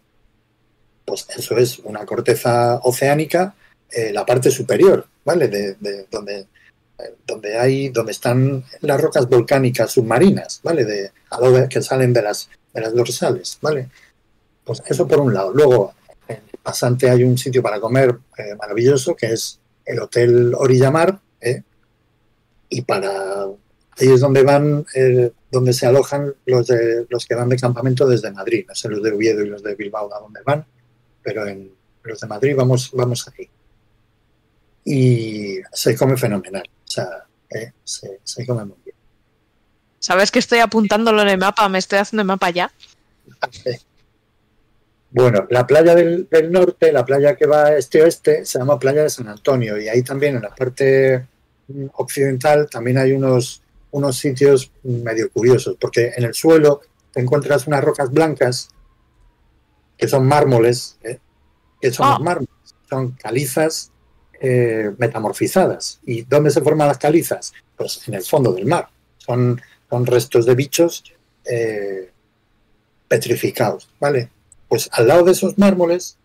pues 1.04 1.26
eso 1.36 1.56
es 1.58 1.78
una 1.80 2.06
corteza 2.06 2.80
oceánica, 2.82 3.54
eh, 3.90 4.12
la 4.12 4.24
parte 4.24 4.50
superior, 4.50 5.06
¿vale? 5.24 5.48
De 5.48 6.06
donde 6.10 6.46
donde 7.26 7.58
hay 7.58 7.88
donde 7.88 8.12
están 8.12 8.64
las 8.80 9.00
rocas 9.00 9.28
volcánicas 9.28 9.92
submarinas, 9.92 10.60
¿vale? 10.62 10.84
De, 10.84 11.10
que 11.68 11.82
salen 11.82 12.12
de 12.12 12.22
las, 12.22 12.48
de 12.72 12.80
las 12.80 12.94
dorsales, 12.94 13.58
¿vale? 13.60 13.88
Pues 14.64 14.82
eso 14.86 15.06
por 15.06 15.20
un 15.20 15.34
lado. 15.34 15.52
Luego, 15.52 15.94
en 16.28 16.40
Pasante 16.62 17.10
hay 17.10 17.24
un 17.24 17.36
sitio 17.36 17.62
para 17.62 17.80
comer 17.80 18.18
eh, 18.38 18.54
maravilloso 18.56 19.14
que 19.14 19.32
es 19.32 19.60
el 19.84 20.00
Hotel 20.00 20.54
Orillamar, 20.54 21.20
¿eh? 21.40 21.62
y 22.68 22.82
para 22.82 23.44
ahí 23.44 24.08
es 24.08 24.20
donde 24.20 24.42
van, 24.42 24.86
eh, 24.94 25.30
donde 25.50 25.72
se 25.72 25.86
alojan 25.86 26.34
los 26.46 26.66
de 26.66 27.06
los 27.08 27.26
que 27.26 27.34
van 27.34 27.48
de 27.48 27.56
campamento 27.56 28.06
desde 28.06 28.30
Madrid, 28.30 28.64
no 28.66 28.74
sé 28.74 28.88
los 28.88 29.02
de 29.02 29.12
Oviedo 29.12 29.42
y 29.42 29.48
los 29.48 29.62
de 29.62 29.74
Bilbao 29.74 30.12
a 30.12 30.20
dónde 30.20 30.40
van, 30.44 30.64
pero 31.22 31.46
en 31.46 31.70
los 32.02 32.20
de 32.20 32.26
Madrid 32.26 32.54
vamos, 32.56 32.90
vamos 32.92 33.28
aquí. 33.28 33.48
Y 34.86 35.58
se 35.72 35.96
come 35.96 36.16
fenomenal. 36.16 36.68
O 36.86 36.90
sea, 36.90 37.08
eh, 37.50 37.72
se, 37.82 38.20
se, 38.22 38.46
come 38.46 38.64
muy 38.64 38.76
bien. 38.84 38.96
¿Sabes 39.98 40.30
que 40.30 40.38
estoy 40.38 40.58
apuntándolo 40.60 41.22
en 41.22 41.28
el 41.28 41.38
mapa? 41.38 41.68
Me 41.68 41.78
estoy 41.78 41.98
haciendo 41.98 42.22
el 42.22 42.26
mapa 42.26 42.50
ya. 42.50 42.70
Bueno, 45.10 45.46
la 45.50 45.66
playa 45.66 45.94
del, 45.94 46.28
del 46.28 46.50
norte, 46.50 46.92
la 46.92 47.04
playa 47.04 47.36
que 47.36 47.46
va 47.46 47.74
este-oeste, 47.74 48.44
se 48.44 48.58
llama 48.58 48.78
Playa 48.78 49.02
de 49.04 49.10
San 49.10 49.28
Antonio. 49.28 49.80
Y 49.80 49.88
ahí 49.88 50.02
también, 50.02 50.36
en 50.36 50.42
la 50.42 50.54
parte 50.54 51.26
occidental, 51.94 52.68
también 52.68 52.98
hay 52.98 53.12
unos, 53.12 53.62
unos 53.92 54.16
sitios 54.16 54.72
medio 54.82 55.30
curiosos, 55.30 55.76
porque 55.80 56.12
en 56.16 56.24
el 56.24 56.34
suelo 56.34 56.80
te 57.12 57.20
encuentras 57.20 57.66
unas 57.68 57.84
rocas 57.84 58.10
blancas 58.10 58.70
que 59.96 60.08
son 60.08 60.26
mármoles, 60.26 60.98
¿eh? 61.04 61.20
que 61.80 61.92
son 61.92 62.06
Ah. 62.06 62.10
los 62.10 62.20
mármoles, 62.20 62.50
son 62.90 63.12
calizas 63.12 63.92
eh, 64.46 64.94
metamorfizadas. 64.98 66.00
¿Y 66.04 66.20
dónde 66.20 66.50
se 66.50 66.60
forman 66.60 66.88
las 66.88 66.98
calizas? 66.98 67.54
Pues 67.78 68.06
en 68.06 68.12
el 68.12 68.22
fondo 68.22 68.52
del 68.52 68.66
mar. 68.66 68.90
Son, 69.16 69.58
son 69.88 70.04
restos 70.04 70.44
de 70.44 70.54
bichos 70.54 71.02
eh, 71.46 72.10
petrificados, 73.08 73.88
¿vale? 73.98 74.28
Pues 74.68 74.90
al 74.92 75.08
lado 75.08 75.24
de 75.24 75.32
esos 75.32 75.56
mármoles 75.56 76.18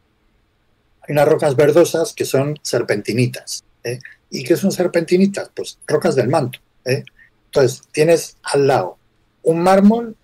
hay 1.01 1.13
unas 1.13 1.29
rocas 1.29 1.55
verdosas 1.55 2.11
que 2.11 2.25
son 2.25 2.59
serpentinitas. 2.61 3.63
¿eh? 3.85 3.99
¿Y 4.29 4.43
qué 4.43 4.57
son 4.57 4.73
serpentinitas? 4.73 5.49
Pues 5.55 5.79
rocas 5.87 6.15
del 6.15 6.27
manto. 6.27 6.59
Entonces, 6.83 7.83
tienes 7.93 8.35
al 8.43 8.67
lado 8.67 8.97
un 9.43 9.61
mármol 9.61 10.17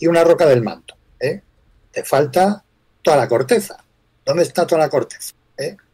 y 0.00 0.08
una 0.08 0.24
roca 0.24 0.46
del 0.46 0.62
manto. 0.62 0.96
Te 1.20 2.02
falta 2.02 2.64
toda 3.02 3.16
la 3.18 3.28
corteza. 3.28 3.76
¿Dónde 4.24 4.42
está 4.42 4.66
toda 4.66 4.80
la 4.80 4.90
corteza? 4.90 5.32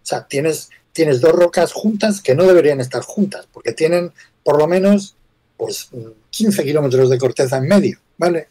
O 0.02 0.04
sea, 0.04 0.26
tienes, 0.26 0.70
tienes 0.92 1.20
dos 1.20 1.32
rocas 1.32 1.72
juntas 1.72 2.20
que 2.20 2.34
no 2.34 2.44
deberían 2.44 2.80
estar 2.80 3.02
juntas, 3.02 3.46
porque 3.52 3.72
tienen 3.72 4.12
por 4.44 4.58
lo 4.58 4.66
menos 4.66 5.16
pues 5.56 5.88
15 6.30 6.64
kilómetros 6.64 7.08
de 7.10 7.18
corteza 7.18 7.56
en 7.58 7.68
medio, 7.68 7.98
¿vale? 8.18 8.48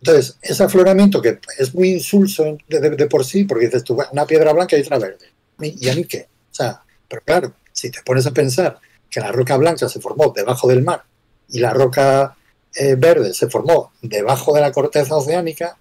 Entonces, 0.00 0.36
ese 0.42 0.62
afloramiento 0.62 1.22
que 1.22 1.38
es 1.58 1.74
muy 1.74 1.90
insulso 1.92 2.58
de, 2.68 2.80
de- 2.80 2.90
de 2.90 3.06
por 3.06 3.24
sí, 3.24 3.44
porque 3.44 3.66
dices 3.66 3.84
tú, 3.84 3.94
"Bueno, 3.94 4.10
una 4.12 4.26
piedra 4.26 4.52
blanca 4.52 4.76
y 4.76 4.80
otra 4.82 4.98
verde. 4.98 5.26
¿Y 5.60 5.88
a 5.88 5.94
mí 5.94 6.04
qué? 6.04 6.28
O 6.52 6.54
sea, 6.54 6.82
pero 7.08 7.22
claro, 7.24 7.54
si 7.72 7.90
te 7.90 8.00
pones 8.02 8.26
a 8.26 8.30
pensar 8.32 8.78
que 9.10 9.20
la 9.20 9.32
roca 9.32 9.56
blanca 9.56 9.88
se 9.88 10.00
formó 10.00 10.32
debajo 10.34 10.68
del 10.68 10.82
mar 10.82 11.04
y 11.48 11.58
la 11.60 11.70
roca 11.72 12.36
eh, 12.74 12.96
verde 12.96 13.32
se 13.34 13.48
formó 13.48 13.92
debajo 14.02 14.52
de 14.54 14.60
la 14.60 14.72
corteza 14.72 15.16
oceánica, 15.16 15.76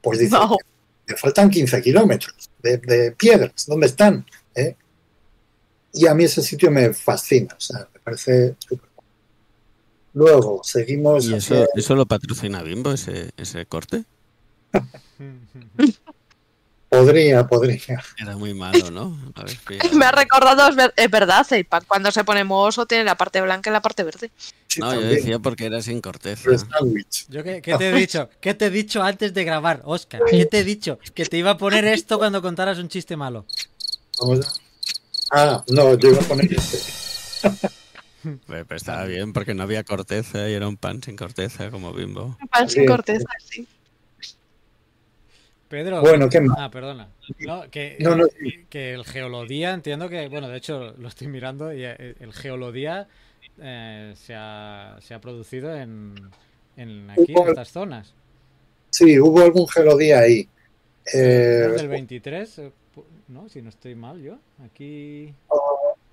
pues 0.00 0.18
dices, 0.18 0.32
No. 0.38 0.56
me 1.06 1.16
faltan 1.16 1.50
15 1.50 1.82
kilómetros 1.82 2.50
de, 2.62 2.78
de 2.78 3.12
piedras, 3.12 3.66
¿dónde 3.66 3.86
están? 3.86 4.24
Y 5.92 6.06
a 6.06 6.14
mí 6.14 6.24
ese 6.24 6.42
sitio 6.42 6.70
me 6.70 6.92
fascina, 6.92 7.54
o 7.56 7.60
sea, 7.60 7.88
me 7.92 8.00
parece 8.00 8.56
súper 8.58 8.88
bueno. 8.94 9.08
Luego, 10.14 10.60
seguimos 10.64 11.24
¿Y 11.26 11.34
hacia- 11.34 11.62
eso, 11.62 11.68
eso 11.74 11.94
lo 11.94 12.06
patrocina 12.06 12.62
Bimbo, 12.62 12.92
ese, 12.92 13.30
ese 13.36 13.64
corte? 13.66 14.04
Podría, 16.88 17.46
podría. 17.46 18.02
Era 18.18 18.36
muy 18.36 18.54
malo, 18.54 18.90
¿no? 18.90 19.18
A 19.34 19.44
ver, 19.44 19.56
Me 19.94 20.06
ha 20.06 20.12
recordado, 20.12 20.68
es 20.68 20.76
ver- 20.76 20.94
es 20.96 21.10
verdad, 21.10 21.46
cuando 21.86 22.10
se 22.10 22.24
pone 22.24 22.44
mohoso 22.44 22.86
tiene 22.86 23.04
la 23.04 23.16
parte 23.16 23.40
blanca 23.40 23.68
y 23.68 23.72
la 23.72 23.82
parte 23.82 24.04
verde. 24.04 24.30
Sí, 24.68 24.80
No, 24.80 24.94
yo 24.94 25.02
decía 25.02 25.38
porque 25.38 25.66
era 25.66 25.82
sin 25.82 26.00
corteza. 26.00 26.50
Yo 27.28 27.44
qué, 27.44 27.60
qué 27.60 27.76
te 27.76 27.90
he 27.90 27.94
dicho, 27.94 28.28
¿qué 28.40 28.54
te 28.54 28.66
he 28.66 28.70
dicho 28.70 29.02
antes 29.02 29.34
de 29.34 29.44
grabar, 29.44 29.82
Oscar? 29.84 30.22
¿Qué 30.30 30.46
te 30.46 30.60
he 30.60 30.64
dicho? 30.64 30.98
Que 31.14 31.26
te 31.26 31.36
iba 31.36 31.52
a 31.52 31.58
poner 31.58 31.84
esto 31.84 32.18
cuando 32.18 32.40
contaras 32.42 32.78
un 32.78 32.88
chiste 32.88 33.16
malo. 33.16 33.44
Vamos 34.20 34.40
a- 34.46 34.52
Ah, 35.30 35.64
no, 35.68 35.98
yo 35.98 36.10
iba 36.10 36.18
a 36.20 36.24
poner 36.24 36.52
este. 36.52 36.78
Pero 38.46 38.66
pero 38.66 38.76
estaba 38.76 39.04
bien 39.04 39.32
porque 39.32 39.54
no 39.54 39.62
había 39.62 39.84
corteza 39.84 40.48
y 40.48 40.52
era 40.54 40.66
un 40.68 40.76
pan 40.76 41.02
sin 41.02 41.16
corteza 41.16 41.70
como 41.70 41.92
Bimbo. 41.92 42.36
Un 42.40 42.48
pan 42.48 42.68
sin 42.68 42.86
corteza, 42.86 43.26
sí. 43.44 43.66
Pedro. 45.68 46.00
Bueno, 46.00 46.28
¿qué 46.28 46.40
más? 46.40 46.56
Ah, 46.58 46.70
perdona. 46.70 47.08
No, 47.40 47.70
que, 47.70 47.96
No, 48.00 48.16
no, 48.16 48.26
que 48.70 48.94
el 48.94 49.04
Geolodía, 49.04 49.72
entiendo 49.74 50.08
que, 50.08 50.28
bueno, 50.28 50.48
de 50.48 50.56
hecho 50.56 50.94
lo 50.96 51.08
estoy 51.08 51.26
mirando 51.28 51.72
y 51.74 51.84
eh, 51.84 52.14
el 52.20 52.32
Geolodía 52.32 53.06
eh, 53.60 54.14
se, 54.16 54.34
ha, 54.34 54.96
se 55.00 55.12
ha 55.12 55.20
producido 55.20 55.76
en, 55.76 56.14
en 56.76 57.10
aquí, 57.10 57.32
en 57.36 57.48
estas 57.48 57.70
zonas. 57.70 58.14
Sí, 58.90 59.20
hubo 59.20 59.42
algún 59.42 59.68
gelodía 59.68 60.20
ahí. 60.20 60.48
Eh, 61.12 61.66
¿No? 61.68 61.74
Del 61.74 61.88
23, 61.88 62.58
eh, 62.58 62.72
pu- 62.87 62.87
¿no? 63.28 63.48
Si 63.48 63.62
no 63.62 63.68
estoy 63.68 63.94
mal 63.94 64.20
yo. 64.22 64.38
Aquí... 64.64 65.34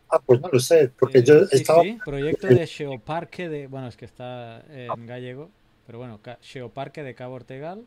ah, 0.10 0.20
pues 0.26 0.42
no 0.42 0.50
lo 0.52 0.60
sé, 0.60 0.90
porque 0.98 1.20
eh, 1.20 1.24
yo 1.24 1.46
sí, 1.46 1.58
estaba. 1.58 1.82
sí, 1.84 1.98
proyecto 2.06 2.48
de 2.48 2.68
Geoparque 2.68 3.50
de... 3.50 3.68
Bueno, 3.68 3.88
es 3.88 3.98
que 3.98 4.06
está 4.06 4.64
en 4.70 5.06
gallego, 5.06 5.50
pero 5.86 5.98
bueno, 6.00 6.20
Geoparque 6.42 7.04
de 7.04 7.14
Cabo 7.16 7.36
Ortegal. 7.36 7.84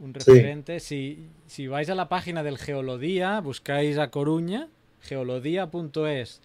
Un 0.00 0.14
referente. 0.14 0.78
Si, 0.80 1.28
si 1.46 1.66
vais 1.66 1.90
a 1.90 1.94
la 1.96 2.08
página 2.08 2.42
del 2.44 2.56
Geolodía, 2.58 3.40
buscáis 3.40 3.98
a 3.98 4.10
Coruña, 4.10 4.68
geolodía.es 5.00 6.40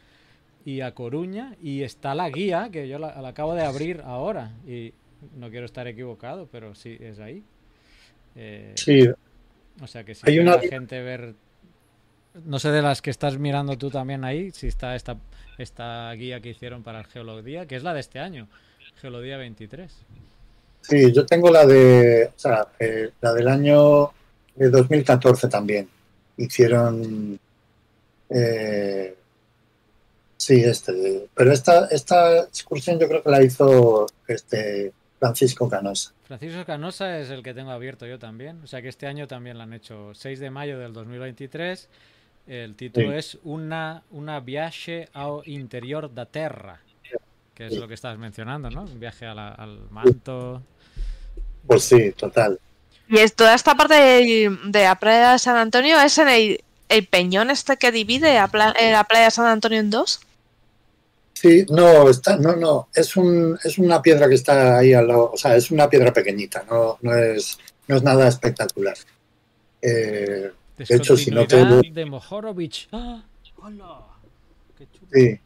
y 0.66 0.82
a 0.82 0.94
Coruña, 0.94 1.56
y 1.62 1.84
está 1.84 2.16
la 2.16 2.30
guía, 2.30 2.70
que 2.72 2.88
yo 2.88 2.98
la, 2.98 3.22
la 3.22 3.28
acabo 3.30 3.54
de 3.54 3.64
abrir 3.64 4.02
ahora, 4.06 4.54
y 4.66 4.94
no 5.38 5.50
quiero 5.50 5.66
estar 5.66 5.88
equivocado, 5.88 6.48
pero 6.52 6.74
sí, 6.74 6.98
es 7.00 7.20
ahí. 7.20 7.44
Eh, 8.36 8.72
Sí, 8.76 9.08
o 9.82 9.88
sea 9.88 10.04
que 10.04 10.16
si 10.16 10.22
Hay 10.30 10.40
una- 10.40 10.56
la 10.56 10.62
gente 10.62 11.02
ver... 11.02 11.36
No 12.46 12.60
sé 12.60 12.72
de 12.72 12.82
las 12.82 13.02
que 13.02 13.12
estás 13.12 13.38
mirando 13.38 13.78
tú 13.78 13.90
también 13.90 14.24
ahí, 14.24 14.52
si 14.52 14.68
está 14.68 14.96
esta, 14.96 15.18
esta 15.58 16.12
guía 16.14 16.42
que 16.42 16.50
hicieron 16.50 16.82
para 16.84 17.00
el 17.00 17.06
Geolodía, 17.06 17.68
que 17.68 17.76
es 17.76 17.84
la 17.84 17.94
de 17.94 18.00
este 18.00 18.20
año, 18.20 18.48
Geolodía 19.02 19.38
23. 19.38 19.92
sí, 20.82 21.12
yo 21.12 21.26
tengo 21.26 21.52
la 21.52 21.66
de. 21.66 22.32
O 22.36 22.40
sea, 22.40 22.68
eh, 22.80 23.12
la 23.22 23.34
del 23.34 23.48
año 23.48 24.12
de 24.56 24.70
2014 24.70 25.48
también. 25.48 25.88
Hicieron. 26.38 27.40
eh, 28.30 29.16
sí, 30.38 30.64
este. 30.64 31.28
Pero 31.36 31.52
esta, 31.52 31.86
esta 31.88 32.40
excursión 32.40 33.00
yo 33.00 33.08
creo 33.08 33.22
que 33.22 33.30
la 33.30 33.44
hizo 33.44 34.08
este 34.28 34.92
Francisco 35.20 35.70
Canosa. 35.70 36.12
Francisco 36.24 36.66
Canosa 36.66 37.20
es 37.20 37.30
el 37.30 37.44
que 37.44 37.54
tengo 37.54 37.72
abierto 37.72 38.06
yo 38.08 38.18
también. 38.18 38.60
O 38.64 38.68
sea 38.68 38.82
que 38.82 38.90
este 38.90 39.06
año 39.06 39.28
también 39.28 39.58
lo 39.58 39.64
han 39.64 39.74
hecho 39.74 40.14
6 40.14 40.40
de 40.40 40.50
mayo 40.50 40.80
del 40.80 40.94
2023. 40.94 41.88
El 42.48 42.76
título 42.76 43.12
Sí. 43.12 43.18
es 43.18 43.38
una, 43.44 44.04
una 44.12 44.40
viaje 44.42 45.08
ao 45.14 45.44
interior 45.46 46.14
da 46.14 46.26
terra. 46.26 46.80
Que 47.56 47.68
es 47.68 47.74
Sí. 47.74 47.80
lo 47.80 47.88
que 47.88 47.94
estás 47.94 48.18
mencionando, 48.18 48.70
¿no? 48.70 48.84
Un 48.84 49.00
viaje 49.00 49.26
a 49.28 49.34
la- 49.34 49.54
al 49.54 49.80
manto. 49.92 50.62
Pues 51.68 51.84
sí, 51.84 52.12
total. 52.14 52.60
Y 53.08 53.20
es 53.20 53.34
toda 53.36 53.54
esta 53.54 53.76
parte 53.76 53.94
de, 53.94 54.58
de 54.66 54.84
la 54.84 54.96
playa 54.96 55.34
de 55.34 55.40
San 55.40 55.56
Antonio 55.58 56.00
es 56.02 56.18
en 56.18 56.28
el, 56.30 56.64
el 56.90 57.08
peñón 57.08 57.50
este 57.52 57.78
que 57.78 57.92
divide 57.92 58.40
a 58.40 58.48
pla- 58.48 58.74
eh, 58.80 58.92
la 58.92 59.04
playa 59.04 59.26
de 59.26 59.32
San 59.32 59.46
Antonio 59.46 59.80
en 59.80 59.90
dos. 59.90 60.20
Sí, 61.34 61.66
no, 61.70 62.10
está, 62.10 62.38
no, 62.38 62.56
no, 62.56 62.88
es 62.94 63.16
un, 63.18 63.58
es 63.64 63.78
una 63.78 64.02
piedra 64.02 64.28
que 64.30 64.36
está 64.36 64.78
ahí 64.80 64.94
al 64.94 65.08
lado, 65.08 65.32
o 65.34 65.38
sea, 65.38 65.56
es 65.56 65.72
una 65.72 65.90
piedra 65.90 66.12
pequeñita, 66.14 66.64
no, 66.70 66.98
no 67.02 67.16
es, 67.16 67.58
no 67.88 67.98
es 67.98 68.04
nada 68.04 68.28
espectacular. 68.28 68.96
Eh, 69.82 70.52
De 70.78 70.96
hecho, 70.96 71.16
si 71.16 71.30
no 71.32 71.46
te- 71.46 71.58
Descontinuidad 71.58 71.94
de 71.94 72.06
Mohorovic. 72.06 72.88
¡Ah! 72.92 73.24
¡Hola! 73.58 74.00
¡Qué 74.78 74.88
chulo! 74.92 75.08
sí. 75.12 75.40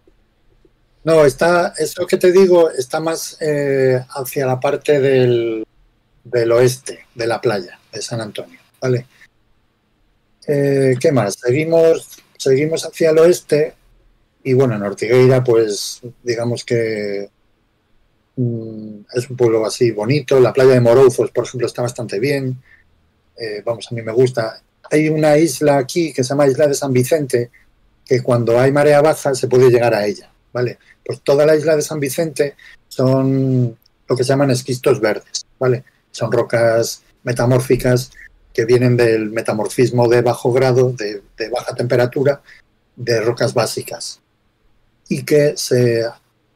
No, 1.04 1.24
está, 1.24 1.74
eso 1.78 2.06
que 2.06 2.18
te 2.18 2.34
digo, 2.34 2.70
está 2.70 3.00
más 3.00 3.38
eh, 3.40 3.98
hacia 4.10 4.46
la 4.46 4.60
parte 4.60 5.00
del, 5.00 5.66
del 6.24 6.52
oeste 6.52 7.06
de 7.16 7.28
la 7.28 7.40
playa 7.40 7.80
de 7.94 8.02
San 8.02 8.20
Antonio, 8.20 8.60
¿vale? 8.82 9.06
Eh, 10.48 10.96
¿Qué 11.00 11.12
más? 11.14 11.36
Seguimos, 11.40 12.20
seguimos 12.38 12.84
hacia 12.86 13.12
el 13.12 13.20
oeste 13.20 13.74
y 14.44 14.54
bueno, 14.54 14.76
en 14.76 14.84
Ortigueira, 14.84 15.42
pues 15.44 16.02
digamos 16.24 16.66
que 16.66 17.30
mm, 18.36 19.00
es 19.14 19.30
un 19.30 19.38
pueblo 19.38 19.66
así 19.66 19.92
bonito. 19.92 20.40
La 20.42 20.52
playa 20.52 20.72
de 20.74 20.82
Morouzos, 20.82 21.32
por 21.32 21.46
ejemplo, 21.46 21.68
está 21.68 21.82
bastante 21.84 22.20
bien. 22.20 22.62
Eh, 23.38 23.62
vamos, 23.64 23.88
a 23.90 23.96
mí 23.96 24.02
me 24.02 24.12
gusta. 24.12 24.62
Hay 24.92 25.10
una 25.10 25.38
isla 25.38 25.78
aquí 25.78 26.14
que 26.14 26.24
se 26.24 26.30
llama 26.30 26.48
Isla 26.48 26.68
de 26.68 26.74
San 26.74 26.94
Vicente, 26.94 27.52
que 28.06 28.22
cuando 28.22 28.60
hay 28.60 28.72
marea 28.72 29.02
baja 29.02 29.36
se 29.36 29.48
puede 29.48 29.70
llegar 29.70 29.94
a 29.94 30.06
ella, 30.06 30.32
¿vale? 30.54 30.80
Pues 31.06 31.22
toda 31.22 31.46
la 31.46 31.56
isla 31.56 31.76
de 31.76 31.82
San 31.82 32.00
Vicente 32.00 32.56
son 32.88 33.78
lo 34.08 34.16
que 34.16 34.24
se 34.24 34.30
llaman 34.30 34.52
esquistos 34.52 35.02
verdes, 35.02 35.46
¿vale? 35.60 35.84
Son 36.12 36.32
rocas 36.32 37.04
metamórficas 37.24 38.12
que 38.54 38.66
vienen 38.66 38.98
del 38.98 39.30
metamorfismo 39.30 40.08
de 40.08 40.22
bajo 40.22 40.52
grado, 40.52 40.92
de, 40.94 41.22
baja 41.50 41.76
temperatura, 41.76 42.42
de 42.96 43.22
rocas 43.22 43.54
básicas 43.54 44.20
y 45.10 45.24
que 45.24 45.56
se, 45.56 46.04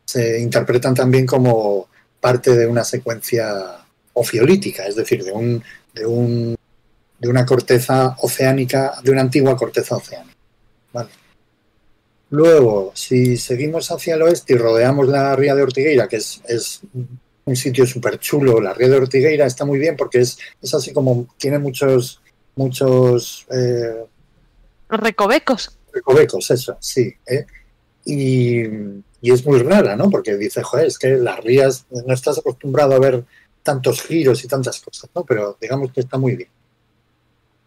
se 0.05 0.39
interpretan 0.39 0.95
también 0.95 1.25
como 1.25 1.87
parte 2.19 2.55
de 2.55 2.65
una 2.65 2.83
secuencia 2.83 3.85
ofiolítica, 4.13 4.85
es 4.85 4.95
decir, 4.95 5.23
de, 5.23 5.31
un, 5.31 5.63
de, 5.93 6.05
un, 6.05 6.55
de 7.21 7.29
una 7.29 7.45
corteza 7.45 8.15
oceánica, 8.19 8.95
de 9.03 9.11
una 9.11 9.21
antigua 9.21 9.55
corteza 9.55 9.95
oceánica. 9.95 10.35
¿vale? 10.91 11.09
Luego, 12.31 12.91
si 12.95 13.37
seguimos 13.37 13.91
hacia 13.91 14.15
el 14.15 14.23
oeste 14.23 14.53
y 14.53 14.57
rodeamos 14.57 15.07
la 15.07 15.35
ría 15.35 15.53
de 15.53 15.61
Ortigueira, 15.61 16.07
que 16.07 16.15
es, 16.15 16.41
es 16.47 16.81
un 17.45 17.55
sitio 17.55 17.85
súper 17.85 18.17
chulo, 18.17 18.59
la 18.59 18.73
ría 18.73 18.89
de 18.89 18.97
Ortigueira 18.97 19.45
está 19.45 19.65
muy 19.65 19.77
bien 19.77 19.95
porque 19.95 20.21
es, 20.21 20.39
es 20.61 20.73
así 20.73 20.93
como 20.93 21.27
tiene 21.37 21.59
muchos, 21.59 22.21
muchos 22.55 23.45
eh, 23.51 24.03
Recovecos. 24.89 25.77
recovecos, 25.93 26.49
eso, 26.49 26.75
sí. 26.79 27.13
¿eh? 27.27 27.45
Y, 28.03 28.63
y 29.21 29.31
es 29.31 29.45
muy 29.45 29.59
rara, 29.61 29.95
¿no? 29.95 30.09
Porque 30.09 30.37
dice, 30.37 30.63
joder, 30.63 30.87
es 30.87 30.97
que 30.97 31.09
las 31.11 31.39
rías, 31.43 31.85
no 31.91 32.13
estás 32.13 32.39
acostumbrado 32.39 32.95
a 32.95 32.99
ver 32.99 33.23
tantos 33.61 34.01
giros 34.01 34.43
y 34.43 34.47
tantas 34.47 34.81
cosas, 34.81 35.09
¿no? 35.13 35.23
Pero 35.23 35.55
digamos 35.61 35.91
que 35.91 36.01
está 36.01 36.17
muy 36.17 36.35
bien. 36.35 36.49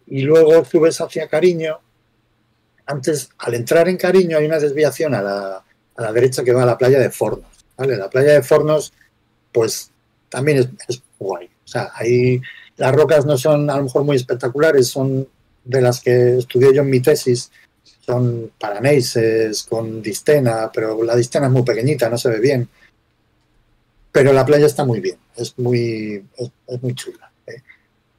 Y 0.07 0.21
luego 0.21 0.63
subes 0.65 0.99
hacia 1.01 1.27
Cariño. 1.27 1.79
Antes, 2.85 3.29
al 3.39 3.55
entrar 3.55 3.87
en 3.89 3.97
Cariño 3.97 4.37
hay 4.37 4.45
una 4.45 4.59
desviación 4.59 5.15
a 5.15 5.21
la, 5.21 5.63
a 5.95 6.01
la 6.01 6.11
derecha 6.11 6.43
que 6.43 6.53
va 6.53 6.63
a 6.63 6.67
la 6.67 6.77
playa 6.77 6.99
de 6.99 7.09
Fornos, 7.09 7.65
¿vale? 7.77 7.97
La 7.97 8.09
playa 8.09 8.33
de 8.33 8.43
Fornos, 8.43 8.93
pues 9.51 9.91
también 10.29 10.59
es, 10.59 10.67
es 10.87 11.01
guay. 11.17 11.47
O 11.47 11.67
sea, 11.67 11.91
ahí 11.95 12.39
las 12.77 12.93
rocas 12.93 13.25
no 13.25 13.37
son 13.37 13.69
a 13.69 13.77
lo 13.77 13.83
mejor 13.83 14.03
muy 14.03 14.15
espectaculares, 14.15 14.87
son 14.87 15.27
de 15.63 15.81
las 15.81 16.01
que 16.01 16.37
estudié 16.37 16.73
yo 16.73 16.81
en 16.81 16.89
mi 16.89 16.99
tesis, 16.99 17.51
son 18.05 18.51
paraneises 18.59 19.63
con 19.63 20.01
distena, 20.01 20.71
pero 20.71 21.01
la 21.03 21.15
distena 21.15 21.47
es 21.47 21.51
muy 21.51 21.63
pequeñita, 21.63 22.09
no 22.09 22.17
se 22.17 22.29
ve 22.29 22.39
bien. 22.39 22.69
Pero 24.11 24.31
la 24.31 24.45
playa 24.45 24.65
está 24.65 24.85
muy 24.85 24.99
bien, 24.99 25.17
es 25.35 25.57
muy, 25.57 26.23
es, 26.37 26.81
muy 26.81 26.93
chula. 26.93 27.31
¿eh? 27.47 27.61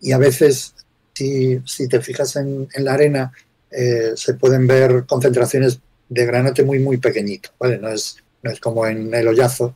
Y 0.01 0.13
a 0.13 0.19
veces, 0.19 0.75
si, 1.17 1.89
te 1.89 2.01
fijas 2.01 2.37
en, 2.37 2.69
la 2.77 2.95
arena, 2.95 3.33
eh, 3.71 4.13
se 4.15 4.35
pueden 4.35 4.67
ver 4.67 5.05
concentraciones 5.07 5.81
de 6.09 6.27
granate 6.27 6.63
muy, 6.63 6.79
muy 6.79 6.99
pequeñito. 6.99 7.51
No 7.61 7.89
es, 7.89 8.23
no 8.43 8.51
es 8.51 8.61
como 8.61 8.87
en 8.87 9.13
el 9.15 9.27
hoyazo, 9.27 9.75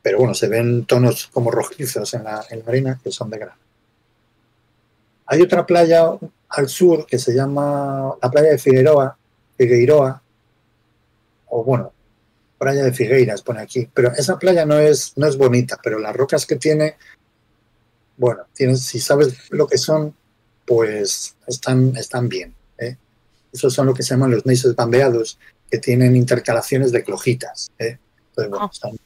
pero 0.00 0.18
bueno, 0.18 0.34
se 0.34 0.48
ven 0.48 0.84
tonos 0.86 1.26
como 1.26 1.50
rojizos 1.50 2.14
en 2.14 2.24
la, 2.24 2.44
en 2.50 2.60
la 2.60 2.64
arena 2.66 3.00
que 3.02 3.10
son 3.10 3.30
de 3.30 3.38
grano. 3.38 3.60
Hay 5.26 5.42
otra 5.42 5.66
playa 5.66 6.12
al 6.48 6.68
sur 6.68 7.06
que 7.06 7.18
se 7.18 7.34
llama 7.34 8.14
la 8.22 8.30
playa 8.30 8.50
de 8.50 8.58
Figueroa, 8.58 9.16
Figueiroa, 9.56 10.22
o 11.48 11.64
bueno, 11.64 11.92
playa 12.58 12.84
de 12.84 12.92
Figueiras 12.92 13.42
pone 13.42 13.60
aquí, 13.60 13.88
pero 13.92 14.12
esa 14.12 14.38
playa 14.38 14.64
no 14.64 14.78
es, 14.78 15.14
no 15.16 15.26
es 15.26 15.36
bonita, 15.36 15.80
pero 15.82 15.98
las 15.98 16.14
rocas 16.14 16.46
que 16.46 16.56
tiene, 16.56 16.96
bueno, 18.16 18.42
tienes, 18.54 18.82
si 18.82 19.00
sabes 19.00 19.34
lo 19.50 19.66
que 19.66 19.78
son, 19.78 20.14
pues 20.66 21.36
están, 21.46 21.96
están 21.96 22.28
bien. 22.28 22.54
¿eh? 22.78 22.96
Esos 23.52 23.72
son 23.74 23.86
lo 23.86 23.94
que 23.94 24.02
se 24.02 24.14
llaman 24.14 24.30
los 24.30 24.46
neises 24.46 24.74
bambeados, 24.76 25.38
que 25.70 25.78
tienen 25.78 26.14
intercalaciones 26.16 26.92
de 26.92 27.02
clojitas. 27.02 27.70
¿eh? 27.78 27.98
Entonces, 28.28 28.50
bueno, 28.50 28.64
Ah. 28.66 28.70
están- 28.72 28.96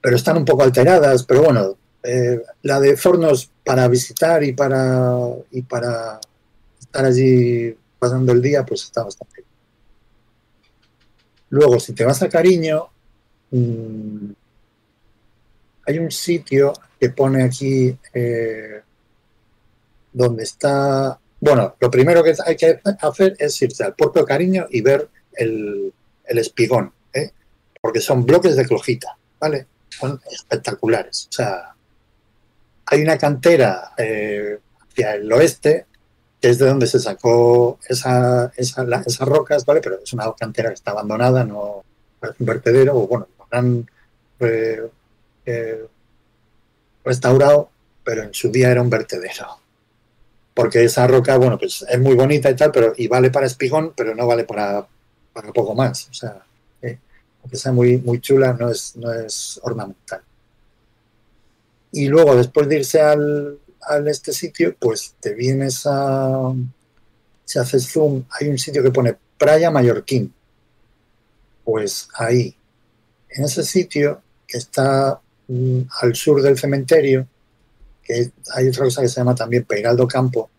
pero 0.00 0.16
están 0.16 0.36
un 0.36 0.44
poco 0.44 0.62
alteradas, 0.64 1.22
pero 1.24 1.42
bueno, 1.44 1.76
eh, 2.02 2.42
la 2.62 2.80
de 2.80 2.96
Fornos 2.96 3.50
para 3.64 3.86
visitar 3.88 4.42
y 4.42 4.52
para, 4.52 5.16
y 5.52 5.62
para 5.62 6.18
estar 6.80 7.04
allí 7.04 7.76
pasando 8.00 8.32
el 8.32 8.42
día, 8.42 8.66
pues 8.66 8.82
está 8.82 9.04
bastante 9.04 9.36
bien. 9.36 9.46
Luego, 11.50 11.78
si 11.78 11.92
te 11.92 12.04
vas 12.04 12.20
a 12.22 12.28
Cariño, 12.28 12.88
mm, 13.52 14.30
hay 15.86 15.98
un 15.98 16.10
sitio 16.10 16.72
que 17.00 17.10
pone 17.10 17.42
aquí 17.42 17.96
eh, 18.14 18.80
donde 20.12 20.42
está. 20.44 21.18
Bueno, 21.40 21.74
lo 21.80 21.90
primero 21.90 22.22
que 22.22 22.34
hay 22.46 22.56
que 22.56 22.80
hacer 23.00 23.34
es 23.38 23.60
irse 23.62 23.84
al 23.84 23.94
puerto 23.94 24.20
de 24.20 24.26
Cariño 24.26 24.66
y 24.70 24.80
ver 24.80 25.08
el, 25.34 25.92
el 26.24 26.38
espigón, 26.38 26.92
¿eh? 27.12 27.30
porque 27.80 28.00
son 28.00 28.24
bloques 28.24 28.54
de 28.56 28.64
clojita, 28.66 29.16
¿vale? 29.40 29.66
Son 29.88 30.20
espectaculares. 30.30 31.26
O 31.30 31.32
sea, 31.32 31.74
hay 32.86 33.02
una 33.02 33.18
cantera 33.18 33.92
eh, 33.96 34.58
hacia 34.88 35.14
el 35.16 35.32
oeste, 35.32 35.86
que 36.40 36.50
es 36.50 36.58
de 36.58 36.66
donde 36.66 36.86
se 36.86 37.00
sacó 37.00 37.78
esa, 37.88 38.52
esa- 38.56 38.84
la- 38.84 39.02
esas 39.04 39.26
rocas, 39.26 39.64
¿vale? 39.64 39.80
Pero 39.80 39.98
es 40.02 40.12
una 40.12 40.32
cantera 40.38 40.68
que 40.68 40.74
está 40.74 40.92
abandonada, 40.92 41.44
no 41.44 41.82
no 42.22 42.30
es 42.30 42.36
un 42.38 42.46
vertedero, 42.46 42.96
o 42.96 43.08
bueno, 43.08 43.26
lo 43.36 43.58
han 43.58 43.90
eh, 45.46 45.86
restaurado, 47.04 47.70
pero 48.04 48.22
en 48.22 48.34
su 48.34 48.50
día 48.50 48.70
era 48.70 48.82
un 48.82 48.90
vertedero. 48.90 49.58
Porque 50.54 50.84
esa 50.84 51.06
roca, 51.06 51.36
bueno, 51.38 51.58
pues 51.58 51.84
es 51.88 51.98
muy 51.98 52.14
bonita 52.14 52.50
y 52.50 52.56
tal, 52.56 52.70
pero 52.72 52.92
y 52.96 53.08
vale 53.08 53.30
para 53.30 53.46
espigón, 53.46 53.94
pero 53.96 54.14
no 54.14 54.26
vale 54.26 54.44
para, 54.44 54.86
para 55.32 55.52
poco 55.52 55.74
más. 55.74 56.08
O 56.10 56.14
sea, 56.14 56.42
eh, 56.82 56.98
aunque 57.42 57.56
sea 57.56 57.72
muy, 57.72 57.96
muy 57.98 58.20
chula, 58.20 58.52
no 58.52 58.70
es, 58.70 58.96
no 58.96 59.12
es 59.12 59.58
ornamental. 59.62 60.20
Y 61.92 62.08
luego, 62.08 62.36
después 62.36 62.68
de 62.68 62.76
irse 62.76 63.00
al, 63.00 63.58
al 63.82 64.08
este 64.08 64.32
sitio, 64.32 64.74
pues 64.78 65.14
te 65.20 65.34
vienes 65.34 65.86
a. 65.86 66.52
Si 67.44 67.58
haces 67.58 67.90
zoom, 67.90 68.24
hay 68.30 68.48
un 68.48 68.58
sitio 68.58 68.82
que 68.82 68.90
pone 68.90 69.16
Playa 69.38 69.70
Mallorquín. 69.70 70.32
Pues 71.64 72.08
ahí, 72.14 72.54
en 73.30 73.44
ese 73.44 73.62
sitio 73.62 74.22
que 74.46 74.58
está 74.58 75.20
al 76.00 76.14
sur 76.14 76.40
del 76.42 76.58
cementerio, 76.58 77.26
que 78.02 78.30
hay 78.54 78.68
otra 78.68 78.84
cosa 78.84 79.02
que 79.02 79.08
se 79.08 79.16
llama 79.20 79.34
también 79.34 79.64
Peiraldo 79.64 80.06
Campo, 80.08 80.50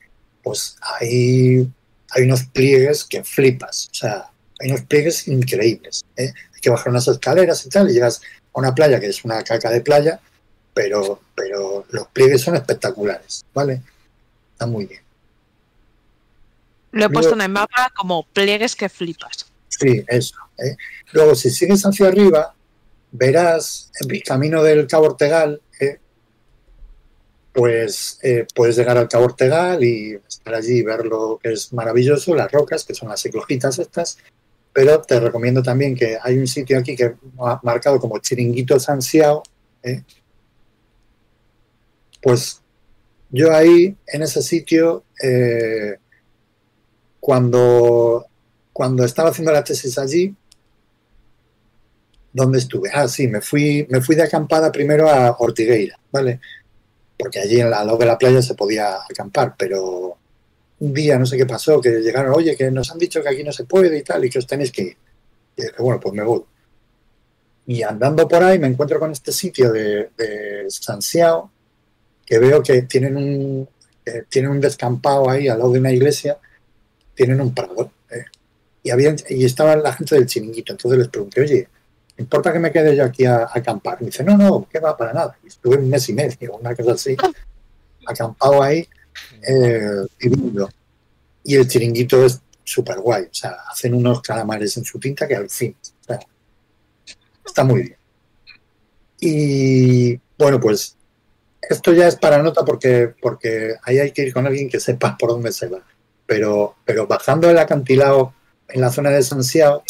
pues 0.42 0.76
ahí 0.82 1.68
hay 2.12 2.24
unos 2.24 2.44
pliegues 2.46 3.04
que 3.06 3.24
flipas. 3.24 3.90
O 3.92 3.96
sea, 3.96 4.30
hay 4.60 4.70
unos 4.72 4.82
pliegues 4.84 5.28
increíbles. 5.28 6.04
¿eh? 6.16 6.32
Hay 6.54 6.62
que 6.62 6.70
bajar 6.70 6.90
unas 6.90 7.08
escaleras 7.08 7.66
y 7.66 7.70
tal, 7.70 7.90
y 7.90 7.94
llegas 7.94 8.22
a 8.54 8.60
una 8.60 8.74
playa 8.76 9.00
que 9.00 9.08
es 9.08 9.24
una 9.26 9.44
caca 9.44 9.70
de 9.70 9.82
playa, 9.82 10.20
pero, 10.74 11.22
pero 11.36 11.86
los 11.90 12.08
pliegues 12.08 12.42
son 12.42 12.56
espectaculares, 12.56 13.44
¿vale? 13.54 13.82
Está 14.54 14.66
muy 14.66 14.86
bien. 14.86 15.02
Lo 16.92 16.98
he 16.98 17.00
Luego- 17.00 17.14
puesto 17.14 17.34
en 17.34 17.42
el 17.42 17.50
mapa 17.50 17.92
como 17.96 18.24
pliegues 18.28 18.76
que 18.76 18.90
flipas. 18.90 19.48
Sí, 19.70 20.04
eso. 20.08 20.36
¿eh? 20.60 20.78
Luego, 21.12 21.34
si 21.36 21.50
sigues 21.50 21.84
hacia 21.84 22.08
arriba, 22.08 22.53
verás 23.14 23.92
el 24.02 24.24
camino 24.24 24.64
del 24.64 24.88
Cabo 24.88 25.06
Ortegal, 25.06 25.62
¿eh? 25.80 26.00
pues 27.54 28.20
eh, 28.24 28.48
puedes 28.56 28.76
llegar 28.76 28.98
al 28.98 29.08
Cabo 29.08 29.26
Ortegal 29.26 29.84
y 29.84 30.20
estar 30.28 30.56
allí 30.56 30.80
y 30.80 30.82
ver 30.82 31.06
lo 31.06 31.40
que 31.42 31.54
es 31.54 31.72
maravilloso, 31.72 32.34
las 32.34 32.52
rocas, 32.52 32.84
que 32.84 32.96
son 32.96 33.10
las 33.10 33.24
eclogitas 33.24 33.78
estas, 33.78 34.18
pero 34.74 35.00
te 35.04 35.20
recomiendo 35.20 35.62
también 35.62 35.96
que 35.96 36.18
hay 36.20 36.40
un 36.40 36.48
sitio 36.48 36.80
aquí 36.80 36.96
que 36.96 37.14
ha 37.40 37.60
marcado 37.62 38.00
como 38.00 38.18
Chiringuito 38.18 38.80
Sansiao, 38.80 39.44
¿eh? 39.84 40.02
pues 42.20 42.62
yo 43.30 43.56
ahí, 43.56 43.96
en 44.08 44.24
ese 44.24 44.42
sitio, 44.42 45.04
cuando, 47.20 48.26
cuando 48.72 49.06
estaba 49.06 49.30
haciendo 49.30 49.52
la 49.52 49.64
tesis 49.64 49.98
allí, 49.98 50.36
¿dónde 52.34 52.58
estuve? 52.58 52.90
Ah, 52.94 53.08
sí, 53.08 53.28
me 53.28 53.42
fui, 53.42 53.88
me 53.90 54.02
fui 54.02 54.16
de 54.16 54.24
acampada 54.24 54.72
primero 54.72 55.10
a 55.10 55.36
Ortigueira, 55.40 55.98
¿vale? 56.12 56.40
Porque 57.18 57.40
allí 57.40 57.62
al 57.62 57.70
lado 57.70 57.98
de 57.98 58.06
la 58.06 58.18
playa 58.18 58.42
se 58.42 58.56
podía 58.56 58.98
acampar, 59.10 59.56
pero 59.58 60.18
un 60.80 60.94
día 60.94 61.18
no 61.18 61.26
sé 61.26 61.38
qué 61.38 61.46
pasó, 61.46 61.80
que 61.80 61.90
llegaron, 62.02 62.34
oye, 62.34 62.56
que 62.58 62.70
nos 62.72 62.92
han 62.92 62.98
dicho 62.98 63.22
que 63.22 63.30
aquí 63.30 63.44
no 63.44 63.54
se 63.54 63.66
puede 63.66 63.98
y 63.98 64.04
tal, 64.04 64.26
y 64.26 64.30
que 64.30 64.40
os 64.40 64.48
tenéis 64.48 64.72
que 64.72 64.82
ir. 64.82 64.98
Y 65.56 65.62
dije, 65.62 65.76
bueno, 65.80 66.00
pues 66.00 66.14
me 66.14 66.24
voy. 66.24 66.44
Y 67.68 67.82
andando 67.84 68.28
por 68.28 68.44
ahí 68.44 68.60
me 68.60 68.68
encuentro 68.68 69.00
con 69.00 69.12
este 69.12 69.32
sitio 69.32 69.72
de, 69.72 70.10
de 70.18 70.66
Sanxiao, 70.68 71.50
que 72.26 72.40
veo 72.40 72.62
que 72.62 72.82
tienen 72.84 73.16
un, 73.16 73.70
que 74.04 74.24
tienen 74.24 74.52
un 74.52 74.60
descampado 74.60 75.30
ahí 75.30 75.48
al 75.48 75.60
lado 75.60 75.72
de 75.72 75.80
una 75.80 75.92
iglesia, 75.92 76.38
tienen 77.16 77.40
un 77.40 77.54
prado. 77.54 77.92
¿eh? 78.12 78.26
Y, 78.84 78.90
habían, 78.90 79.16
y 79.30 79.46
estaba 79.46 79.76
la 79.76 79.94
gente 79.94 80.16
del 80.16 80.26
chiringuito. 80.26 80.74
Entonces 80.74 81.00
les 81.00 81.08
pregunté, 81.08 81.42
oye, 81.42 81.68
¿me 81.73 81.73
importa 82.18 82.54
que 82.54 82.60
me 82.60 82.72
quede 82.72 82.96
yo 82.96 83.04
aquí 83.04 83.26
a, 83.26 83.38
a 83.44 83.52
acampar? 83.54 83.98
Y 84.02 84.06
dice, 84.06 84.24
no, 84.24 84.38
no, 84.38 84.68
que 84.70 84.80
va 84.80 84.96
para 84.96 85.14
nada. 85.14 85.38
Y 85.44 85.48
estuve 85.48 85.78
un 85.78 85.90
mes 85.90 86.08
y 86.10 86.14
medio, 86.14 86.58
una 86.60 86.76
cosa 86.76 86.94
así, 86.94 87.16
acampado 88.06 88.62
ahí, 88.62 88.88
eh. 89.48 90.06
Y 91.46 91.56
el 91.56 91.68
chiringuito 91.68 92.26
es 92.26 92.42
súper 92.64 93.00
guay. 93.00 93.24
O 93.24 93.34
sea, 93.34 93.58
hacen 93.70 93.94
unos 93.94 94.22
calamares 94.22 94.78
en 94.78 94.86
su 94.86 95.00
tinta 95.00 95.28
que 95.28 95.36
al 95.36 95.50
fin. 95.50 95.76
O 95.82 96.04
sea, 96.06 96.20
está 97.46 97.64
muy 97.64 97.82
bien. 97.82 97.98
Y 99.20 100.20
bueno, 100.38 100.60
pues 100.60 100.98
esto 101.62 101.94
ya 101.94 102.08
es 102.08 102.16
para 102.16 102.42
nota 102.42 102.66
porque, 102.66 103.14
porque 103.22 103.76
ahí 103.84 104.00
hay 104.00 104.12
que 104.12 104.24
ir 104.24 104.34
con 104.34 104.46
alguien 104.46 104.70
que 104.70 104.80
sepa 104.80 105.18
por 105.18 105.30
dónde 105.30 105.52
se 105.52 105.68
va. 105.68 105.84
Pero, 106.26 106.76
pero 106.86 107.08
bajando 107.08 107.50
el 107.50 107.58
acantilado 107.58 108.34
en 108.70 108.82
la 108.82 108.92
zona 108.92 109.10
de 109.10 109.24
Sanxiao, 109.24 109.84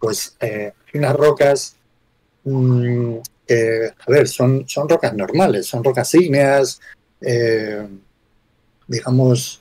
pues 0.00 0.36
eh, 0.40 0.72
unas 0.98 1.16
rocas 1.16 1.76
mm, 2.44 3.16
que, 3.46 3.90
a 3.98 4.10
ver, 4.10 4.28
son, 4.28 4.68
son 4.68 4.88
rocas 4.88 5.14
normales, 5.14 5.66
son 5.66 5.84
rocas 5.84 6.12
ígneas, 6.14 6.80
eh, 7.20 7.86
digamos, 8.86 9.60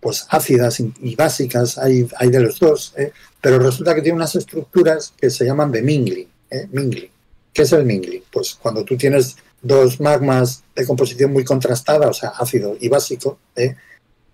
pues 0.00 0.26
ácidas 0.30 0.80
y, 0.80 1.16
básicas, 1.16 1.78
hay, 1.78 2.08
hay 2.16 2.30
de 2.30 2.40
los 2.40 2.58
dos, 2.58 2.94
eh, 2.96 3.12
pero 3.40 3.58
resulta 3.58 3.94
que 3.94 4.02
tiene 4.02 4.16
unas 4.16 4.34
estructuras 4.36 5.12
que 5.16 5.30
se 5.30 5.44
llaman 5.44 5.72
de 5.72 5.82
mingling. 5.82 6.28
eh. 6.50 7.10
¿Qué 7.52 7.62
es 7.62 7.72
el 7.72 7.84
mingling? 7.84 8.22
Pues 8.30 8.54
cuando 8.54 8.84
tú 8.84 8.96
tienes 8.96 9.36
dos 9.60 10.00
magmas 10.00 10.62
de 10.74 10.86
composición 10.86 11.32
muy 11.32 11.44
contrastada, 11.44 12.08
o 12.08 12.12
sea, 12.12 12.30
ácido 12.30 12.76
y 12.78 12.88
básico, 12.88 13.38
¿eh? 13.56 13.74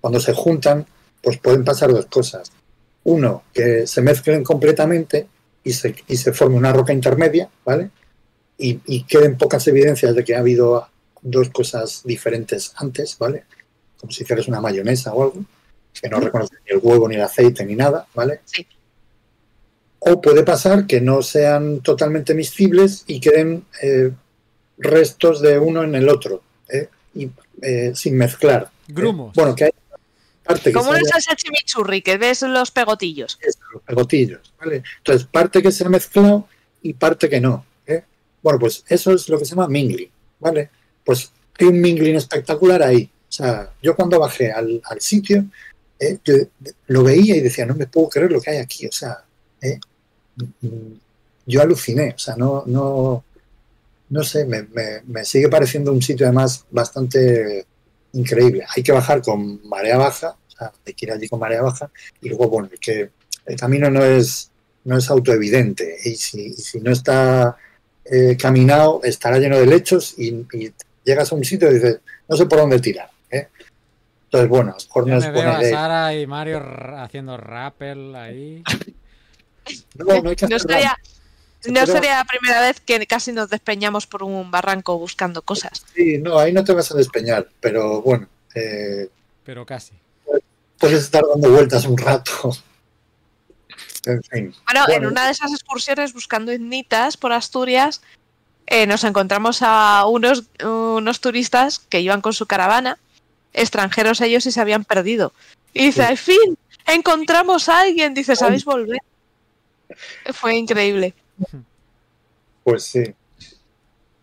cuando 0.00 0.20
se 0.20 0.34
juntan, 0.34 0.86
pues 1.22 1.38
pueden 1.38 1.64
pasar 1.64 1.90
dos 1.90 2.06
cosas. 2.06 2.52
Uno, 3.04 3.44
que 3.52 3.86
se 3.86 4.02
mezclen 4.02 4.44
completamente 4.44 5.28
y 5.64 5.72
se, 5.72 5.94
y 6.06 6.16
se 6.16 6.32
forme 6.32 6.56
una 6.56 6.72
roca 6.72 6.92
intermedia, 6.92 7.48
¿vale? 7.64 7.90
y, 8.58 8.80
y 8.86 9.04
queden 9.04 9.36
pocas 9.36 9.66
evidencias 9.66 10.14
de 10.14 10.24
que 10.24 10.34
ha 10.34 10.40
habido 10.40 10.86
dos 11.22 11.50
cosas 11.50 12.02
diferentes 12.04 12.72
antes, 12.76 13.16
¿vale? 13.18 13.44
Como 13.98 14.12
si 14.12 14.22
hicieras 14.22 14.48
una 14.48 14.60
mayonesa 14.60 15.12
o 15.12 15.22
algo, 15.22 15.44
que 16.00 16.08
no 16.08 16.20
reconoce 16.20 16.54
ni 16.66 16.76
el 16.76 16.80
huevo, 16.82 17.08
ni 17.08 17.16
el 17.16 17.22
aceite, 17.22 17.64
ni 17.64 17.74
nada, 17.74 18.06
¿vale? 18.14 18.40
Sí. 18.44 18.66
O 19.98 20.20
puede 20.20 20.44
pasar 20.44 20.86
que 20.86 21.00
no 21.00 21.22
sean 21.22 21.80
totalmente 21.80 22.34
miscibles 22.34 23.04
y 23.06 23.20
queden 23.20 23.64
eh, 23.82 24.12
restos 24.76 25.40
de 25.40 25.58
uno 25.58 25.82
en 25.82 25.94
el 25.94 26.08
otro, 26.08 26.42
¿eh? 26.68 26.88
y, 27.14 27.30
eh, 27.62 27.92
sin 27.94 28.16
mezclar. 28.16 28.64
¿eh? 28.64 28.92
Grumos. 28.92 29.34
Bueno, 29.34 29.54
que 29.54 29.64
hay 29.64 29.70
parte 30.44 30.70
que 30.70 30.72
Como 30.72 30.90
una 30.90 31.00
salsa 31.04 31.34
chimichurri, 31.34 32.02
que 32.02 32.16
ves 32.18 32.42
los 32.42 32.70
pegotillos. 32.70 33.38
eso, 33.40 33.58
los 33.72 33.82
pegotillos, 33.82 34.52
¿vale? 34.58 34.82
Entonces, 34.98 35.26
parte 35.26 35.62
que 35.62 35.72
se 35.72 35.84
ha 35.84 35.88
mezclado 35.88 36.46
y 36.82 36.92
parte 36.94 37.28
que 37.28 37.40
no. 37.40 37.64
¿eh? 37.86 38.02
Bueno, 38.42 38.58
pues 38.58 38.84
eso 38.88 39.12
es 39.12 39.28
lo 39.28 39.38
que 39.38 39.44
se 39.44 39.50
llama 39.54 39.68
mingling, 39.68 40.10
¿vale? 40.40 40.70
Pues 41.04 41.30
hay 41.58 41.66
un 41.66 41.80
mingling 41.80 42.16
espectacular 42.16 42.82
ahí. 42.82 43.10
O 43.28 43.32
sea, 43.32 43.70
yo 43.82 43.96
cuando 43.96 44.20
bajé 44.20 44.52
al, 44.52 44.80
al 44.84 45.00
sitio, 45.00 45.44
¿eh? 45.98 46.18
yo 46.24 46.34
lo 46.88 47.02
veía 47.02 47.36
y 47.36 47.40
decía, 47.40 47.66
no 47.66 47.74
me 47.74 47.86
puedo 47.86 48.08
creer 48.08 48.30
lo 48.30 48.40
que 48.40 48.50
hay 48.50 48.58
aquí. 48.58 48.86
O 48.86 48.92
sea, 48.92 49.24
¿eh? 49.62 49.78
Mm, 50.60 50.92
yo 51.46 51.62
aluciné. 51.62 52.12
O 52.14 52.18
sea, 52.18 52.36
no, 52.36 52.62
no, 52.66 53.24
no 54.10 54.22
sé, 54.24 54.44
me, 54.44 54.62
me- 54.62 55.02
me 55.06 55.24
sigue 55.24 55.48
pareciendo 55.48 55.92
un 55.92 56.02
sitio 56.02 56.26
además 56.26 56.64
bastante 56.70 57.66
increíble. 58.14 58.64
Hay 58.74 58.82
que 58.82 58.92
bajar 58.92 59.22
con 59.22 59.66
marea 59.68 59.96
baja, 59.98 60.36
o 60.48 60.50
sea, 60.50 60.72
hay 60.86 60.94
que 60.94 61.06
ir 61.06 61.12
allí 61.12 61.28
con 61.28 61.38
marea 61.40 61.62
baja 61.62 61.90
y 62.20 62.28
luego, 62.28 62.48
bueno, 62.48 62.68
el 62.72 62.78
que 62.78 63.10
el 63.46 63.56
camino 63.56 63.90
no 63.90 64.04
es, 64.04 64.50
no 64.84 64.96
es 64.96 65.10
autoevidente 65.10 65.96
y 66.04 66.16
si, 66.16 66.46
y 66.46 66.52
si 66.54 66.80
no 66.80 66.90
está 66.90 67.56
eh, 68.04 68.36
caminado 68.38 69.00
estará 69.02 69.38
lleno 69.38 69.58
de 69.58 69.66
lechos 69.66 70.14
y, 70.18 70.28
y 70.52 70.72
llegas 71.04 71.30
a 71.32 71.34
un 71.34 71.44
sitio 71.44 71.70
y 71.70 71.74
dices, 71.74 72.00
no 72.28 72.36
sé 72.36 72.46
por 72.46 72.58
dónde 72.58 72.80
tirar. 72.80 73.10
¿eh? 73.30 73.48
Entonces, 74.24 74.48
bueno, 74.48 74.72
a 74.72 74.74
lo 74.74 74.84
mejor 74.84 75.06
no 75.06 75.18
es 75.18 75.32
buena 75.32 75.62
idea. 75.62 75.70
Sara 75.70 76.14
y 76.14 76.26
Mario 76.26 76.62
haciendo 76.96 77.36
rappel 77.36 78.14
ahí. 78.16 78.62
No, 79.94 80.20
no 80.20 80.28
hay 80.28 80.36
que 80.36 80.46
No 80.46 80.56
hacer 80.56 80.70
estaría, 80.70 80.88
nada. 80.88 80.98
No 81.70 81.80
Pero- 81.80 81.92
sería 81.92 82.16
la 82.16 82.24
primera 82.24 82.60
vez 82.60 82.80
que 82.80 83.06
casi 83.06 83.32
nos 83.32 83.48
despeñamos 83.50 84.06
por 84.06 84.22
un 84.22 84.50
barranco 84.50 84.98
buscando 84.98 85.42
cosas. 85.42 85.84
Sí, 85.94 86.18
no, 86.18 86.38
ahí 86.38 86.52
no 86.52 86.64
te 86.64 86.72
vas 86.72 86.90
a 86.90 86.96
despeñar, 86.96 87.48
pero 87.60 88.02
bueno, 88.02 88.28
eh, 88.54 89.08
Pero 89.44 89.64
casi. 89.66 89.92
puedes 90.78 91.00
estar 91.04 91.22
dando 91.32 91.50
vueltas 91.50 91.84
un 91.86 91.96
rato. 91.98 92.32
En 94.06 94.22
fin. 94.22 94.54
Bueno, 94.66 94.84
en 94.88 95.06
una 95.06 95.24
de 95.24 95.32
esas 95.32 95.50
excursiones 95.52 96.12
buscando 96.12 96.52
ignitas 96.52 97.16
por 97.16 97.32
Asturias, 97.32 98.02
eh, 98.66 98.86
nos 98.86 99.02
encontramos 99.02 99.60
a 99.62 100.04
unos, 100.06 100.44
unos 100.62 101.20
turistas 101.22 101.78
que 101.78 102.00
iban 102.00 102.20
con 102.20 102.34
su 102.34 102.44
caravana, 102.44 102.98
extranjeros 103.54 104.20
ellos 104.20 104.44
y 104.44 104.52
se 104.52 104.60
habían 104.60 104.84
perdido. 104.84 105.32
Y 105.72 105.86
dice, 105.86 106.02
Sí. 106.02 106.06
al 106.08 106.18
fin, 106.18 106.58
encontramos 106.86 107.70
a 107.70 107.80
alguien. 107.80 108.12
Dice, 108.12 108.36
¿sabéis 108.36 108.66
volver? 108.66 108.98
Fue 110.34 110.54
increíble. 110.56 111.14
Pues 112.62 112.84
sí. 112.84 113.14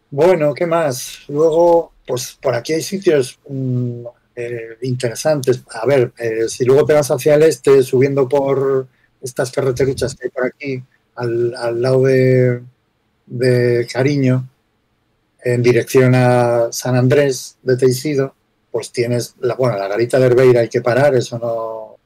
Bueno, 0.10 0.54
¿qué 0.54 0.66
más? 0.66 1.20
Luego, 1.28 1.94
pues 2.06 2.38
por 2.42 2.56
aquí 2.56 2.74
hay 2.74 2.82
sitios 2.82 3.40
mm, 3.48 4.06
eh, 4.36 4.78
interesantes. 4.82 5.64
A 5.70 5.86
ver, 5.86 6.12
eh, 6.18 6.50
si 6.50 6.66
luego 6.66 6.86
te 6.86 6.94
vas 6.94 7.12
hacia 7.12 7.36
el 7.36 7.44
este, 7.44 7.84
subiendo 7.84 8.28
por 8.28 8.88
estas 9.22 9.52
carreteruchas 9.52 10.16
que 10.16 10.26
hay 10.26 10.30
por 10.32 10.46
aquí, 10.46 10.84
al, 11.16 11.56
al 11.56 11.82
lado 11.82 12.04
de, 12.04 12.62
de 13.26 13.88
Cariño, 13.92 14.48
en 15.44 15.64
dirección 15.64 16.14
a 16.16 16.68
San 16.72 16.96
Andrés 16.96 17.58
de 17.64 17.78
Teixido, 17.78 18.36
pues 18.72 18.92
tienes, 18.92 19.36
la, 19.40 19.56
bueno, 19.56 19.78
la 19.78 19.88
garita 19.88 20.20
de 20.20 20.28
Herbeira 20.28 20.62
hay 20.62 20.70
que 20.70 20.82
parar, 20.82 21.16
eso 21.16 21.38
no, 21.40 21.98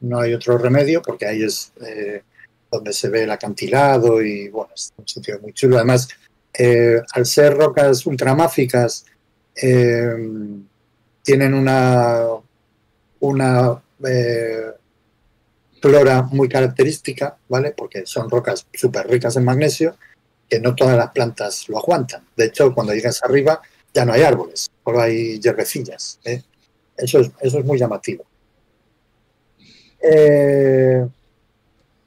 no 0.00 0.20
hay 0.20 0.34
otro 0.34 0.58
remedio, 0.58 1.02
porque 1.02 1.26
ahí 1.26 1.42
es 1.42 1.72
eh, 1.80 2.22
donde 2.70 2.92
se 2.92 3.08
ve 3.08 3.24
el 3.24 3.30
acantilado 3.30 4.22
y 4.22 4.48
bueno, 4.48 4.72
es 4.74 4.92
un 4.96 5.06
sitio 5.06 5.38
muy 5.40 5.52
chulo. 5.52 5.76
Además, 5.76 6.08
eh, 6.52 7.00
al 7.12 7.26
ser 7.26 7.56
rocas 7.56 8.06
ultramáficas, 8.06 9.04
eh, 9.60 10.14
tienen 11.22 11.54
una, 11.54 12.24
una 13.20 13.82
eh, 14.06 14.70
flora 15.80 16.22
muy 16.22 16.48
característica, 16.48 17.36
¿vale? 17.48 17.72
Porque 17.76 18.06
son 18.06 18.30
rocas 18.30 18.66
súper 18.72 19.08
ricas 19.08 19.36
en 19.36 19.44
magnesio, 19.44 19.96
que 20.48 20.60
no 20.60 20.74
todas 20.74 20.96
las 20.96 21.10
plantas 21.10 21.68
lo 21.68 21.78
aguantan. 21.78 22.24
De 22.36 22.46
hecho, 22.46 22.74
cuando 22.74 22.94
llegas 22.94 23.22
arriba 23.22 23.60
ya 23.92 24.04
no 24.04 24.12
hay 24.12 24.22
árboles, 24.22 24.70
solo 24.84 25.00
hay 25.00 25.40
hierbecillas. 25.40 26.20
Eso, 26.96 27.20
es, 27.20 27.30
eso 27.40 27.58
es 27.58 27.64
muy 27.64 27.78
llamativo. 27.78 28.24
Eh, 30.00 31.06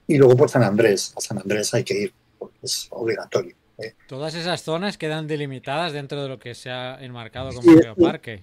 y 0.10 0.18
luego 0.18 0.36
por 0.36 0.50
San 0.50 0.64
Andrés. 0.64 1.14
A 1.16 1.22
San 1.22 1.38
Andrés 1.38 1.72
hay 1.74 1.84
que 1.84 1.94
ir, 1.98 2.14
porque 2.38 2.58
es 2.64 2.88
obligatorio. 2.90 3.56
¿eh? 3.78 3.94
Todas 4.08 4.34
esas 4.34 4.62
zonas 4.64 4.98
quedan 4.98 5.28
delimitadas 5.28 5.94
dentro 5.94 6.22
de 6.24 6.28
lo 6.30 6.40
que 6.40 6.56
se 6.56 6.72
ha 6.72 7.02
enmarcado 7.02 7.50
como 7.50 7.62
Sí, 7.62 7.78
geoparque. 7.82 8.42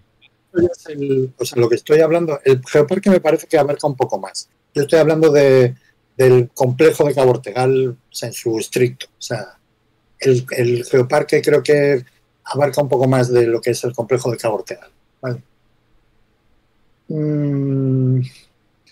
Es 0.55 0.86
el- 0.86 1.34
o 1.36 1.44
sea, 1.44 1.60
lo 1.60 1.68
que 1.68 1.74
estoy 1.74 2.01
hablando, 2.01 2.40
el 2.44 2.62
geoparque 2.64 3.10
me 3.10 3.20
parece 3.20 3.47
que 3.48 3.59
abarca 3.59 3.86
un 3.86 3.97
poco 3.97 4.18
más. 4.18 4.48
Yo 4.74 4.82
estoy 4.82 5.01
hablando 5.01 5.30
de, 5.32 5.74
del 6.16 6.48
complejo 6.55 7.05
de 7.05 7.14
Cabo 7.14 7.32
Ortegal 7.32 7.97
en 8.22 8.32
su 8.32 8.59
estricto. 8.59 9.06
O 9.18 9.22
sea, 9.22 9.59
el, 10.20 10.47
el 10.52 10.84
geoparque 10.84 11.43
creo 11.43 11.62
que 11.62 12.05
abarca 12.44 12.80
un 12.80 12.88
poco 12.88 13.09
más 13.09 13.28
de 13.30 13.47
lo 13.48 13.60
que 13.60 13.70
es 13.70 13.82
el 13.84 13.93
complejo 13.93 14.30
de 14.30 14.36
Cabo 14.38 14.55
Ortegal. 14.56 14.90
¿vale? 15.20 15.43
Mm, 17.09 18.20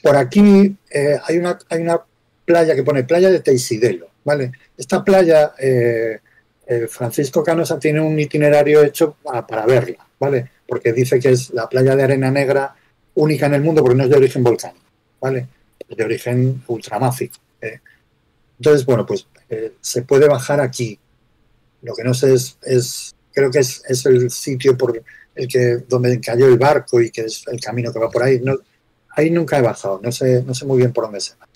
por 0.03 0.17
aquí 0.17 0.77
eh, 0.91 1.19
hay, 1.25 1.39
una, 1.39 1.59
hay 1.71 1.81
una 1.83 2.01
playa 2.45 2.75
que 2.75 2.83
pone 2.83 3.05
playa 3.05 3.31
de 3.31 3.41
Teisidelo. 3.41 4.09
¿vale? 4.25 4.53
Esta 4.77 5.05
playa, 5.05 5.55
eh, 5.59 6.19
eh, 6.67 6.87
Francisco 6.89 7.43
Canosa 7.43 7.79
tiene 7.79 8.01
un 8.01 8.19
itinerario 8.19 8.83
hecho 8.83 9.17
para, 9.23 9.67
verla. 9.67 10.07
¿vale? 10.19 10.51
porque 10.67 10.93
dice 10.93 11.21
que 11.21 11.31
es 11.31 11.51
la 11.51 11.69
playa 11.69 11.95
de 11.95 12.03
arena 12.03 12.31
negra 12.31 12.75
única 13.15 13.47
en 13.47 13.55
el 13.55 13.63
mundo 13.63 13.83
porque 13.83 13.97
no 13.97 14.05
es 14.05 14.11
de 14.11 14.17
origen 14.17 14.43
volcánico, 14.43 14.87
¿vale? 15.21 15.47
Es 15.87 15.97
de 15.97 16.05
origen 16.05 16.63
ultramáfico. 16.67 17.37
¿eh? 17.61 17.81
Entonces, 18.59 18.87
bueno, 18.87 19.05
pues 19.05 19.27
se 19.81 20.03
puede 20.03 20.27
bajar 20.27 20.61
aquí. 20.61 20.99
Lo 21.83 21.95
que 21.95 22.03
no 22.03 22.15
sé 22.15 22.33
es, 22.33 22.59
es 22.63 23.15
creo 23.33 23.51
que 23.51 23.59
es, 23.59 23.83
es 23.87 24.07
el 24.07 24.31
sitio 24.31 24.77
por 24.77 25.03
el 25.35 25.49
que 25.49 25.85
donde 25.89 26.21
cayó 26.21 26.47
el 26.47 26.57
barco 26.59 27.01
y 27.01 27.11
que 27.11 27.23
es 27.23 27.45
el 27.49 27.61
camino 27.61 27.93
que 27.93 27.99
va 27.99 28.11
por 28.11 28.23
ahí. 28.23 28.41
No, 28.41 28.57
ahí 29.11 29.31
nunca 29.31 29.59
he 29.59 29.63
bajado, 29.63 30.01
no 30.03 30.13
sé, 30.13 30.43
no 30.43 30.55
sé 30.55 30.65
muy 30.65 30.79
bien 30.79 30.93
por 30.93 31.05
dónde 31.05 31.21
se 31.21 31.35
va. 31.37 31.49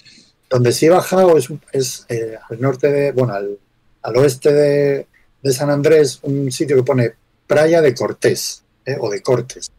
Donde 0.49 0.73
sí 0.73 0.87
he 0.87 0.91
bajado 0.91 1.37
es, 1.37 1.49
es 1.73 2.07
eh, 2.09 2.37
al 2.49 2.61
norte 2.61 2.91
de, 2.91 3.13
bueno, 3.13 3.35
al, 3.35 3.59
al 4.03 4.17
oeste 4.17 4.53
de, 4.53 5.07
de 5.43 5.53
San 5.53 5.71
Andrés, 5.71 6.21
un 6.23 6.51
sitio 6.51 6.77
que 6.77 6.83
pone 6.83 7.13
Playa 7.47 7.81
de 7.81 7.95
Cortés 7.95 8.63
¿eh? 8.85 8.97
o 9.01 9.11
de 9.11 9.23
Cortes. 9.23 9.71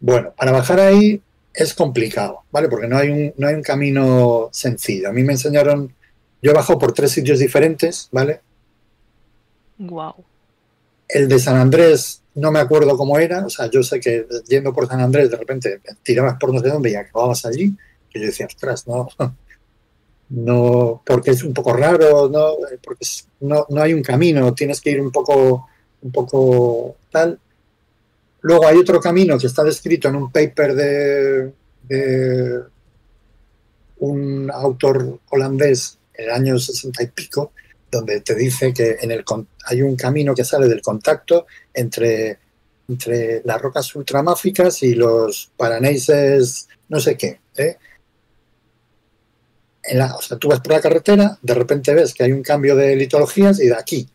Bueno, 0.00 0.32
para 0.36 0.52
bajar 0.52 0.80
ahí 0.80 1.20
es 1.52 1.74
complicado, 1.74 2.40
¿vale? 2.50 2.68
Porque 2.68 2.88
no 2.88 2.96
hay 2.96 3.10
un, 3.10 3.34
no 3.36 3.48
hay 3.48 3.54
un 3.54 3.62
camino 3.62 4.48
sencillo. 4.52 5.08
A 5.08 5.12
mí 5.12 5.22
me 5.22 5.32
enseñaron, 5.32 5.94
yo 6.40 6.50
he 6.50 6.54
bajado 6.54 6.78
por 6.78 6.92
tres 6.92 7.10
sitios 7.12 7.38
diferentes, 7.38 8.08
¿vale? 8.10 8.40
Wow. 9.78 10.14
El 11.08 11.28
de 11.28 11.38
San 11.38 11.56
Andrés 11.56 12.22
no 12.34 12.52
me 12.52 12.60
acuerdo 12.60 12.96
cómo 12.96 13.18
era, 13.18 13.44
o 13.44 13.50
sea, 13.50 13.66
yo 13.66 13.82
sé 13.82 13.98
que 13.98 14.26
yendo 14.48 14.72
por 14.72 14.86
San 14.86 15.00
Andrés 15.00 15.30
de 15.30 15.36
repente 15.36 15.80
tirabas 16.02 16.38
por 16.38 16.54
no 16.54 16.60
sé 16.60 16.68
dónde 16.68 16.90
y 16.90 16.94
acababas 16.94 17.44
allí, 17.44 17.74
que 18.10 18.20
yo 18.20 18.26
decía, 18.26 18.46
ostras, 18.46 18.86
no, 18.86 19.08
no, 20.30 21.02
porque 21.04 21.30
es 21.30 21.42
un 21.42 21.54
poco 21.54 21.72
raro, 21.72 22.28
no, 22.28 22.54
porque 22.82 23.06
no, 23.40 23.66
no 23.68 23.82
hay 23.82 23.92
un 23.94 24.02
camino, 24.02 24.54
tienes 24.54 24.80
que 24.80 24.90
ir 24.90 25.00
un 25.00 25.10
poco, 25.10 25.68
un 26.02 26.12
poco 26.12 26.96
tal. 27.10 27.38
Luego 28.42 28.66
hay 28.66 28.78
otro 28.78 29.00
camino 29.00 29.38
que 29.38 29.46
está 29.46 29.62
descrito 29.62 30.08
en 30.08 30.16
un 30.16 30.32
paper 30.32 30.74
de, 30.74 31.52
de 31.82 32.60
un 33.98 34.50
autor 34.50 35.20
holandés 35.30 35.98
en 36.14 36.24
el 36.24 36.30
año 36.30 36.58
60 36.58 37.02
y 37.02 37.06
pico, 37.08 37.52
donde 37.90 38.20
te 38.20 38.34
dice 38.34 38.72
que 38.72 38.96
en 39.00 39.10
el, 39.10 39.24
hay 39.66 39.82
un 39.82 39.96
camino 39.96 40.34
que 40.34 40.44
sale 40.44 40.68
del 40.68 40.80
contacto 40.80 41.46
entre, 41.74 42.38
entre 42.88 43.42
las 43.44 43.60
rocas 43.60 43.94
ultramáficas 43.94 44.82
y 44.82 44.94
los 44.94 45.50
paraneises 45.56 46.68
no 46.90 47.00
sé 47.00 47.16
qué. 47.16 47.40
¿eh? 47.56 47.76
En 49.82 49.98
la- 49.98 50.14
o 50.14 50.22
sea, 50.22 50.36
tú 50.36 50.48
vas 50.48 50.60
por 50.60 50.72
la 50.72 50.80
carretera, 50.80 51.38
de 51.42 51.54
repente 51.54 51.94
ves 51.94 52.14
que 52.14 52.24
hay 52.24 52.32
un 52.32 52.42
cambio 52.42 52.76
de 52.76 52.96
litologías 52.96 53.60
y 53.60 53.66
de 53.66 53.74
aquí. 53.74 54.08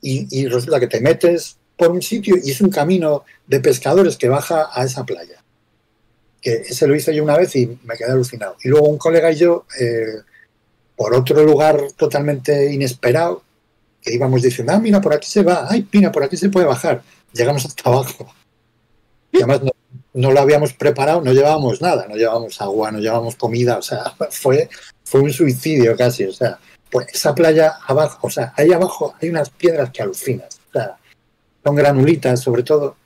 Y, 0.00 0.46
resulta 0.46 0.78
que 0.78 0.86
te 0.86 1.00
metes 1.00 1.56
por 1.76 1.90
un 1.90 2.02
sitio 2.02 2.36
y 2.42 2.50
es 2.52 2.60
un 2.60 2.70
camino 2.70 3.24
de 3.46 3.60
pescadores 3.60 4.16
que 4.16 4.28
baja 4.28 4.68
a 4.72 4.84
esa 4.84 5.04
playa. 5.04 5.42
Que 6.40 6.52
ese 6.54 6.86
lo 6.86 6.94
hice 6.94 7.14
yo 7.14 7.24
una 7.24 7.36
vez 7.36 7.56
y 7.56 7.66
me 7.84 7.96
quedé 7.96 8.12
alucinado. 8.12 8.56
Y 8.62 8.68
luego 8.68 8.88
un 8.88 8.98
colega 8.98 9.32
y 9.32 9.36
yo, 9.36 9.66
eh, 9.80 10.22
por 10.96 11.14
otro 11.14 11.42
lugar 11.42 11.80
totalmente 11.96 12.72
inesperado, 12.72 13.42
que 14.00 14.14
íbamos 14.14 14.42
diciendo, 14.42 14.72
ah, 14.72 14.78
mira, 14.78 15.00
por 15.00 15.12
aquí 15.12 15.28
se 15.28 15.42
va, 15.42 15.66
ay, 15.68 15.86
mira, 15.92 16.12
por 16.12 16.22
aquí 16.22 16.36
se 16.36 16.48
puede 16.48 16.66
bajar. 16.66 17.02
Llegamos 17.32 17.64
hasta 17.64 17.90
abajo. 17.90 18.32
Y 19.32 19.38
además 19.38 19.62
no, 19.62 19.72
no 20.14 20.32
lo 20.32 20.40
habíamos 20.40 20.72
preparado, 20.72 21.20
no 21.20 21.32
llevábamos 21.32 21.80
nada, 21.80 22.06
no 22.08 22.16
llevábamos 22.16 22.60
agua, 22.60 22.90
no 22.90 22.98
llevábamos 22.98 23.36
comida, 23.36 23.78
o 23.78 23.82
sea, 23.82 24.14
fue, 24.30 24.68
fue 25.04 25.20
un 25.20 25.32
suicidio 25.32 25.96
casi, 25.96 26.24
o 26.24 26.32
sea, 26.32 26.58
pues 26.90 27.08
esa 27.12 27.34
playa 27.34 27.74
abajo, 27.86 28.26
o 28.26 28.30
sea, 28.30 28.52
ahí 28.56 28.72
abajo 28.72 29.14
hay 29.20 29.28
unas 29.28 29.50
piedras 29.50 29.90
que 29.90 30.02
alucinas, 30.02 30.60
o 30.70 30.72
sea, 30.72 30.96
son 31.64 31.76
granulitas 31.76 32.40
sobre 32.40 32.62
todo, 32.62 32.96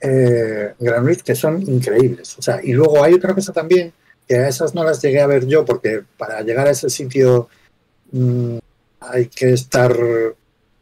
eh, 0.00 0.74
granulitas 0.78 1.22
que 1.22 1.34
son 1.34 1.62
increíbles, 1.62 2.36
o 2.38 2.42
sea, 2.42 2.60
y 2.62 2.72
luego 2.72 3.02
hay 3.02 3.14
otra 3.14 3.34
cosa 3.34 3.52
también, 3.52 3.92
que 4.26 4.34
a 4.34 4.48
esas 4.48 4.74
no 4.74 4.82
las 4.82 5.00
llegué 5.00 5.20
a 5.20 5.26
ver 5.26 5.46
yo, 5.46 5.64
porque 5.64 6.02
para 6.16 6.42
llegar 6.42 6.66
a 6.66 6.70
ese 6.70 6.90
sitio 6.90 7.48
mmm, 8.10 8.58
hay 9.00 9.26
que 9.26 9.52
estar 9.52 9.96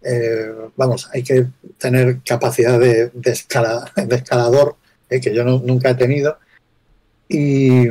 eh, 0.05 0.53
vamos, 0.77 1.09
hay 1.13 1.23
que 1.23 1.47
tener 1.79 2.21
capacidad 2.23 2.79
de, 2.79 3.11
escala, 3.25 3.91
de 3.97 4.17
escalador, 4.17 4.77
eh, 5.09 5.21
que 5.21 5.35
yo 5.35 5.45
nunca 5.45 5.91
he 5.91 5.95
tenido. 5.95 6.39
Y, 7.29 7.87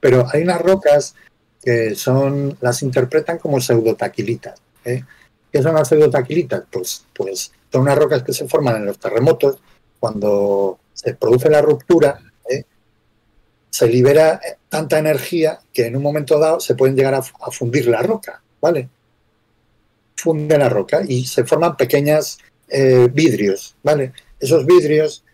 pero 0.00 0.26
hay 0.32 0.42
unas 0.42 0.62
rocas 0.62 1.14
que 1.62 1.94
son, 1.94 2.56
las 2.60 2.82
interpretan 2.82 3.38
como 3.38 3.60
pseudotaquilitas. 3.60 4.60
¿eh? 4.84 5.04
¿Qué 5.52 5.62
son 5.62 5.74
las 5.74 5.88
pseudotaquilitas? 5.88 6.64
Pues, 6.70 7.04
pues 7.12 7.52
son 7.70 7.82
unas 7.82 7.98
rocas 7.98 8.22
que 8.22 8.32
se 8.32 8.48
forman 8.48 8.76
en 8.76 8.86
los 8.86 8.98
terremotos 8.98 9.58
cuando 10.00 10.78
se 10.94 11.14
produce 11.14 11.50
la 11.50 11.60
ruptura. 11.60 12.18
¿eh? 12.48 12.64
Se 13.68 13.86
libera 13.86 14.40
tanta 14.70 14.98
energía 14.98 15.60
que 15.72 15.86
en 15.86 15.96
un 15.96 16.02
momento 16.02 16.38
dado 16.38 16.60
se 16.60 16.74
pueden 16.74 16.96
llegar 16.96 17.14
a 17.14 17.22
fundir 17.22 17.86
la 17.88 18.02
roca, 18.02 18.42
¿vale? 18.60 18.88
Funde 20.22 20.56
la 20.56 20.68
roca 20.68 21.02
y 21.06 21.26
se 21.26 21.44
forman 21.44 21.76
pequeñas 21.76 22.38
eh, 22.68 23.08
vidrios, 23.12 23.74
¿vale? 23.82 24.12
Esos 24.38 24.64
vidrios 24.64 25.24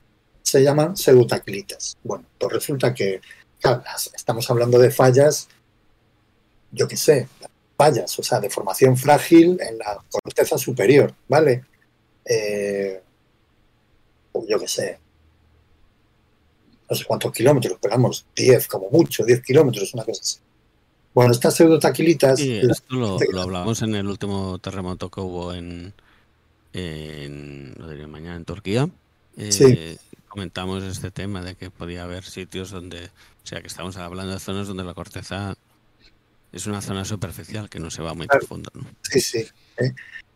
se 0.43 0.63
llaman 0.63 0.97
pseudotaclitas. 0.97 1.99
Bueno, 2.03 2.25
pues 2.39 2.53
resulta 2.55 2.95
que 2.95 3.21
claro, 3.61 3.83
estamos 4.15 4.51
hablando 4.51 4.79
de 4.79 4.91
fallas, 4.91 5.49
yo 6.73 6.89
qué 6.89 6.97
sé, 6.97 7.29
fallas, 7.77 8.19
o 8.19 8.23
sea, 8.23 8.41
de 8.41 8.49
formación 8.49 8.97
frágil 8.97 9.59
en 9.61 9.77
la 9.77 10.03
corteza 10.11 10.57
superior, 10.57 11.15
¿vale? 11.29 11.65
Eh, 12.25 13.03
yo 14.49 14.59
qué 14.59 14.69
sé, 14.69 14.99
no 16.89 16.97
sé 16.97 17.05
cuántos 17.05 17.33
kilómetros, 17.33 17.79
pero 17.81 17.95
vamos, 17.95 18.27
10 18.35 18.69
como 18.69 18.89
mucho, 18.89 19.25
10 19.25 19.43
kilómetros, 19.43 19.93
una 19.93 20.05
cosa 20.05 20.23
así. 20.23 20.39
Bueno, 21.19 21.33
estas 21.33 21.57
pseudotaquilitas. 21.57 22.39
Sí, 22.39 22.61
esto 22.63 22.95
lo, 22.95 23.19
lo, 23.33 23.43
hablamos 23.43 23.83
en 23.83 23.97
el 23.97 24.07
último 24.07 24.61
terremoto 24.61 25.11
que 25.11 25.19
hubo 25.21 25.53
en, 25.53 25.93
en 26.73 27.75
lo 27.77 27.89
diría 27.89 28.07
mañana, 28.07 28.37
en 28.37 28.45
Turquía. 28.45 28.89
Eh, 29.37 29.51
sí. 29.51 29.99
Comentamos 30.29 30.85
este 30.85 31.11
tema 31.11 31.43
de 31.43 31.57
que 31.57 31.73
podía 31.73 32.05
haber 32.05 32.23
sitios 32.23 32.71
donde, 32.71 33.07
o 33.07 33.47
sea, 33.49 33.61
que 33.61 33.67
estamos 33.67 33.97
hablando 33.97 34.33
de 34.33 34.39
zonas 34.39 34.69
donde 34.69 34.85
la 34.85 34.95
corteza 34.95 35.57
es 36.53 36.69
una 36.69 36.81
zona 36.81 37.05
superficial 37.05 37.69
que 37.69 37.81
no 37.81 37.91
se 37.91 38.01
va 38.01 38.15
muy 38.15 38.29
claro. 38.29 38.47
profundo. 38.47 38.71
¿no? 38.75 38.87
Sí, 39.03 39.21
sí. 39.21 39.45
¿eh? 39.79 39.93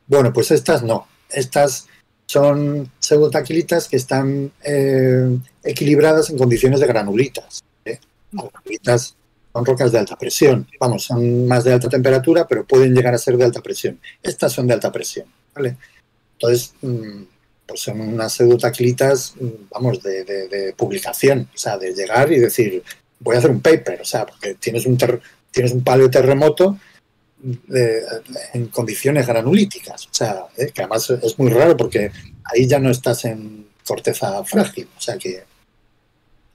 Bueno, 0.09 0.33
pues 0.33 0.51
estas 0.51 0.83
no. 0.83 1.07
Estas 1.31 1.87
son 2.27 2.91
pseudotaquilitas 2.99 3.87
que 3.87 3.99
están 3.99 4.51
eh, 4.65 5.39
equilibradas 5.63 6.31
en 6.31 6.39
condiciones 6.39 6.81
de 6.81 6.89
granulitas. 6.89 7.63
¿eh? 7.85 8.01
Granulitas 8.33 9.15
son 9.53 9.65
rocas 9.65 9.93
de 9.93 9.99
alta 9.99 10.17
presión. 10.17 10.67
Vamos, 10.81 11.05
son 11.05 11.47
más 11.47 11.65
de 11.65 11.73
alta 11.73 11.89
temperatura, 11.89 12.47
pero 12.49 12.65
pueden 12.65 12.95
llegar 12.95 13.15
a 13.15 13.19
ser 13.19 13.37
de 13.37 13.45
alta 13.45 13.61
presión. 13.61 14.01
Estas 14.23 14.53
son 14.53 14.67
de 14.67 14.75
alta 14.75 14.91
presión, 14.91 15.27
¿vale? 15.55 15.77
Entonces, 16.35 16.75
mm, 16.81 17.23
pues 17.67 17.81
son 17.81 18.01
unas 18.01 18.33
pseudotaclitas, 18.33 19.35
mm, 19.39 19.49
vamos, 19.71 20.03
de, 20.03 20.25
de, 20.25 20.73
publicación, 20.77 21.49
o 21.55 21.59
sea, 21.59 21.79
de 21.79 21.95
llegar 21.95 22.33
y 22.33 22.41
decir, 22.41 22.83
voy 23.21 23.37
a 23.37 23.39
hacer 23.39 23.51
un 23.51 23.61
paper, 23.61 24.01
o 24.01 24.05
sea, 24.05 24.27
porque 24.27 24.55
tienes 24.55 24.87
un, 24.87 24.97
ter 24.97 25.21
tienes 25.51 25.73
un 25.73 25.85
paleoterremoto 25.85 26.79
de, 27.39 28.03
en 28.55 28.69
condiciones 28.69 29.27
granulíticas, 29.27 30.07
o 30.07 30.15
sea, 30.15 30.47
¿eh? 30.57 30.71
que 30.73 30.83
además 30.83 31.11
es 31.11 31.39
muy 31.39 31.51
raro 31.51 31.77
porque 31.77 32.11
ahí 32.45 32.67
ya 32.67 32.79
no 32.79 32.91
estás 32.91 33.25
en 33.27 33.69
corteza 33.87 34.43
frágil, 34.45 34.89
o 34.97 35.01
sea 35.01 35.19
que 35.19 35.45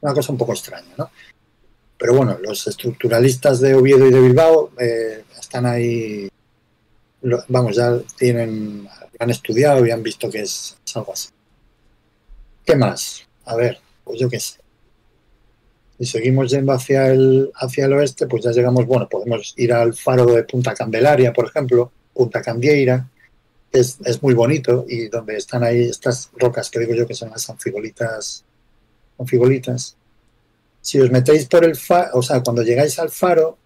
una 0.02 0.14
cosa 0.14 0.32
un 0.32 0.38
poco 0.38 0.54
extraña, 0.54 0.94
¿no? 0.98 1.10
Pero 1.98 2.14
bueno, 2.16 2.38
los 2.42 2.68
estructuralistas 2.68 3.60
de 3.60 3.74
Oviedo 3.74 4.08
y 4.08 4.12
de 4.12 4.22
Bilbao 4.22 4.72
eh, 4.80 5.24
están 5.40 5.66
ahí, 5.66 6.30
vamos, 7.48 7.76
ya 7.76 7.98
tienen, 8.18 8.88
han 9.20 9.30
estudiado 9.30 9.86
y 9.86 9.92
han 9.92 10.04
visto 10.04 10.30
que 10.30 10.42
es, 10.42 10.78
algo 10.94 11.14
así. 11.14 11.30
¿Qué 12.66 12.76
más? 12.76 13.28
A 13.46 13.56
ver, 13.56 13.80
pues 14.04 14.20
yo 14.20 14.30
qué 14.30 14.40
sé. 14.40 14.60
Si 15.98 16.06
seguimos 16.06 16.52
yendo 16.52 16.72
hacia 16.74 17.08
el, 17.08 17.52
hacia 17.56 17.86
el 17.86 17.94
oeste, 17.94 18.28
pues 18.28 18.44
ya 18.44 18.52
llegamos, 18.52 18.86
bueno, 18.86 19.10
podemos 19.10 19.56
ir 19.58 19.74
al 19.74 19.96
faro 19.96 20.26
de 20.28 20.44
Punta 20.44 20.76
Candelaria, 20.76 21.34
por 21.34 21.48
ejemplo, 21.48 21.92
Punta 22.14 22.42
Candieira, 22.44 23.10
es, 23.72 23.98
es 24.06 24.22
muy 24.22 24.36
bonito 24.36 24.86
y 24.88 25.08
donde 25.08 25.38
están 25.38 25.64
ahí 25.64 25.82
estas 25.82 26.30
rocas 26.36 26.70
que 26.70 26.80
digo 26.80 26.94
yo 26.94 27.08
que 27.08 27.16
son 27.16 27.32
las 27.32 27.50
anfibolitas, 27.50 28.46
anfibolitas 29.18 29.98
si 30.88 31.02
os 31.02 31.12
metéis 31.12 31.46
por 31.48 31.66
el 31.66 31.76
faro, 31.76 32.12
o 32.14 32.24
sea, 32.24 32.42
cuando 32.42 32.64
llegáis 32.64 32.98
al 32.98 33.10
faro, 33.10 33.58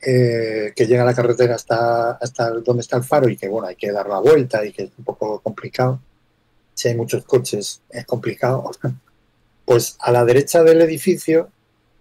eh, 0.00 0.72
que 0.74 0.86
llega 0.86 1.04
la 1.04 1.12
carretera 1.12 1.56
hasta, 1.56 2.12
hasta 2.12 2.50
donde 2.52 2.80
está 2.80 2.96
el 2.96 3.04
faro 3.04 3.28
y 3.28 3.36
que, 3.36 3.48
bueno, 3.48 3.68
hay 3.68 3.76
que 3.76 3.92
dar 3.92 4.08
la 4.08 4.18
vuelta 4.18 4.64
y 4.64 4.72
que 4.72 4.84
es 4.84 4.90
un 4.96 5.04
poco 5.04 5.40
complicado, 5.40 6.00
si 6.72 6.88
hay 6.88 6.94
muchos 6.96 7.24
coches 7.24 7.82
es 7.90 8.06
complicado, 8.06 8.70
pues 9.66 9.96
a 10.00 10.10
la 10.10 10.24
derecha 10.24 10.62
del 10.64 10.80
edificio 10.80 11.50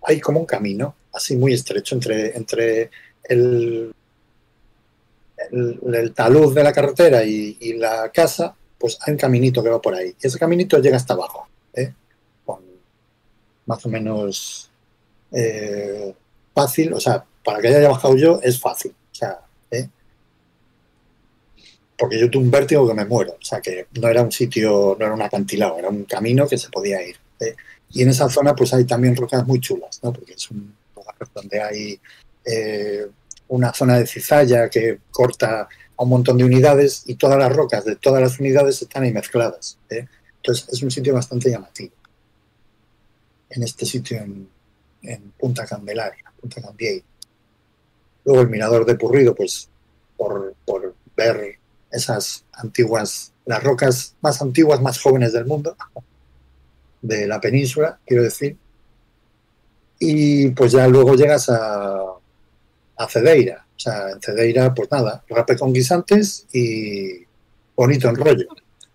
hay 0.02 0.22
como 0.22 0.40
un 0.40 0.45
camino, 0.45 0.95
así 1.12 1.36
muy 1.36 1.52
estrecho, 1.53 1.95
entre, 1.95 2.38
entre 2.38 2.90
el, 3.26 3.94
el, 5.52 6.14
talud 6.14 6.56
de 6.56 6.64
la 6.64 6.72
carretera 6.72 7.26
y, 7.26 7.58
y, 7.60 7.74
la 7.74 8.10
casa, 8.14 8.56
pues 8.80 8.98
hay 9.02 9.12
un 9.12 9.20
caminito 9.20 9.62
que 9.62 9.70
va 9.70 9.82
por 9.82 9.94
ahí. 9.94 10.16
Y 10.22 10.26
ese 10.26 10.40
caminito 10.40 10.80
llega 10.80 10.95
hasta 10.95 11.16
abajo. 11.16 11.49
¿eh? 11.74 11.91
Más 13.72 13.85
o 13.85 13.89
menos 13.89 14.69
eh, 15.31 16.14
fácil, 16.53 16.91
o 16.91 16.99
sea, 16.99 17.23
para 17.41 17.61
que 17.61 17.69
haya 17.69 17.88
bajado 17.88 18.18
yo 18.18 18.41
es 18.43 18.60
fácil, 18.60 18.91
o 18.91 19.15
sea, 19.15 19.39
¿eh? 19.72 19.88
porque 21.98 22.19
yo 22.19 22.30
tuve 22.30 22.43
un 22.43 22.52
vértigo 22.52 22.85
que 22.85 22.93
me 22.93 23.06
muero, 23.06 23.31
o 23.31 23.45
sea, 23.45 23.61
que 23.61 23.88
no 24.02 24.10
era 24.10 24.23
un 24.23 24.31
sitio, 24.31 24.98
no 24.99 25.06
era 25.06 25.14
un 25.14 25.22
acantilado, 25.22 25.80
era 25.80 25.88
un 25.88 26.03
camino 26.03 26.49
que 26.49 26.57
se 26.57 26.69
podía 26.69 27.02
ir. 27.02 27.15
¿eh? 27.39 27.56
Y 27.91 28.02
en 28.02 28.10
esa 28.10 28.30
zona 28.30 28.53
pues 28.53 28.73
hay 28.73 28.84
también 28.84 29.15
rocas 29.15 29.48
muy 29.48 29.61
chulas, 29.61 30.02
¿no? 30.03 30.11
porque 30.11 30.34
es 30.34 30.52
un 30.52 30.76
lugar 30.93 31.15
donde 31.34 31.61
hay 31.61 31.99
una 33.48 33.72
zona 33.72 33.99
de 33.99 34.07
cizalla 34.07 34.69
que 34.69 34.99
corta 35.11 35.61
a 35.61 36.03
un 36.03 36.10
montón 36.10 36.38
de 36.38 36.43
unidades 36.43 37.03
y 37.06 37.15
todas 37.15 37.38
las 37.38 37.56
rocas 37.56 37.85
de 37.85 37.95
todas 37.95 38.22
las 38.22 38.38
unidades 38.38 38.81
están 38.81 39.03
ahí 39.03 39.14
mezcladas. 39.14 39.77
Entonces 39.89 40.68
es 40.73 40.81
un 40.81 40.91
sitio 40.91 41.14
bastante 41.14 41.49
llamativo 41.49 42.01
en 43.52 43.64
este 43.64 43.86
sitio 43.86 44.18
en, 44.18 44.48
en 45.03 45.32
Punta 45.32 45.65
Candelaria, 45.65 46.32
Punta 46.40 46.61
Candieira. 46.61 47.06
Luego 48.26 48.41
el 48.41 48.49
mirador 48.49 48.86
de 48.86 48.95
Purrido, 48.95 49.36
pues 49.36 49.69
por, 50.18 50.56
por, 50.65 50.95
ver 51.15 51.60
esas 51.91 52.45
antiguas, 52.53 53.34
las 53.45 53.61
rocas 53.61 54.15
más 54.22 54.41
antiguas, 54.41 54.82
más 54.82 54.99
jóvenes 54.99 55.34
del 55.34 55.45
mundo, 55.45 55.76
de 57.02 57.28
la 57.28 57.41
península, 57.41 57.99
quiero 58.06 58.23
decir. 58.23 58.57
Y 59.99 60.49
pues 60.52 60.72
ya 60.72 60.88
luego 60.88 61.15
llegas 61.15 61.49
a, 61.49 62.02
a 62.98 63.07
Cedeira. 63.10 63.65
O 63.76 63.80
sea, 63.80 64.11
en 64.11 64.22
Cedeira, 64.22 64.73
pues 64.73 64.90
nada, 64.90 65.23
rape 65.28 65.57
con 65.57 65.73
guisantes 65.73 66.48
y 66.53 67.26
bonito 67.76 68.10
en 68.10 68.15
rollo. 68.15 68.48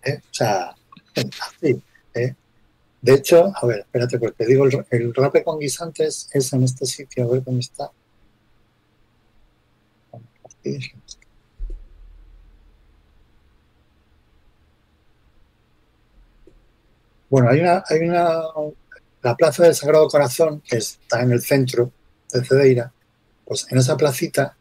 ¿eh? 0.03 0.19
O 0.23 0.33
sea, 0.33 0.75
así. 1.15 1.81
De 3.01 3.13
hecho, 3.13 3.51
a 3.55 3.65
ver, 3.65 3.79
espérate, 3.79 4.19
porque 4.19 4.45
digo, 4.45 4.65
el, 4.65 4.85
el 4.89 5.13
rape 5.13 5.43
con 5.43 5.59
guisantes 5.59 6.29
es 6.33 6.51
en 6.53 6.63
este 6.63 6.85
sitio, 6.85 7.25
a 7.25 7.27
ver 7.27 7.43
dónde 7.43 7.61
está. 7.61 7.91
Bueno, 17.29 17.49
hay 17.49 17.59
una, 17.59 17.83
hay 17.87 17.99
una, 17.99 18.41
la 19.21 19.35
plaza 19.35 19.63
del 19.63 19.75
Sagrado 19.75 20.07
Corazón, 20.07 20.61
que 20.61 20.77
está 20.77 21.21
en 21.21 21.31
el 21.31 21.41
centro 21.41 21.91
de 22.31 22.43
Cedeira, 22.43 22.91
pues 23.45 23.67
en 23.69 23.77
esa 23.77 23.95
placita 23.95 24.55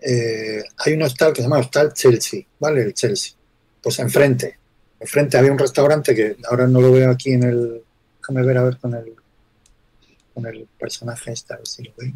eh, 0.00 0.62
hay 0.78 0.92
un 0.92 1.02
hostal 1.02 1.32
que 1.32 1.42
se 1.42 1.42
llama 1.42 1.58
Hostal 1.58 1.92
Chelsea, 1.92 2.42
¿vale? 2.58 2.82
El 2.82 2.94
Chelsea. 2.94 3.34
Pues 3.82 3.98
enfrente, 3.98 4.58
enfrente 5.04 5.36
había 5.36 5.52
un 5.52 5.58
restaurante 5.58 6.14
que 6.14 6.36
ahora 6.50 6.66
no 6.66 6.80
lo 6.80 6.90
veo 6.92 7.10
aquí 7.10 7.32
en 7.32 7.42
el. 7.44 7.82
Déjame 8.20 8.42
ver 8.46 8.58
a 8.58 8.64
ver 8.64 8.78
con 8.78 8.94
el 8.94 9.14
con 10.32 10.46
el 10.46 10.66
personaje 10.78 11.32
este, 11.32 11.54
a 11.54 11.58
ver 11.58 11.66
si 11.66 11.84
lo 11.84 11.92
veo. 11.96 12.12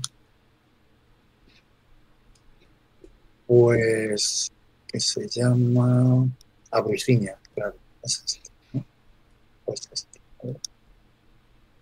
Pues 3.46 4.50
que 4.86 5.00
se 5.00 5.28
llama 5.28 6.26
Abruciña, 6.70 7.36
claro, 7.54 7.74
es 8.02 8.22
este, 8.26 8.50
¿no? 8.72 8.84
Pues 9.64 9.88
este. 9.92 10.18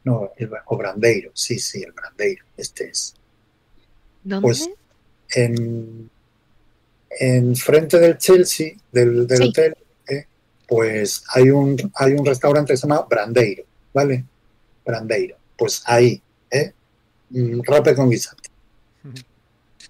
No, 0.05 0.31
el, 0.37 0.51
o 0.67 0.77
Brandeiro, 0.77 1.31
sí, 1.35 1.59
sí, 1.59 1.83
el 1.83 1.93
Brandeiro, 1.93 2.45
este 2.57 2.89
es. 2.91 3.15
¿Dónde? 4.23 4.43
Pues 4.43 4.71
en, 5.35 6.09
en 7.11 7.57
frente 7.57 7.99
del 7.99 8.17
Chelsea, 8.19 8.75
del, 8.93 9.27
del 9.27 9.39
Sí. 9.39 9.49
hotel, 9.49 9.77
pues 10.67 11.25
hay 11.35 11.51
un, 11.51 11.77
hay 11.95 12.13
un 12.13 12.25
restaurante 12.25 12.73
que 12.73 12.77
se 12.77 12.87
llama 12.87 13.07
Brandeiro, 13.09 13.65
¿vale? 13.93 14.25
Brandeiro. 14.85 15.37
Pues 15.57 15.83
ahí, 15.87 16.21
¿eh? 16.51 16.73
Mm, 17.31 17.61
Rape 17.65 17.95
con 17.95 18.11
guisante. 18.11 18.51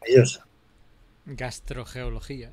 Maravilloso. 0.01 0.40
Gastrogeología. 1.27 2.53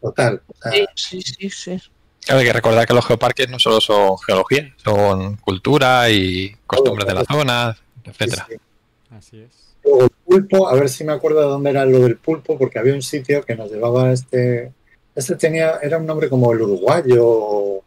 Total. 0.00 0.42
o 0.46 0.54
sea, 0.62 0.72
Sí, 0.94 1.22
sí, 1.22 1.50
sí. 1.50 1.82
Claro, 2.24 2.40
hay 2.40 2.46
que 2.46 2.52
recordar 2.52 2.86
que 2.86 2.94
los 2.94 3.06
geoparques 3.06 3.48
no 3.48 3.58
solo 3.58 3.80
son 3.80 4.18
geología, 4.18 4.74
son 4.76 5.36
cultura 5.36 6.10
y 6.10 6.54
costumbres 6.66 7.06
de 7.06 7.14
la 7.14 7.24
zona, 7.24 7.76
etcétera. 8.04 8.46
sí, 8.48 8.56
sí. 8.56 9.14
Así 9.16 9.40
es. 9.40 9.70
Luego 9.82 10.04
el 10.04 10.10
pulpo, 10.10 10.68
a 10.68 10.74
ver 10.74 10.88
si 10.88 11.04
me 11.04 11.12
acuerdo 11.12 11.40
de 11.40 11.46
dónde 11.46 11.70
era 11.70 11.86
lo 11.86 12.00
del 12.00 12.16
pulpo, 12.16 12.58
porque 12.58 12.78
había 12.78 12.94
un 12.94 13.02
sitio 13.02 13.42
que 13.42 13.56
nos 13.56 13.70
llevaba 13.70 14.08
a 14.08 14.12
este. 14.12 14.72
Este 15.14 15.36
tenía, 15.36 15.78
era 15.82 15.98
un 15.98 16.06
nombre 16.06 16.28
como 16.28 16.52
el 16.52 16.62
uruguayo 16.62 17.26
o, 17.26 17.84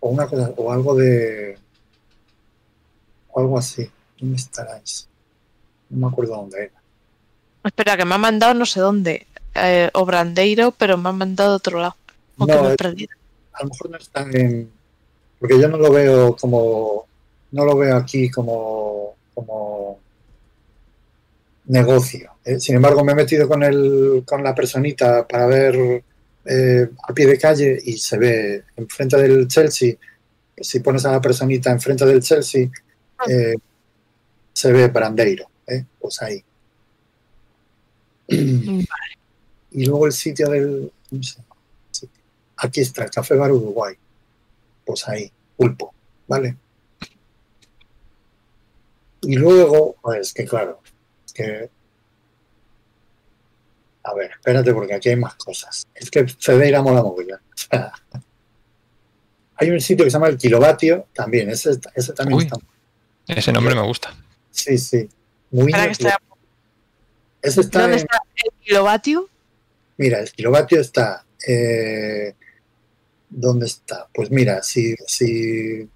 o 0.00 0.08
una 0.08 0.26
cosa, 0.26 0.52
o 0.56 0.72
algo 0.72 0.94
de. 0.94 1.58
o 3.32 3.40
algo 3.40 3.58
así. 3.58 3.90
¿Dónde 4.18 4.36
estaráis? 4.36 5.08
No 5.88 6.06
me 6.06 6.12
acuerdo 6.12 6.36
dónde 6.36 6.64
era. 6.64 6.82
Espera, 7.64 7.96
que 7.96 8.04
me 8.04 8.14
ha 8.14 8.18
mandado 8.18 8.54
no 8.54 8.66
sé 8.66 8.80
dónde. 8.80 9.26
Eh, 9.54 9.90
o 9.94 10.04
Brandeiro, 10.04 10.70
pero 10.72 10.96
me 10.96 11.08
ha 11.08 11.12
mandado 11.12 11.52
a 11.52 11.56
otro 11.56 11.80
lado. 11.80 11.96
No, 12.36 12.46
me 12.46 12.72
he 12.72 12.76
perdido. 12.76 13.12
A 13.52 13.62
lo 13.64 13.70
mejor 13.70 13.90
no 13.90 13.96
está 13.96 14.22
en. 14.22 14.70
Porque 15.38 15.60
yo 15.60 15.68
no 15.68 15.76
lo 15.76 15.90
veo 15.90 16.36
como. 16.36 17.06
No 17.50 17.64
lo 17.64 17.76
veo 17.76 17.96
aquí 17.96 18.30
como. 18.30 19.14
como 19.34 19.98
negocio. 21.66 22.32
¿eh? 22.44 22.58
Sin 22.58 22.76
embargo, 22.76 23.04
me 23.04 23.12
he 23.12 23.14
metido 23.14 23.48
con 23.48 23.62
el, 23.62 24.22
con 24.26 24.42
la 24.42 24.54
personita 24.54 25.26
para 25.26 25.46
ver 25.46 26.02
eh, 26.44 26.90
a 27.02 27.12
pie 27.12 27.26
de 27.26 27.38
calle 27.38 27.78
y 27.84 27.98
se 27.98 28.18
ve 28.18 28.64
enfrente 28.76 29.16
del 29.16 29.46
Chelsea. 29.48 29.94
Si 30.56 30.80
pones 30.80 31.04
a 31.04 31.12
la 31.12 31.20
personita 31.20 31.70
enfrente 31.70 32.04
del 32.04 32.22
Chelsea, 32.22 32.68
eh, 33.28 33.54
se 34.52 34.72
ve 34.72 34.88
Brandeiro. 34.88 35.48
¿eh? 35.66 35.84
Pues 35.98 36.22
ahí. 36.22 36.44
Y 39.72 39.86
luego 39.86 40.06
el 40.06 40.12
sitio 40.12 40.48
del. 40.48 40.92
Aquí 42.56 42.80
está, 42.80 43.04
el 43.04 43.10
Café 43.10 43.34
Bar 43.36 43.52
Uruguay. 43.52 43.94
Pues 44.84 45.08
ahí, 45.08 45.30
pulpo, 45.56 45.94
¿vale? 46.26 46.56
Y 49.22 49.36
luego, 49.36 49.96
pues 50.02 50.32
que 50.32 50.44
claro, 50.44 50.80
es 51.26 51.32
que. 51.32 51.70
A 54.10 54.14
ver, 54.14 54.30
espérate, 54.32 54.72
porque 54.74 54.94
aquí 54.94 55.08
hay 55.10 55.16
más 55.16 55.34
cosas. 55.36 55.86
Es 55.94 56.10
que 56.10 56.26
Cedeira 56.26 56.82
mola 56.82 57.02
mogollón. 57.02 57.38
Hay 59.56 59.70
un 59.70 59.80
sitio 59.80 60.04
que 60.04 60.10
se 60.10 60.14
llama 60.14 60.28
el 60.28 60.38
Kilovatio, 60.38 61.06
también, 61.14 61.50
ese, 61.50 61.78
ese 61.94 62.12
también 62.14 62.38
Uy. 62.38 62.44
está. 62.44 62.56
Ese 63.28 63.52
nombre 63.52 63.74
me 63.74 63.82
gusta. 63.82 64.14
Sí, 64.50 64.78
sí. 64.78 65.08
Muy 65.50 65.66
Espera 65.70 65.82
que 65.84 65.98
divertido. 65.98 66.08
está- 66.08 66.20
Ese 67.42 67.60
está 67.60 67.80
¿Dónde 67.82 67.96
en- 67.96 68.02
está 68.02 68.18
el 68.44 68.64
kilovatio? 68.64 69.28
Mira, 69.98 70.18
el 70.20 70.32
kilovatio 70.32 70.80
está. 70.80 71.24
eh, 71.46 72.34
¿Dónde 73.28 73.66
está? 73.66 74.08
Pues 74.12 74.30
mira, 74.30 74.62
si, 74.62 74.94
si 75.06 75.88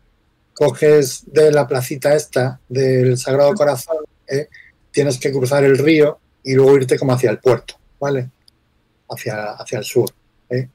coges 0.55 1.25
de 1.27 1.51
la 1.51 1.67
placita 1.67 2.15
esta 2.15 2.61
del 2.69 3.19
Sagrado 3.19 3.53
Corazón, 3.55 3.97
eh, 4.29 4.49
tienes 4.93 5.19
que 5.19 5.33
cruzar 5.33 5.65
el 5.65 5.77
río 5.79 6.19
y 6.45 6.55
luego 6.55 6.77
irte 6.77 6.99
como 6.99 7.13
hacia 7.13 7.31
el 7.31 7.41
puerto, 7.41 7.75
¿vale? 8.01 8.29
Hacia, 9.09 9.53
hacia 9.53 9.79
el 9.79 9.85
sur. 9.85 10.11
¿eh? 10.51 10.69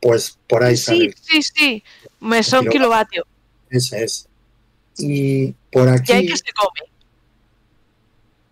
Pues 0.00 0.38
por 0.48 0.62
ahí 0.64 0.76
Sí, 0.76 0.84
sale. 0.84 1.14
sí, 1.20 1.42
sí. 1.42 1.84
Me 2.20 2.42
son 2.42 2.66
kilovatio. 2.66 3.22
kilovatio. 3.22 3.26
Ese 3.70 4.04
es. 4.04 4.28
Y 4.98 5.52
por 5.72 5.86
¿Y 5.88 5.90
hay 5.90 5.96
aquí, 5.96 6.26
que 6.28 6.36
se 6.36 6.52
come? 6.54 6.90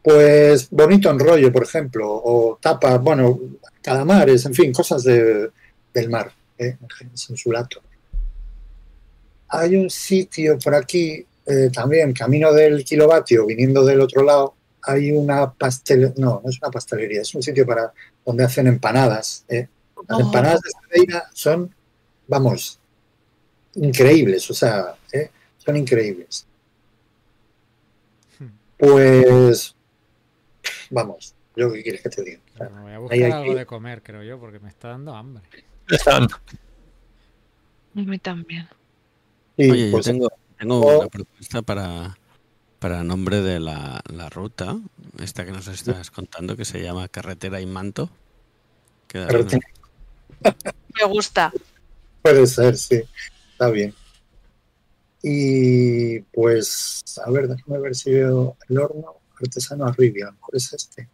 pues 0.02 0.68
bonito 0.70 1.08
enrollo, 1.10 1.52
por 1.52 1.62
ejemplo, 1.62 2.08
o 2.10 2.58
tapas, 2.60 3.00
bueno, 3.00 3.38
calamares, 3.80 4.44
en 4.46 4.54
fin, 4.54 4.72
cosas 4.72 5.04
de- 5.04 5.50
del 5.94 6.10
mar, 6.10 6.32
¿eh? 6.58 6.76
en 7.00 7.36
su 7.36 7.52
lato. 7.52 7.80
Hay 9.48 9.76
un 9.76 9.88
sitio 9.90 10.58
por 10.58 10.74
aquí, 10.74 11.24
eh, 11.46 11.70
también, 11.72 12.12
camino 12.12 12.52
del 12.52 12.84
kilovatio, 12.84 13.46
viniendo 13.46 13.84
del 13.84 14.00
otro 14.00 14.24
lado, 14.24 14.54
hay 14.82 15.12
una 15.12 15.52
pastelería, 15.52 16.14
no, 16.18 16.40
no 16.42 16.50
es 16.50 16.58
una 16.60 16.70
pastelería, 16.70 17.20
es 17.22 17.34
un 17.34 17.42
sitio 17.42 17.64
para 17.66 17.92
donde 18.24 18.44
hacen 18.44 18.66
empanadas. 18.66 19.44
¿eh? 19.48 19.68
Las 20.08 20.18
Oh. 20.18 20.22
empanadas 20.22 20.60
de 20.62 20.70
Cedeira 20.90 21.24
son, 21.32 21.72
vamos, 22.26 22.78
increíbles, 23.74 24.50
o 24.50 24.54
sea, 24.54 24.94
¿eh? 25.12 25.30
son 25.58 25.76
increíbles. 25.76 26.46
Pues, 28.76 29.76
vamos, 30.90 31.34
yo 31.54 31.72
qué 31.72 31.82
quieres 31.82 32.02
que 32.02 32.08
te 32.10 32.22
diga. 32.24 32.40
O 32.54 32.58
sea, 32.58 32.68
Me 32.70 32.80
voy 32.82 32.92
a 32.92 32.98
buscar 32.98 33.16
Ahí, 33.18 33.22
aquí. 33.24 33.32
algo 33.32 33.54
de 33.54 33.66
comer, 33.66 34.02
creo 34.02 34.22
yo, 34.24 34.40
porque 34.40 34.58
me 34.58 34.68
está 34.68 34.88
dando 34.88 35.14
hambre. 35.14 35.44
Están- 35.88 36.24
A 36.24 38.00
mí 38.00 38.18
también. 38.18 38.68
sí, 39.56 39.70
Oye, 39.70 39.86
yo 39.86 39.92
pues, 39.92 40.06
tengo, 40.06 40.28
tengo 40.58 40.80
o- 40.80 40.98
una 41.00 41.08
propuesta 41.08 41.62
para, 41.62 42.18
para 42.82 43.04
nombre 43.04 43.40
de 43.42 43.60
la, 43.60 44.02
la 44.12 44.28
ruta, 44.28 44.76
esta 45.20 45.44
que 45.44 45.52
nos 45.52 45.68
estás 45.68 46.10
contando, 46.10 46.56
que 46.56 46.64
se 46.64 46.82
llama 46.82 47.06
Carretera 47.06 47.60
y 47.60 47.66
Manto. 47.66 48.10
Me 49.14 51.04
gusta. 51.06 51.52
Puede 52.22 52.44
ser, 52.48 52.76
sí. 52.76 53.00
Está 53.52 53.70
bien. 53.70 53.94
Y 55.22 56.18
pues, 56.32 57.04
a 57.24 57.30
ver, 57.30 57.46
déjame 57.46 57.78
ver 57.78 57.94
si 57.94 58.10
veo 58.10 58.56
el 58.68 58.78
horno 58.78 59.14
artesano 59.40 59.86
Arribia. 59.86 60.24
A 60.24 60.30
lo 60.30 60.32
mejor 60.32 60.56
es 60.56 60.72
este. 60.72 61.08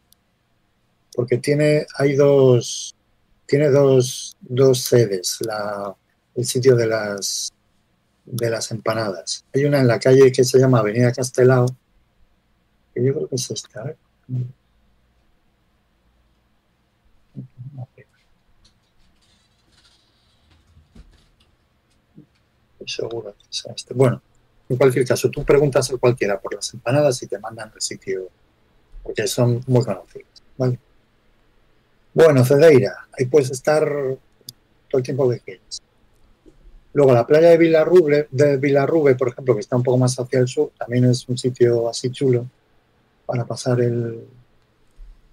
Porque 1.15 1.36
tiene, 1.36 1.86
hay 1.99 2.16
dos, 2.16 2.97
tiene 3.45 3.69
dos, 3.69 4.39
dos 4.40 4.81
sedes, 4.81 5.36
la, 5.40 5.95
el 6.35 6.47
sitio 6.47 6.74
de 6.77 6.86
las, 6.86 7.53
de 8.31 8.51
las 8.51 8.71
empanadas. 8.71 9.45
Hay 9.55 9.65
una 9.65 9.81
en 9.81 9.89
la 9.89 9.99
calle 9.99 10.31
que 10.31 10.45
se 10.45 10.59
llama 10.59 10.81
Avenida 10.81 11.13
Castelao, 11.13 11.67
que 12.95 13.05
yo 13.05 13.15
creo 13.15 13.29
que 13.29 13.37
es 13.37 13.51
esta. 13.51 13.95
Estoy 22.73 22.89
seguro 22.89 23.35
que 23.35 23.45
sea 23.49 23.73
este. 23.75 23.95
Bueno, 23.95 24.21
en 24.69 24.77
cualquier 24.77 25.07
caso, 25.07 25.31
tú 25.31 25.45
preguntas 25.45 25.91
a 25.91 25.97
cualquiera 25.97 26.39
por 26.39 26.55
las 26.55 26.73
empanadas 26.75 27.23
y 27.23 27.27
te 27.27 27.39
mandan 27.39 27.73
el 27.75 27.81
sitio, 27.81 28.29
porque 29.03 29.27
son 29.27 29.63
muy 29.67 29.85
conocidos. 29.85 30.29
¿vale? 30.57 30.79
Bueno, 32.13 32.45
Cedeira, 32.45 33.09
ahí 33.19 33.27
puedes 33.27 33.51
estar 33.51 33.85
todo 33.85 34.99
el 34.99 35.03
tiempo 35.03 35.31
que 35.31 35.41
quieras. 35.41 35.81
Luego 36.99 37.15
la 37.15 37.25
playa 37.25 37.51
de 37.51 37.59
Villarrube, 37.59 38.27
de 38.29 38.57
Villarrube, 38.57 39.15
por 39.15 39.29
ejemplo, 39.29 39.55
que 39.55 39.61
está 39.61 39.77
un 39.77 39.85
poco 39.85 39.99
más 39.99 40.19
hacia 40.19 40.41
el 40.41 40.49
sur, 40.49 40.73
también 40.77 41.05
es 41.05 41.29
un 41.29 41.39
sitio 41.39 41.89
así 41.89 42.11
chulo 42.11 42.45
para 43.25 43.45
pasar 43.45 43.81
el 43.81 44.25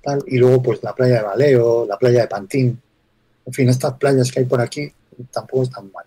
tal. 0.03 0.23
Y 0.27 0.37
luego 0.37 0.61
pues 0.61 0.83
la 0.83 0.93
playa 0.93 1.15
de 1.15 1.21
Baleo, 1.23 1.87
la 1.87 1.97
playa 1.97 2.21
de 2.21 2.27
Pantín. 2.27 2.79
En 3.47 3.51
fin, 3.51 3.67
estas 3.67 3.95
playas 3.95 4.31
que 4.31 4.41
hay 4.41 4.45
por 4.45 4.61
aquí 4.61 4.93
tampoco 5.31 5.63
están 5.63 5.91
mal. 5.91 6.05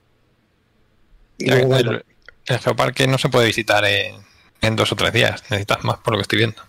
Y 1.38 1.46
Ya, 1.48 1.56
luego, 1.56 1.76
el, 1.76 2.04
el 2.46 2.58
geoparque 2.60 3.08
no 3.08 3.18
se 3.18 3.28
puede 3.28 3.46
visitar 3.46 3.84
en, 3.84 4.14
en 4.60 4.76
dos 4.76 4.92
o 4.92 4.94
tres 4.94 5.12
días. 5.12 5.42
Necesitas 5.50 5.82
más 5.82 5.98
por 5.98 6.12
lo 6.12 6.18
que 6.18 6.22
estoy 6.22 6.38
viendo. 6.38 6.62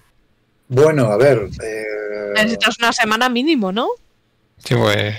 bueno, 0.67 1.11
a 1.11 1.17
ver, 1.17 1.47
eh, 1.63 2.31
Necesitas 2.33 2.79
una 2.79 2.91
semana 2.91 3.29
mínimo, 3.29 3.71
¿no? 3.71 3.89
Sí, 4.57 4.73
pues. 4.73 5.15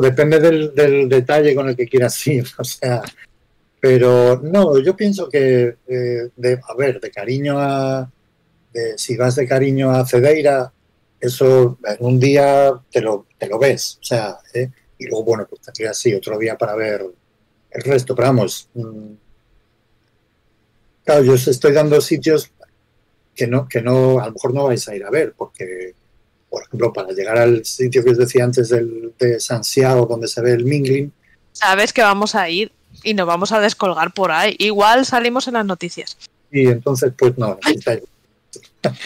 Depende 0.00 0.38
del, 0.38 1.08
detalle 1.08 1.54
con 1.54 1.68
el 1.68 1.76
que 1.76 1.88
quieras 1.88 2.26
ir, 2.26 2.46
o 2.58 2.64
sea, 2.64 3.02
pero 3.80 4.40
no, 4.42 4.78
yo 4.78 4.94
pienso 4.94 5.28
que, 5.28 5.76
eh, 5.88 6.28
de, 6.36 6.60
a 6.68 6.74
ver, 6.76 7.00
de 7.00 7.10
cariño 7.10 7.58
a, 7.58 8.10
de- 8.72 8.96
si 8.98 9.16
vas 9.16 9.34
de 9.36 9.48
cariño 9.48 9.90
a 9.90 10.06
Cedeira, 10.06 10.72
eso 11.18 11.78
en 11.84 11.96
un 12.00 12.20
día 12.20 12.72
te 12.90 13.00
lo, 13.00 13.26
te 13.38 13.48
lo 13.48 13.58
ves, 13.58 13.98
o 14.00 14.04
sea, 14.04 14.38
¿eh? 14.54 14.70
y 14.98 15.06
luego, 15.06 15.24
bueno, 15.24 15.46
pues 15.48 15.62
tendrías 15.62 15.96
sí 15.96 16.14
otro 16.14 16.38
día 16.38 16.56
para 16.56 16.76
ver 16.76 17.04
el 17.70 17.82
resto, 17.82 18.14
pero 18.14 18.28
vamos, 18.28 18.68
mm, 18.74 19.12
claro, 21.04 21.24
yo 21.24 21.32
os 21.32 21.48
estoy 21.48 21.72
dando 21.72 22.00
sitios 22.00 22.52
que 23.34 23.46
no, 23.46 23.66
que 23.68 23.80
no, 23.80 24.20
a 24.20 24.26
lo 24.26 24.32
mejor 24.32 24.54
no 24.54 24.64
vais 24.64 24.86
a 24.88 24.94
ir 24.94 25.04
a 25.04 25.10
ver, 25.10 25.34
porque 25.36 25.94
por 26.50 26.62
ejemplo, 26.64 26.92
para 26.92 27.08
llegar 27.12 27.38
al 27.38 27.64
sitio 27.64 28.02
que 28.04 28.10
os 28.10 28.18
decía 28.18 28.44
antes 28.44 28.68
del, 28.68 29.14
de 29.18 29.38
Sanxiao, 29.40 30.04
donde 30.06 30.26
se 30.28 30.40
ve 30.42 30.52
el 30.52 30.64
Mingling, 30.64 31.12
Sabes 31.52 31.92
que 31.92 32.02
vamos 32.02 32.34
a 32.34 32.48
ir 32.48 32.72
y 33.02 33.14
nos 33.14 33.26
vamos 33.26 33.52
a 33.52 33.60
descolgar 33.60 34.12
por 34.12 34.30
ahí. 34.32 34.54
Igual 34.58 35.04
salimos 35.06 35.46
en 35.48 35.54
las 35.54 35.64
noticias. 35.64 36.16
y 36.52 36.66
entonces, 36.68 37.12
pues 37.16 37.36
no, 37.38 37.58
necesitáis- 37.64 38.02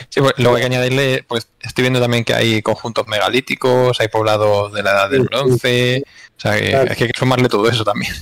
Sí, 0.08 0.20
pues, 0.20 0.32
luego 0.38 0.54
hay 0.56 0.62
que 0.62 0.66
añadirle, 0.66 1.24
pues 1.26 1.48
estoy 1.60 1.82
viendo 1.82 2.00
también 2.00 2.24
que 2.24 2.32
hay 2.32 2.62
conjuntos 2.62 3.06
megalíticos, 3.08 4.00
hay 4.00 4.08
poblados 4.08 4.72
de 4.72 4.82
la 4.82 4.92
edad 4.92 5.10
del 5.10 5.22
Sí, 5.22 5.26
sí. 5.30 5.36
bronce, 5.36 6.04
o 6.36 6.40
sea 6.40 6.58
que 6.60 6.70
Claro. 6.70 6.90
es 6.92 6.96
que 6.96 7.04
hay 7.04 7.10
que 7.10 7.18
sumarle 7.18 7.48
todo 7.48 7.68
eso 7.68 7.84
también. 7.84 8.14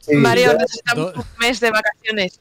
sí, 0.00 0.14
Mario, 0.16 0.52
ya- 0.52 0.54
necesitamos 0.58 1.14
un 1.16 1.24
mes 1.38 1.60
de 1.60 1.70
vacaciones. 1.70 2.40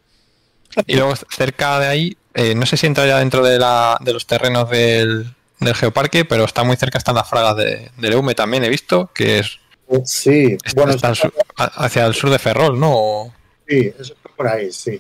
Y 0.88 0.96
luego 0.96 1.14
cerca 1.30 1.80
de 1.80 1.88
ahí, 1.88 2.18
eh, 2.34 2.56
no 2.56 2.66
sé 2.66 2.78
si 2.78 2.88
entra 2.88 3.06
ya 3.06 3.20
dentro 3.20 3.44
de, 3.46 3.60
la, 3.60 3.98
de 4.02 4.14
los 4.14 4.26
terrenos 4.26 4.70
del, 4.70 5.34
del 5.66 5.76
geoparque, 5.76 6.26
pero 6.26 6.46
está 6.46 6.64
muy 6.64 6.76
cerca, 6.76 6.98
están 6.98 7.16
las 7.16 7.30
fragas 7.30 7.56
de, 7.58 7.92
del 7.98 8.14
Eume 8.14 8.36
también, 8.36 8.64
he 8.64 8.70
visto, 8.70 9.10
que 9.14 9.40
es 9.40 9.60
sí, 10.06 10.58
está- 10.64 10.86
bueno, 10.86 10.98
sur- 11.16 11.34
hacia 11.56 12.06
el 12.06 12.14
sur 12.16 12.30
de 12.30 12.40
Ferrol, 12.40 12.80
¿no? 12.80 13.34
Sí, 13.68 13.92
fue 14.22 14.32
por 14.36 14.48
ahí, 14.48 14.72
sí. 14.72 15.00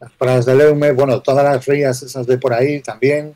Las 0.00 0.12
pradas 0.12 0.46
del 0.46 0.60
Eume, 0.60 0.92
bueno, 0.92 1.20
todas 1.22 1.44
las 1.44 1.66
rías 1.66 2.02
esas 2.02 2.26
de 2.26 2.38
por 2.38 2.52
ahí 2.52 2.80
también. 2.80 3.34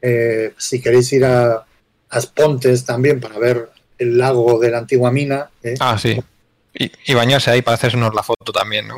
Eh, 0.00 0.54
si 0.56 0.80
queréis 0.80 1.12
ir 1.12 1.24
a 1.24 1.64
a 2.10 2.20
Pontes 2.34 2.84
también 2.86 3.20
para 3.20 3.38
ver 3.38 3.68
el 3.98 4.16
lago 4.16 4.58
de 4.60 4.70
la 4.70 4.78
antigua 4.78 5.10
mina. 5.10 5.50
¿eh? 5.62 5.74
Ah, 5.80 5.98
sí. 5.98 6.18
Y, 6.72 6.90
y 7.06 7.14
bañarse 7.14 7.50
ahí 7.50 7.60
para 7.62 7.74
hacernos 7.74 8.14
la 8.14 8.22
foto 8.22 8.52
también, 8.52 8.86
¿no? 8.88 8.96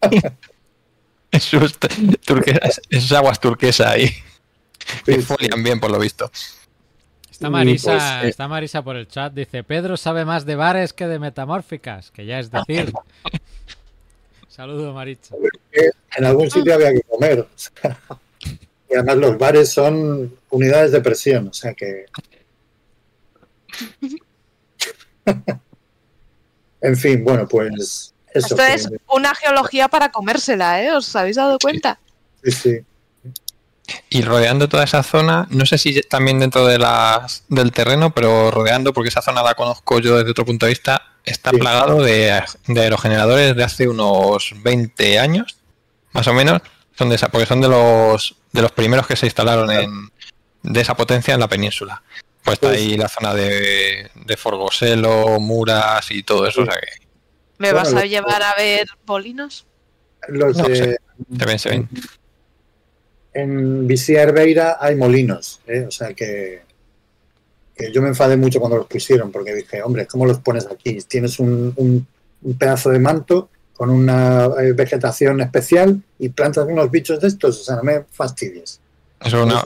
Eso 1.30 1.58
es, 1.64 1.74
turquesa, 2.24 2.58
es- 2.62 2.80
es 2.88 3.12
aguas 3.12 3.40
turquesa 3.40 3.90
ahí. 3.90 4.10
Que 5.04 5.14
Sí, 5.14 5.20
sí. 5.20 5.26
folian 5.26 5.62
bien, 5.62 5.80
por 5.80 5.90
lo 5.90 5.98
visto. 5.98 6.30
Está 7.30 7.48
Y, 7.48 7.50
Marisa, 7.50 7.92
pues, 7.92 8.02
eh, 8.24 8.28
está 8.30 8.48
Marisa 8.48 8.82
por 8.82 8.96
el 8.96 9.06
chat, 9.08 9.32
dice, 9.32 9.62
Pedro 9.62 9.96
sabe 9.96 10.24
más 10.24 10.44
de 10.44 10.56
bares 10.56 10.92
que 10.92 11.06
de 11.06 11.18
metamórficas, 11.18 12.10
que 12.10 12.26
ya 12.26 12.38
es 12.40 12.50
decir. 12.50 12.92
Saludo, 14.48 14.92
Maricha. 14.92 15.34
Eh, 15.72 15.90
En 16.16 16.24
algún 16.24 16.50
sitio 16.50 16.74
había 16.74 16.92
que 16.92 17.02
comer. 17.02 17.40
o 17.40 17.48
sea, 17.54 17.96
y 18.90 18.94
además 18.94 19.16
los 19.18 19.38
bares 19.38 19.68
son 19.70 20.34
unidades 20.50 20.90
de 20.92 21.00
presión, 21.00 21.48
o 21.48 21.52
sea 21.52 21.74
que... 21.74 22.06
en 26.80 26.96
fin, 26.96 27.22
bueno, 27.24 27.46
pues 27.46 27.70
eso. 27.76 28.14
Esto 28.46 28.56
que- 28.56 28.74
es 28.74 28.88
una 29.08 29.34
geología 29.34 29.88
para 29.88 30.10
comérsela, 30.10 30.82
¿eh? 30.82 30.90
¿Os 30.92 31.14
habéis 31.16 31.36
dado 31.36 31.58
cuenta? 31.58 31.98
sí, 32.42 32.50
sí. 32.50 32.78
Y 34.10 34.22
rodeando 34.22 34.68
toda 34.68 34.84
esa 34.84 35.02
zona, 35.02 35.46
no 35.50 35.64
sé 35.64 35.78
si 35.78 36.02
también 36.02 36.38
dentro 36.40 36.66
de 36.66 36.78
las, 36.78 37.44
del 37.48 37.72
terreno, 37.72 38.10
pero 38.14 38.50
rodeando, 38.50 38.92
porque 38.92 39.08
esa 39.08 39.22
zona 39.22 39.42
la 39.42 39.54
conozco 39.54 39.98
yo 39.98 40.18
desde 40.18 40.30
otro 40.30 40.44
punto 40.44 40.66
de 40.66 40.70
vista, 40.70 41.02
está 41.24 41.50
Sí. 41.50 41.56
plagado 41.58 42.02
de, 42.02 42.42
de 42.66 42.80
aerogeneradores 42.80 43.56
de 43.56 43.64
hace 43.64 43.88
unos 43.88 44.52
20 44.62 45.18
años, 45.18 45.56
más 46.12 46.26
o 46.26 46.34
menos, 46.34 46.60
son 46.96 47.08
de 47.08 47.14
esa, 47.16 47.28
porque 47.28 47.46
son 47.46 47.60
de 47.62 47.68
los, 47.68 48.36
de 48.52 48.62
los 48.62 48.72
primeros 48.72 49.06
que 49.06 49.16
se 49.16 49.26
instalaron 49.26 49.70
en, 49.70 50.10
de 50.62 50.80
esa 50.80 50.94
potencia 50.96 51.32
en 51.34 51.40
la 51.40 51.48
península. 51.48 52.02
Pues 52.42 52.54
está 52.54 52.70
ahí 52.70 52.96
la 52.96 53.08
zona 53.08 53.34
de, 53.34 54.10
de 54.14 54.36
Forgoselo, 54.36 55.40
Muras 55.40 56.10
y 56.10 56.22
todo 56.22 56.46
eso, 56.46 56.62
o 56.62 56.64
sea 56.66 56.74
que 56.74 57.06
¿Me 57.58 57.72
vas 57.72 57.92
a 57.94 58.04
llevar 58.04 58.42
a 58.42 58.54
ver 58.54 58.86
polinos? 59.04 59.66
Los 60.28 60.56
No, 60.56 60.64
de- 60.68 60.76
se 60.76 60.98
ven, 61.28 61.58
se 61.58 61.68
ven. 61.70 61.88
En 63.42 63.86
Vicía 63.86 64.22
Herbeira 64.22 64.76
hay 64.80 64.94
molinos, 64.96 65.60
¿eh? 65.66 65.84
o 65.86 65.90
sea 65.90 66.14
que, 66.14 66.62
que 67.74 67.92
yo 67.92 68.02
me 68.02 68.08
enfadé 68.08 68.36
mucho 68.36 68.58
cuando 68.60 68.76
los 68.78 68.86
pusieron 68.86 69.30
porque 69.32 69.54
dije, 69.54 69.82
hombre, 69.82 70.06
¿cómo 70.06 70.26
los 70.26 70.38
pones 70.40 70.66
aquí? 70.66 70.98
Tienes 71.02 71.38
un, 71.38 71.72
un- 71.76 72.06
un 72.40 72.56
pedazo 72.56 72.90
de 72.90 72.98
manto 73.00 73.48
con 73.74 73.90
una 73.90 74.46
eh, 74.60 74.72
vegetación 74.72 75.40
especial 75.40 76.00
y 76.18 76.28
plantas 76.28 76.66
unos 76.68 76.90
bichos 76.90 77.20
de 77.20 77.28
estos, 77.28 77.60
o 77.60 77.64
sea, 77.64 77.76
no 77.76 77.82
me 77.82 78.04
fastidies. 78.10 78.80
Eso 79.24 79.38
es 79.38 79.44
una, 79.46 79.62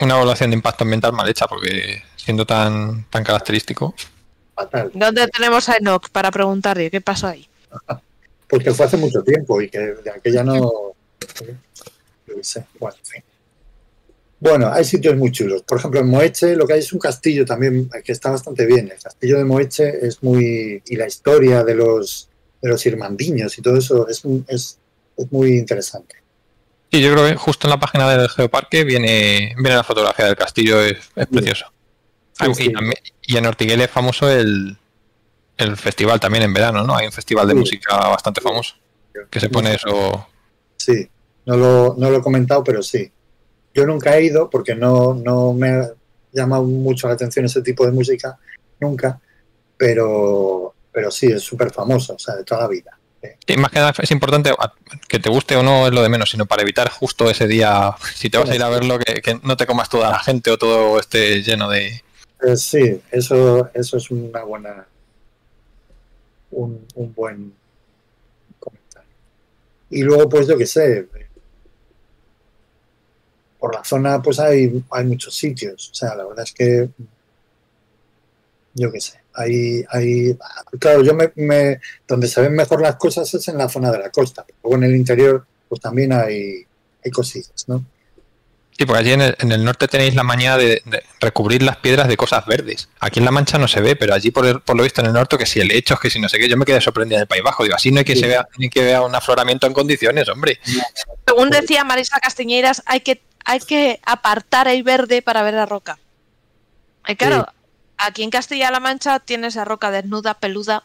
una 0.00 0.14
evaluación 0.14 0.50
de 0.50 0.56
impacto 0.56 0.84
ambiental 0.84 1.12
mal 1.12 1.28
hecha, 1.28 1.46
porque 1.46 2.02
siendo 2.16 2.46
tan, 2.46 3.04
tan 3.10 3.24
característico. 3.24 3.94
Fatal. 4.54 4.90
¿Dónde 4.94 5.26
tenemos 5.28 5.68
a 5.68 5.76
Enoch 5.76 6.08
para 6.10 6.30
preguntarle 6.30 6.90
qué 6.90 7.00
pasó 7.00 7.28
ahí? 7.28 7.46
Porque 8.48 8.72
fue 8.72 8.86
hace 8.86 8.96
mucho 8.96 9.22
tiempo 9.22 9.60
y 9.60 9.68
que 9.68 9.78
de 9.78 10.10
aquella 10.10 10.42
no... 10.42 10.70
bueno, 12.78 12.96
en 12.98 13.06
fin. 13.06 13.22
Bueno, 14.40 14.70
hay 14.72 14.84
sitios 14.84 15.16
muy 15.16 15.32
chulos. 15.32 15.62
Por 15.62 15.78
ejemplo, 15.78 15.98
en 16.00 16.06
Moeche 16.08 16.54
lo 16.54 16.66
que 16.66 16.74
hay 16.74 16.78
es 16.80 16.92
un 16.92 17.00
castillo 17.00 17.44
también 17.44 17.90
que 18.04 18.12
está 18.12 18.30
bastante 18.30 18.66
bien. 18.66 18.90
El 18.92 19.02
castillo 19.02 19.36
de 19.38 19.44
Moeche 19.44 20.06
es 20.06 20.22
muy... 20.22 20.80
y 20.86 20.96
la 20.96 21.06
historia 21.08 21.64
de 21.64 21.74
los, 21.74 22.28
de 22.62 22.68
los 22.68 22.86
irmandiños 22.86 23.58
y 23.58 23.62
todo 23.62 23.76
eso 23.78 24.06
es, 24.08 24.22
es, 24.46 24.78
es 25.16 25.32
muy 25.32 25.58
interesante. 25.58 26.16
Y 26.90 27.02
yo 27.02 27.12
creo 27.12 27.26
que 27.26 27.34
justo 27.34 27.66
en 27.66 27.70
la 27.72 27.80
página 27.80 28.08
del 28.08 28.28
Geoparque 28.28 28.84
viene, 28.84 29.54
viene 29.56 29.74
la 29.76 29.82
fotografía 29.84 30.26
del 30.26 30.36
castillo, 30.36 30.80
es, 30.82 30.96
es 31.16 31.26
precioso. 31.26 31.66
Sí, 32.32 32.46
y, 32.50 32.54
sí. 32.54 32.72
también- 32.72 32.94
y 33.22 33.36
en 33.36 33.44
Ortiguel 33.44 33.80
es 33.80 33.90
famoso 33.90 34.30
el, 34.30 34.78
el 35.56 35.76
festival 35.76 36.20
también 36.20 36.44
en 36.44 36.54
verano, 36.54 36.84
¿no? 36.84 36.96
Hay 36.96 37.06
un 37.06 37.12
festival 37.12 37.46
de 37.48 37.54
Sí. 37.54 37.58
música 37.58 37.96
bastante 37.96 38.40
famoso 38.40 38.74
que 39.28 39.40
se 39.40 39.48
pone 39.50 39.74
eso. 39.74 40.28
Sí, 40.76 41.10
no 41.48 41.56
lo, 41.56 41.94
no 41.96 42.10
lo 42.10 42.18
he 42.18 42.22
comentado, 42.22 42.62
pero 42.62 42.82
sí. 42.82 43.10
Yo 43.72 43.86
nunca 43.86 44.14
he 44.14 44.24
ido 44.24 44.50
porque 44.50 44.74
no, 44.74 45.14
no 45.14 45.54
me 45.54 45.70
ha 45.70 45.90
llamado 46.30 46.64
mucho 46.64 47.08
la 47.08 47.14
atención 47.14 47.46
ese 47.46 47.62
tipo 47.62 47.86
de 47.86 47.92
música, 47.92 48.38
nunca, 48.78 49.18
pero, 49.78 50.74
pero 50.92 51.10
sí, 51.10 51.28
es 51.28 51.42
súper 51.42 51.70
famoso, 51.72 52.16
o 52.16 52.18
sea, 52.18 52.36
de 52.36 52.44
toda 52.44 52.60
la 52.60 52.68
vida. 52.68 52.98
Más 53.56 53.70
que 53.70 53.78
nada 53.78 53.94
es 53.98 54.10
importante 54.10 54.52
que 55.08 55.18
te 55.18 55.30
guste 55.30 55.56
o 55.56 55.62
no 55.62 55.86
es 55.86 55.92
lo 55.94 56.02
de 56.02 56.10
menos, 56.10 56.30
sino 56.30 56.44
para 56.44 56.62
evitar 56.62 56.90
justo 56.90 57.30
ese 57.30 57.46
día, 57.46 57.94
si 58.14 58.28
te 58.28 58.36
vas 58.36 58.50
a 58.50 58.54
ir 58.54 58.62
a 58.62 58.68
verlo, 58.68 58.98
que, 58.98 59.22
que 59.22 59.40
no 59.42 59.56
te 59.56 59.64
comas 59.64 59.88
toda 59.88 60.10
la 60.10 60.18
gente 60.18 60.50
o 60.50 60.58
todo 60.58 61.00
esté 61.00 61.42
lleno 61.42 61.70
de... 61.70 62.02
Eh, 62.42 62.56
sí, 62.56 63.00
eso, 63.10 63.70
eso 63.72 63.96
es 63.96 64.10
una 64.10 64.42
buena, 64.42 64.86
un, 66.50 66.86
un 66.94 67.14
buen 67.14 67.54
comentario. 68.60 69.10
Y 69.88 70.02
luego, 70.02 70.28
pues 70.28 70.46
yo 70.46 70.58
qué 70.58 70.66
sé, 70.66 71.08
por 73.58 73.74
la 73.74 73.84
zona 73.84 74.22
pues 74.22 74.38
hay, 74.38 74.82
hay 74.90 75.04
muchos 75.04 75.34
sitios, 75.34 75.90
o 75.90 75.94
sea, 75.94 76.14
la 76.14 76.24
verdad 76.24 76.44
es 76.44 76.52
que, 76.52 76.88
yo 78.74 78.92
qué 78.92 79.00
sé, 79.00 79.20
hay, 79.34 79.84
hay, 79.90 80.36
claro, 80.78 81.02
yo 81.02 81.14
me, 81.14 81.32
me- 81.34 81.80
donde 82.06 82.28
se 82.28 82.40
ven 82.40 82.54
mejor 82.54 82.80
las 82.80 82.96
cosas 82.96 83.32
es 83.34 83.48
en 83.48 83.58
la 83.58 83.68
zona 83.68 83.90
de 83.90 83.98
la 83.98 84.10
costa, 84.10 84.44
pero 84.46 84.58
luego 84.62 84.76
en 84.76 84.84
el 84.90 84.96
interior 84.96 85.44
pues 85.68 85.80
también 85.80 86.12
hay, 86.12 86.64
hay 87.04 87.10
cosillas, 87.10 87.64
¿no? 87.66 87.84
Sí, 88.76 88.86
porque 88.86 89.00
allí 89.00 89.12
en 89.12 89.22
el, 89.22 89.36
en 89.40 89.50
el 89.50 89.64
norte 89.64 89.88
tenéis 89.88 90.14
la 90.14 90.22
mañana 90.22 90.56
de, 90.56 90.80
de 90.86 91.02
recubrir 91.20 91.64
las 91.64 91.78
piedras 91.78 92.06
de 92.06 92.16
cosas 92.16 92.46
verdes. 92.46 92.88
Aquí 93.00 93.18
en 93.18 93.24
La 93.24 93.32
Mancha 93.32 93.58
no 93.58 93.66
se 93.66 93.80
ve, 93.80 93.96
pero 93.96 94.14
allí 94.14 94.30
por, 94.30 94.46
el- 94.46 94.60
por 94.60 94.76
lo 94.76 94.84
visto 94.84 95.00
en 95.00 95.08
el 95.08 95.12
norte, 95.14 95.36
que 95.36 95.46
si 95.46 95.58
el 95.58 95.72
hecho, 95.72 95.96
que 95.96 96.08
si 96.10 96.20
no 96.20 96.28
sé 96.28 96.38
qué, 96.38 96.48
yo 96.48 96.56
me 96.56 96.64
quedé 96.64 96.80
sorprendido 96.80 97.18
del 97.18 97.26
País 97.26 97.42
Bajo. 97.42 97.64
Digo, 97.64 97.74
así 97.74 97.90
no 97.90 97.98
hay 97.98 98.04
que 98.04 98.14
Sí. 98.14 98.20
se 98.20 98.28
vea, 98.28 98.46
ni 98.56 98.70
que 98.70 98.84
vea 98.84 99.02
un 99.02 99.12
afloramiento 99.16 99.66
en 99.66 99.72
condiciones, 99.72 100.28
hombre. 100.28 100.60
Según 101.26 101.50
decía 101.50 101.82
Marisa 101.82 102.20
Castiñeiras, 102.20 102.84
hay 102.86 103.00
que, 103.00 103.20
hay 103.48 103.60
que 103.60 103.98
apartar 104.04 104.68
el 104.68 104.82
verde 104.82 105.22
para 105.22 105.42
ver 105.42 105.54
la 105.54 105.64
roca. 105.64 105.98
Y 107.06 107.16
claro, 107.16 107.46
aquí 107.96 108.22
en 108.22 108.28
Castilla-La 108.28 108.78
Mancha 108.78 109.20
tienes 109.20 109.54
la 109.54 109.64
roca 109.64 109.90
desnuda, 109.90 110.34
peluda, 110.34 110.84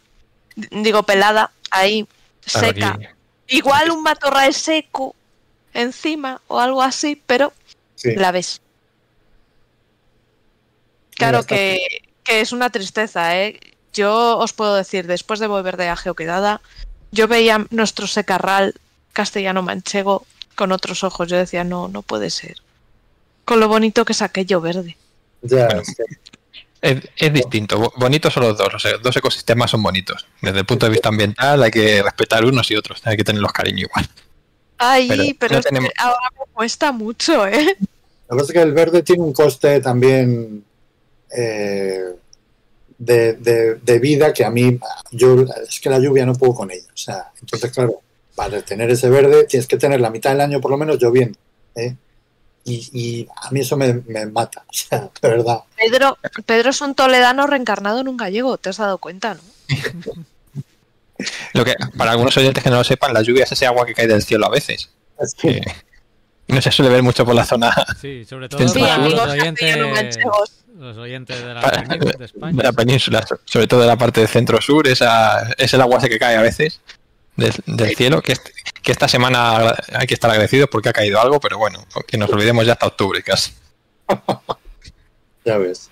digo 0.56 1.03
pelada, 1.03 1.52
ahí, 1.72 2.07
seca. 2.45 2.91
aquí- 2.91 3.07
Igual 3.48 3.91
un 3.91 4.02
matorral 4.02 4.53
seco 4.53 5.14
encima 5.73 6.40
o 6.48 6.61
algo 6.61 6.81
así, 6.81 7.22
pero 7.27 7.52
Sí. 7.95 8.15
la 8.15 8.31
ves. 8.31 8.61
Claro 11.15 11.44
que, 11.45 11.80
que 12.23 12.40
es 12.40 12.53
una 12.53 12.69
tristeza, 12.69 13.38
¿eh? 13.38 13.60
Yo 13.91 14.38
os 14.38 14.53
puedo 14.53 14.73
decir, 14.76 15.06
después 15.06 15.41
de 15.41 15.48
volver 15.48 15.76
de 15.76 15.90
Ageo 15.90 16.15
Quedada, 16.15 16.61
yo 17.11 17.27
veía 17.27 17.65
nuestro 17.72 18.07
secarral 18.07 18.73
castellano-manchego 19.11 20.26
con 20.55 20.71
otros 20.71 21.03
ojos. 21.03 21.27
Yo 21.27 21.38
decía, 21.38 21.63
no, 21.63 21.88
no 21.88 22.01
puede 22.01 22.30
ser. 22.30 22.57
Con 23.45 23.59
lo 23.59 23.67
bonito 23.67 24.05
que 24.05 24.13
es 24.13 24.21
aquello 24.21 24.61
verde. 24.61 24.97
Ya, 25.41 25.65
Bueno. 25.67 25.84
sí. 25.85 25.93
Es, 26.81 26.97
es 27.15 27.31
distinto. 27.34 27.80
Bo- 27.80 27.93
Bonitos 27.95 28.34
son 28.34 28.43
los 28.43 28.57
dos. 28.57 28.71
Los 28.84 29.01
dos 29.01 29.15
ecosistemas 29.15 29.71
son 29.71 29.81
bonitos. 29.81 30.25
Desde 30.41 30.59
el 30.59 30.65
punto 30.65 30.85
de 30.85 30.91
vista 30.91 31.09
ambiental 31.09 31.63
hay 31.63 31.71
que 31.71 32.03
respetar 32.03 32.43
unos 32.43 32.69
y 32.71 32.75
otros. 32.75 32.99
Hay 33.05 33.15
que 33.15 33.23
tenerlos 33.23 33.53
cariño 33.53 33.85
igual. 33.88 34.09
Ay, 34.80 35.07
Pero 35.07 35.23
pero, 35.39 35.53
no 35.53 35.59
es 35.59 35.65
que 35.65 35.69
tenemos- 35.69 35.91
ahora 35.97 36.30
me 36.38 36.53
cuesta 36.53 36.91
mucho, 36.91 37.47
¿eh? 37.47 37.77
Lo 38.30 38.38
que 38.38 38.41
pasa 38.41 38.45
es 38.47 38.51
que 38.51 38.61
el 38.61 38.73
verde 38.73 39.01
tiene 39.03 39.23
un 39.23 39.31
coste 39.31 39.80
también 39.80 40.65
eh, 41.35 42.03
de, 42.97 43.34
de- 43.34 43.75
de 43.75 43.99
vida 43.99 44.34
que 44.34 44.43
a 44.43 44.49
mí, 44.49 44.77
yo 45.11 45.45
es 45.67 45.80
que 45.80 45.89
la 45.89 45.99
lluvia 45.99 46.25
no 46.25 46.34
puedo 46.35 46.53
con 46.53 46.69
ella. 46.71 46.88
O 46.93 46.97
sea, 46.97 47.31
entonces, 47.39 47.71
claro, 47.71 48.01
para 48.35 48.61
tener 48.61 48.89
ese 48.89 49.10
verde 49.10 49.43
tienes 49.45 49.68
que 49.68 49.77
tener 49.77 50.01
la 50.01 50.10
mitad 50.10 50.31
del 50.31 50.41
año 50.41 50.60
por 50.61 50.72
lo 50.72 50.77
menos 50.77 50.97
lloviendo. 50.99 51.38
¿eh? 51.76 51.95
y, 52.65 52.89
y 52.93 53.27
a 53.43 53.51
mí 53.51 53.60
eso 53.60 53.76
me, 53.76 53.93
me 54.07 54.26
mata, 54.27 54.64
o 54.69 54.73
sea, 54.73 55.10
de 55.22 55.30
verdad. 55.30 55.60
Pedro, 55.76 56.18
Pedro 56.45 56.69
es 56.69 56.80
un 56.81 56.95
toledano 56.95 57.45
reencarnado 57.45 57.99
en 57.99 58.07
un 58.07 58.15
gallego, 58.18 58.57
¿te 58.57 58.69
has 58.69 58.77
dado 58.77 58.97
cuenta, 58.99 59.34
no? 59.34 59.41
Lo 61.53 61.64
que, 61.65 61.76
para 61.97 62.11
algunos 62.11 62.35
oyentes 62.38 62.64
que 62.64 62.69
no 62.69 62.77
lo 62.77 62.84
sepan, 62.84 63.14
la 63.14 63.22
lluvia 63.22 63.43
es 63.43 63.51
ese 63.51 63.65
agua 63.65 63.85
que 63.85 63.93
cae 63.93 64.07
del 64.07 64.23
cielo 64.23 64.45
a 64.45 64.49
veces. 64.49 64.89
Es 65.19 65.35
que- 65.35 65.61
que 65.61 66.53
no 66.53 66.61
se 66.61 66.72
suele 66.72 66.91
ver 66.91 67.03
mucho 67.03 67.23
por 67.26 67.35
la 67.35 67.45
zona 67.45 67.73
Sí, 68.01 68.26
sobre 68.26 68.49
todo 68.49 68.68
Sí, 68.68 68.80
para 68.80 68.95
amigos 68.95 69.14
los 69.26 69.27
oyentes, 69.30 69.77
los 70.77 70.97
oyentes 70.97 71.39
de 71.41 71.53
la 71.53 71.61
para- 71.61 71.84
península 71.84 72.11
de 72.11 72.18
de 72.18 72.26
España. 72.26 72.64
la 72.64 72.72
península, 72.73 73.26
so- 73.27 73.39
sobre 73.45 73.68
todo 73.68 73.81
de 73.81 73.88
la 73.88 73.95
parte 73.97 74.19
del 74.19 74.27
centro-sur, 74.30 74.88
esa, 74.88 75.49
es 75.57 75.73
el 75.73 75.80
agua 75.81 75.99
ese 75.99 76.10
que 76.10 76.19
cae 76.19 76.35
a 76.35 76.41
veces 76.41 76.81
del, 77.35 77.53
del 77.65 77.95
cielo, 77.95 78.22
que, 78.22 78.34
est- 78.34 78.49
que 78.81 78.91
esta 78.91 79.07
semana 79.07 79.76
hay 79.93 80.07
que 80.07 80.14
estar 80.14 80.30
agradecidos 80.31 80.69
porque 80.69 80.89
ha 80.89 80.93
caído 80.93 81.19
algo, 81.22 81.39
pero 81.39 81.57
bueno, 81.57 81.85
que 82.07 82.18
nos 82.18 82.30
olvidemos 82.31 82.65
ya 82.65 82.73
hasta 82.73 82.88
octubre 82.88 83.22
casi. 83.23 83.51
Ya 85.45 85.57
ves. 85.57 85.89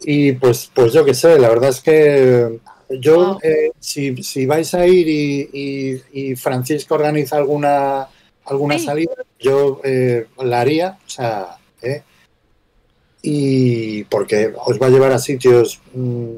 Y 0.00 0.32
pues, 0.32 0.68
pues 0.74 0.92
yo 0.92 1.04
qué 1.04 1.14
sé, 1.14 1.38
la 1.38 1.48
verdad 1.48 1.70
es 1.70 1.80
que 1.80 2.58
yo, 2.90 3.38
eh, 3.42 3.70
si, 3.78 4.20
si 4.24 4.46
vais 4.46 4.74
a 4.74 4.84
ir 4.86 5.06
y, 5.08 5.48
y- 5.52 6.02
y 6.30 6.36
Francisco 6.36 6.96
organiza 6.96 7.36
alguna, 7.36 8.08
alguna 8.46 8.76
Sí. 8.78 8.84
salida, 8.84 9.12
yo 9.38 9.80
eh, 9.84 10.26
la 10.42 10.60
haría, 10.60 10.98
o 11.06 11.08
sea, 11.08 11.56
¿eh? 11.82 12.02
y 13.22 14.04
porque 14.04 14.52
os 14.66 14.80
va 14.80 14.88
a 14.88 14.90
llevar 14.90 15.12
a 15.12 15.18
sitios 15.18 15.80
mm, 15.94 16.34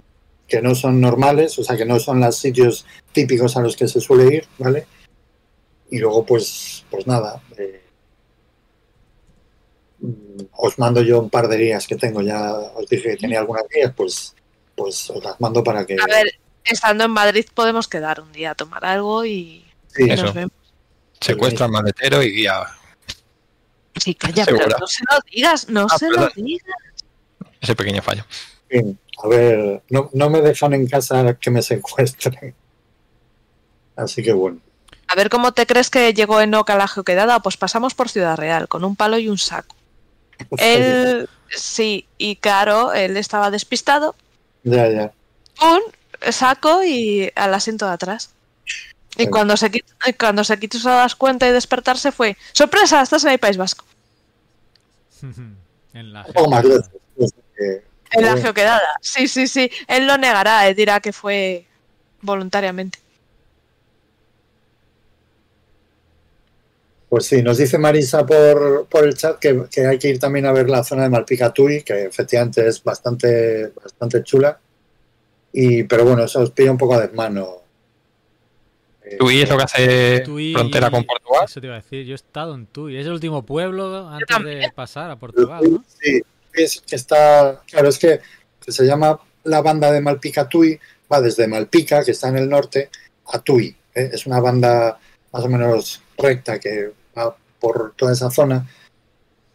que 0.46 0.62
no 0.62 0.74
son 0.74 1.00
normales, 1.00 1.58
o 1.58 1.64
sea, 1.64 1.76
que 1.76 1.84
no 1.84 1.98
son 1.98 2.20
los 2.20 2.36
sitios 2.36 2.84
típicos 3.16 3.56
a 3.56 3.62
los 3.62 3.74
que 3.76 3.88
se 3.88 3.98
suele 4.00 4.34
ir, 4.36 4.46
¿vale? 4.58 4.86
Y 5.90 5.98
luego, 5.98 6.24
pues, 6.26 6.84
pues 6.90 7.06
nada, 7.06 7.40
eh, 7.56 7.82
mm, 10.00 10.42
os 10.52 10.78
mando 10.78 11.00
yo 11.00 11.20
un 11.20 11.30
par 11.30 11.48
de 11.48 11.56
guías 11.56 11.86
que 11.86 11.96
tengo, 11.96 12.20
ya 12.20 12.52
os 12.52 12.86
dije 12.88 13.10
que 13.10 13.16
tenía 13.16 13.40
algunas 13.40 13.64
guías, 13.72 13.92
pues, 13.96 14.34
pues 14.74 15.08
os 15.10 15.24
las 15.24 15.40
mando 15.40 15.64
para 15.64 15.86
que... 15.86 15.94
A 15.94 16.06
ver, 16.06 16.38
estando 16.64 17.04
en 17.04 17.10
Madrid 17.10 17.46
podemos 17.54 17.88
quedar 17.88 18.20
un 18.20 18.30
día 18.32 18.50
a 18.50 18.54
tomar 18.54 18.84
algo 18.84 19.24
y 19.24 19.64
Sí, 19.94 20.10
Eso. 20.10 20.24
nos 20.24 20.34
vemos. 20.34 20.52
Secuestra 21.20 21.64
al 21.64 21.72
maletero 21.72 22.22
y 22.22 22.30
guía. 22.30 22.66
Sí, 23.94 24.14
calla, 24.14 24.44
pero 24.44 24.66
no 24.78 24.86
se 24.86 25.02
lo 25.10 25.18
digas, 25.32 25.68
no 25.70 25.86
Ah, 25.90 25.98
se 25.98 26.06
perdón. 26.08 26.30
lo 26.36 26.42
digas. 26.44 26.76
Ese 27.62 27.74
pequeño 27.74 28.02
fallo. 28.02 28.24
a 29.24 29.28
ver, 29.28 29.82
no, 29.88 30.10
no 30.12 30.28
me 30.28 30.42
dejan 30.42 30.74
en 30.74 30.86
casa 30.86 31.38
que 31.40 31.50
me 31.50 31.62
secuestren. 31.62 32.54
Así 33.96 34.22
que 34.22 34.32
bueno. 34.32 34.58
A 35.08 35.14
ver 35.14 35.30
cómo 35.30 35.52
te 35.52 35.66
crees 35.66 35.88
que 35.90 36.12
llegó 36.14 36.40
Enoch 36.40 36.68
a 36.70 36.76
la 36.76 36.88
geoquedada. 36.88 37.40
Pues 37.40 37.56
pasamos 37.56 37.94
por 37.94 38.08
Ciudad 38.08 38.36
Real 38.36 38.68
con 38.68 38.84
un 38.84 38.96
palo 38.96 39.18
y 39.18 39.28
un 39.28 39.38
saco. 39.38 39.74
Él, 40.58 41.28
sí, 41.48 42.06
y 42.18 42.36
claro, 42.36 42.92
él 42.92 43.16
estaba 43.16 43.50
despistado. 43.50 44.14
Ya, 44.64 44.88
ya. 44.90 45.12
Un 45.62 46.32
saco 46.32 46.82
y 46.84 47.30
al 47.34 47.54
asiento 47.54 47.86
de 47.86 47.92
atrás. 47.92 48.30
Y 49.16 49.28
cuando 49.28 49.56
se, 49.56 49.70
quit- 49.72 49.84
y 50.06 50.12
cuando 50.12 50.44
se 50.44 50.58
quitó 50.58 50.78
se 50.78 50.88
das 50.90 51.14
cuenta 51.14 51.48
y 51.48 51.52
despertarse 51.52 52.12
fue 52.12 52.36
¡Sorpresa! 52.52 53.00
Estás 53.00 53.24
en 53.24 53.30
el 53.30 53.38
País 53.38 53.56
Vasco. 53.56 53.84
en 55.22 56.12
la 56.12 56.24
Un 56.26 56.32
poco 56.32 56.50
más 56.50 56.62
geografía. 56.62 56.98
lejos. 57.16 57.32
eh, 57.58 57.84
En 58.10 58.24
la 58.24 58.36
geoquedada. 58.36 58.82
Sí, 59.00 59.28
sí, 59.28 59.46
sí. 59.48 59.70
Él 59.88 60.06
lo 60.06 60.18
negará, 60.18 60.68
él 60.68 60.74
dirá 60.76 61.00
que 61.00 61.12
fue 61.12 61.64
voluntariamente. 62.20 62.98
Pues 67.08 67.26
sí, 67.26 67.40
nos 67.42 67.58
dice 67.58 67.78
Marisa 67.78 68.26
por, 68.26 68.86
por 68.86 69.04
el 69.06 69.14
chat 69.14 69.38
que, 69.38 69.64
que 69.70 69.86
hay 69.86 69.98
que 69.98 70.08
ir 70.08 70.18
también 70.18 70.44
a 70.46 70.52
ver 70.52 70.68
la 70.68 70.82
zona 70.82 71.04
de 71.04 71.10
Malpicatui, 71.10 71.82
que 71.82 72.04
efectivamente 72.06 72.66
es 72.66 72.82
bastante, 72.82 73.68
bastante 73.68 74.22
chula. 74.24 74.58
Y, 75.52 75.84
pero 75.84 76.04
bueno, 76.04 76.24
eso 76.24 76.40
os 76.40 76.50
pilla 76.50 76.72
un 76.72 76.78
poco 76.78 76.94
a 76.94 77.00
desmano. 77.06 77.62
Eh, 79.04 79.16
Tui 79.18 79.40
es 79.40 79.48
lo 79.48 79.56
que 79.56 79.62
hace 79.62 80.20
Tui- 80.24 80.52
frontera 80.52 80.90
con 80.90 81.04
Portugal. 81.04 81.44
Eso 81.44 81.60
te 81.60 81.68
iba 81.68 81.76
a 81.76 81.80
decir. 81.80 82.04
Yo 82.04 82.12
he 82.12 82.16
estado 82.16 82.54
en 82.56 82.66
Tui. 82.66 82.96
Es 82.96 83.06
el 83.06 83.12
último 83.12 83.46
pueblo 83.46 84.08
antes 84.08 84.44
de 84.44 84.72
pasar 84.74 85.10
a 85.12 85.16
Portugal, 85.16 85.62
¿no? 85.70 85.84
Sí, 86.00 86.20
es 86.52 86.80
que 86.84 86.96
está, 86.96 87.62
claro, 87.70 87.88
es 87.88 87.98
que, 87.98 88.20
que 88.60 88.72
se 88.72 88.84
llama 88.84 89.20
la 89.44 89.62
banda 89.62 89.92
de 89.92 90.00
Malpica 90.00 90.48
Tui, 90.48 90.78
va 91.10 91.20
desde 91.20 91.46
Malpica, 91.46 92.02
que 92.04 92.10
está 92.10 92.28
en 92.28 92.38
el 92.38 92.48
norte, 92.48 92.90
a 93.32 93.38
Tui. 93.38 93.76
¿eh? 93.94 94.10
Es 94.12 94.26
una 94.26 94.40
banda 94.40 94.98
más 95.32 95.44
o 95.44 95.48
menos 95.48 96.02
recta 96.16 96.58
que 96.58 96.92
va 97.16 97.36
por 97.60 97.94
toda 97.96 98.12
esa 98.12 98.30
zona. 98.30 98.68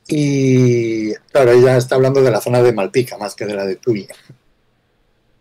Y 0.07 1.13
claro, 1.31 1.51
ella 1.51 1.77
está 1.77 1.95
hablando 1.95 2.21
de 2.21 2.31
la 2.31 2.41
zona 2.41 2.61
de 2.61 2.73
Malpica 2.73 3.17
más 3.17 3.35
que 3.35 3.45
de 3.45 3.53
la 3.53 3.65
de 3.65 3.75
Tui. 3.75 4.07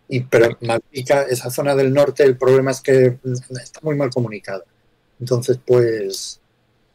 Y, 0.09 0.20
pero 0.20 0.56
Malpica, 0.60 1.22
esa 1.22 1.51
zona 1.51 1.74
del 1.74 1.92
norte, 1.92 2.24
el 2.24 2.36
problema 2.36 2.70
es 2.72 2.80
que 2.80 3.18
está 3.24 3.80
muy 3.82 3.97
mal 3.97 4.10
comunicada. 4.10 4.64
Entonces, 5.20 5.59
pues, 5.64 6.40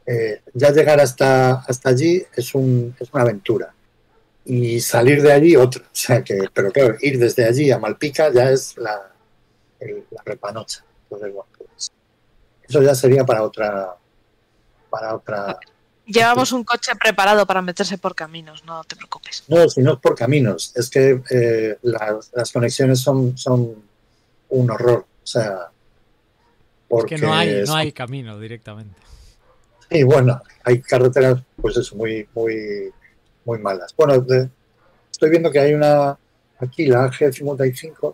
eh, 0.06 0.42
ya 0.54 0.72
llegar 0.72 1.00
hasta, 1.00 1.62
hasta 1.62 1.90
allí 1.90 2.24
es, 2.36 2.54
un, 2.56 2.96
es 3.00 3.10
una 3.14 3.24
aventura. 3.24 3.74
Y 4.44 4.80
salir 4.82 5.22
de 5.22 5.32
allí 5.32 5.56
otra. 5.56 5.84
O 5.84 5.96
sea 5.96 6.24
que, 6.24 6.50
pero 6.54 6.72
claro, 6.72 6.96
ir 7.02 7.18
desde 7.18 7.46
allí 7.46 7.72
a 7.72 7.80
Malpica 7.80 8.32
ya 8.32 8.52
es 8.52 8.78
la, 8.78 9.12
la 9.80 10.24
repanocha. 10.24 10.84
Entonces, 11.04 11.34
bueno, 11.34 11.50
pues, 11.58 11.92
eso 12.68 12.82
ya 12.82 12.96
sería 12.96 13.26
para 13.26 13.44
otra, 13.44 13.96
para 14.96 15.16
otra. 15.16 15.60
Llevamos 16.06 16.52
un 16.52 16.64
coche 16.64 16.92
preparado 16.96 17.46
para 17.48 17.62
meterse 17.64 17.98
por 17.98 18.14
caminos, 18.14 18.64
no 18.64 18.84
te 18.84 18.96
preocupes. 18.96 19.44
No, 19.48 19.68
si 19.68 19.82
no 19.82 19.94
es 19.94 20.00
por 20.00 20.16
caminos, 20.16 20.72
es 20.76 20.90
que 20.90 21.20
eh, 21.32 21.78
las, 21.82 22.32
las 22.34 22.52
conexiones 22.52 23.00
son, 23.00 23.36
son 23.38 23.84
un 24.50 24.70
horror. 24.72 25.00
O 25.24 25.26
sea, 25.28 25.70
Es 25.72 26.86
porque 26.88 27.16
que 27.16 27.22
no 27.26 27.34
hay, 27.34 27.62
no 27.62 27.66
son- 27.66 27.78
hay 27.78 27.92
camino 27.92 28.40
directamente. 28.40 28.96
Y 29.90 30.04
bueno, 30.04 30.42
hay 30.64 30.80
carreteras, 30.82 31.42
pues 31.60 31.76
eso, 31.78 31.96
muy, 31.96 32.28
muy, 32.36 32.92
muy 33.44 33.58
malas. 33.60 33.94
Bueno, 33.98 34.20
de- 34.20 34.50
estoy 35.12 35.32
viendo 35.32 35.52
que 35.52 35.60
hay 35.60 35.74
una 35.74 36.18
aquí, 36.60 36.86
la 36.86 37.10
AG55, 37.10 38.14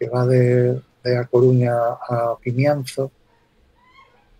que 0.00 0.08
va 0.08 0.26
de, 0.26 0.80
de 1.04 1.16
A 1.18 1.24
Coruña 1.26 1.72
a 1.76 2.36
Pimianzo, 2.40 3.12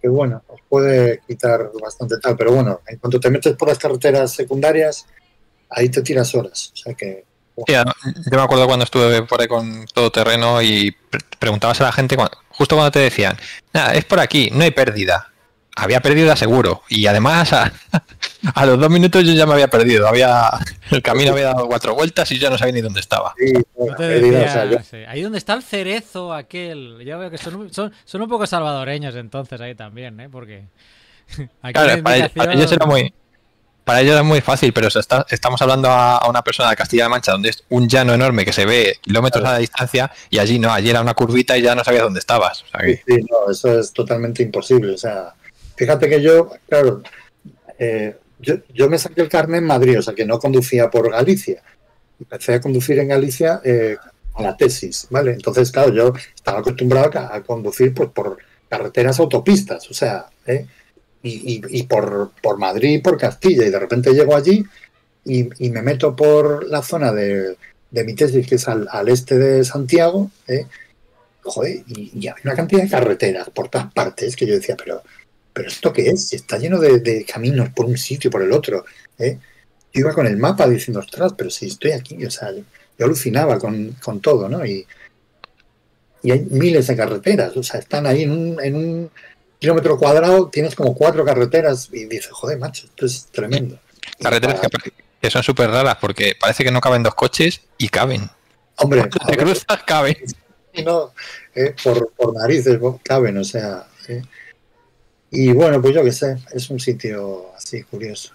que 0.04 0.08
bueno, 0.10 0.42
os 0.48 0.60
puede 0.68 1.22
quitar 1.26 1.70
bastante 1.80 2.18
tal, 2.18 2.36
pero 2.36 2.52
bueno, 2.52 2.82
en 2.86 2.98
cuanto 2.98 3.18
te 3.18 3.30
metes 3.30 3.56
por 3.56 3.68
las 3.68 3.78
carreteras 3.78 4.32
secundarias, 4.32 5.06
ahí 5.70 5.88
te 5.88 6.02
tiras 6.02 6.34
horas. 6.34 6.72
O 6.74 6.76
sea 6.76 6.92
que, 6.92 7.24
yo 7.66 8.36
me 8.36 8.42
acuerdo 8.42 8.66
cuando 8.66 8.84
estuve 8.84 9.22
por 9.22 9.40
ahí 9.40 9.48
con 9.48 9.86
todo 9.94 10.12
terreno 10.12 10.60
y 10.60 10.90
pre- 10.90 11.24
preguntabas 11.38 11.80
a 11.80 11.84
la 11.84 11.92
gente, 11.92 12.18
justo 12.50 12.76
cuando 12.76 12.90
te 12.90 12.98
decían, 12.98 13.38
nada, 13.72 13.94
es 13.94 14.04
por 14.04 14.20
aquí, 14.20 14.50
no 14.52 14.62
hay 14.64 14.72
pérdida. 14.72 15.32
Había 15.76 16.00
pérdida 16.00 16.36
seguro. 16.36 16.82
Y 16.88 17.06
además, 17.06 17.52
a, 17.52 17.72
a 18.54 18.66
los 18.66 18.78
dos 18.78 18.90
minutos 18.90 19.24
yo 19.24 19.32
ya 19.32 19.44
me 19.46 19.54
había 19.54 19.68
perdido. 19.68 20.06
Había 20.06 20.48
El 20.90 21.02
camino 21.02 21.32
había 21.32 21.46
dado 21.46 21.66
cuatro 21.66 21.94
vueltas 21.94 22.30
y 22.32 22.38
ya 22.38 22.48
no 22.50 22.56
sabía 22.58 22.74
ni 22.74 22.80
dónde 22.80 23.00
estaba. 23.00 23.34
sí, 23.38 23.52
No 23.52 23.60
bueno, 23.74 23.96
te 23.96 24.06
pérdida, 24.08 24.38
decía, 24.38 24.50
o 24.50 24.52
sea, 24.52 24.64
yo- 24.66 24.78
sí, 24.88 24.96
ahí 25.08 25.22
donde 25.22 25.38
está 25.38 25.54
el 25.54 25.62
cerezo 25.62 26.32
aquel. 26.32 27.02
Ya 27.04 27.16
veo 27.16 27.30
que 27.30 27.38
son, 27.38 27.56
un- 27.56 27.72
son, 27.72 27.92
son 28.04 28.22
un 28.22 28.28
poco 28.28 28.46
salvadoreños 28.46 29.16
entonces 29.16 29.60
ahí 29.60 29.74
también, 29.74 30.20
¿eh? 30.20 30.28
Porque 30.30 30.64
aquí 31.62 31.72
Claro, 31.72 31.96
la 31.96 32.02
para, 32.02 32.16
ellos- 32.18 32.30
para 32.34 32.52
ellos 32.54 32.72
era 32.72 32.86
muy. 32.86 33.12
Para 33.84 34.00
ellos 34.00 34.12
era 34.14 34.22
muy 34.22 34.40
fácil, 34.40 34.72
pero 34.72 34.88
se 34.88 34.98
está- 35.00 35.26
estamos 35.28 35.60
hablando 35.60 35.90
a, 35.90 36.16
a 36.16 36.28
una 36.30 36.40
persona 36.40 36.70
de 36.70 36.76
Castilla-La 36.76 37.10
Mancha 37.10 37.32
donde 37.32 37.50
es 37.50 37.64
un 37.68 37.86
llano 37.86 38.14
enorme 38.14 38.46
que 38.46 38.52
se 38.54 38.64
ve 38.64 38.96
kilómetros 39.02 39.42
Claro. 39.42 39.50
a 39.50 39.56
la 39.56 39.58
distancia 39.60 40.10
y 40.30 40.38
allí 40.38 40.58
no, 40.58 40.72
allí 40.72 40.88
era 40.88 41.02
una 41.02 41.12
curvita 41.12 41.58
y 41.58 41.60
ya 41.62 41.74
no 41.74 41.84
sabías 41.84 42.02
dónde 42.04 42.20
estabas. 42.20 42.62
O 42.62 42.66
sea 42.68 42.80
que- 42.80 43.02
Sí, 43.06 43.20
no, 43.30 43.50
eso 43.52 43.78
es 43.78 43.92
totalmente 43.92 44.42
imposible. 44.42 44.94
O 44.94 44.96
sea, 44.96 45.34
fíjate 45.76 46.08
que 46.08 46.22
yo, 46.22 46.50
claro, 46.68 47.02
eh, 47.78 48.16
yo, 48.40 48.90
me 48.90 48.98
saqué 48.98 49.22
el 49.22 49.28
carnet 49.28 49.58
en 49.58 49.66
Madrid, 49.66 49.98
o 49.98 50.02
sea, 50.02 50.14
que 50.14 50.26
no 50.26 50.38
conducía 50.38 50.90
por 50.90 51.10
Galicia. 51.10 51.62
Empecé 52.20 52.54
a 52.54 52.60
conducir 52.60 52.98
en 52.98 53.08
Galicia 53.08 53.60
eh, 53.64 53.96
a 54.34 54.42
la 54.42 54.56
tesis, 54.56 55.06
¿vale? 55.10 55.32
Entonces, 55.32 55.70
claro, 55.70 55.92
yo 55.92 56.12
estaba 56.34 56.58
acostumbrado 56.58 57.18
a, 57.18 57.42
conducir 57.42 57.94
pues, 57.94 58.10
por 58.10 58.38
carreteras 58.68 59.18
autopistas, 59.20 59.90
o 59.90 59.94
sea, 59.94 60.26
¿eh? 60.46 60.66
y, 61.22 61.82
por, 61.84 62.32
por 62.42 62.58
Madrid, 62.58 63.02
por 63.02 63.16
Castilla, 63.16 63.64
y 63.64 63.70
de 63.70 63.78
repente 63.78 64.12
llego 64.12 64.36
allí 64.36 64.64
y, 65.24 65.70
me 65.70 65.80
meto 65.80 66.14
por 66.14 66.68
la 66.68 66.82
zona 66.82 67.12
de, 67.12 67.56
de 67.90 68.04
mi 68.04 68.14
tesis, 68.14 68.46
que 68.46 68.56
es 68.56 68.68
al, 68.68 69.08
este 69.08 69.38
de 69.38 69.64
Santiago, 69.64 70.30
¿eh? 70.46 70.66
joder, 71.42 71.82
y, 71.86 72.12
y 72.14 72.28
una 72.44 72.54
cantidad 72.54 72.82
de 72.82 72.90
carreteras 72.90 73.48
por 73.50 73.68
todas 73.68 73.92
partes 73.92 74.36
que 74.36 74.46
yo 74.46 74.54
decía, 74.54 74.76
pero, 74.76 75.02
pero 75.54 75.68
¿esto 75.68 75.92
qué 75.92 76.08
es? 76.10 76.32
Está 76.32 76.58
lleno 76.58 76.78
de, 76.78 76.98
de 76.98 77.24
caminos 77.24 77.70
por 77.70 77.86
un 77.86 77.96
sitio 77.96 78.28
y 78.28 78.30
por 78.32 78.42
el 78.42 78.52
otro. 78.52 78.84
¿eh? 79.18 79.38
Yo 79.92 80.00
iba 80.00 80.12
con 80.12 80.26
el 80.26 80.36
mapa 80.36 80.68
diciendo, 80.68 80.98
ostras, 81.00 81.32
pero 81.38 81.48
si 81.48 81.66
estoy 81.68 81.92
aquí, 81.92 82.22
o 82.26 82.30
sea, 82.30 82.50
yo, 82.52 83.06
alucinaba 83.06 83.58
con, 83.58 83.92
con 84.02 84.20
todo, 84.20 84.48
¿no? 84.48 84.66
Y, 84.66 84.84
y 86.22 86.32
hay 86.32 86.40
miles 86.50 86.88
de 86.88 86.96
carreteras, 86.96 87.56
o 87.56 87.62
sea, 87.62 87.78
están 87.80 88.06
ahí 88.06 88.24
en 88.24 88.32
un, 88.32 88.60
en 88.60 88.74
un 88.74 89.10
kilómetro 89.60 89.96
cuadrado, 89.96 90.48
tienes 90.48 90.74
como 90.74 90.94
cuatro 90.94 91.24
carreteras 91.24 91.88
y 91.92 92.06
dices, 92.06 92.32
joder, 92.32 92.58
macho, 92.58 92.86
esto 92.86 93.06
es 93.06 93.26
tremendo. 93.26 93.78
Carreteras 94.20 94.60
que, 94.60 94.92
que 95.20 95.30
son 95.30 95.42
súper 95.42 95.70
raras 95.70 95.96
porque 96.00 96.34
parece 96.38 96.64
que 96.64 96.72
no 96.72 96.80
caben 96.80 97.04
dos 97.04 97.14
coches 97.14 97.60
y 97.78 97.88
caben. 97.88 98.28
Hombre, 98.76 99.08
Te 99.26 99.36
cruzas, 99.36 99.84
caben. 99.86 100.16
no, 100.84 101.12
eh, 101.54 101.74
por, 101.84 102.10
por 102.12 102.34
narices 102.34 102.78
caben, 103.04 103.38
o 103.38 103.44
sea. 103.44 103.86
eh. 104.08 104.22
Y 105.36 105.52
bueno, 105.52 105.82
pues 105.82 105.92
yo 105.94 106.04
qué 106.04 106.12
sé, 106.12 106.36
es 106.52 106.70
un 106.70 106.78
sitio 106.78 107.52
así 107.56 107.82
curioso. 107.82 108.32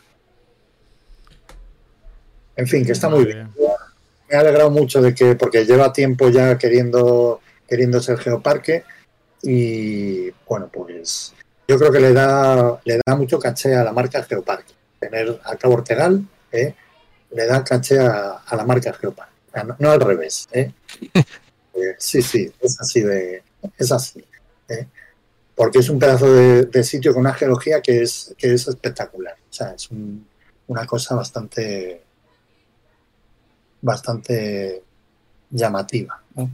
En 2.57 2.67
fin, 2.67 2.85
que 2.85 2.91
está 2.91 3.07
muy 3.07 3.23
bien. 3.23 3.49
Me 4.29 4.35
ha 4.35 4.41
alegrado 4.41 4.69
mucho 4.69 5.01
de 5.01 5.15
que, 5.15 5.35
porque 5.35 5.65
lleva 5.65 5.93
tiempo 5.93 6.29
ya 6.29 6.57
queriendo, 6.57 7.39
queriendo 7.67 8.01
ser 8.01 8.17
geoparque 8.17 8.83
y 9.41 10.29
bueno, 10.45 10.69
pues 10.71 11.33
yo 11.69 11.77
creo 11.77 11.89
que 11.89 12.01
le 12.01 12.11
da, 12.11 12.81
le 12.83 12.99
da 13.05 13.15
mucho 13.15 13.39
caché 13.39 13.75
a 13.75 13.83
la 13.85 13.93
marca 13.93 14.21
Geoparque. 14.23 14.73
Tener 14.99 15.39
a 15.45 15.55
Cabo 15.55 15.75
Ortegal 15.75 16.27
¿eh? 16.51 16.75
le 17.31 17.45
da 17.45 17.63
caché 17.63 17.99
a, 17.99 18.41
a 18.45 18.55
la 18.57 18.65
marca 18.65 18.91
Geoparque. 18.91 19.33
Sea, 19.53 19.63
No, 19.63 19.75
no 19.79 19.91
al 19.91 20.01
revés. 20.01 20.47
¿eh? 20.51 20.73
Eh, 21.71 21.95
sí, 21.97 22.21
sí, 22.21 22.51
es 22.59 22.77
así 22.81 22.99
de, 22.99 23.41
es 23.77 23.91
así. 23.91 24.21
¿eh? 24.67 24.87
Porque 25.59 25.79
es 25.79 25.89
un 25.89 25.99
pedazo 25.99 26.31
de, 26.31 26.83
sitio 26.85 27.11
con 27.11 27.19
una 27.19 27.33
geología 27.33 27.81
que 27.81 28.01
es, 28.01 28.33
que 28.37 28.53
es 28.53 28.65
espectacular. 28.65 29.33
O 29.33 29.53
sea, 29.53 29.71
es 29.73 29.91
un- 29.91 30.25
una 30.67 30.85
cosa 30.85 31.15
bastante, 31.15 32.01
bastante 33.81 34.81
llamativa. 35.49 36.23
¿no? 36.33 36.49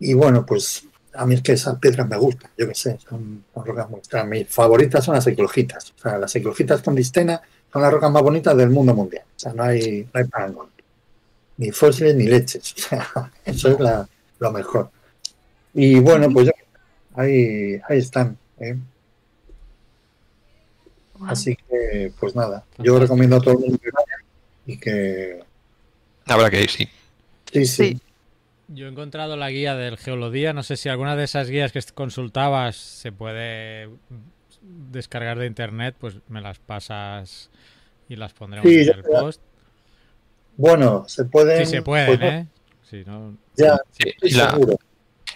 Y 0.00 0.14
bueno, 0.14 0.44
pues 0.44 0.84
a 1.14 1.24
mí 1.26 1.36
es 1.36 1.42
que 1.42 1.52
esas 1.52 1.78
piedras 1.78 2.08
me 2.08 2.16
gustan, 2.16 2.50
yo 2.58 2.66
qué 2.66 2.74
sé, 2.74 2.98
son, 3.08 3.44
rocas 3.54 3.88
muy 3.88 4.00
extrañas. 4.00 4.30
Mis 4.30 4.48
favoritas 4.48 5.04
son 5.04 5.14
las 5.14 5.26
eclogitas. 5.28 5.94
O 5.96 6.02
sea, 6.02 6.18
las 6.18 6.34
eclogitas 6.34 6.82
con 6.82 6.96
distena 6.96 7.40
son 7.72 7.82
las 7.82 7.92
rocas 7.92 8.10
más 8.10 8.22
bonitas 8.24 8.56
del 8.56 8.70
mundo 8.70 8.96
mundial. 8.96 9.26
O 9.36 9.38
sea, 9.38 9.52
no 9.52 9.62
hay, 9.62 10.08
no 10.12 10.28
parangón. 10.28 10.70
Ni 11.56 11.70
fósiles 11.70 12.16
ni 12.16 12.26
leches. 12.26 12.74
O 12.80 12.80
sea, 12.80 13.30
eso 13.44 13.68
es 13.68 14.08
lo 14.40 14.50
mejor. 14.50 14.90
Y 15.72 16.00
bueno, 16.00 16.28
pues 16.32 16.46
ya, 16.46 16.52
ahí, 17.14 17.80
ahí 17.88 17.98
están. 17.98 18.36
¿eh? 18.58 18.76
Así 21.26 21.56
que, 21.68 22.12
pues 22.18 22.34
nada, 22.34 22.64
yo 22.78 22.98
recomiendo 22.98 23.36
a 23.36 23.40
todo 23.40 23.54
el 23.54 23.60
mundo 23.60 23.78
que 23.78 23.90
vaya 23.92 24.16
y 24.66 24.76
que 24.78 25.40
Habrá 26.26 26.50
que 26.50 26.62
ir, 26.62 26.70
sí. 26.70 26.88
sí, 27.52 27.66
sí, 27.66 27.84
Sí. 27.94 28.00
Yo 28.68 28.86
he 28.86 28.88
encontrado 28.88 29.36
la 29.36 29.50
guía 29.50 29.74
del 29.74 29.98
Geolodía. 29.98 30.54
No 30.54 30.62
sé 30.62 30.76
si 30.78 30.88
alguna 30.88 31.14
de 31.14 31.24
esas 31.24 31.50
guías 31.50 31.72
que 31.72 31.80
consultabas 31.94 32.74
se 32.76 33.12
puede 33.12 33.90
descargar 34.90 35.38
de 35.38 35.46
internet, 35.46 35.94
pues 35.98 36.16
me 36.28 36.40
las 36.40 36.58
pasas 36.58 37.50
y 38.08 38.16
las 38.16 38.32
pondremos 38.32 38.70
Sí, 38.70 38.78
en 38.80 38.88
el 38.96 39.02
creo- 39.02 39.20
post. 39.20 39.42
Bueno, 40.56 41.04
se 41.06 41.24
pueden. 41.24 41.66
Sí 41.66 41.72
se 41.72 41.82
pueden, 41.82 42.18
pues, 42.18 42.32
¿eh? 42.32 42.46
Si 42.88 43.04
no, 43.04 43.36
Ya, 43.56 43.76
Sí, 43.90 44.08
estoy 44.08 44.30
y 44.30 44.34
la, 44.34 44.50
seguro. 44.52 44.76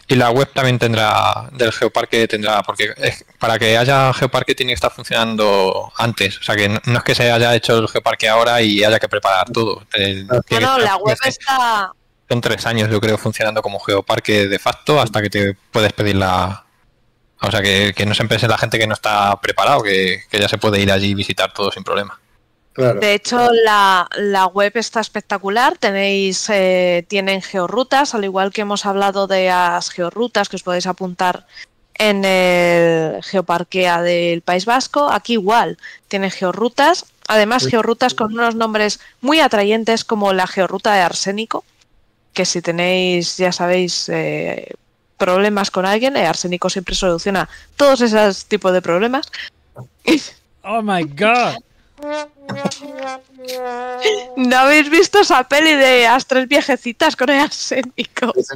Y 0.08 0.14
la 0.14 0.30
web 0.30 0.48
también 0.54 0.78
tendrá, 0.78 1.48
del 1.52 1.72
geoparque 1.72 2.28
tendrá, 2.28 2.62
porque 2.62 2.92
es- 2.96 3.24
para 3.40 3.58
que 3.58 3.76
haya 3.76 4.12
geoparque 4.14 4.54
tiene 4.54 4.70
que 4.70 4.74
estar 4.74 4.92
funcionando 4.92 5.92
antes. 5.96 6.38
O 6.38 6.42
sea 6.44 6.54
que 6.54 6.68
no, 6.68 6.80
no 6.84 6.98
es 6.98 7.04
que 7.04 7.14
se 7.14 7.30
haya 7.32 7.54
hecho 7.56 7.76
el 7.78 7.88
geoparque 7.88 8.28
ahora 8.28 8.62
y 8.62 8.84
haya 8.84 8.98
que 9.00 9.08
preparar 9.08 9.50
todo. 9.50 9.80
No, 9.80 9.86
tiene 9.90 10.26
que 10.46 10.60
no, 10.60 10.76
estar- 10.76 10.82
la 10.82 10.96
web 10.96 11.16
está. 11.24 11.92
Son 12.28 12.40
tres 12.40 12.66
años, 12.66 12.88
yo 12.90 13.00
creo, 13.00 13.18
funcionando 13.18 13.62
como 13.62 13.78
geoparque 13.80 14.46
de 14.48 14.58
facto 14.58 15.00
hasta 15.00 15.22
que 15.22 15.30
te 15.30 15.54
puedes 15.72 15.92
pedir 15.92 16.16
la. 16.16 16.64
O 17.40 17.50
sea 17.50 17.60
que, 17.62 17.92
que 17.94 18.06
no 18.06 18.14
se 18.14 18.22
empiece 18.22 18.48
la 18.48 18.58
gente 18.58 18.78
que 18.78 18.86
no 18.86 18.94
está 18.94 19.36
preparado, 19.40 19.82
que, 19.82 20.22
que 20.30 20.38
ya 20.38 20.48
se 20.48 20.56
puede 20.58 20.80
ir 20.80 20.90
allí 20.90 21.08
y 21.10 21.14
visitar 21.14 21.52
todo 21.52 21.70
sin 21.70 21.84
problema. 21.84 22.18
Claro. 22.76 23.00
De 23.00 23.14
hecho, 23.14 23.50
la, 23.64 24.06
la 24.18 24.46
web 24.48 24.70
está 24.74 25.00
espectacular. 25.00 25.78
Tenéis, 25.78 26.50
eh, 26.50 27.06
tienen 27.08 27.40
georrutas, 27.40 28.14
al 28.14 28.24
igual 28.24 28.52
que 28.52 28.60
hemos 28.60 28.84
hablado 28.84 29.26
de 29.26 29.46
las 29.46 29.88
georrutas 29.88 30.50
que 30.50 30.56
os 30.56 30.62
podéis 30.62 30.86
apuntar 30.86 31.46
en 31.94 32.22
el 32.26 33.22
Geoparquea 33.22 34.02
del 34.02 34.42
País 34.42 34.66
Vasco. 34.66 35.10
Aquí 35.10 35.32
igual 35.32 35.78
tienen 36.08 36.30
georrutas. 36.30 37.06
Además, 37.28 37.66
georrutas 37.66 38.12
con 38.12 38.34
unos 38.34 38.54
nombres 38.54 39.00
muy 39.22 39.40
atrayentes 39.40 40.04
como 40.04 40.34
la 40.34 40.46
georruta 40.46 40.92
de 40.92 41.00
arsénico, 41.00 41.64
que 42.34 42.44
si 42.44 42.60
tenéis, 42.60 43.38
ya 43.38 43.52
sabéis, 43.52 44.10
eh, 44.10 44.74
problemas 45.16 45.70
con 45.70 45.86
alguien, 45.86 46.14
el 46.18 46.26
arsénico 46.26 46.68
siempre 46.68 46.94
soluciona 46.94 47.48
todos 47.76 48.02
esos 48.02 48.44
tipos 48.44 48.74
de 48.74 48.82
problemas. 48.82 49.32
¡Oh 50.62 50.82
my 50.82 51.04
god! 51.04 51.56
¿No 54.36 54.56
habéis 54.56 54.90
visto 54.90 55.20
esa 55.20 55.48
peli 55.48 55.74
de 55.74 56.02
las 56.04 56.26
tres 56.26 56.46
viejecitas 56.48 57.16
con 57.16 57.30
el 57.30 57.40
arsénico? 57.40 58.32
Es. 58.36 58.48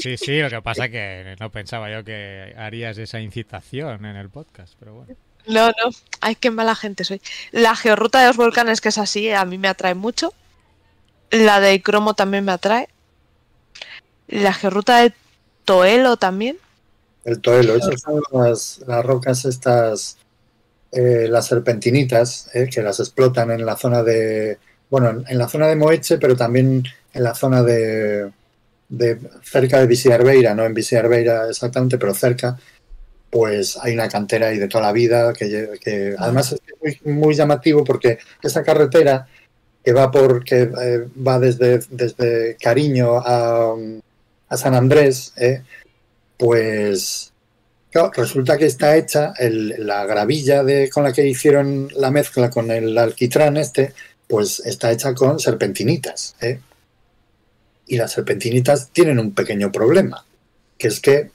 Sí, 0.00 0.16
sí, 0.16 0.40
lo 0.40 0.48
que 0.48 0.62
pasa 0.62 0.88
que 0.88 1.34
no 1.40 1.50
pensaba 1.50 1.90
yo 1.90 2.04
que 2.04 2.54
harías 2.56 2.96
esa 2.98 3.18
incitación 3.20 4.04
en 4.04 4.16
el 4.16 4.30
podcast, 4.30 4.74
pero 4.78 4.94
bueno. 4.94 5.16
No, 5.46 5.68
no. 5.68 5.90
Ay, 6.20 6.36
qué 6.36 6.52
mala 6.52 6.76
gente 6.76 7.02
soy. 7.02 7.20
La 7.50 7.74
georruta 7.74 8.20
de 8.20 8.28
los 8.28 8.36
volcanes, 8.36 8.80
que 8.80 8.90
es 8.90 8.98
así, 8.98 9.32
a 9.32 9.44
mí 9.44 9.58
me 9.58 9.66
atrae 9.66 9.94
mucho. 9.94 10.32
La 11.30 11.58
de 11.58 11.82
cromo 11.82 12.14
también 12.14 12.44
me 12.44 12.52
atrae. 12.52 12.88
La 14.28 14.52
georruta 14.52 14.98
de 14.98 15.12
Toelo 15.64 16.16
también. 16.16 16.58
El 17.24 17.40
toelo, 17.40 17.76
esas 17.76 18.00
son 18.00 18.20
las, 18.32 18.80
las 18.86 19.04
rocas 19.04 19.44
estas, 19.44 20.18
eh, 20.94 21.26
las 21.26 21.46
serpentinitas, 21.46 22.50
eh, 22.52 22.68
que 22.70 22.82
las 22.82 23.00
explotan 23.00 23.50
en 23.50 23.64
la 23.64 23.76
zona 23.78 24.02
de, 24.02 24.58
bueno, 24.90 25.24
en, 25.26 25.38
la 25.38 25.48
zona 25.48 25.66
de 25.66 25.74
Moeche, 25.74 26.18
pero 26.18 26.36
también 26.36 26.84
en 27.14 27.24
la 27.24 27.34
zona 27.34 27.62
de, 27.62 28.30
de 28.90 29.18
cerca 29.42 29.80
de 29.80 29.86
Visiarbeira, 29.86 30.54
no 30.54 30.66
en 30.66 30.74
Visiarbeira 30.74 31.48
exactamente, 31.48 31.96
pero 31.96 32.12
cerca, 32.12 32.58
pues 33.30 33.78
hay 33.80 33.94
una 33.94 34.06
cantera 34.06 34.48
ahí 34.48 34.58
de 34.58 34.68
toda 34.68 34.84
la 34.84 34.92
vida, 34.92 35.32
que, 35.32 36.14
además 36.18 36.56
es 36.82 37.06
muy, 37.06 37.34
llamativo 37.34 37.84
porque 37.84 38.18
esa 38.42 38.62
carretera 38.62 39.26
que 39.82 39.94
va 39.94 40.10
por 40.10 40.44
que 40.44 40.62
eh, 40.62 41.08
va 41.26 41.38
desde, 41.38 41.80
desde 41.88 42.58
Cariño 42.60 43.16
a, 43.16 43.74
a 44.48 44.56
San 44.58 44.74
Andrés, 44.74 45.32
pues 46.36 47.31
claro, 47.92 48.10
resulta 48.16 48.58
que 48.58 48.66
está 48.66 48.96
hecha 48.96 49.34
la 49.38 50.06
gravilla 50.06 50.64
con 50.90 51.04
la 51.04 51.12
que 51.12 51.26
hicieron 51.26 51.88
la 51.94 52.10
mezcla 52.10 52.50
con 52.50 52.70
el 52.70 52.96
alquitrán 52.96 53.56
este, 53.58 53.92
pues 54.26 54.60
está 54.64 54.90
hecha 54.90 55.14
con 55.14 55.38
serpentinitas. 55.38 56.34
¿eh? 56.40 56.58
Y 57.86 57.96
las 57.96 58.12
serpentinitas 58.12 58.88
tienen 58.90 59.18
un 59.18 59.34
pequeño 59.34 59.70
problema, 59.70 60.24
que 60.78 60.88
es 60.88 61.00
que 61.00 61.30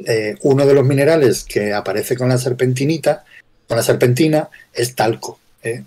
eh, 0.00 0.36
uno 0.42 0.66
de 0.66 0.74
los 0.74 0.84
minerales 0.84 1.44
que 1.44 1.72
aparece 1.72 2.16
con 2.16 2.28
la 2.28 2.36
serpentinita, 2.36 3.24
con 3.66 3.78
la 3.78 3.82
serpentina, 3.82 4.50
es 4.74 4.94
talco. 4.94 5.40
¿eh? 5.62 5.84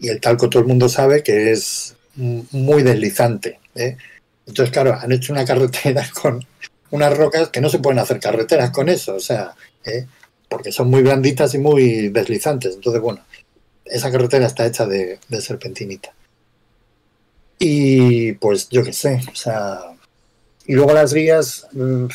Y 0.00 0.08
el 0.08 0.20
talco 0.20 0.50
todo 0.50 0.62
el 0.62 0.68
mundo 0.68 0.88
sabe 0.88 1.22
que 1.22 1.52
es 1.52 1.94
muy 2.16 2.82
deslizante. 2.82 3.60
Entonces, 4.46 4.72
claro, 4.72 4.98
han 5.00 5.12
hecho 5.12 5.32
una 5.32 5.44
carretera 5.44 6.04
con 6.20 6.44
unas 6.94 7.16
rocas 7.16 7.48
que 7.48 7.60
no 7.60 7.68
se 7.68 7.80
pueden 7.80 7.98
hacer 7.98 8.20
carreteras 8.20 8.70
con 8.70 8.88
eso, 8.88 9.16
o 9.16 9.20
sea, 9.20 9.52
¿eh? 9.84 10.06
porque 10.48 10.70
son 10.70 10.90
muy 10.90 11.02
blanditas 11.02 11.52
y 11.54 11.58
muy 11.58 12.08
deslizantes. 12.10 12.76
Entonces, 12.76 13.02
bueno, 13.02 13.24
esa 13.84 14.12
carretera 14.12 14.46
está 14.46 14.64
hecha 14.64 14.86
de, 14.86 15.18
serpentinita. 15.40 16.14
Y 17.58 18.34
pues 18.34 18.68
yo 18.68 18.84
qué 18.84 18.92
sé, 18.92 19.20
o 19.32 19.34
sea, 19.34 19.80
y 20.66 20.74
luego 20.74 20.92
las 20.92 21.12
guías, 21.12 21.66
mm, 21.72 22.06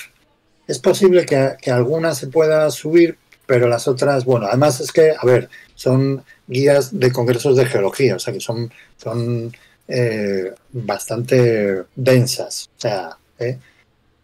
es 0.67 0.79
posible 0.79 1.25
que, 1.25 1.55
que 1.61 1.71
alguna 1.71 2.15
se 2.15 2.27
pueda 2.27 2.71
subir, 2.71 3.17
pero 3.45 3.67
las 3.67 3.85
otras, 3.85 4.23
bueno, 4.23 4.47
además 4.47 4.79
es 4.79 4.93
que, 4.93 5.11
a 5.11 5.25
ver, 5.25 5.49
son 5.75 6.23
guías 6.47 6.97
de 6.97 7.11
congresos 7.11 7.57
de 7.57 7.65
geología, 7.65 8.15
o 8.15 8.19
sea 8.19 8.33
que 8.33 8.39
son, 8.39 8.71
son 8.95 9.51
eh, 9.89 10.53
bastante 10.71 11.83
densas, 11.97 12.69
o 12.77 12.79
sea, 12.79 13.17
¿eh? 13.39 13.57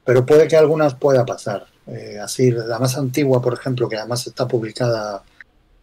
Pero 0.06 0.26
puede 0.26 0.48
que 0.48 0.56
algunas 0.56 0.96
pueda 0.96 1.26
pasar. 1.26 1.66
Eh, 1.88 2.20
así, 2.20 2.52
la 2.52 2.80
más 2.80 2.98
antigua, 2.98 3.42
por 3.42 3.54
ejemplo, 3.54 3.90
que 3.90 3.98
además 3.98 4.26
está 4.26 4.48
publicada 4.48 5.24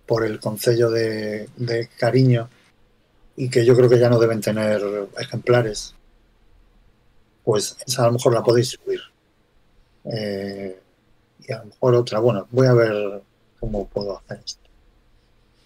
por 0.06 0.24
el 0.24 0.40
Concello 0.40 0.90
de, 0.90 1.48
de 1.56 1.88
Cariño 1.98 2.48
y 3.36 3.50
que 3.50 3.64
yo 3.64 3.76
creo 3.76 3.88
que 3.88 3.98
ya 3.98 4.08
no 4.08 4.18
deben 4.18 4.40
tener 4.40 4.82
ejemplares, 5.18 5.94
pues 7.44 7.76
esa 7.86 8.02
a 8.02 8.06
lo 8.06 8.12
mejor 8.12 8.34
la 8.34 8.42
podéis 8.42 8.68
subir. 8.70 9.00
Eh, 10.04 10.78
y 11.40 11.52
a 11.52 11.58
lo 11.58 11.64
mejor 11.66 11.94
otra, 11.94 12.18
bueno, 12.20 12.46
voy 12.50 12.66
a 12.66 12.72
ver 12.74 13.22
cómo 13.58 13.86
puedo 13.88 14.18
hacer 14.18 14.40
esto. 14.44 14.68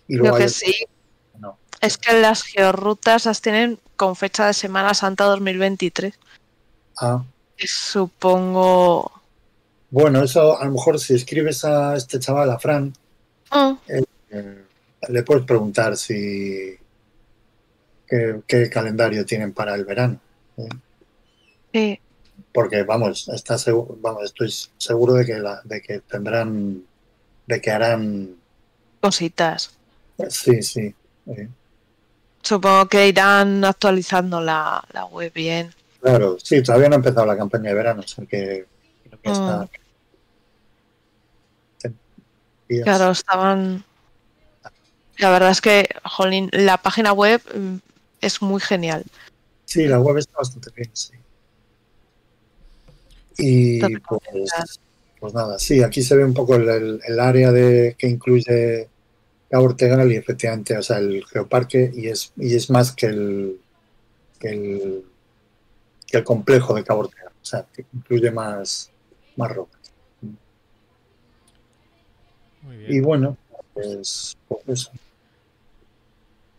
Y 0.08 0.16
Lo 0.16 0.22
luego 0.24 0.38
que 0.38 0.48
sí 0.48 0.86
no. 1.38 1.58
es 1.80 1.98
que 1.98 2.18
las 2.20 2.42
georrutas 2.42 3.26
las 3.26 3.40
tienen 3.42 3.78
con 3.96 4.16
fecha 4.16 4.46
de 4.46 4.54
Semana 4.54 4.94
Santa 4.94 5.24
2023. 5.24 6.18
Ah, 6.98 7.24
Supongo. 7.64 9.10
bueno, 9.90 10.22
eso 10.22 10.58
a 10.60 10.64
lo 10.64 10.72
mejor 10.72 10.98
si 11.00 11.14
escribes 11.14 11.64
a 11.64 11.96
este 11.96 12.18
chaval, 12.18 12.50
a 12.50 12.58
Fran, 12.58 12.92
Mm, 13.52 13.74
eh, 14.30 14.64
le 15.08 15.22
puedes 15.22 15.44
preguntar 15.44 15.96
si 15.96 16.76
qué, 18.06 18.40
qué 18.46 18.68
calendario 18.68 19.24
tienen 19.24 19.52
para 19.52 19.74
el 19.76 19.84
verano. 19.84 20.20
¿eh? 20.56 20.68
Sí. 21.72 22.00
Porque 22.52 22.82
vamos, 22.82 23.28
está 23.28 23.56
seguro, 23.58 23.96
vamos, 24.00 24.24
estoy 24.24 24.52
seguro 24.78 25.14
de 25.14 25.24
que 25.26 25.38
la, 25.38 25.60
de 25.64 25.80
que 25.80 26.00
tendrán, 26.00 26.84
de 27.46 27.60
que 27.60 27.70
harán, 27.70 28.36
Cositas. 29.00 29.70
sí, 30.28 30.62
sí. 30.62 30.94
eh, 31.26 31.48
Supongo 32.42 32.86
que 32.88 33.08
irán 33.08 33.64
actualizando 33.64 34.40
la, 34.40 34.82
la 34.92 35.04
web 35.06 35.32
bien. 35.32 35.72
Claro, 36.06 36.36
sí, 36.40 36.62
todavía 36.62 36.88
no 36.88 36.94
ha 36.94 36.98
empezado 36.98 37.26
la 37.26 37.36
campaña 37.36 37.70
de 37.70 37.74
verano, 37.74 38.02
o 38.04 38.06
sea 38.08 38.24
que 38.26 38.64
creo 39.04 39.20
que 39.20 39.30
está. 39.30 39.68
Mm. 42.68 42.82
Claro, 42.84 43.10
estaban. 43.10 43.84
La 45.18 45.30
verdad 45.30 45.50
es 45.50 45.60
que, 45.60 45.88
jolín, 46.04 46.48
la 46.52 46.76
página 46.78 47.12
web 47.12 47.40
mm, 47.54 47.76
es 48.20 48.42
muy 48.42 48.60
genial. 48.60 49.04
Sí, 49.64 49.86
la 49.86 49.98
web 50.00 50.18
está 50.18 50.38
bastante 50.38 50.70
bien, 50.76 50.90
sí. 50.92 51.12
Y 53.38 53.80
pues, 53.98 54.68
pues 55.20 55.34
nada, 55.34 55.58
sí, 55.58 55.82
aquí 55.82 56.02
se 56.02 56.16
ve 56.16 56.24
un 56.24 56.34
poco 56.34 56.54
el, 56.56 56.68
el- 56.68 57.00
el 57.06 57.20
área 57.20 57.50
de 57.52 57.94
que 57.98 58.08
incluye 58.08 58.88
Cabo 59.50 59.66
Ortegal 59.66 60.10
y 60.12 60.16
efectivamente, 60.16 60.76
o 60.76 60.82
sea, 60.82 60.98
el 60.98 61.24
geoparque 61.26 61.90
y 61.94 62.08
es, 62.08 62.32
y 62.36 62.54
es 62.54 62.70
más 62.70 62.92
que 62.92 63.06
el, 63.06 63.60
que 64.40 64.48
el, 64.50 65.04
que 66.06 66.18
el 66.18 66.24
complejo 66.24 66.74
de 66.74 66.84
Cabo 66.84 67.00
Ortegal, 67.00 67.32
o 67.40 67.44
sea, 67.44 67.66
que 67.72 67.84
incluye 67.92 68.30
más, 68.30 68.90
más 69.36 69.52
rocas. 69.52 69.92
Muy 72.62 72.76
bien. 72.76 72.92
Y 72.92 73.00
bueno, 73.00 73.36
pues, 73.74 74.36
pues 74.48 74.68
eso. 74.68 74.90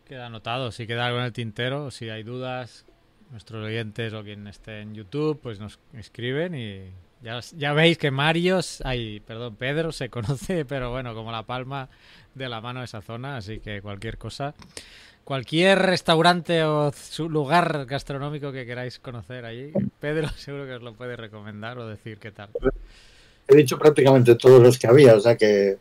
Queda 0.05 0.27
anotado. 0.27 0.71
Si 0.71 0.87
queda 0.87 1.07
algo 1.07 1.19
en 1.19 1.25
el 1.25 1.33
tintero, 1.33 1.91
si 1.91 2.09
hay 2.09 2.23
dudas, 2.23 2.85
nuestros 3.31 3.65
oyentes 3.65 4.13
o 4.13 4.23
quien 4.23 4.47
esté 4.47 4.81
en 4.81 4.95
YouTube, 4.95 5.39
pues 5.41 5.59
nos 5.59 5.79
escriben 5.93 6.55
y 6.55 6.91
ya, 7.21 7.39
ya 7.55 7.73
veis 7.73 7.97
que 7.97 8.11
Mario, 8.11 8.59
ay, 8.83 9.19
perdón, 9.21 9.55
Pedro 9.55 9.91
se 9.91 10.09
conoce, 10.11 10.65
pero 10.65 10.91
bueno, 10.91 11.13
como 11.13 11.31
la 11.31 11.43
palma 11.43 11.89
de 12.35 12.49
la 12.49 12.61
mano 12.61 12.83
esa 12.83 13.01
zona, 13.01 13.37
así 13.37 13.59
que 13.59 13.81
cualquier 13.81 14.17
cosa, 14.17 14.53
cualquier 15.27 15.79
restaurante 15.79 16.63
o 16.63 16.89
lugar 17.27 17.85
gastronómico 17.85 18.53
que 18.53 18.65
queráis 18.65 18.97
conocer 18.97 19.43
allí, 19.43 19.73
Pedro 19.99 20.29
seguro 20.37 20.65
que 20.65 20.75
os 20.75 20.81
lo 20.81 20.93
puede 20.93 21.17
recomendar 21.17 21.77
o 21.79 21.85
decir 21.85 22.17
qué 22.17 22.31
tal. 22.31 22.47
He 23.45 23.57
dicho 23.57 23.77
prácticamente 23.77 24.35
todos 24.35 24.63
los 24.63 24.79
que 24.79 24.87
había, 24.87 25.15
o 25.15 25.19
sea 25.19 25.35
que, 25.35 25.79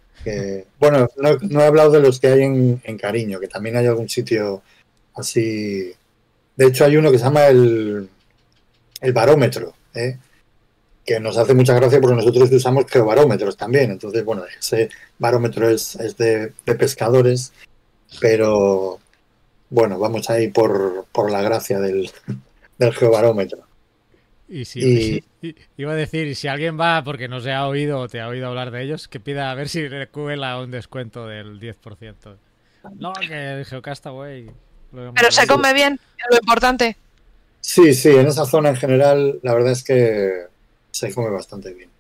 bueno, 0.81 1.07
no, 1.17 1.61
he 1.61 1.65
hablado 1.65 1.93
de 1.93 2.01
los 2.01 2.19
que 2.19 2.27
hay 2.27 2.43
en, 2.43 2.99
Cariño, 2.99 3.39
que 3.39 3.47
también 3.47 3.77
hay 3.77 3.87
algún 3.87 4.09
sitio 4.09 4.63
así. 5.15 5.93
De 6.57 6.67
hecho, 6.67 6.85
hay 6.85 6.97
uno 6.97 7.13
que 7.13 7.19
se 7.19 7.25
llama 7.25 7.47
el, 7.47 8.09
el 9.01 9.13
barómetro, 9.13 9.75
¿eh? 9.95 10.19
que 11.05 11.21
nos 11.21 11.37
hace 11.37 11.55
mucha 11.55 11.75
gracia 11.75 12.01
porque 12.01 12.17
nosotros 12.17 12.51
usamos 12.51 12.87
geobarómetros 12.89 13.57
también. 13.57 13.93
Entonces, 13.93 14.25
bueno, 14.25 14.43
ese 14.59 14.89
barómetro 15.21 15.69
es, 15.71 15.97
de 16.17 16.53
pescadores, 16.65 17.53
pero 18.21 18.99
bueno, 19.71 19.99
vamos 19.99 20.31
ahí 20.31 20.49
por, 20.49 21.07
por 21.13 21.31
la 21.31 21.43
gracia 21.43 21.79
del, 21.81 22.11
del 22.79 22.93
geobarómetro. 22.93 23.59
Y 24.49 24.65
si 24.65 24.81
Y- 24.81 25.25
y- 25.43 25.55
iba 25.77 25.93
a 25.93 25.97
decir, 25.97 26.27
y 26.29 26.35
si 26.37 26.47
alguien 26.49 26.79
va 26.79 27.03
porque 27.03 27.27
no 27.29 27.41
se 27.41 27.53
ha 27.53 27.67
oído 27.67 27.99
o 28.01 28.09
te 28.09 28.21
ha 28.21 28.29
oído 28.29 28.47
hablar 28.47 28.71
de 28.71 28.83
ellos, 28.83 29.09
que 29.09 29.19
pida 29.19 29.51
a 29.51 29.55
ver 29.55 29.69
si 29.69 29.89
le 29.89 30.07
cuela 30.09 30.61
un 30.61 30.71
descuento 30.71 31.27
del 31.27 31.59
10%. 31.59 32.37
No, 32.99 33.13
que 33.15 33.59
el 33.59 33.65
Geocastaway. 33.65 34.51
Pero 34.93 35.31
se 35.31 35.47
come 35.47 35.73
bien, 35.75 35.95
es 35.95 36.27
lo 36.31 36.37
importante. 36.37 36.97
Sí, 37.61 37.93
sí, 37.95 38.11
en 38.11 38.29
esa 38.29 38.47
zona 38.47 38.69
en 38.69 38.77
general, 38.77 39.41
la 39.43 39.55
verdad 39.55 39.73
es 39.73 39.83
que 39.83 40.45
se 40.93 41.13
come 41.13 41.31
bastante 41.31 41.75
bien. 41.75 41.91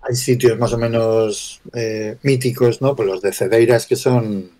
Hay 0.00 0.16
sitios 0.16 0.58
más 0.58 0.72
o 0.72 0.78
menos 0.78 1.60
eh, 1.74 2.16
míticos, 2.22 2.80
¿no? 2.80 2.96
Pues 2.96 3.06
los 3.08 3.22
de 3.22 3.32
Cedeiras 3.32 3.86
que 3.86 3.94
son 3.96 4.50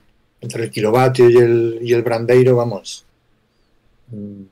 entre 0.42 0.64
el 0.64 0.70
kilovatio 0.70 1.30
y 1.30 1.36
el, 1.38 1.78
y 1.80 1.92
el 1.94 2.02
brandeiro, 2.02 2.56
vamos. 2.56 3.04
mm, 4.08 4.42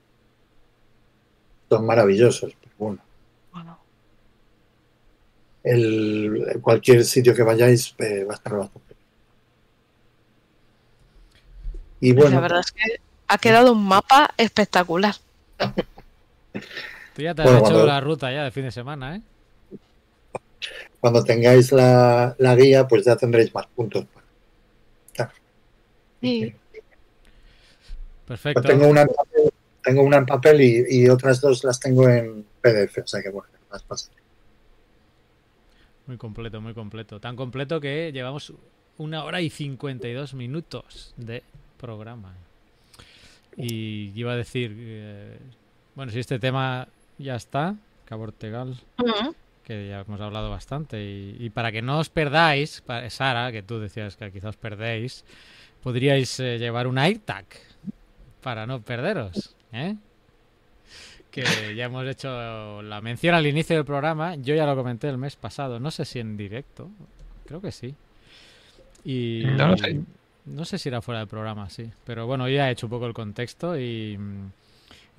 Son 1.68 1.84
maravillosos, 1.86 2.52
pero 2.60 2.72
bueno. 2.78 2.98
Bueno, 3.52 3.78
El, 5.62 6.58
cualquier 6.62 7.04
sitio 7.04 7.34
que 7.34 7.42
vayáis 7.42 7.94
eh, 7.98 8.24
va 8.24 8.32
a 8.32 8.36
estar 8.36 8.56
bastante. 8.56 8.94
Y 12.00 12.12
pues 12.14 12.24
bueno, 12.24 12.36
la 12.36 12.40
verdad 12.42 12.60
es 12.60 12.72
que 12.72 12.82
ha 13.28 13.38
quedado 13.38 13.72
un 13.72 13.84
mapa 13.86 14.30
espectacular. 14.38 15.14
Tú 17.14 17.22
ya 17.22 17.34
te 17.34 17.42
has 17.42 17.46
Bueno, 17.50 17.58
hecho 17.58 17.68
cuando- 17.74 17.86
la 17.86 18.00
ruta 18.00 18.32
ya 18.32 18.44
de 18.44 18.50
fin 18.50 18.64
de 18.64 18.70
semana, 18.70 19.16
¿eh? 19.16 19.20
cuando 21.00 21.24
tengáis 21.24 21.72
la, 21.72 22.34
la 22.38 22.54
guía, 22.56 22.86
pues 22.86 23.04
ya 23.04 23.16
tendréis 23.16 23.54
más 23.54 23.66
puntos. 23.68 24.04
Sí. 26.20 26.54
Perfecto. 28.26 28.62
Tengo 28.62 28.86
una 28.88 29.02
en 29.02 29.08
papel, 29.08 29.50
tengo 29.82 30.02
una 30.02 30.16
en 30.18 30.26
papel 30.26 30.60
y, 30.60 30.84
y 30.88 31.08
otras 31.08 31.40
dos 31.40 31.64
las 31.64 31.80
tengo 31.80 32.08
en 32.08 32.44
PDF, 32.60 32.98
o 32.98 33.06
sea 33.06 33.22
que 33.22 33.30
bueno, 33.30 33.48
las 33.72 33.82
paso. 33.82 34.10
Muy 36.06 36.16
completo, 36.16 36.60
muy 36.60 36.74
completo. 36.74 37.20
Tan 37.20 37.36
completo 37.36 37.80
que 37.80 38.10
llevamos 38.12 38.52
una 38.98 39.24
hora 39.24 39.40
y 39.40 39.50
52 39.50 40.34
minutos 40.34 41.14
de 41.16 41.42
programa. 41.78 42.34
Y 43.56 44.12
iba 44.14 44.32
a 44.32 44.36
decir, 44.36 44.74
eh, 44.78 45.38
bueno, 45.94 46.12
si 46.12 46.20
este 46.20 46.38
tema 46.38 46.88
ya 47.18 47.34
está, 47.36 47.74
Cabo 48.04 48.24
Ortegal, 48.24 48.76
Ujú. 48.98 49.34
que 49.64 49.88
ya 49.88 50.00
hemos 50.00 50.20
hablado 50.20 50.50
bastante. 50.50 51.02
Y, 51.02 51.36
y 51.38 51.50
para 51.50 51.70
que 51.72 51.82
no 51.82 51.98
os 51.98 52.08
perdáis, 52.10 52.80
pa- 52.80 53.08
Sara, 53.10 53.50
que 53.52 53.62
tú 53.62 53.78
decías 53.80 54.16
que 54.16 54.30
quizás 54.32 54.50
os 54.50 54.56
perdéis, 54.56 55.24
podríais 55.82 56.38
eh, 56.40 56.58
llevar 56.58 56.86
un 56.86 56.98
AirTag 56.98 57.46
para 58.42 58.66
no 58.66 58.80
perderos. 58.80 59.54
¿eh? 59.72 59.96
Que 61.30 61.74
ya 61.76 61.84
hemos 61.84 62.06
hecho 62.06 62.82
la 62.82 63.00
mención 63.00 63.34
al 63.34 63.46
inicio 63.46 63.76
del 63.76 63.84
programa. 63.84 64.34
Yo 64.36 64.54
ya 64.54 64.66
lo 64.66 64.76
comenté 64.76 65.08
el 65.08 65.18
mes 65.18 65.36
pasado. 65.36 65.78
No 65.78 65.90
sé 65.90 66.04
si 66.04 66.18
en 66.18 66.36
directo. 66.36 66.88
Creo 67.46 67.60
que 67.60 67.72
sí. 67.72 67.94
Y 69.04 69.44
No 69.56 69.68
lo 69.68 69.76
sé. 69.76 70.00
no 70.46 70.64
sé 70.64 70.78
si 70.78 70.88
era 70.88 71.00
fuera 71.00 71.20
del 71.20 71.28
programa, 71.28 71.70
sí. 71.70 71.90
Pero 72.04 72.26
bueno, 72.26 72.48
ya 72.48 72.68
he 72.68 72.72
hecho 72.72 72.86
un 72.86 72.90
poco 72.90 73.06
el 73.06 73.14
contexto 73.14 73.78
y, 73.78 74.18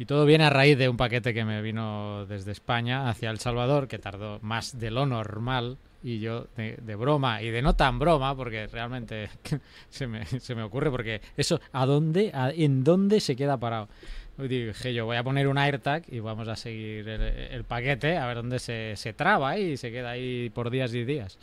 y 0.01 0.05
todo 0.05 0.25
viene 0.25 0.45
a 0.45 0.49
raíz 0.49 0.79
de 0.79 0.89
un 0.89 0.97
paquete 0.97 1.31
que 1.31 1.45
me 1.45 1.61
vino 1.61 2.25
desde 2.25 2.51
España 2.51 3.07
hacia 3.07 3.29
El 3.29 3.37
Salvador, 3.37 3.87
que 3.87 3.99
tardó 3.99 4.39
más 4.41 4.79
de 4.79 4.89
lo 4.89 5.05
normal. 5.05 5.77
Y 6.03 6.19
yo, 6.19 6.47
de, 6.57 6.75
de 6.81 6.95
broma 6.95 7.43
y 7.43 7.51
de 7.51 7.61
no 7.61 7.75
tan 7.75 7.99
broma, 7.99 8.35
porque 8.35 8.65
realmente 8.65 9.29
se 9.91 10.07
me, 10.07 10.25
se 10.25 10.55
me 10.55 10.63
ocurre, 10.63 10.89
porque 10.89 11.21
eso, 11.37 11.61
¿a 11.71 11.85
dónde, 11.85 12.31
a- 12.33 12.49
en 12.49 12.83
dónde 12.83 13.19
se 13.19 13.35
queda 13.35 13.57
parado? 13.57 13.87
Y 14.39 14.47
dije 14.47 14.91
yo, 14.95 15.05
voy 15.05 15.17
a 15.17 15.23
poner 15.23 15.47
un 15.47 15.59
AirTag 15.59 16.05
y 16.11 16.19
vamos 16.19 16.47
a 16.47 16.55
seguir 16.55 17.07
el, 17.07 17.21
el 17.21 17.63
paquete 17.63 18.17
a 18.17 18.25
ver 18.25 18.37
dónde 18.37 18.57
se, 18.57 18.95
se 18.95 19.13
traba 19.13 19.59
y 19.59 19.77
se 19.77 19.91
queda 19.91 20.09
ahí 20.09 20.49
por 20.49 20.71
días 20.71 20.91
y 20.95 21.03
días. 21.05 21.37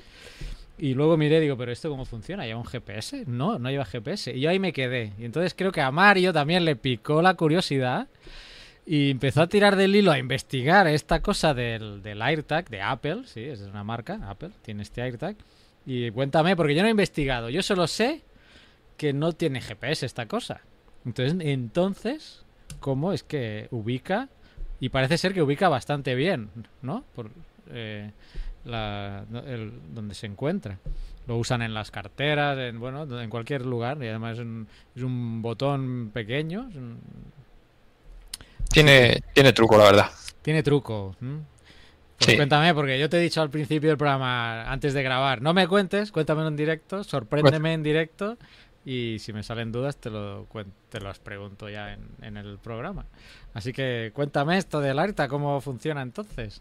Y 0.79 0.95
luego 0.95 1.17
miré, 1.17 1.39
digo, 1.39 1.57
pero 1.57 1.71
¿esto 1.71 1.89
cómo 1.91 2.05
funciona? 2.05 2.45
¿Lleva 2.45 2.59
un 2.59 2.67
GPS? 2.67 3.23
No, 3.29 3.61
no 3.61 3.71
lleva 3.71 3.85
GPS. 3.85 4.35
Y 4.35 4.41
yo 4.41 4.51
ahí 4.51 4.59
me 4.59 4.73
quedé. 4.73 5.13
Y 5.21 5.25
entonces 5.27 5.55
creo 5.57 5.71
que 5.71 5.81
a 5.81 5.93
Mario 5.93 6.33
también 6.33 6.65
le 6.65 6.75
picó 6.75 7.23
la 7.23 7.35
curiosidad 7.35 8.09
y 8.91 9.11
empezó 9.11 9.43
a 9.43 9.47
tirar 9.49 9.77
del 9.77 9.95
hilo 9.95 10.11
a 10.11 10.19
investigar 10.19 10.87
esta 10.87 11.21
cosa 11.21 11.53
del, 11.53 12.03
del 12.03 12.23
AirTag 12.23 12.71
de 12.71 12.81
Apple. 12.81 13.23
Sí, 13.27 13.43
es 13.43 13.61
una 13.61 13.85
marca, 13.85 14.19
Apple, 14.29 14.51
tiene 14.63 14.83
este 14.83 15.03
AirTag. 15.03 15.37
Y 15.85 16.11
cuéntame, 16.11 16.57
porque 16.57 16.75
yo 16.75 16.81
no 16.83 16.89
he 16.89 16.93
investigado. 16.93 17.51
Yo 17.51 17.63
solo 17.63 17.87
sé 17.87 18.23
que 18.97 19.13
no 19.13 19.33
tiene 19.33 19.61
GPS 19.61 20.07
esta 20.07 20.27
cosa. 20.27 20.63
Entonces, 21.05 21.37
entonces 21.41 22.45
¿cómo 22.81 23.13
es 23.13 23.23
que 23.23 23.69
ubica? 23.71 24.29
Y 24.81 24.89
parece 24.91 25.19
ser 25.19 25.35
que 25.35 25.43
ubica 25.43 25.69
bastante 25.69 26.15
bien, 26.15 26.49
¿no? 26.83 27.05
Por, 27.15 27.31
eh, 27.71 28.11
la, 28.65 29.25
el- 29.47 29.73
donde 29.95 30.15
se 30.15 30.27
encuentra. 30.27 30.79
Lo 31.27 31.37
usan 31.37 31.63
en 31.63 31.75
las 31.75 31.91
carteras, 31.91 32.57
en 32.59 32.79
bueno, 32.81 33.21
en 33.21 33.29
cualquier 33.31 33.67
lugar. 33.67 33.99
Y 34.03 34.09
además 34.09 34.35
es 34.35 34.41
un, 34.41 34.67
es 34.97 35.03
un 35.03 35.43
botón 35.43 36.11
pequeño. 36.13 36.69
es 36.71 36.77
un- 36.77 36.99
Tiene, 38.85 39.23
tiene 39.35 39.53
truco, 39.53 39.77
la 39.79 39.85
verdad. 39.85 40.11
tiene 40.43 40.63
truco. 40.63 41.15
Pues 41.19 42.31
Sí. 42.31 42.37
cuéntame, 42.37 42.75
porque 42.75 42.99
yo 42.99 43.09
te 43.09 43.17
he 43.19 43.21
dicho 43.21 43.41
al 43.43 43.51
principio 43.51 43.91
del 43.91 43.97
programa, 43.99 44.71
antes 44.71 44.93
de 44.95 45.03
grabar, 45.03 45.41
no 45.41 45.55
me 45.55 45.69
cuentes, 45.69 46.11
cuéntamelo 46.11 46.49
en 46.49 46.57
directo, 46.57 47.05
sorpréndeme 47.05 47.75
en 47.75 47.83
directo 47.83 48.37
y 48.85 49.19
si 49.21 49.33
me 49.33 49.43
salen 49.43 49.71
dudas 49.71 49.97
te 49.99 50.11
lo 50.11 50.47
te 50.89 51.01
las 51.01 51.19
pregunto 51.21 51.69
ya 51.69 51.93
en, 51.93 52.09
en 52.23 52.37
el 52.37 52.59
programa. 52.59 53.07
Así 53.55 53.73
que 53.73 54.11
cuéntame 54.15 54.59
esto 54.59 54.81
del 54.81 54.99
ARTA, 54.99 55.29
cómo 55.29 55.61
funciona 55.61 56.03
entonces. 56.03 56.61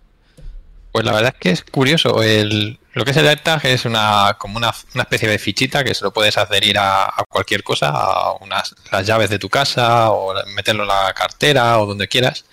Pues 0.92 1.06
la 1.06 1.12
verdad 1.12 1.34
es 1.36 1.40
que 1.40 1.50
es 1.52 1.64
curioso. 1.64 2.24
El, 2.24 2.80
lo 2.94 3.06
que 3.06 3.12
es 3.12 3.18
el 3.18 3.28
AirTag 3.28 3.66
es 3.66 3.86
una, 3.86 4.36
como 4.40 4.58
una, 4.58 4.74
una 4.94 5.04
especie 5.04 5.30
de 5.30 5.38
fichita 5.38 5.84
que 5.84 5.94
se 5.94 6.04
lo 6.04 6.12
puedes 6.12 6.38
adherir 6.38 6.78
a, 6.80 7.06
a 7.06 7.24
cualquier 7.30 7.64
cosa, 7.64 7.90
a 7.90 8.34
unas, 8.34 8.76
las 8.92 9.06
llaves 9.06 9.30
de 9.30 9.40
tu 9.40 9.50
casa 9.50 10.10
o 10.12 10.34
meterlo 10.56 10.84
en 10.84 10.90
la 10.90 11.14
cartera 11.14 11.80
o 11.80 11.86
donde 11.86 12.08
quieras. 12.08 12.46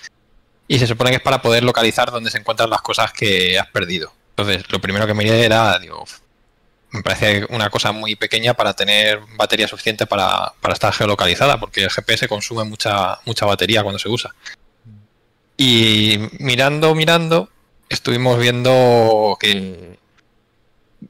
Y 0.68 0.78
se 0.78 0.86
supone 0.86 1.10
que 1.10 1.16
es 1.16 1.22
para 1.22 1.42
poder 1.42 1.62
localizar 1.62 2.10
dónde 2.10 2.30
se 2.30 2.38
encuentran 2.38 2.70
las 2.70 2.82
cosas 2.82 3.12
que 3.12 3.58
has 3.58 3.68
perdido. 3.68 4.12
Entonces, 4.30 4.64
lo 4.70 4.80
primero 4.80 5.06
que 5.06 5.14
miré 5.14 5.44
era, 5.44 5.78
digo, 5.78 6.04
me 6.90 7.02
parece 7.02 7.46
una 7.50 7.70
cosa 7.70 7.92
muy 7.92 8.16
pequeña 8.16 8.54
para 8.54 8.72
tener 8.72 9.20
batería 9.36 9.66
suficiente 9.68 10.06
para, 10.06 10.52
para 10.60 10.74
estar 10.74 10.92
geolocalizada, 10.92 11.58
porque 11.58 11.84
el 11.84 11.90
GPS 11.90 12.28
consume 12.28 12.64
mucha, 12.64 13.18
mucha 13.26 13.46
batería 13.46 13.82
cuando 13.82 13.98
se 13.98 14.08
usa. 14.08 14.34
Y 15.56 16.18
mirando, 16.38 16.94
mirando, 16.94 17.48
estuvimos 17.94 18.38
viendo 18.38 19.36
que, 19.40 19.98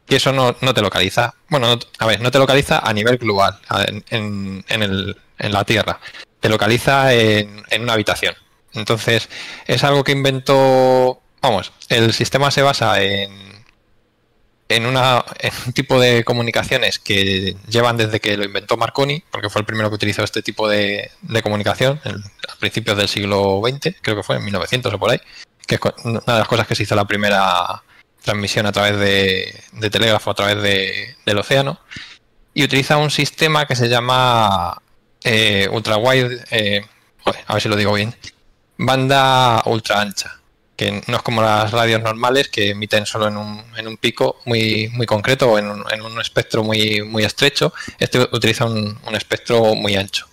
eso 0.09 0.32
no, 0.32 0.56
no 0.61 0.74
te 0.74 0.82
localiza. 0.82 1.35
Bueno, 1.48 1.74
no- 1.77 1.81
a 1.98 2.06
ver, 2.06 2.20
no 2.20 2.31
te 2.31 2.39
localiza 2.39 2.78
a 2.78 2.93
nivel 2.93 3.19
global, 3.19 3.59
en, 4.11 4.65
en- 4.69 4.82
el- 4.82 5.16
en 5.39 5.52
la 5.52 5.65
Tierra. 5.65 5.98
Te 6.40 6.48
localiza 6.48 7.12
en, 7.15 7.62
en 7.70 7.82
una 7.82 7.94
habitación. 7.94 8.35
Entonces, 8.74 9.28
es 9.66 9.85
algo 9.85 10.05
que 10.05 10.12
inventó. 10.12 11.20
Vamos, 11.40 11.73
el 11.89 12.12
sistema 12.12 12.51
se 12.51 12.62
basa 12.62 13.01
en. 13.02 13.55
En, 14.69 14.86
una, 14.86 15.23
en 15.40 15.52
un 15.66 15.73
tipo 15.74 16.01
de 16.01 16.24
comunicaciones 16.24 16.98
que 16.98 17.55
llevan 17.69 17.98
desde 17.98 18.19
que 18.19 18.36
lo 18.39 18.44
inventó 18.44 18.78
Marconi, 18.78 19.23
porque 19.31 19.51
fue 19.51 19.61
el 19.61 19.66
primero 19.66 19.90
que 19.90 19.97
utilizó 19.97 20.24
este 20.24 20.43
tipo 20.43 20.66
de, 20.69 21.11
de 21.20 21.43
comunicación 21.43 22.01
a 22.48 22.56
principios 22.59 22.97
del 22.97 23.09
siglo 23.09 23.61
XX, 23.62 23.94
creo 24.01 24.16
que 24.16 24.23
fue 24.23 24.36
en 24.36 24.44
1900 24.44 24.94
o 24.94 24.98
por 24.98 25.11
ahí, 25.11 25.20
que 25.66 25.76
es 25.76 25.80
una 26.04 26.20
de 26.20 26.38
las 26.38 26.48
cosas 26.48 26.66
que 26.66 26.74
se 26.74 26.82
hizo 26.84 26.94
la 26.94 27.04
primera 27.06 27.82
transmisión 28.22 28.66
a 28.66 28.72
través 28.72 28.98
de, 28.98 29.90
telégrafo 29.90 30.30
a 30.30 30.34
través 30.34 30.62
de- 30.62 31.16
del 31.26 31.38
océano 31.38 31.78
y 32.54 32.64
utiliza 32.64 32.96
un 32.96 33.10
sistema 33.10 33.66
que 33.66 33.76
se 33.76 33.88
llama 33.88 34.80
eh, 35.22 35.68
ultra 35.70 35.96
wide 35.96 36.44
eh, 36.50 36.84
a 37.46 37.52
ver 37.54 37.62
si 37.62 37.68
lo 37.68 37.76
digo 37.76 37.92
bien 37.92 38.14
banda 38.76 39.62
ultra 39.66 40.00
ancha 40.00 40.40
que 40.76 41.02
no 41.06 41.16
es 41.16 41.22
como 41.22 41.40
las 41.40 41.70
radios 41.70 42.02
normales 42.02 42.48
que 42.48 42.70
emiten 42.70 43.06
solo 43.06 43.28
en 43.28 43.36
un, 43.36 43.64
en 43.76 43.86
un 43.86 43.96
pico 43.96 44.40
muy 44.44 44.88
muy 44.92 45.06
concreto 45.06 45.52
o 45.52 45.58
en 45.58 45.68
un, 45.70 45.84
en 45.92 46.02
un 46.02 46.20
espectro 46.20 46.64
muy 46.64 47.00
muy 47.02 47.24
estrecho. 47.24 47.72
Este 48.00 48.18
utiliza 48.18 48.64
un, 48.64 48.98
un 49.06 49.14
espectro 49.14 49.76
muy 49.76 49.94
ancho. 49.94 50.26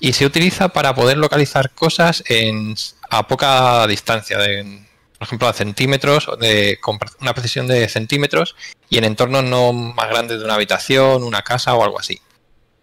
Y 0.00 0.12
se 0.14 0.26
utiliza 0.26 0.70
para 0.70 0.92
poder 0.94 1.18
localizar 1.18 1.70
cosas 1.70 2.24
en, 2.26 2.74
a 3.10 3.26
poca 3.26 3.86
distancia 3.86 4.38
de, 4.38 4.86
por 5.18 5.26
ejemplo, 5.26 5.48
a 5.48 5.52
centímetros, 5.52 6.30
de, 6.40 6.78
con 6.80 6.98
una 7.20 7.34
precisión 7.34 7.66
de 7.66 7.88
centímetros 7.88 8.56
y 8.88 8.98
en 8.98 9.04
entornos 9.04 9.44
no 9.44 9.72
más 9.72 10.08
grandes 10.08 10.38
de 10.38 10.44
una 10.44 10.54
habitación, 10.54 11.22
una 11.22 11.42
casa 11.42 11.74
o 11.74 11.84
algo 11.84 11.98
así. 11.98 12.20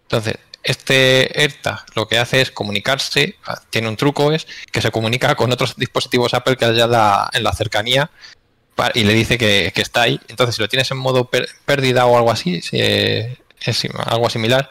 Entonces, 0.02 0.36
este 0.62 1.30
AirTag 1.40 1.84
lo 1.94 2.08
que 2.08 2.18
hace 2.18 2.40
es 2.40 2.50
comunicarse, 2.50 3.36
ah, 3.46 3.60
tiene 3.70 3.88
un 3.88 3.96
truco, 3.96 4.32
es 4.32 4.46
que 4.70 4.82
se 4.82 4.90
comunica 4.90 5.34
con 5.34 5.52
otros 5.52 5.76
dispositivos 5.76 6.34
Apple 6.34 6.56
que 6.56 6.66
haya 6.66 7.28
en 7.32 7.42
la 7.42 7.52
cercanía 7.52 8.10
y 8.94 9.04
le 9.04 9.12
dice 9.14 9.38
que, 9.38 9.72
que 9.74 9.82
está 9.82 10.02
ahí. 10.02 10.20
Entonces, 10.28 10.56
si 10.56 10.62
lo 10.62 10.68
tienes 10.68 10.90
en 10.90 10.98
modo 10.98 11.30
pérdida 11.64 12.06
o 12.06 12.16
algo 12.16 12.30
así, 12.30 12.60
si, 12.62 12.78
es 12.80 13.88
algo 14.06 14.30
similar, 14.30 14.70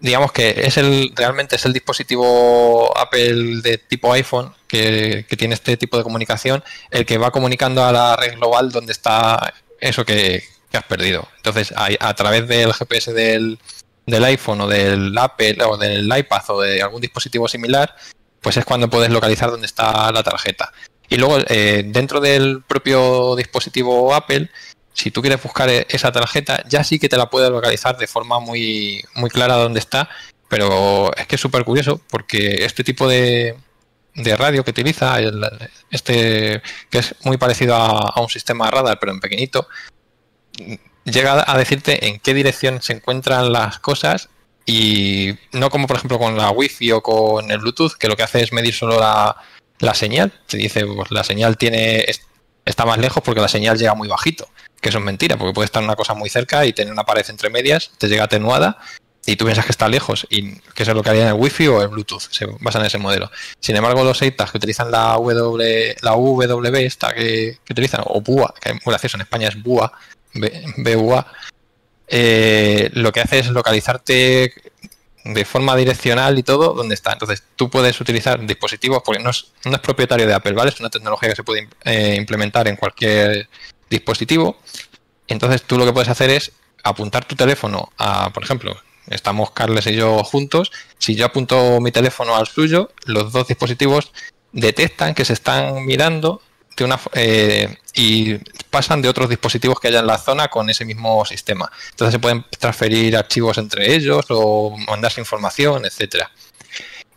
digamos 0.00 0.32
que 0.32 0.54
es 0.64 0.76
el 0.76 1.12
realmente 1.14 1.56
es 1.56 1.64
el 1.64 1.72
dispositivo 1.72 2.96
Apple 2.96 3.62
de 3.62 3.78
tipo 3.78 4.12
iPhone 4.12 4.52
que, 4.66 5.26
tiene 5.38 5.54
este 5.54 5.76
tipo 5.76 5.96
de 5.96 6.02
comunicación 6.02 6.62
el 6.90 7.06
que 7.06 7.18
va 7.18 7.30
comunicando 7.30 7.84
a 7.84 7.92
la 7.92 8.16
red 8.16 8.34
global 8.34 8.70
donde 8.70 8.92
está 8.92 9.54
eso 9.80 10.04
que, 10.04 10.42
que 10.70 10.76
has 10.76 10.84
perdido. 10.84 11.28
Entonces, 11.36 11.72
a, 11.72 11.88
a 12.00 12.14
través 12.14 12.48
del 12.48 12.72
GPS 12.72 13.12
del, 13.12 13.58
del 14.06 14.24
iPhone 14.24 14.62
o 14.62 14.68
del 14.68 15.16
Apple 15.16 15.58
o 15.64 15.76
del 15.76 16.04
iPad 16.16 16.42
o 16.48 16.60
de 16.60 16.82
algún 16.82 17.00
dispositivo 17.00 17.48
similar, 17.48 17.94
pues 18.40 18.56
es 18.56 18.64
cuando 18.64 18.90
puedes 18.90 19.10
localizar 19.10 19.50
dónde 19.50 19.66
está 19.66 20.12
la 20.12 20.22
tarjeta. 20.22 20.72
Y 21.08 21.16
luego, 21.16 21.38
eh, 21.48 21.84
dentro 21.86 22.20
del 22.20 22.62
propio 22.62 23.36
dispositivo 23.36 24.14
Apple, 24.14 24.50
si 24.94 25.10
tú 25.10 25.20
quieres 25.20 25.42
buscar 25.42 25.68
e- 25.68 25.86
esa 25.90 26.10
tarjeta, 26.12 26.64
ya 26.68 26.82
sí 26.84 26.98
que 26.98 27.08
te 27.08 27.16
la 27.18 27.28
puedes 27.28 27.50
localizar 27.50 27.98
de 27.98 28.06
forma 28.06 28.40
muy, 28.40 29.04
muy 29.14 29.28
clara 29.28 29.56
dónde 29.56 29.80
está, 29.80 30.08
pero 30.48 31.14
es 31.16 31.26
que 31.26 31.34
es 31.34 31.40
súper 31.40 31.64
curioso 31.64 32.00
porque 32.08 32.64
este 32.64 32.84
tipo 32.84 33.08
de, 33.08 33.56
de 34.14 34.36
radio 34.36 34.64
que 34.64 34.70
utiliza, 34.70 35.18
este 35.90 36.62
que 36.90 36.98
es 36.98 37.14
muy 37.24 37.36
parecido 37.36 37.74
a, 37.74 38.12
a 38.14 38.20
un 38.20 38.28
sistema 38.28 38.70
radar, 38.70 38.98
pero 38.98 39.12
en 39.12 39.20
pequeñito, 39.20 39.68
llega 41.04 41.44
a 41.46 41.58
decirte 41.58 42.06
en 42.06 42.20
qué 42.20 42.32
dirección 42.34 42.80
se 42.80 42.94
encuentran 42.94 43.52
las 43.52 43.78
cosas 43.80 44.28
y 44.66 45.34
no 45.52 45.70
como 45.70 45.86
por 45.86 45.96
ejemplo 45.96 46.18
con 46.18 46.36
la 46.36 46.50
wifi 46.50 46.92
o 46.92 47.02
con 47.02 47.50
el 47.50 47.58
bluetooth 47.58 47.94
que 47.94 48.08
lo 48.08 48.16
que 48.16 48.22
hace 48.22 48.42
es 48.42 48.52
medir 48.52 48.74
solo 48.74 48.98
la, 48.98 49.36
la 49.78 49.94
señal. 49.94 50.32
Te 50.46 50.56
dice 50.56 50.86
pues 50.86 51.10
la 51.10 51.24
señal 51.24 51.56
tiene 51.56 52.06
está 52.64 52.84
más 52.84 52.98
lejos 52.98 53.22
porque 53.22 53.40
la 53.40 53.48
señal 53.48 53.78
llega 53.78 53.94
muy 53.94 54.08
bajito 54.08 54.48
que 54.80 54.88
eso 54.90 54.98
es 54.98 55.04
mentira 55.04 55.36
porque 55.36 55.52
puede 55.54 55.66
estar 55.66 55.82
una 55.82 55.96
cosa 55.96 56.14
muy 56.14 56.28
cerca 56.28 56.64
y 56.66 56.72
tener 56.72 56.92
una 56.92 57.04
pared 57.04 57.24
entre 57.28 57.50
medias 57.50 57.90
te 57.98 58.08
llega 58.08 58.24
atenuada 58.24 58.78
y 59.26 59.36
tú 59.36 59.46
piensas 59.46 59.64
que 59.64 59.72
está 59.72 59.88
lejos 59.88 60.26
y 60.28 60.56
que 60.74 60.82
eso 60.82 60.92
es 60.92 60.96
lo 60.96 61.02
que 61.02 61.10
haría 61.10 61.22
en 61.22 61.28
el 61.28 61.34
wifi 61.34 61.66
o 61.68 61.80
el 61.80 61.88
bluetooth 61.88 62.20
se 62.30 62.46
basan 62.60 62.82
en 62.82 62.88
ese 62.88 62.98
modelo. 62.98 63.30
Sin 63.58 63.74
embargo 63.74 64.04
los 64.04 64.20
AirTags 64.20 64.50
que 64.50 64.58
utilizan 64.58 64.90
la 64.90 65.14
W 65.14 65.96
la 66.02 66.80
esta 66.80 67.14
que, 67.14 67.58
que 67.64 67.72
utilizan 67.72 68.02
o 68.04 68.20
BUA 68.20 68.52
que 68.60 68.68
es 68.70 68.74
muy 68.74 68.92
gracioso 68.92 69.16
en 69.16 69.22
España 69.22 69.48
es 69.48 69.62
BUA 69.62 69.90
BUA, 70.76 71.26
eh, 72.08 72.90
lo 72.92 73.12
que 73.12 73.20
hace 73.20 73.40
es 73.40 73.48
localizarte 73.48 74.52
de 75.24 75.44
forma 75.44 75.74
direccional 75.74 76.38
y 76.38 76.42
todo 76.42 76.74
donde 76.74 76.94
está. 76.94 77.12
Entonces 77.12 77.42
tú 77.56 77.70
puedes 77.70 77.98
utilizar 78.00 78.44
dispositivos, 78.46 79.02
porque 79.04 79.22
no 79.22 79.30
es, 79.30 79.52
no 79.64 79.72
es 79.72 79.80
propietario 79.80 80.26
de 80.26 80.34
Apple, 80.34 80.52
¿vale? 80.52 80.70
Es 80.70 80.80
una 80.80 80.90
tecnología 80.90 81.30
que 81.30 81.36
se 81.36 81.42
puede 81.42 81.68
eh, 81.84 82.14
implementar 82.16 82.68
en 82.68 82.76
cualquier 82.76 83.48
dispositivo. 83.88 84.58
Entonces 85.26 85.62
tú 85.62 85.78
lo 85.78 85.86
que 85.86 85.92
puedes 85.92 86.10
hacer 86.10 86.30
es 86.30 86.52
apuntar 86.82 87.24
tu 87.24 87.34
teléfono 87.34 87.90
a, 87.96 88.30
por 88.30 88.44
ejemplo, 88.44 88.76
estamos 89.08 89.50
Carles 89.52 89.86
y 89.86 89.94
yo 89.94 90.22
juntos, 90.22 90.70
si 90.98 91.14
yo 91.14 91.26
apunto 91.26 91.80
mi 91.80 91.90
teléfono 91.90 92.36
al 92.36 92.46
suyo, 92.46 92.90
los 93.06 93.32
dos 93.32 93.48
dispositivos 93.48 94.12
detectan 94.52 95.14
que 95.14 95.24
se 95.24 95.32
están 95.32 95.84
mirando 95.84 96.40
eh, 97.12 97.76
y 97.94 98.34
pasan 98.70 99.02
de 99.02 99.08
otros 99.08 99.28
dispositivos 99.28 99.78
que 99.80 99.88
haya 99.88 100.00
en 100.00 100.06
la 100.06 100.18
zona 100.18 100.48
con 100.48 100.68
ese 100.68 100.84
mismo 100.84 101.24
sistema. 101.24 101.70
Entonces 101.90 102.12
se 102.12 102.18
pueden 102.18 102.44
transferir 102.58 103.16
archivos 103.16 103.58
entre 103.58 103.94
ellos 103.94 104.26
o 104.30 104.76
mandarse 104.88 105.20
información, 105.20 105.84
etcétera. 105.84 106.30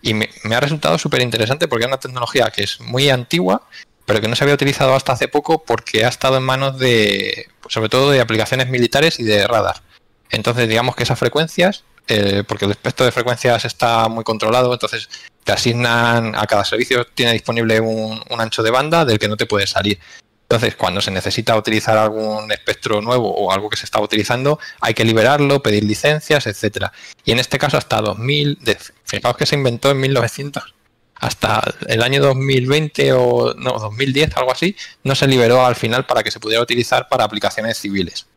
Y 0.01 0.13
me, 0.13 0.29
me 0.43 0.55
ha 0.55 0.59
resultado 0.59 0.97
súper 0.97 1.21
interesante 1.21 1.67
porque 1.67 1.85
es 1.85 1.87
una 1.87 1.99
tecnología 1.99 2.51
que 2.51 2.63
es 2.63 2.79
muy 2.79 3.09
antigua, 3.09 3.63
pero 4.05 4.21
que 4.21 4.27
no 4.27 4.35
se 4.35 4.43
había 4.43 4.55
utilizado 4.55 4.95
hasta 4.95 5.13
hace 5.13 5.27
poco 5.27 5.63
porque 5.63 6.05
ha 6.05 6.09
estado 6.09 6.37
en 6.37 6.43
manos 6.43 6.79
de, 6.79 7.47
sobre 7.67 7.89
todo 7.89 8.11
de 8.11 8.21
aplicaciones 8.21 8.69
militares 8.69 9.19
y 9.19 9.23
de 9.23 9.45
radar. 9.47 9.81
Entonces, 10.29 10.69
digamos 10.69 10.95
que 10.95 11.03
esas 11.03 11.19
frecuencias, 11.19 11.83
eh, 12.07 12.43
porque 12.47 12.65
el 12.65 12.71
espectro 12.71 13.05
de 13.05 13.11
frecuencias 13.11 13.65
está 13.65 14.07
muy 14.07 14.23
controlado, 14.23 14.71
entonces 14.71 15.09
te 15.47 15.53
asignan 15.53 16.35
a 16.35 16.45
cada 16.45 16.65
servicio, 16.65 17.05
tiene 17.05 17.31
disponible 17.31 17.79
un, 17.79 18.21
ancho 18.37 18.63
de 18.63 18.69
banda 18.69 19.05
del 19.05 19.17
que 19.17 19.29
no 19.29 19.37
te 19.37 19.45
puedes 19.45 19.69
salir. 19.69 19.97
Entonces, 20.41 20.75
cuando 20.75 20.99
se 20.99 21.09
necesita 21.09 21.55
utilizar 21.55 21.97
algún 21.97 22.51
espectro 22.51 22.99
nuevo 23.01 23.33
o 23.33 23.49
algo 23.49 23.69
que 23.69 23.77
se 23.77 23.85
está 23.85 24.01
utilizando, 24.01 24.59
hay 24.81 24.93
que 24.93 25.05
liberarlo, 25.05 25.63
pedir 25.63 25.85
licencias, 25.85 26.47
etcétera. 26.47 26.91
Y 27.23 27.31
en 27.31 27.39
este 27.39 27.57
caso, 27.57 27.77
hasta 27.77 28.01
2000, 28.01 28.59
de- 28.59 28.77
fijaos 29.05 29.37
que 29.37 29.45
se 29.45 29.55
inventó 29.55 29.89
en 29.89 30.01
1900, 30.01 30.75
hasta 31.15 31.63
el 31.87 32.03
año 32.03 32.21
2020 32.21 33.13
o 33.13 33.53
no, 33.53 33.79
2010, 33.79 34.35
algo 34.35 34.51
así, 34.51 34.75
no 35.05 35.15
se 35.15 35.27
liberó 35.27 35.65
al 35.65 35.77
final 35.77 36.05
para 36.05 36.23
que 36.23 36.31
se 36.31 36.41
pudiera 36.41 36.61
utilizar 36.61 37.07
para 37.07 37.23
aplicaciones 37.23 37.77
civiles. 37.77 38.27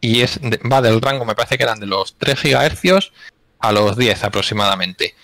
Y 0.00 0.22
es, 0.22 0.40
va 0.40 0.80
del 0.80 1.02
rango, 1.02 1.26
me 1.26 1.34
parece 1.34 1.58
que 1.58 1.64
eran 1.64 1.78
de 1.78 1.86
los 1.86 2.16
3 2.16 2.42
GHz 2.42 3.12
a 3.58 3.72
los 3.72 3.98
10 3.98 4.24
aproximadamente. 4.24 5.14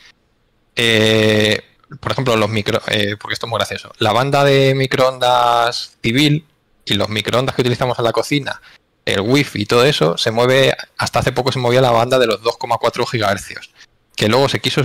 Eh, 0.77 1.61
por 2.01 2.13
ejemplo, 2.13 2.37
los 2.37 2.49
micro, 2.49 2.81
eh, 2.89 3.17
porque 3.21 3.35
esto 3.35 3.47
es 3.47 3.51
muy 3.51 3.59
gracioso. 3.59 3.93
La 3.99 4.13
banda 4.13 4.45
de 4.45 4.75
microondas 4.75 5.97
civil 6.03 6.47
y 6.85 6.95
los 6.95 7.09
microondas 7.09 7.55
que 7.55 7.63
utilizamos 7.63 7.99
en 7.99 8.05
la 8.05 8.13
cocina, 8.13 8.61
el 9.05 9.21
wifi 9.21 9.63
y 9.63 9.67
todo 9.67 9.85
eso, 9.85 10.17
se 10.17 10.31
mueve, 10.31 10.75
hasta 10.97 11.19
hace 11.19 11.33
poco 11.33 11.53
se 11.53 11.59
movía 11.59 11.81
la 11.81 11.91
banda 11.91 12.19
de 12.19 12.27
los 12.27 12.41
2,4 12.43 13.05
GHz. 13.05 13.71
Que 14.17 14.29
luego 14.29 14.49
se 14.49 14.61
quiso 14.61 14.83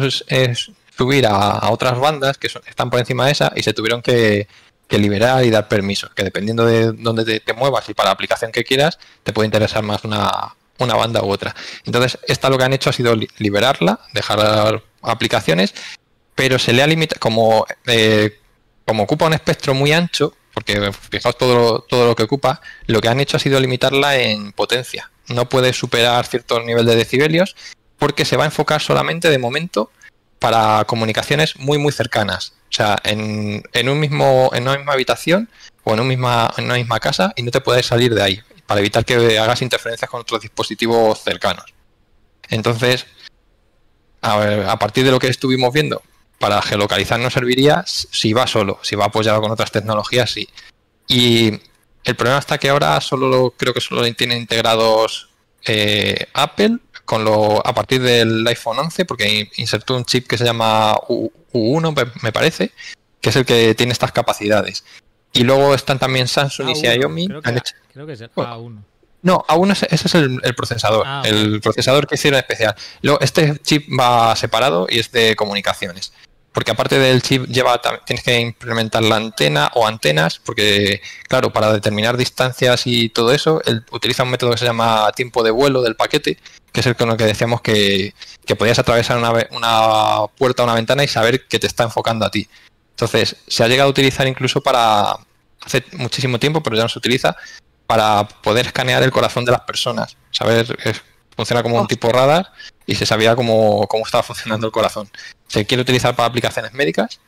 subir 0.98 1.28
a, 1.28 1.70
otras 1.70 2.00
bandas 2.00 2.38
que 2.38 2.50
son- 2.50 2.64
están 2.68 2.90
por 2.90 3.00
encima 3.00 3.26
de 3.26 3.32
esa 3.34 3.52
y 3.56 3.64
se 3.64 3.74
tuvieron 3.74 4.02
que, 4.02 4.48
liberar 4.90 5.44
y 5.46 5.50
dar 5.50 5.68
permisos. 5.68 6.10
Que 6.16 6.24
dependiendo 6.24 6.66
de 6.66 6.92
dónde 6.94 7.40
te, 7.40 7.54
muevas 7.54 7.88
y 7.90 7.94
para 7.94 8.10
la 8.10 8.14
aplicación 8.14 8.52
que 8.52 8.64
quieras, 8.64 8.98
te 9.24 9.34
puede 9.34 9.46
interesar 9.48 9.84
más 9.84 10.04
una, 10.06 10.56
banda 10.80 11.22
u 11.24 11.30
otra. 11.30 11.54
Entonces, 11.86 12.18
esta 12.28 12.50
lo 12.50 12.58
que 12.58 12.64
han 12.64 12.74
hecho 12.74 12.90
ha 12.90 12.94
sido 12.94 13.16
li- 13.16 13.28
liberarla, 13.38 14.00
dejar 14.14 14.82
aplicaciones, 15.02 15.74
pero 16.36 16.60
se 16.60 16.74
le 16.74 16.84
ha 16.84 16.88
limitado, 16.88 17.19
como, 17.19 17.65
eh, 17.86 18.40
como 18.86 19.03
ocupa 19.03 19.26
un 19.26 19.34
espectro 19.34 19.74
muy 19.74 19.91
ancho, 19.91 20.36
porque 20.53 20.91
fijaos 21.10 21.38
todo 21.38 21.56
lo, 21.56 21.80
todo 21.82 22.07
lo 22.07 22.15
que 22.15 22.24
ocupa, 22.24 22.61
lo 22.88 22.99
que 22.99 23.10
han 23.10 23.19
hecho 23.19 23.38
ha 23.38 23.40
sido 23.40 23.60
limitarla 23.60 24.18
en 24.18 24.53
potencia. 24.53 25.11
No 25.28 25.49
puede 25.49 25.74
superar 25.74 26.26
cierto 26.26 26.61
nivel 26.64 26.86
de 26.86 26.95
decibelios 26.95 27.56
porque 27.98 28.26
se 28.26 28.38
va 28.38 28.44
a 28.44 28.48
enfocar 28.48 28.82
solamente 28.82 29.30
de 29.30 29.38
momento 29.38 29.91
para 30.40 30.84
comunicaciones 30.86 31.57
muy 31.57 31.78
muy 31.78 31.91
cercanas. 31.91 32.53
O 32.69 32.74
sea, 32.74 32.98
en, 33.03 33.64
en 33.74 33.90
un 33.90 33.99
mismo, 33.99 34.49
en 34.53 34.64
una 34.64 34.78
misma 34.78 34.94
habitación 34.94 35.49
o 35.84 35.94
en, 35.94 35.99
un 35.99 36.07
misma, 36.07 36.52
en 36.57 36.65
una 36.65 36.76
misma 36.76 36.99
casa 36.99 37.34
y 37.36 37.44
no 37.44 37.52
te 37.52 37.61
puedes 37.61 37.86
salir 37.86 38.14
de 38.14 38.22
ahí 38.22 38.41
para 38.65 38.82
evitar 38.82 39.06
que 39.06 39.40
hagas 39.40 39.61
interferencias 39.61 40.10
con 40.10 40.22
otros 40.22 40.41
dispositivos 40.41 41.24
cercanos. 41.24 41.74
Entonces, 42.49 43.06
a, 44.28 44.72
a 44.72 44.80
partir 44.80 45.06
de 45.06 45.12
lo 45.12 45.20
que 45.20 45.28
estuvimos 45.28 45.74
viendo, 45.74 46.02
para 46.40 46.62
geolocalizar 46.62 47.20
no 47.20 47.30
serviría 47.30 47.84
si 47.88 48.34
va 48.34 48.48
solo, 48.48 48.80
si 48.84 48.95
va 48.95 49.06
apoyado 49.06 49.41
con 49.41 49.52
otras 49.52 49.72
tecnologías, 49.72 50.32
sí. 50.32 50.48
Y 51.08 51.60
el 52.04 52.16
problema 52.16 52.40
está 52.40 52.58
que 52.58 52.70
ahora 52.70 52.99
solo 53.02 53.54
creo 53.58 53.74
que 53.74 53.82
solo 53.82 54.04
tiene 54.14 54.38
integrados 54.38 55.30
eh, 55.66 56.28
Apple 56.34 56.78
con 57.06 57.24
lo 57.24 57.66
a 57.66 57.74
partir 57.74 58.02
del 58.02 58.45
iPhone 58.48 58.80
11 58.80 59.06
porque 59.06 59.49
insertó 59.56 59.95
un 59.95 60.06
chip 60.06 60.28
que 60.28 60.38
se 60.38 60.45
llama 60.45 60.95
U1 61.08 62.12
me 62.22 62.32
parece 62.32 62.72
que 63.22 63.30
es 63.30 63.36
el 63.36 63.45
que 63.45 63.74
tiene 63.76 63.94
estas 63.94 64.12
capacidades. 64.12 64.84
Y 65.34 65.44
luego 65.44 65.74
están 65.74 65.99
también 65.99 66.28
Samsung 66.28 66.70
y 66.70 66.76
Xiaomi 66.76 67.28
creo 67.28 67.41
que, 67.41 67.62
creo 67.94 68.08
que 68.08 68.14
es 68.14 68.22
el 68.22 68.30
A1 68.32 68.84
no, 69.22 69.44
A1 69.48 69.88
ese 69.89 70.07
es 70.07 70.15
el, 70.15 70.39
el 70.44 70.56
procesador, 70.56 71.03
Ah, 71.06 71.23
el 71.26 71.60
procesador 71.60 72.07
que 72.07 72.15
hicieron 72.15 72.39
especial. 72.39 72.76
Luego, 73.02 73.19
este 73.22 73.57
chip 73.60 73.88
va 73.99 74.35
separado 74.35 74.88
y 74.89 74.99
es 74.99 75.11
de 75.11 75.35
comunicaciones. 75.35 76.14
Porque 76.52 76.72
aparte 76.72 76.98
del 76.98 77.22
chip 77.22 77.45
lleva 77.45 77.80
tienes 78.06 78.23
que 78.23 78.39
implementar 78.39 79.03
la 79.03 79.18
antena 79.18 79.69
o 79.76 79.85
antenas, 79.85 80.39
porque 80.39 81.02
claro, 81.27 81.53
para 81.53 81.72
determinar 81.72 82.18
distancias 82.18 82.88
y 82.88 83.10
todo 83.10 83.31
eso, 83.31 83.61
él 83.65 83.85
utiliza 83.91 84.23
un 84.23 84.31
método 84.31 84.52
que 84.52 84.57
se 84.57 84.65
llama 84.65 85.11
tiempo 85.15 85.44
de 85.44 85.52
vuelo 85.52 85.84
del 85.84 85.95
paquete, 85.95 86.39
que 86.72 86.80
es 86.80 86.85
el 86.88 86.95
con 86.95 87.11
el 87.11 87.18
que 87.18 87.26
decíamos 87.26 87.61
que, 87.61 88.15
que 88.45 88.56
podías 88.56 88.80
atravesar 88.80 89.18
una, 89.18 89.34
una 89.52 90.27
puerta 90.35 90.64
o 90.64 90.65
una 90.65 90.73
ventana 90.73 91.03
y 91.03 91.07
saber 91.07 91.48
que 91.48 91.60
te 91.60 91.68
está 91.68 91.84
enfocando 91.84 92.26
a 92.26 92.31
ti. 92.31 92.48
Entonces, 92.91 93.35
se 93.48 93.64
ha 93.64 93.68
llegado 93.68 93.89
a 93.89 93.91
utilizar 93.91 94.26
incluso 94.27 94.61
para 94.61 95.15
hace 95.61 95.84
muchísimo 95.94 96.39
tiempo, 96.39 96.64
pero 96.64 96.76
ya 96.76 96.84
no 96.84 96.89
se 96.89 96.98
utiliza, 96.98 97.35
para 97.88 98.28
poder 98.28 98.68
escanear 98.68 99.02
el 99.04 99.12
corazón 99.12 99.46
de 99.46 99.52
las 99.54 99.62
personas. 99.62 100.18
Saber, 100.32 100.78
es- 100.84 101.02
funciona 101.36 101.62
como 101.64 101.78
un 101.78 101.84
Oh. 101.84 101.88
tipo 101.88 102.10
radar 102.10 102.52
y 102.86 102.96
se 102.96 103.06
sabía 103.06 103.36
cómo, 103.36 103.88
cómo 103.88 104.06
estaba 104.06 104.24
funcionando 104.24 104.66
el 104.68 104.74
corazón. 104.74 105.10
Se 105.48 105.66
quiere 105.66 105.82
utilizar 105.82 106.16
para 106.16 106.28
aplicaciones 106.28 106.74
médicas, 106.74 107.20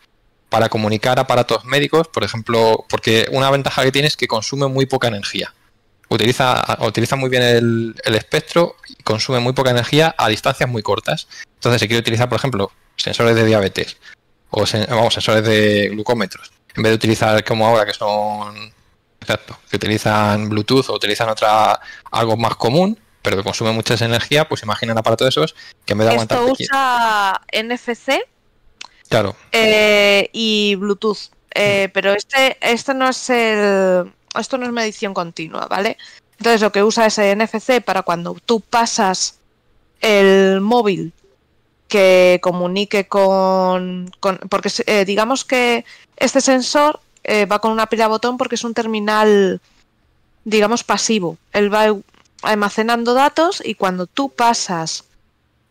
para 0.49 0.67
comunicar 0.67 1.19
aparatos 1.19 1.63
médicos, 1.65 2.07
por 2.07 2.23
ejemplo, 2.23 2.85
porque 2.89 3.27
una 3.31 3.51
ventaja 3.51 3.83
que 3.83 3.91
tiene 3.91 4.07
es 4.07 4.17
que 4.17 4.27
consume 4.27 4.67
muy 4.67 4.85
poca 4.87 5.07
energía. 5.07 5.53
Utiliza, 6.09 6.63
utiliza 6.81 7.15
muy 7.15 7.29
bien 7.29 7.43
el, 7.43 7.95
el 8.03 8.15
espectro 8.15 8.75
y 8.87 8.95
consume 9.03 9.39
muy 9.39 9.53
poca 9.53 9.69
energía 9.69 10.15
a 10.17 10.27
distancias 10.27 10.67
muy 10.67 10.81
cortas. 10.81 11.27
Entonces 11.55 11.79
se 11.79 11.87
quiere 11.87 11.99
utilizar, 12.01 12.27
por 12.27 12.37
ejemplo, 12.39 12.71
sensores 12.95 13.35
de 13.35 13.45
diabetes 13.45 13.97
o 14.49 14.63
sen- 14.63 14.87
vamos, 14.89 15.13
sensores 15.13 15.43
de 15.43 15.89
glucómetros. 15.89 16.51
En 16.75 16.81
vez 16.81 16.91
de 16.91 16.95
utilizar 16.95 17.43
como 17.43 17.67
ahora 17.67 17.85
que 17.85 17.93
son 17.93 18.73
Exacto, 19.21 19.57
que 19.69 19.75
utilizan 19.75 20.49
Bluetooth 20.49 20.89
o 20.89 20.93
utilizan 20.93 21.29
otra 21.29 21.79
algo 22.11 22.37
más 22.37 22.55
común, 22.55 22.97
pero 23.21 23.37
que 23.37 23.43
consume 23.43 23.71
mucha 23.71 23.93
energía, 24.03 24.47
pues 24.47 24.63
imagina 24.63 24.93
un 24.93 24.99
aparato 24.99 25.25
de 25.25 25.29
esos 25.29 25.55
que 25.85 25.93
en 25.93 25.99
vez 25.99 26.07
de 26.07 26.15
Esto 26.15 26.35
aguantar 26.35 26.55
usa 26.57 27.41
NFC 27.51 28.21
claro, 29.09 29.35
eh, 29.51 30.29
y 30.33 30.75
Bluetooth. 30.75 31.17
Eh, 31.53 31.89
pero 31.93 32.13
este, 32.13 32.57
este 32.61 32.93
no 32.93 33.09
es 33.09 33.29
el. 33.29 34.11
Esto 34.39 34.57
no 34.57 34.65
es 34.65 34.71
medición 34.71 35.13
continua, 35.13 35.65
¿vale? 35.67 35.97
Entonces 36.37 36.61
lo 36.61 36.71
que 36.71 36.83
usa 36.83 37.07
es 37.07 37.17
el 37.17 37.37
NFC 37.37 37.81
para 37.83 38.03
cuando 38.03 38.37
tú 38.45 38.61
pasas 38.61 39.39
el 39.99 40.61
móvil 40.61 41.11
que 41.87 42.39
comunique 42.41 43.07
con. 43.07 44.09
con- 44.19 44.37
porque 44.49 44.71
eh, 44.85 45.03
digamos 45.05 45.43
que 45.43 45.83
este 46.15 46.39
sensor 46.39 47.01
eh, 47.23 47.45
va 47.45 47.59
con 47.59 47.71
una 47.71 47.87
pila 47.87 48.07
botón 48.07 48.37
porque 48.37 48.55
es 48.55 48.63
un 48.63 48.73
terminal, 48.73 49.61
digamos, 50.45 50.83
pasivo. 50.83 51.37
Él 51.53 51.73
va 51.73 51.95
almacenando 52.41 53.13
datos 53.13 53.61
y 53.63 53.75
cuando 53.75 54.07
tú 54.07 54.29
pasas 54.29 55.03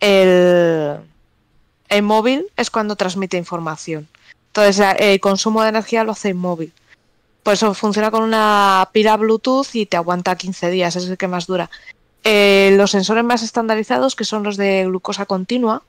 el, 0.00 0.96
el 1.88 2.02
móvil 2.02 2.46
es 2.56 2.70
cuando 2.70 2.96
transmite 2.96 3.36
información. 3.36 4.08
Entonces 4.48 4.86
el 4.98 5.20
consumo 5.20 5.62
de 5.62 5.70
energía 5.70 6.04
lo 6.04 6.12
hace 6.12 6.30
el 6.30 6.34
móvil. 6.34 6.72
Por 7.42 7.54
eso 7.54 7.72
funciona 7.74 8.10
con 8.10 8.22
una 8.22 8.90
pila 8.92 9.16
Bluetooth 9.16 9.74
y 9.74 9.86
te 9.86 9.96
aguanta 9.96 10.36
15 10.36 10.70
días, 10.70 10.96
es 10.96 11.08
el 11.08 11.16
que 11.16 11.28
más 11.28 11.46
dura. 11.46 11.70
Eh, 12.24 12.74
los 12.76 12.90
sensores 12.90 13.24
más 13.24 13.42
estandarizados, 13.42 14.16
que 14.16 14.24
son 14.24 14.42
los 14.42 14.56
de 14.56 14.84
glucosa 14.84 15.24
continua, 15.24 15.82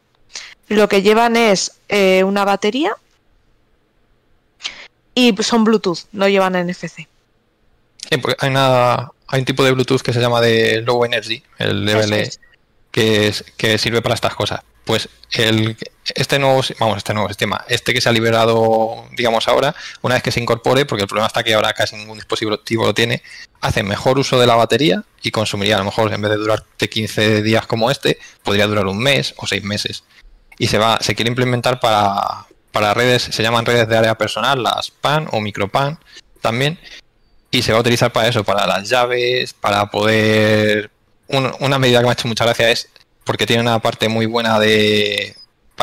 lo 0.68 0.88
que 0.88 1.02
llevan 1.02 1.36
es 1.36 1.74
eh, 1.90 2.24
una 2.24 2.46
batería 2.46 2.96
y 5.20 5.44
son 5.44 5.64
Bluetooth, 5.64 6.00
no 6.12 6.28
llevan 6.28 6.54
NFC. 6.54 7.08
Sí, 8.10 8.18
porque 8.22 8.38
hay, 8.40 8.50
una, 8.50 9.12
hay 9.28 9.40
un 9.40 9.46
tipo 9.46 9.64
de 9.64 9.72
Bluetooth 9.72 10.02
que 10.02 10.14
se 10.14 10.22
llama 10.22 10.42
de 10.42 10.82
Low 10.82 11.04
Energy, 11.06 11.44
el 11.58 11.88
es. 11.90 12.40
que, 12.92 13.28
es, 13.28 13.44
que 13.58 13.78
sirve 13.78 14.02
para 14.02 14.16
estas 14.16 14.36
cosas. 14.36 14.62
Pues 14.86 15.10
el, 15.34 15.78
este 16.16 16.40
nuevo, 16.40 16.62
vamos, 16.80 16.98
este 16.98 17.14
nuevo 17.14 17.28
sistema, 17.28 17.64
este 17.68 17.94
que 17.94 18.02
se 18.02 18.10
ha 18.10 18.12
liberado, 18.12 19.06
digamos 19.16 19.48
ahora, 19.48 19.76
una 20.02 20.16
vez 20.16 20.24
que 20.24 20.32
se 20.32 20.40
incorpore, 20.40 20.86
porque 20.86 21.04
el 21.04 21.08
problema 21.08 21.28
está 21.28 21.44
que 21.44 21.54
ahora 21.54 21.74
casi 21.74 21.96
ningún 21.96 22.18
dispositivo 22.18 22.86
lo 22.86 22.94
tiene, 22.94 23.22
hace 23.62 23.84
mejor 23.84 24.18
uso 24.18 24.40
de 24.40 24.48
la 24.48 24.56
batería 24.56 25.04
y 25.22 25.30
consumiría 25.30 25.76
a 25.76 25.80
lo 25.80 25.86
mejor 25.86 26.12
en 26.12 26.22
vez 26.22 26.32
de 26.32 26.38
durarte 26.38 26.90
15 26.90 27.44
días 27.44 27.68
como 27.68 27.92
este, 27.92 28.18
podría 28.44 28.66
durar 28.66 28.88
un 28.88 28.98
mes 28.98 29.36
o 29.38 29.46
seis 29.46 29.64
meses. 29.64 30.04
Y 30.58 30.68
se 30.68 30.80
va, 30.80 30.98
se 31.02 31.14
quiere 31.14 31.30
implementar 31.30 31.80
para, 31.80 32.48
para 32.80 32.94
redes, 32.94 33.24
se 33.24 33.44
llaman 33.44 33.66
redes 33.66 33.90
de 33.90 33.98
área 33.98 34.16
personal, 34.18 34.64
las 34.64 34.90
PAN 34.90 35.28
o 35.34 35.42
microPAN 35.42 36.00
también, 36.40 36.80
y 37.52 37.62
se 37.62 37.74
va 37.74 37.80
a 37.80 37.82
utilizar 37.82 38.14
para 38.14 38.30
eso, 38.30 38.46
para 38.46 38.66
las 38.66 38.88
llaves, 38.88 39.54
para 39.54 39.88
poder... 39.92 40.90
un- 41.28 41.52
una 41.60 41.78
medida 41.78 42.00
que 42.00 42.06
me 42.06 42.10
ha 42.12 42.14
hecho 42.14 42.30
mucha 42.30 42.46
gracia 42.46 42.70
es 42.72 42.88
porque 43.26 43.46
tiene 43.46 43.62
una 43.64 43.80
parte 43.80 44.08
muy 44.08 44.28
buena 44.28 44.60
de 44.60 45.36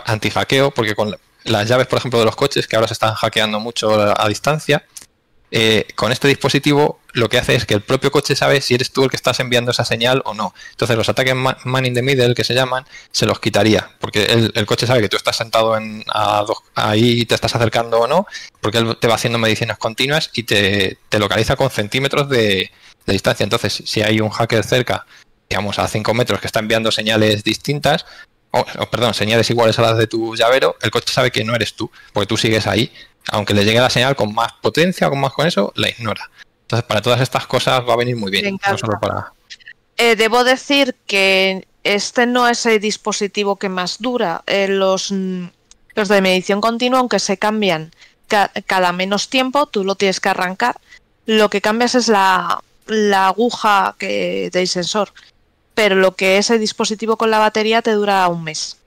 anti-hackeo, 0.06 0.70
porque 0.70 0.94
con 0.94 1.14
las 1.44 1.68
llaves, 1.68 1.86
por 1.86 1.98
ejemplo, 1.98 2.18
de 2.18 2.24
los 2.24 2.34
coches, 2.34 2.66
que 2.66 2.76
ahora 2.76 2.88
se 2.88 2.94
están 2.94 3.12
hackeando 3.14 3.60
mucho 3.60 3.92
a 4.18 4.26
distancia, 4.28 4.82
eh, 5.50 5.86
con 5.94 6.12
este 6.12 6.28
dispositivo 6.28 7.00
lo 7.12 7.28
que 7.28 7.38
hace 7.38 7.54
es 7.54 7.64
que 7.64 7.74
el 7.74 7.80
propio 7.80 8.10
coche 8.10 8.36
sabe 8.36 8.60
si 8.60 8.74
eres 8.74 8.92
tú 8.92 9.04
el 9.04 9.10
que 9.10 9.16
estás 9.16 9.40
enviando 9.40 9.70
esa 9.70 9.84
señal 9.84 10.20
o 10.26 10.34
no. 10.34 10.54
Entonces 10.72 10.96
los 10.96 11.08
ataques 11.08 11.34
ma- 11.34 11.56
man 11.64 11.86
in 11.86 11.94
the 11.94 12.02
middle 12.02 12.34
que 12.34 12.44
se 12.44 12.52
llaman 12.52 12.84
se 13.10 13.24
los 13.26 13.40
quitaría, 13.40 13.90
porque 14.00 14.24
el, 14.54 14.66
coche 14.66 14.86
sabe 14.86 15.00
que 15.00 15.08
tú 15.08 15.16
estás 15.16 15.36
sentado 15.36 15.76
en, 15.76 16.04
a 16.12 16.42
dos- 16.46 16.58
ahí 16.74 17.20
y 17.20 17.26
te 17.26 17.34
estás 17.34 17.54
acercando 17.54 18.00
o 18.00 18.06
no, 18.06 18.26
porque 18.60 18.78
él 18.78 18.96
te 19.00 19.08
va 19.08 19.14
haciendo 19.14 19.38
mediciones 19.38 19.78
continuas 19.78 20.30
y 20.34 20.42
te, 20.42 20.98
te 21.08 21.18
localiza 21.18 21.56
con 21.56 21.70
centímetros 21.70 22.28
de, 22.28 22.70
de 23.06 23.12
distancia. 23.12 23.44
Entonces 23.44 23.82
si 23.86 24.02
hay 24.02 24.20
un 24.20 24.30
hacker 24.30 24.62
cerca, 24.64 25.06
digamos 25.48 25.78
a 25.78 25.88
5 25.88 26.12
metros, 26.12 26.40
que 26.40 26.48
está 26.48 26.58
enviando 26.58 26.90
señales 26.90 27.44
distintas, 27.44 28.04
o, 28.50 28.64
perdón, 28.90 29.14
señales 29.14 29.48
iguales 29.50 29.78
a 29.78 29.82
las 29.82 29.96
de 29.98 30.06
tu 30.06 30.34
llavero, 30.34 30.76
el 30.82 30.90
coche 30.90 31.12
sabe 31.12 31.30
que 31.30 31.44
no 31.44 31.54
eres 31.54 31.74
tú, 31.74 31.90
porque 32.12 32.26
tú 32.26 32.36
sigues 32.36 32.66
ahí. 32.66 32.92
Aunque 33.32 33.54
le 33.54 33.64
llegue 33.64 33.80
la 33.80 33.90
señal 33.90 34.14
con 34.16 34.34
más 34.34 34.52
potencia 34.62 35.06
o 35.08 35.10
con 35.10 35.20
más 35.20 35.32
con 35.32 35.46
eso, 35.46 35.72
la 35.76 35.88
ignora. 35.88 36.30
Entonces, 36.62 36.86
para 36.86 37.02
todas 37.02 37.20
estas 37.20 37.46
cosas 37.46 37.82
va 37.88 37.94
a 37.94 37.96
venir 37.96 38.16
muy 38.16 38.30
bien. 38.30 38.58
No 38.68 38.78
solo 38.78 38.98
para. 39.00 39.32
Eh, 39.96 40.16
debo 40.16 40.44
decir 40.44 40.94
que 41.06 41.66
este 41.84 42.26
no 42.26 42.48
es 42.48 42.66
el 42.66 42.80
dispositivo 42.80 43.56
que 43.56 43.68
más 43.68 43.98
dura. 44.00 44.42
Eh, 44.46 44.68
los, 44.68 45.10
mm, 45.12 45.46
los 45.94 46.08
de 46.08 46.20
medición 46.20 46.60
continua, 46.60 46.98
aunque 47.00 47.18
se 47.18 47.36
cambian 47.38 47.92
ca- 48.28 48.50
cada 48.66 48.92
menos 48.92 49.28
tiempo, 49.28 49.66
tú 49.66 49.84
lo 49.84 49.94
tienes 49.94 50.20
que 50.20 50.28
arrancar. 50.28 50.76
Lo 51.24 51.48
que 51.50 51.60
cambias 51.60 51.94
es 51.94 52.08
la, 52.08 52.60
la 52.86 53.28
aguja 53.28 53.94
que, 53.98 54.50
del 54.52 54.68
sensor. 54.68 55.12
Pero 55.74 55.94
lo 55.96 56.14
que 56.14 56.38
es 56.38 56.50
el 56.50 56.60
dispositivo 56.60 57.16
con 57.16 57.30
la 57.30 57.38
batería 57.38 57.82
te 57.82 57.92
dura 57.92 58.26
un 58.28 58.44
mes. 58.44 58.78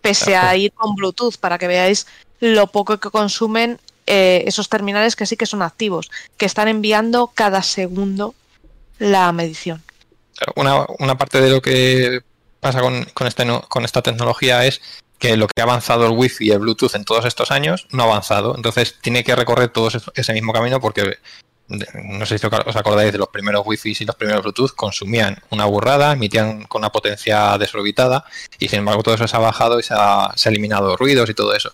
Pese 0.00 0.36
a 0.36 0.54
ir 0.56 0.72
con 0.72 0.94
Bluetooth, 0.94 1.36
para 1.38 1.58
que 1.58 1.66
veáis 1.66 2.06
lo 2.40 2.66
poco 2.68 2.98
que 2.98 3.10
consumen 3.10 3.78
eh, 4.06 4.44
esos 4.46 4.68
terminales 4.68 5.16
que 5.16 5.26
sí 5.26 5.36
que 5.36 5.46
son 5.46 5.62
activos, 5.62 6.10
que 6.36 6.46
están 6.46 6.68
enviando 6.68 7.30
cada 7.34 7.62
segundo 7.62 8.34
la 8.98 9.30
medición. 9.32 9.82
Una, 10.56 11.18
parte 11.18 11.40
de 11.40 11.50
lo 11.50 11.60
que 11.60 12.20
pasa 12.60 12.80
con, 12.80 13.06
este, 13.26 13.46
con 13.68 13.84
esta 13.84 14.02
tecnología 14.02 14.64
es 14.64 14.80
que 15.18 15.36
lo 15.36 15.48
que 15.48 15.60
ha 15.60 15.64
avanzado 15.64 16.06
el 16.06 16.12
Wi-Fi 16.12 16.46
y 16.46 16.50
el 16.52 16.60
Bluetooth 16.60 16.94
en 16.94 17.04
todos 17.04 17.24
estos 17.24 17.50
años 17.50 17.86
no 17.90 18.04
ha 18.04 18.06
avanzado. 18.06 18.54
Entonces 18.56 18.96
tiene 19.00 19.24
que 19.24 19.34
recorrer 19.34 19.70
todo 19.70 19.88
ese- 19.88 20.32
mismo 20.32 20.52
camino 20.52 20.80
porque 20.80 21.18
no 21.68 22.24
sé 22.24 22.38
si 22.38 22.46
os 22.46 22.76
acordáis 22.76 23.12
de 23.12 23.18
los 23.18 23.28
primeros 23.28 23.66
Wi-Fi 23.66 23.96
y 24.00 24.04
los 24.04 24.16
primeros 24.16 24.42
Bluetooth 24.42 24.74
consumían 24.74 25.42
una 25.50 25.66
burrada, 25.66 26.12
emitían 26.12 26.64
con 26.64 26.80
una 26.80 26.90
potencia 26.90 27.58
desorbitada 27.58 28.24
y 28.58 28.68
sin 28.68 28.78
embargo 28.78 29.02
todo 29.02 29.16
eso 29.16 29.28
se 29.28 29.36
ha 29.36 29.40
bajado 29.40 29.78
y 29.78 29.82
se 29.82 29.92
ha 29.92 30.32
eliminado 30.46 30.96
ruidos 30.96 31.28
y 31.28 31.34
todo 31.34 31.54
eso. 31.54 31.72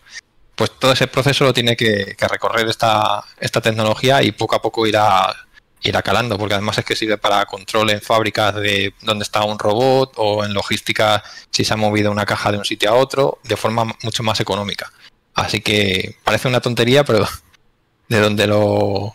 Pues 0.56 0.70
todo 0.78 0.92
ese 0.92 1.06
proceso 1.06 1.44
lo 1.44 1.52
tiene 1.52 1.76
que, 1.76 2.16
recorrer 2.18 2.68
esta, 2.68 3.24
esta 3.38 3.60
tecnología 3.60 4.22
y 4.22 4.32
poco 4.32 4.56
a 4.56 4.62
poco 4.62 4.86
irá, 4.86 5.34
irá 5.82 6.02
calando, 6.02 6.38
porque 6.38 6.54
además 6.54 6.78
es 6.78 6.84
que 6.84 6.96
sirve 6.96 7.18
para 7.18 7.44
control 7.46 7.90
en 7.90 8.00
fábricas 8.00 8.54
de 8.54 8.94
dónde 9.02 9.24
está 9.24 9.44
un 9.44 9.58
robot 9.58 10.14
o 10.16 10.44
en 10.44 10.54
logística 10.54 11.22
si 11.50 11.64
se 11.64 11.74
ha 11.74 11.76
movido 11.76 12.10
una 12.10 12.26
caja 12.26 12.52
de 12.52 12.58
un 12.58 12.64
sitio 12.64 12.90
a 12.90 12.94
otro 12.94 13.38
de 13.44 13.56
forma 13.56 13.84
mucho 14.02 14.22
más 14.22 14.40
económica. 14.40 14.92
Así 15.34 15.60
que 15.60 16.16
parece 16.24 16.48
una 16.48 16.60
tontería, 16.60 17.04
pero 17.04 17.26
de 18.08 18.20
donde 18.20 18.46
lo 18.46 19.14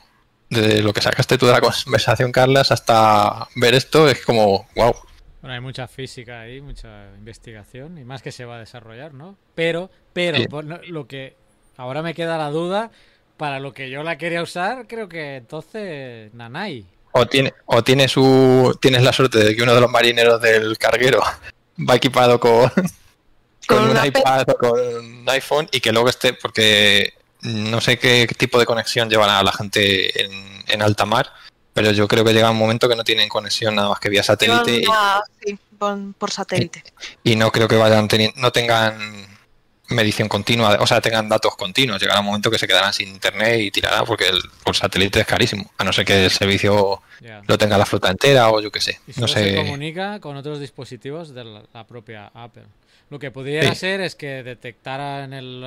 de 0.50 0.82
lo 0.82 0.94
que 0.94 1.02
sacaste 1.02 1.38
tú 1.38 1.46
de 1.46 1.54
la 1.54 1.62
conversación, 1.86 2.32
Carlas, 2.32 2.72
hasta 2.72 3.48
ver 3.56 3.76
esto 3.76 4.10
es 4.10 4.26
como, 4.26 4.68
wow. 4.76 4.96
Bueno, 5.42 5.54
hay 5.56 5.62
mucha 5.62 5.88
física 5.88 6.42
ahí, 6.42 6.60
mucha 6.62 7.08
investigación 7.18 7.98
y 7.98 8.04
más 8.04 8.22
que 8.22 8.32
se 8.32 8.44
va 8.46 8.58
a 8.58 8.60
desarrollar, 8.60 9.14
¿no? 9.14 9.38
Pero, 9.56 9.90
pero, 10.14 10.38
Sí. 10.38 10.48
por 10.48 10.66
no- 10.66 10.80
lo 10.88 11.08
que 11.08 11.36
ahora 11.78 12.02
me 12.02 12.14
queda 12.14 12.38
la 12.38 12.50
duda, 12.50 12.92
para 13.38 13.60
lo 13.62 13.74
que 13.74 13.90
yo 13.90 14.04
la 14.04 14.18
quería 14.18 14.42
usar, 14.44 14.86
creo 14.88 15.08
que 15.08 15.38
entonces 15.38 16.34
Nanai. 16.34 16.86
O 17.14 17.26
tiene, 17.26 17.54
o 17.66 17.82
tiene 17.84 18.08
su, 18.10 18.78
tienes 18.82 19.02
la 19.02 19.14
suerte 19.14 19.40
de 19.40 19.56
que 19.56 19.64
uno 19.64 19.74
de 19.74 19.82
los 19.82 19.90
marineros 19.90 20.42
del 20.42 20.78
carguero 20.78 21.22
va 21.90 21.96
equipado 21.96 22.38
con, 22.40 22.70
con, 23.68 23.78
Con 23.78 23.90
un 23.98 24.06
iPad 24.06 24.50
o 24.50 24.56
con 24.58 24.80
un 24.80 25.30
iPhone 25.30 25.70
y 25.72 25.80
que 25.80 25.94
luego 25.94 26.10
esté, 26.10 26.34
porque 26.34 27.14
no 27.44 27.80
sé 27.80 27.98
qué 27.98 28.28
tipo 28.38 28.60
de 28.60 28.66
conexión 28.66 29.10
llevan 29.10 29.30
a 29.30 29.42
la 29.42 29.54
gente 29.54 30.26
en, 30.26 30.32
en 30.68 30.82
alta 30.82 31.06
mar, 31.06 31.32
pero 31.80 31.94
yo 31.94 32.10
creo 32.10 32.26
que 32.26 32.34
llega 32.34 32.52
un 32.52 32.58
momento 32.58 32.90
que 32.90 32.96
no 32.98 33.06
tienen 33.06 33.30
conexión 33.30 33.74
nada 33.74 33.88
más 33.88 34.00
que 34.02 34.10
vía 34.10 34.22
satélite 34.22 34.80
y, 34.80 34.84
sí, 35.46 35.58
por, 35.78 35.98
por 36.16 36.30
satélite. 36.30 36.84
y 37.24 37.38
no 37.38 37.52
creo 37.54 37.70
que 37.70 37.78
vayan 37.78 38.06
teniendo, 38.10 38.38
no 38.42 38.52
tengan 38.52 38.98
medición 39.88 40.28
continua, 40.28 40.78
o 40.82 40.86
sea, 40.86 41.00
tengan 41.00 41.30
datos 41.30 41.56
continuos. 41.56 42.02
Llegará 42.02 42.20
un 42.20 42.26
momento 42.26 42.52
que 42.52 42.60
se 42.60 42.68
quedarán 42.68 42.92
sin 42.92 43.08
internet 43.08 43.62
y 43.62 43.72
tirará 43.72 44.04
porque 44.04 44.28
el, 44.28 44.42
por 44.64 44.76
satélite 44.76 45.22
es 45.22 45.26
carísimo, 45.26 45.72
a 45.78 45.86
no 45.86 45.94
ser 45.94 46.04
que 46.04 46.26
el 46.26 46.30
servicio 46.32 47.02
lo 47.48 47.58
tenga 47.58 47.78
la 47.78 47.86
flota 47.86 48.10
entera 48.12 48.50
o 48.52 48.60
yo 48.60 48.72
qué 48.72 48.82
sé. 48.82 49.00
Y 49.08 49.20
No 49.22 49.30
se 49.30 49.56
comunica 49.56 50.20
con 50.20 50.36
otros 50.36 50.60
dispositivos 50.60 51.34
de 51.34 51.46
la, 51.46 51.64
la 51.74 51.88
propia 51.88 52.30
Apple. 52.34 52.66
Lo 53.10 53.20
que 53.20 53.32
pudiera 53.32 53.70
Sí. 53.70 53.76
ser 53.80 54.02
es 54.02 54.16
que 54.16 54.44
detectara 54.44 55.24
en, 55.24 55.32
el, 55.32 55.64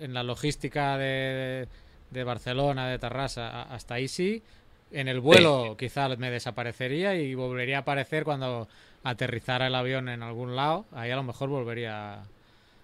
en 0.00 0.14
la 0.14 0.22
logística 0.22 0.96
de, 0.96 1.66
de 2.12 2.24
Barcelona, 2.24 2.88
de 2.88 3.00
Tarrasa, 3.00 3.62
hasta 3.64 3.94
ahí 3.94 4.06
sí. 4.06 4.42
En 4.92 5.08
el 5.08 5.20
vuelo 5.20 5.76
quizá 5.78 6.08
me 6.16 6.30
desaparecería 6.30 7.14
y 7.16 7.34
volvería 7.34 7.78
a 7.78 7.80
aparecer 7.80 8.24
cuando 8.24 8.68
aterrizara 9.04 9.66
el 9.66 9.74
avión 9.74 10.08
en 10.08 10.22
algún 10.22 10.56
lado. 10.56 10.84
Ahí 10.94 11.10
a 11.10 11.16
lo 11.16 11.22
mejor 11.22 11.48
volvería... 11.48 12.20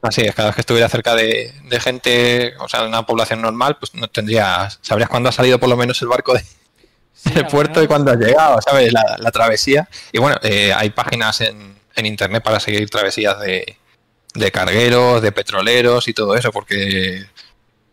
Así 0.03 0.23
es, 0.23 0.35
cada 0.35 0.49
vez 0.49 0.57
que 0.57 0.63
estuviera 0.63 0.89
cerca 0.89 1.15
de, 1.15 1.53
de 1.65 1.81
gente, 1.81 2.55
o 2.59 2.69
sea, 2.69 2.83
de 2.83 2.89
una 2.89 3.07
población 3.07 3.41
normal, 3.41 3.77
pues 3.79 3.95
no 3.95 4.09
tendrías, 4.09 4.81
sabrías 4.83 5.09
cuándo 5.09 5.29
ha 5.29 5.33
salido 5.33 5.61
por 5.61 5.69
lo 5.69 5.77
menos 5.77 6.03
el 6.03 6.09
barco 6.09 6.35
de- 6.35 6.45
Sí, 7.15 7.31
del 7.35 7.47
puerto 7.47 7.81
y 7.81 7.87
cuándo 7.87 8.11
ha 8.11 8.17
llegado, 8.17 8.61
¿sabes? 8.63 8.93
La, 8.93 9.17
la 9.19 9.31
travesía. 9.31 9.89
Y 10.11 10.19
bueno, 10.19 10.39
eh, 10.43 10.73
hay 10.75 10.91
páginas 10.91 11.41
en, 11.41 11.77
en 11.95 12.07
internet 12.07 12.43
para 12.43 12.59
seguir 12.59 12.91
travesías 12.91 13.39
de, 13.39 13.77
de 14.35 14.51
cargueros, 14.51 15.23
de 15.23 15.31
petroleros 15.31 16.09
y 16.09 16.15
todo 16.15 16.35
eso, 16.35 16.51
porque 16.51 17.25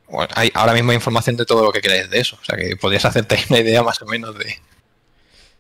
bueno, 0.10 0.34
hay, 0.36 0.52
ahora 0.53 0.73
mismo 0.73 0.91
hay 0.91 0.95
información 0.95 1.38
de 1.38 1.45
todo 1.45 1.64
lo 1.64 1.72
que 1.72 1.81
queráis 1.81 2.10
de 2.10 2.19
eso. 2.19 2.38
O 2.41 2.45
sea 2.45 2.57
que 2.57 2.76
podrías 2.76 3.06
hacerte 3.06 3.40
una 3.49 3.60
idea 3.60 3.84
más 3.84 4.02
o 4.02 4.06
menos 4.06 4.38
de. 4.38 4.60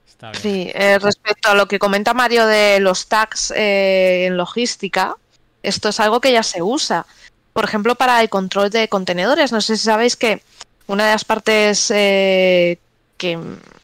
Está 0.07 0.31
bien. 0.31 0.41
Sí, 0.41 0.71
eh, 0.73 0.99
respecto 0.99 1.49
a 1.49 1.55
lo 1.55 1.67
que 1.67 1.79
comenta 1.79 2.13
Mario 2.13 2.45
de 2.45 2.79
los 2.79 3.07
tags 3.07 3.51
eh, 3.55 4.25
en 4.25 4.37
logística, 4.37 5.15
esto 5.63 5.89
es 5.89 5.99
algo 5.99 6.21
que 6.21 6.31
ya 6.31 6.43
se 6.43 6.61
usa. 6.61 7.05
Por 7.53 7.65
ejemplo, 7.65 7.95
para 7.95 8.21
el 8.21 8.29
control 8.29 8.69
de 8.69 8.87
contenedores. 8.87 9.51
No 9.51 9.61
sé 9.61 9.77
si 9.77 9.83
sabéis 9.83 10.15
que 10.15 10.41
una 10.87 11.05
de 11.05 11.11
las 11.11 11.25
partes 11.25 11.91
eh, 11.91 12.79
que 13.17 13.37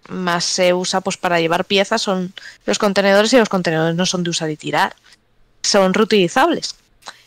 más 0.10 0.46
se 0.46 0.74
usa 0.74 1.02
pues, 1.02 1.18
para 1.18 1.40
llevar 1.40 1.66
piezas 1.66 2.02
son 2.02 2.34
los 2.66 2.80
contenedores 2.80 3.34
y 3.34 3.38
los 3.38 3.50
contenedores 3.50 3.96
no 3.96 4.06
son 4.06 4.24
de 4.24 4.30
usar 4.30 4.50
y 4.50 4.58
tirar. 4.58 4.96
Son 5.64 5.94
reutilizables. 5.94 6.76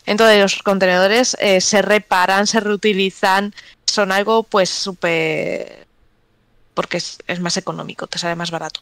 Entonces 0.09 0.41
los 0.41 0.63
contenedores 0.63 1.37
eh, 1.39 1.61
se 1.61 1.83
reparan, 1.83 2.47
se 2.47 2.59
reutilizan, 2.59 3.53
son 3.85 4.11
algo 4.11 4.41
pues 4.41 4.71
súper... 4.71 5.85
porque 6.73 6.97
es, 6.97 7.19
es 7.27 7.39
más 7.39 7.57
económico, 7.57 8.07
te 8.07 8.17
sale 8.17 8.35
más 8.35 8.49
barato. 8.49 8.81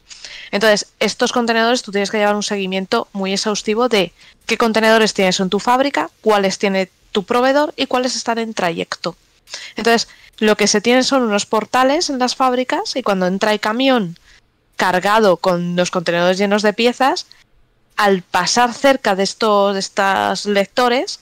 Entonces, 0.51 0.87
estos 1.01 1.33
contenedores 1.33 1.83
tú 1.83 1.91
tienes 1.91 2.11
que 2.11 2.17
llevar 2.17 2.33
un 2.33 2.43
seguimiento 2.43 3.09
muy 3.11 3.33
exhaustivo 3.33 3.89
de 3.89 4.13
qué 4.45 4.57
contenedores 4.57 5.13
tienes 5.13 5.41
en 5.41 5.49
tu 5.49 5.59
fábrica, 5.59 6.09
cuáles 6.21 6.59
tiene 6.59 6.89
tu 7.11 7.25
proveedor 7.25 7.73
y 7.75 7.87
cuáles 7.87 8.15
están 8.15 8.37
en 8.37 8.53
trayecto. 8.53 9.17
Entonces, 9.75 10.07
lo 10.37 10.55
que 10.55 10.67
se 10.67 10.79
tiene 10.79 11.03
son 11.03 11.23
unos 11.23 11.45
portales 11.45 12.09
en 12.09 12.19
las 12.19 12.37
fábricas 12.37 12.95
y 12.95 13.03
cuando 13.03 13.27
entra 13.27 13.51
el 13.51 13.59
camión 13.59 14.17
cargado 14.77 15.35
con 15.35 15.75
los 15.75 15.91
contenedores 15.91 16.37
llenos 16.37 16.61
de 16.61 16.71
piezas, 16.71 17.27
al 17.97 18.21
pasar 18.21 18.73
cerca 18.73 19.15
de 19.15 19.23
estos, 19.23 19.73
de 19.73 19.79
estos 19.79 20.45
lectores, 20.45 21.19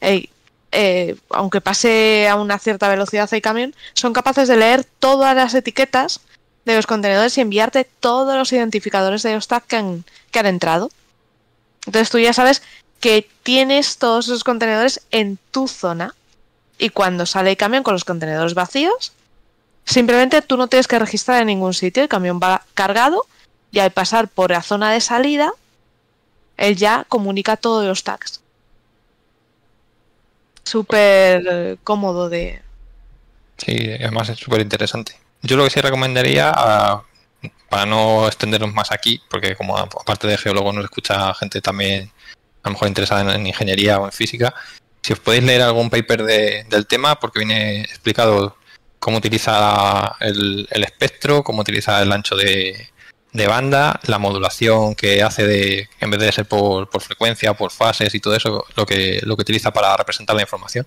eh, 0.00 1.16
aunque 1.30 1.60
pase 1.60 2.26
a 2.28 2.36
una 2.36 2.58
cierta 2.58 2.88
velocidad 2.88 3.32
el 3.32 3.42
camión, 3.42 3.74
son 3.92 4.12
capaces 4.12 4.48
de 4.48 4.56
leer 4.56 4.84
todas 4.98 5.36
las 5.36 5.54
etiquetas 5.54 6.20
de 6.64 6.74
los 6.74 6.86
contenedores 6.86 7.36
y 7.38 7.42
enviarte 7.42 7.84
todos 8.00 8.36
los 8.36 8.52
identificadores 8.52 9.22
de 9.22 9.34
los 9.34 9.46
que 9.68 9.76
han, 9.76 10.04
que 10.30 10.38
han 10.38 10.46
entrado. 10.46 10.90
Entonces 11.86 12.10
tú 12.10 12.18
ya 12.18 12.32
sabes 12.32 12.62
que 13.00 13.28
tienes 13.42 13.98
todos 13.98 14.26
esos 14.26 14.44
contenedores 14.44 15.02
en 15.10 15.38
tu 15.50 15.68
zona 15.68 16.14
y 16.78 16.88
cuando 16.88 17.26
sale 17.26 17.50
el 17.50 17.56
camión 17.56 17.82
con 17.82 17.92
los 17.92 18.04
contenedores 18.04 18.54
vacíos, 18.54 19.12
simplemente 19.84 20.40
tú 20.40 20.56
no 20.56 20.68
tienes 20.68 20.88
que 20.88 20.98
registrar 20.98 21.40
en 21.40 21.48
ningún 21.48 21.74
sitio, 21.74 22.02
el 22.02 22.08
camión 22.08 22.40
va 22.42 22.64
cargado 22.72 23.26
y 23.70 23.80
al 23.80 23.90
pasar 23.90 24.28
por 24.28 24.50
la 24.50 24.62
zona 24.62 24.90
de 24.90 25.00
salida, 25.00 25.52
él 26.56 26.76
ya 26.76 27.04
comunica 27.08 27.56
todos 27.56 27.84
los 27.86 28.04
tags. 28.04 28.40
Súper 30.64 31.44
eh, 31.50 31.76
cómodo 31.84 32.28
de... 32.28 32.62
Sí, 33.58 33.76
además 34.00 34.28
es 34.30 34.38
súper 34.38 34.60
interesante. 34.62 35.18
Yo 35.42 35.56
lo 35.56 35.64
que 35.64 35.70
sí 35.70 35.80
recomendaría, 35.80 36.52
ah, 36.54 37.02
para 37.68 37.86
no 37.86 38.26
extendernos 38.26 38.72
más 38.72 38.90
aquí, 38.90 39.20
porque 39.30 39.56
como 39.56 39.76
aparte 39.76 40.26
de 40.26 40.38
geólogo 40.38 40.72
nos 40.72 40.84
escucha 40.84 41.34
gente 41.34 41.60
también 41.60 42.10
a 42.62 42.68
lo 42.68 42.72
mejor 42.72 42.88
interesada 42.88 43.20
en, 43.20 43.28
en 43.30 43.46
ingeniería 43.46 43.98
o 43.98 44.06
en 44.06 44.12
física, 44.12 44.54
si 45.02 45.12
os 45.12 45.18
podéis 45.18 45.44
leer 45.44 45.60
algún 45.60 45.90
paper 45.90 46.24
de- 46.24 46.64
del 46.64 46.86
tema, 46.86 47.20
porque 47.20 47.40
viene 47.40 47.82
explicado 47.82 48.56
cómo 48.98 49.18
utiliza 49.18 50.16
el, 50.20 50.66
el 50.70 50.82
espectro, 50.84 51.44
cómo 51.44 51.60
utiliza 51.60 52.00
el 52.00 52.10
ancho 52.10 52.36
de, 52.36 52.88
de 53.34 53.46
banda, 53.48 54.00
la 54.04 54.18
modulación 54.18 54.94
que 54.94 55.22
hace 55.22 55.44
de, 55.46 55.88
en 56.00 56.10
vez 56.10 56.20
de 56.20 56.30
ser 56.32 56.46
por, 56.46 56.88
por 56.88 57.02
frecuencia, 57.02 57.52
por 57.54 57.72
fases 57.72 58.14
y 58.14 58.20
todo 58.20 58.34
eso, 58.36 58.64
lo 58.76 58.86
que, 58.86 59.20
lo 59.24 59.36
que 59.36 59.42
utiliza 59.42 59.72
para 59.72 59.94
representar 59.96 60.36
la 60.36 60.42
información. 60.42 60.86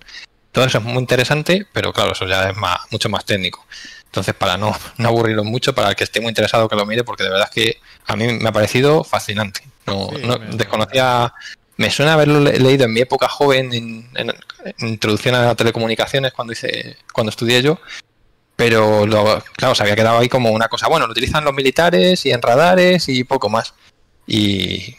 Todo 0.50 0.64
eso 0.64 0.78
es 0.78 0.84
muy 0.84 0.96
interesante, 0.98 1.66
pero 1.74 1.92
claro, 1.92 2.12
eso 2.12 2.26
ya 2.26 2.48
es 2.48 2.56
más, 2.56 2.78
mucho 2.90 3.10
más 3.10 3.26
técnico. 3.26 3.64
Entonces, 4.06 4.34
para 4.34 4.56
no, 4.56 4.74
no 4.96 5.08
aburrirlo 5.08 5.44
mucho, 5.44 5.74
para 5.74 5.90
el 5.90 5.94
que 5.96 6.04
esté 6.04 6.20
muy 6.22 6.30
interesado 6.30 6.68
que 6.70 6.74
lo 6.74 6.86
mire, 6.86 7.04
porque 7.04 7.22
de 7.22 7.28
verdad 7.28 7.48
es 7.50 7.54
que 7.54 7.80
a 8.06 8.16
mí 8.16 8.26
me 8.32 8.48
ha 8.48 8.52
parecido 8.52 9.04
fascinante. 9.04 9.60
No, 9.86 10.08
Sí, 10.10 10.22
no- 10.24 10.38
me- 10.38 10.56
desconocía, 10.56 11.34
me 11.76 11.90
suena 11.90 12.14
haberlo 12.14 12.40
le- 12.40 12.58
leído 12.58 12.86
en 12.86 12.94
mi 12.94 13.00
época 13.00 13.28
joven, 13.28 13.74
en, 13.74 14.08
en- 14.14 14.34
en 14.78 14.88
introducción 14.88 15.34
a 15.34 15.54
telecomunicaciones, 15.54 16.32
cuando 16.32 16.54
hice, 16.54 16.96
cuando 17.12 17.28
estudié 17.28 17.60
yo, 17.62 17.78
pero 18.58 19.06
lo, 19.06 19.40
claro, 19.56 19.76
se 19.76 19.84
había 19.84 19.94
quedado 19.94 20.18
ahí 20.18 20.28
como 20.28 20.50
una 20.50 20.66
cosa, 20.66 20.88
bueno, 20.88 21.06
lo 21.06 21.12
utilizan 21.12 21.44
los 21.44 21.54
militares 21.54 22.26
y 22.26 22.32
en 22.32 22.42
radares 22.42 23.08
y 23.08 23.22
poco 23.22 23.48
más. 23.48 23.72
Y, 24.26 24.96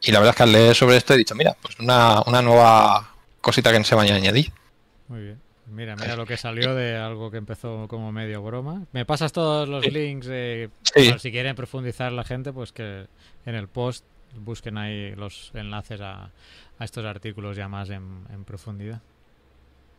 y 0.00 0.10
la 0.10 0.18
verdad 0.18 0.30
es 0.30 0.36
que 0.36 0.42
al 0.42 0.50
leer 0.52 0.74
sobre 0.74 0.96
esto 0.96 1.14
he 1.14 1.16
dicho, 1.16 1.36
mira, 1.36 1.56
pues 1.62 1.78
una, 1.78 2.22
una 2.26 2.42
nueva 2.42 3.14
cosita 3.40 3.70
que 3.70 3.84
se 3.84 3.94
vaya 3.94 4.14
a 4.14 4.16
añadir. 4.16 4.52
Muy 5.06 5.20
bien. 5.20 5.40
Mira, 5.68 5.94
mira 5.94 6.16
lo 6.16 6.26
que 6.26 6.36
salió 6.36 6.74
de 6.74 6.96
algo 6.96 7.30
que 7.30 7.36
empezó 7.36 7.86
como 7.86 8.10
medio 8.10 8.42
broma. 8.42 8.82
Me 8.90 9.04
pasas 9.06 9.30
todos 9.30 9.68
los 9.68 9.86
links 9.86 10.26
eh, 10.28 10.68
Sí. 10.82 11.14
si 11.20 11.30
quieren 11.30 11.54
profundizar 11.54 12.10
la 12.10 12.24
gente, 12.24 12.52
pues 12.52 12.72
que 12.72 13.06
en 13.46 13.54
el 13.54 13.68
post 13.68 14.04
busquen 14.34 14.76
ahí 14.76 15.14
los 15.14 15.52
enlaces 15.54 16.00
a, 16.00 16.30
a 16.80 16.84
estos 16.84 17.04
artículos 17.04 17.56
ya 17.56 17.68
más 17.68 17.90
en, 17.90 18.24
en 18.34 18.44
profundidad. 18.44 19.00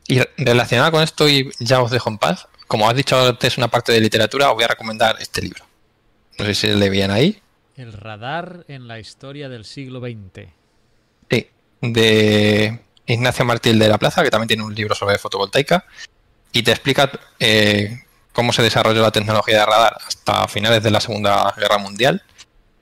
Y 0.05 0.19
relacionado 0.38 0.91
con 0.91 1.01
esto, 1.01 1.30
y 1.30 1.49
ya 1.60 1.81
os 1.81 1.89
dejo 1.89 2.10
en 2.10 2.18
paz, 2.18 2.49
como 2.68 2.90
has 2.90 2.95
dicho 2.95 3.19
antes 3.27 3.57
una 3.57 3.68
parte 3.68 3.91
de 3.91 3.99
literatura, 3.99 4.49
os 4.49 4.56
voy 4.56 4.64
a 4.64 4.68
recomendar 4.68 5.18
este 5.19 5.41
libro. 5.41 5.65
No 6.38 6.45
sé 6.45 6.56
si 6.56 6.68
le 6.68 6.90
bien 6.90 7.11
ahí. 7.11 7.41
El 7.76 7.94
radar 7.94 8.65
en 8.68 8.88
la 8.88 8.99
historia 8.99 9.49
del 9.49 9.65
siglo 9.65 9.99
XX. 9.99 10.48
Sí, 11.30 11.48
de 11.81 12.80
Ignacio 13.06 13.45
Martín 13.45 13.80
de 13.80 13.88
la 13.88 13.98
Plaza, 13.98 14.23
que 14.23 14.30
también 14.30 14.48
tiene 14.48 14.64
un 14.64 14.76
libro 14.76 14.95
sobre 14.95 15.18
fotovoltaica, 15.18 15.85
y 16.52 16.64
te 16.64 16.72
explica 16.72 17.11
eh, 17.40 18.03
cómo 18.31 18.53
se 18.53 18.61
desarrolló 18.61 19.02
la 19.02 19.11
tecnología 19.11 19.60
de 19.60 19.65
radar 19.65 19.98
hasta 20.06 20.48
finales 20.48 20.84
de 20.84 20.91
la 20.91 21.02
Segunda 21.02 21.53
Guerra 21.57 21.77
Mundial, 21.77 22.23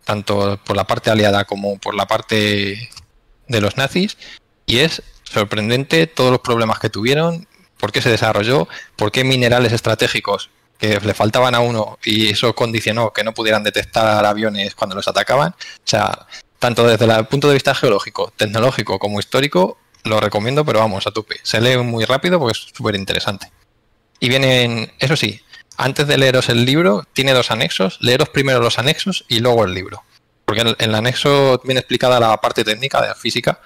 tanto 0.06 0.60
por 0.64 0.76
la 0.76 0.86
parte 0.86 1.10
aliada 1.10 1.46
como 1.46 1.78
por 1.78 1.96
la 1.96 2.08
parte 2.08 2.90
de 3.48 3.62
los 3.62 3.78
nazis, 3.78 4.18
y 4.66 4.80
es 4.80 5.02
sorprendente 5.24 6.08
todos 6.08 6.32
los 6.32 6.42
problemas 6.42 6.80
que 6.80 6.90
tuvieron, 6.90 7.48
por 7.82 7.92
qué 7.92 8.02
se 8.02 8.10
desarrolló, 8.12 8.70
por 8.96 9.12
qué 9.12 9.24
minerales 9.26 9.74
estratégicos 9.74 10.52
que 10.78 11.00
le 11.00 11.14
faltaban 11.14 11.56
a 11.56 11.60
uno 11.60 11.98
y 12.04 12.30
eso 12.30 12.56
condicionó 12.56 13.12
que 13.12 13.24
no 13.24 13.34
pudieran 13.34 13.64
detectar 13.64 14.24
aviones 14.24 14.76
cuando 14.76 14.96
los 14.96 15.08
atacaban. 15.08 15.52
O 15.52 15.84
sea, 15.84 16.28
tanto 16.60 16.88
desde 16.88 17.06
el 17.06 17.26
punto 17.26 17.48
de 17.48 17.56
vista 17.56 17.74
geológico, 17.74 18.32
tecnológico 18.38 19.00
como 19.00 19.20
histórico, 19.20 19.78
lo 20.04 20.20
recomiendo, 20.20 20.64
pero 20.64 20.80
vamos, 20.80 21.08
a 21.08 21.12
tupe. 21.12 21.38
Se 21.44 21.60
lee 21.60 21.78
muy 21.78 22.06
rápido 22.06 22.40
porque 22.40 22.58
es 22.58 22.68
súper 22.74 22.96
interesante. 22.96 23.52
Y 24.20 24.30
vienen, 24.30 24.94
eso 25.00 25.16
sí, 25.16 25.42
antes 25.78 26.06
de 26.06 26.18
leeros 26.18 26.50
el 26.50 26.66
libro, 26.66 27.04
tiene 27.14 27.34
dos 27.34 27.50
anexos. 27.50 27.98
Leeros 28.00 28.30
primero 28.30 28.60
los 28.60 28.78
anexos 28.78 29.26
y 29.28 29.40
luego 29.40 29.66
el 29.66 29.74
libro. 29.74 30.04
Porque 30.46 30.62
en 30.62 30.76
el 30.78 30.96
anexo 30.96 31.60
viene 31.64 31.80
explicada 31.80 32.20
la 32.20 32.38
parte 32.38 32.64
técnica 32.64 33.02
de 33.02 33.08
la 33.08 33.16
física, 33.16 33.60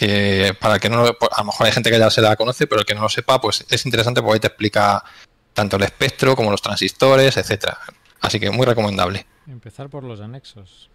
que 0.00 0.56
para 0.58 0.78
que 0.78 0.88
no, 0.88 1.04
a 1.04 1.40
lo 1.40 1.44
mejor 1.44 1.66
hay 1.66 1.72
gente 1.72 1.90
que 1.90 1.98
ya 1.98 2.08
se 2.10 2.22
la 2.22 2.34
conoce, 2.34 2.66
pero 2.66 2.80
el 2.80 2.86
que 2.86 2.94
no 2.94 3.02
lo 3.02 3.10
sepa, 3.10 3.38
pues 3.38 3.66
es 3.68 3.84
interesante 3.84 4.22
porque 4.22 4.34
ahí 4.36 4.40
te 4.40 4.46
explica 4.46 5.04
tanto 5.52 5.76
el 5.76 5.82
espectro 5.82 6.34
como 6.34 6.50
los 6.50 6.62
transistores, 6.62 7.36
etcétera. 7.36 7.76
Así 8.22 8.40
que 8.40 8.50
muy 8.50 8.64
recomendable. 8.64 9.26
Empezar 9.46 9.90
por 9.90 10.04
los 10.04 10.22
anexos. 10.22 10.88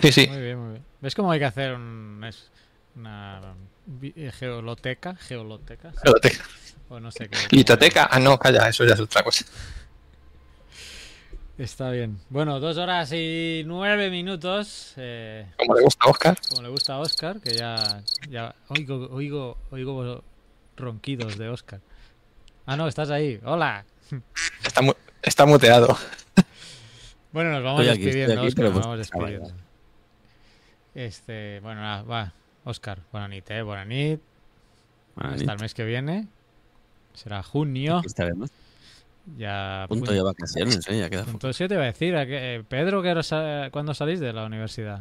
Sí, 0.00 0.12
sí. 0.12 0.28
Muy 0.28 0.40
bien, 0.40 0.58
muy 0.58 0.70
bien. 0.72 0.84
¿Ves 1.02 1.14
cómo 1.14 1.30
hay 1.30 1.38
que 1.40 1.44
hacer 1.44 1.74
un, 1.74 2.24
es- 2.26 2.50
una 2.96 3.54
eh, 4.02 4.32
geoloteca? 4.38 5.14
Geoloteca. 5.16 5.90
sí. 5.92 5.98
Geoteca. 6.04 6.44
O 6.88 6.98
no 7.00 7.10
sé 7.10 7.28
qué. 7.28 7.36
Litoteca, 7.54 8.08
ah, 8.10 8.18
no, 8.18 8.38
calla, 8.38 8.66
eso 8.66 8.82
ya 8.86 8.94
es 8.94 9.00
otra 9.00 9.22
cosa. 9.22 9.44
Está 11.58 11.90
bien. 11.90 12.18
Bueno, 12.30 12.60
dos 12.60 12.76
horas 12.78 13.10
y 13.12 13.62
nueve 13.66 14.10
minutos. 14.10 14.94
eh, 14.96 15.46
Como 15.58 15.74
le 15.74 15.82
gusta 15.82 16.06
a 16.06 16.10
Oscar. 16.10 16.36
como 16.48 16.62
le 16.62 16.68
gusta 16.68 16.94
a 16.94 16.98
Oscar, 17.00 17.40
que 17.40 17.50
ya, 17.54 18.02
ya 18.30 18.54
oigo, 18.68 19.08
oigo, 19.10 19.58
oigo 19.70 20.22
ronquidos 20.76 21.36
de 21.36 21.48
Oscar. 21.48 21.80
Ah, 22.64 22.76
no, 22.76 22.86
estás 22.86 23.10
ahí. 23.10 23.40
Hola. 23.44 23.84
Está, 24.64 24.82
mu- 24.82 24.92
está 25.22 25.46
muteado. 25.46 25.96
Bueno, 27.32 27.50
nos 27.50 27.62
vamos 27.64 27.88
aquí, 27.88 28.04
despidiendo, 28.04 28.40
aquí, 28.42 28.54
pero 28.54 28.68
nos 28.68 28.74
pues, 28.74 28.84
vamos 28.86 28.98
despidiendo. 28.98 29.52
Este, 30.94 31.60
bueno, 31.60 31.80
nada, 31.80 32.02
va. 32.02 32.32
Oscar, 32.64 33.00
buena 33.10 33.28
nit, 33.28 33.50
eh, 33.50 33.62
buena 33.62 33.84
nit. 33.84 34.20
Buena 35.16 35.30
Hasta 35.32 35.42
nit. 35.44 35.50
el 35.50 35.58
mes 35.60 35.74
que 35.74 35.84
viene. 35.84 36.28
Será 37.14 37.42
junio. 37.42 37.98
Aquí 37.98 38.06
estaremos. 38.06 38.50
Ya. 39.36 39.86
Punto 39.88 40.12
de 40.12 40.22
vacaciones, 40.22 40.80
¿eh? 40.88 40.98
Ya 40.98 41.10
queda. 41.10 41.24
Punto 41.24 41.52
siete 41.52 41.74
iba 41.74 41.82
a 41.84 41.86
decir. 41.86 42.16
¿a 42.16 42.26
qué- 42.26 42.64
Pedro, 42.68 43.02
¿qué 43.02 43.10
hora 43.10 43.70
¿cuándo 43.70 43.94
salís 43.94 44.20
de 44.20 44.32
la 44.32 44.44
universidad? 44.46 45.00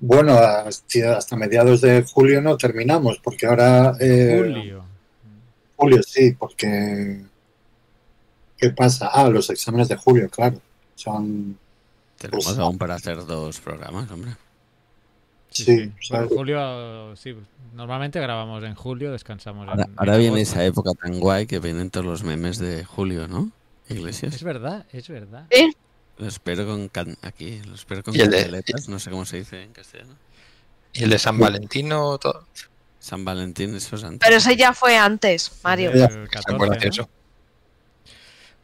Bueno, 0.00 0.32
hasta, 0.34 1.16
hasta 1.16 1.36
mediados 1.36 1.80
de 1.80 2.02
julio 2.02 2.42
no 2.42 2.56
terminamos, 2.56 3.18
porque 3.22 3.46
ahora... 3.46 3.94
eh, 4.00 4.36
Julio. 4.42 4.84
Julio, 5.76 6.02
sí, 6.02 6.32
porque... 6.32 7.20
¿Qué 8.58 8.70
pasa? 8.70 9.08
Ah, 9.12 9.28
los 9.28 9.48
exámenes 9.50 9.88
de 9.88 9.96
julio, 9.96 10.28
claro. 10.28 10.60
Son... 10.94 11.56
Tenemos 12.18 12.44
Pues- 12.44 12.58
aún 12.58 12.78
para 12.78 12.94
hacer 12.96 13.24
dos 13.24 13.60
programas, 13.60 14.10
hombre. 14.10 14.32
Sí, 15.52 15.64
Sí, 15.64 15.76
sí. 15.76 15.76
Bueno, 15.78 15.94
¿sabes? 16.26 16.28
julio, 16.36 17.16
sí. 17.16 17.36
Normalmente 17.74 18.20
grabamos 18.20 18.62
en 18.64 18.74
julio, 18.74 19.12
descansamos 19.12 19.66
Ahora, 19.68 19.84
en, 19.84 19.94
ahora 19.96 20.14
en 20.14 20.20
viene 20.20 20.36
agosto. 20.36 20.52
esa 20.54 20.64
época 20.64 20.90
tan 21.00 21.18
guay 21.18 21.46
que 21.46 21.58
vienen 21.58 21.90
todos 21.90 22.04
los 22.06 22.22
memes 22.22 22.58
de 22.58 22.84
Julio, 22.84 23.28
¿no? 23.28 23.50
Iglesias. 23.88 24.34
Es 24.34 24.42
verdad, 24.42 24.86
es 24.92 25.08
verdad. 25.08 25.46
Lo 26.18 26.26
espero 26.28 26.66
con 26.66 26.88
can- 26.88 27.16
aquí, 27.22 27.60
lo 27.66 27.74
espero 27.74 28.02
con 28.02 28.14
candeletas, 28.14 28.88
no 28.88 28.98
sé 28.98 29.10
cómo 29.10 29.24
se 29.24 29.38
dice 29.38 29.62
en 29.62 29.72
castellano. 29.72 30.14
Y 30.92 31.04
el 31.04 31.10
de 31.10 31.18
San 31.18 31.38
Valentino, 31.38 32.18
todo. 32.18 32.46
San 32.98 33.24
Valentín, 33.24 33.74
eso 33.74 33.96
es 33.96 34.04
antes. 34.04 34.20
Pero 34.24 34.36
ese 34.36 34.54
ya 34.56 34.72
fue 34.74 34.96
antes, 34.96 35.50
Mario. 35.64 35.90
El 35.90 35.98
Ya. 35.98 36.08
14, 36.30 36.52
Muy 36.52 36.68
¿no? 36.98 37.08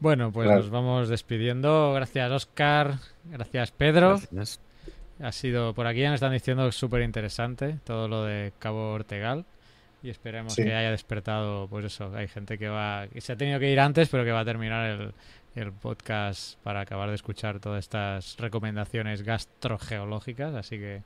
Bueno, 0.00 0.30
pues 0.30 0.46
Claro. 0.46 0.60
nos 0.60 0.70
vamos 0.70 1.08
despidiendo. 1.08 1.92
Gracias, 1.94 2.30
Oscar. 2.30 2.98
Gracias, 3.24 3.72
Pedro. 3.72 4.20
Gracias. 4.30 4.60
Ha 5.20 5.32
sido, 5.32 5.74
por 5.74 5.86
aquí 5.86 6.00
ya 6.00 6.08
nos 6.10 6.16
están 6.16 6.32
diciendo 6.32 6.70
súper 6.72 7.02
interesante 7.02 7.78
todo 7.84 8.06
lo 8.08 8.24
de 8.24 8.52
Cabo 8.58 8.92
Ortegal. 8.92 9.44
Y 10.00 10.10
esperemos 10.10 10.52
Sí. 10.54 10.62
que 10.62 10.72
haya 10.74 10.92
despertado, 10.92 11.66
pues 11.66 11.84
eso, 11.86 12.12
hay 12.14 12.28
gente 12.28 12.56
que 12.56 12.68
va, 12.68 13.08
que 13.12 13.20
se 13.20 13.32
ha 13.32 13.36
tenido 13.36 13.58
que 13.58 13.68
ir 13.72 13.80
antes, 13.80 14.08
pero 14.08 14.24
que 14.24 14.30
va 14.30 14.40
a 14.40 14.44
terminar 14.44 14.86
el, 14.88 15.12
el 15.56 15.72
podcast 15.72 16.56
para 16.62 16.80
acabar 16.82 17.08
de 17.08 17.16
escuchar 17.16 17.58
todas 17.58 17.80
estas 17.84 18.36
recomendaciones 18.38 19.22
gastrogeológicas. 19.22 20.54
Así 20.54 20.78
que, 20.78 21.02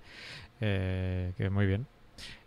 eh, 0.60 1.32
que 1.38 1.48
muy 1.48 1.64
bien. 1.64 1.86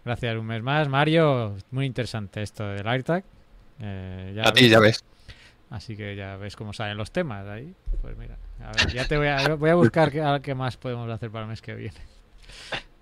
Gracias 0.05 0.35
un 0.37 0.45
mes 0.45 0.61
más. 0.61 0.87
Mario, 0.87 1.55
muy 1.71 1.87
interesante 1.87 2.43
esto 2.43 2.63
del 2.67 2.87
AirTag. 2.87 3.23
Eh, 3.81 4.33
ya 4.35 4.43
A 4.47 4.53
ti, 4.53 4.69
ya 4.69 4.79
ves. 4.79 5.03
Así 5.69 5.97
que 5.97 6.15
ya 6.15 6.37
ves 6.37 6.55
cómo 6.55 6.73
salen 6.73 6.97
los 6.97 7.11
temas 7.11 7.47
ahí. 7.47 7.73
Pues 8.01 8.15
mira, 8.17 8.37
a 8.63 8.71
ver, 8.71 8.93
ya 8.93 9.07
te 9.07 9.17
voy 9.17 9.27
a, 9.27 9.55
voy 9.55 9.69
a 9.71 9.75
buscar 9.75 10.11
qué, 10.11 10.21
a- 10.21 10.39
qué 10.39 10.53
más 10.55 10.77
podemos 10.77 11.09
hacer 11.09 11.31
para 11.31 11.43
el 11.45 11.49
mes 11.49 11.61
que 11.61 11.73
viene. 11.73 11.97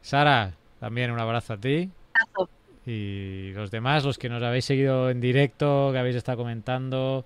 Sara, 0.02 0.54
también 0.80 1.12
un 1.12 1.20
abrazo 1.20 1.54
a 1.54 1.58
ti. 1.58 1.90
Y 2.86 3.52
los 3.54 3.72
demás, 3.72 4.04
los 4.04 4.18
que 4.18 4.30
nos 4.30 4.44
habéis 4.44 4.66
seguido 4.66 5.10
en 5.10 5.22
directo, 5.22 5.90
que 5.94 6.00
habéis 6.00 6.16
estado 6.18 6.38
comentando. 6.40 7.26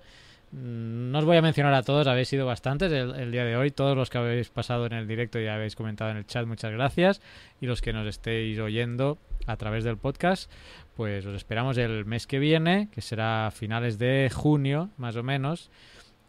mm, 0.52 1.10
No 1.10 1.18
os 1.18 1.24
voy 1.24 1.36
a 1.36 1.42
mencionar 1.42 1.74
a 1.74 1.82
todos, 1.82 2.06
habéis 2.06 2.28
sido 2.28 2.46
bastantes 2.46 2.92
el, 2.92 3.14
el 3.16 3.32
día 3.32 3.44
de 3.44 3.56
hoy. 3.56 3.70
Todos 3.72 3.96
los 3.96 4.08
que 4.10 4.18
habéis 4.18 4.50
pasado 4.50 4.86
en 4.86 4.92
el 4.92 5.08
directo 5.08 5.40
y 5.40 5.46
habéis 5.48 5.74
comentado 5.74 6.10
en 6.12 6.16
el 6.18 6.26
chat, 6.26 6.46
muchas 6.46 6.70
gracias. 6.72 7.20
Y 7.60 7.66
los 7.66 7.80
que 7.82 7.92
nos 7.92 8.06
estéis 8.06 8.58
oyendo 8.60 9.18
a 9.46 9.56
través 9.56 9.82
del 9.82 9.96
podcast, 9.96 10.50
pues 10.98 11.24
os 11.26 11.36
esperamos 11.36 11.78
el 11.78 12.06
mes 12.06 12.26
que 12.26 12.40
viene, 12.40 12.88
que 12.90 13.02
será 13.02 13.46
a 13.46 13.50
finales 13.52 14.00
de 14.00 14.28
junio, 14.34 14.90
más 14.96 15.14
o 15.14 15.22
menos. 15.22 15.70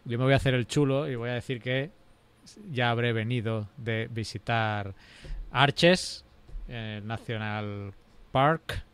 Yo 0.06 0.20
me 0.20 0.26
voy 0.26 0.34
a 0.34 0.36
hacer 0.36 0.54
el 0.54 0.68
chulo 0.68 1.10
y 1.10 1.16
voy 1.16 1.32
a 1.32 1.34
decir 1.34 1.60
que 1.60 1.90
ya 2.70 2.92
habré 2.92 3.12
venido 3.12 3.68
de 3.78 4.08
visitar 4.12 4.94
Arches, 5.50 6.24
eh, 6.68 7.02
National 7.04 7.96
Park, 8.32 8.86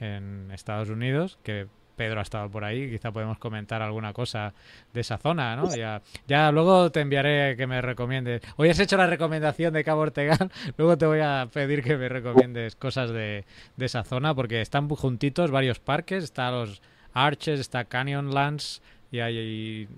en 0.00 0.50
Estados 0.50 0.88
Unidos, 0.88 1.38
que 1.42 1.66
Pedro 1.96 2.20
ha 2.20 2.22
estado 2.22 2.50
por 2.50 2.64
ahí, 2.64 2.90
quizá 2.90 3.10
podemos 3.10 3.38
comentar 3.38 3.82
alguna 3.82 4.12
cosa 4.12 4.54
de 4.92 5.00
esa 5.00 5.18
zona, 5.18 5.56
¿no? 5.56 5.74
Ya, 5.74 6.02
ya 6.28 6.52
luego 6.52 6.90
te 6.92 7.00
enviaré 7.00 7.56
que 7.56 7.66
me 7.66 7.80
recomiendes. 7.80 8.42
Hoy 8.56 8.68
has 8.68 8.78
hecho 8.78 8.96
la 8.96 9.06
recomendación 9.06 9.72
de 9.72 9.82
Cabo 9.82 10.02
Ortegal, 10.02 10.50
luego 10.76 10.96
te 10.98 11.06
voy 11.06 11.20
a 11.20 11.48
pedir 11.52 11.82
que 11.82 11.96
me 11.96 12.08
recomiendes 12.08 12.76
cosas 12.76 13.10
de, 13.10 13.44
de 13.76 13.86
esa 13.86 14.04
zona, 14.04 14.34
porque 14.34 14.60
están 14.60 14.88
juntitos 14.88 15.50
varios 15.50 15.80
parques, 15.80 16.24
está 16.24 16.50
los 16.50 16.82
Arches, 17.14 17.60
está 17.60 17.84
Canyonlands 17.84 18.82
y 19.10 19.20
hay 19.20 19.88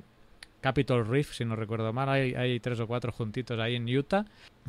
Capitol 0.61 1.07
Reef, 1.07 1.35
si 1.35 1.45
no 1.45 1.57
recuerdo 1.57 1.93
mal, 1.93 2.09
hay, 2.09 2.35
hay 2.35 2.61
tres 2.61 2.79
o 2.81 2.87
cuatro 2.87 3.12
juntitos 3.12 3.59
ahí 3.59 3.75
en 3.75 3.89
Utah. 3.89 4.25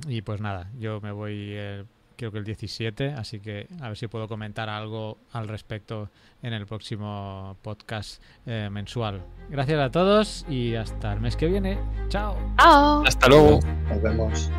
Y 0.08 0.22
pues 0.22 0.42
nada, 0.42 0.70
yo 0.80 1.00
me 1.02 1.12
voy 1.12 1.52
eh, 1.52 1.84
creo 2.20 2.32
que 2.34 2.40
el 2.40 2.44
17, 2.44 3.14
así 3.14 3.40
que 3.40 3.70
a 3.82 3.88
ver 3.88 3.98
si 3.98 4.08
puedo 4.08 4.28
comentar 4.28 4.68
algo 4.70 5.20
al 5.32 5.48
respecto 5.48 6.10
en 6.42 6.52
el 6.52 6.66
próximo 6.66 7.56
podcast 7.62 8.22
eh, 8.46 8.68
mensual. 8.70 9.24
Gracias 9.50 9.80
a 9.80 9.90
todos 9.90 10.46
y 10.50 10.76
hasta 10.76 11.14
el 11.14 11.22
mes 11.22 11.38
que 11.38 11.48
viene. 11.48 11.80
Chao. 12.10 12.36
Chao. 12.58 13.06
Hasta 13.06 13.30
luego. 13.30 13.62
Nos 13.88 14.02
vemos. 14.02 14.52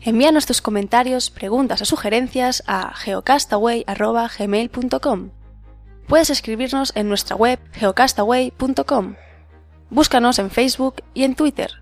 Envíanos 0.00 0.46
tus 0.46 0.62
comentarios, 0.62 1.30
preguntas 1.30 1.82
o 1.82 1.84
sugerencias 1.84 2.62
a 2.66 2.94
geocastaway.gmail.com. 2.94 5.30
Puedes 6.06 6.30
escribirnos 6.30 6.92
en 6.94 7.08
nuestra 7.08 7.34
web 7.36 7.58
geocastaway.com. 7.72 9.16
Búscanos 9.90 10.38
en 10.38 10.50
Facebook 10.50 11.02
y 11.14 11.24
en 11.24 11.34
Twitter. 11.34 11.81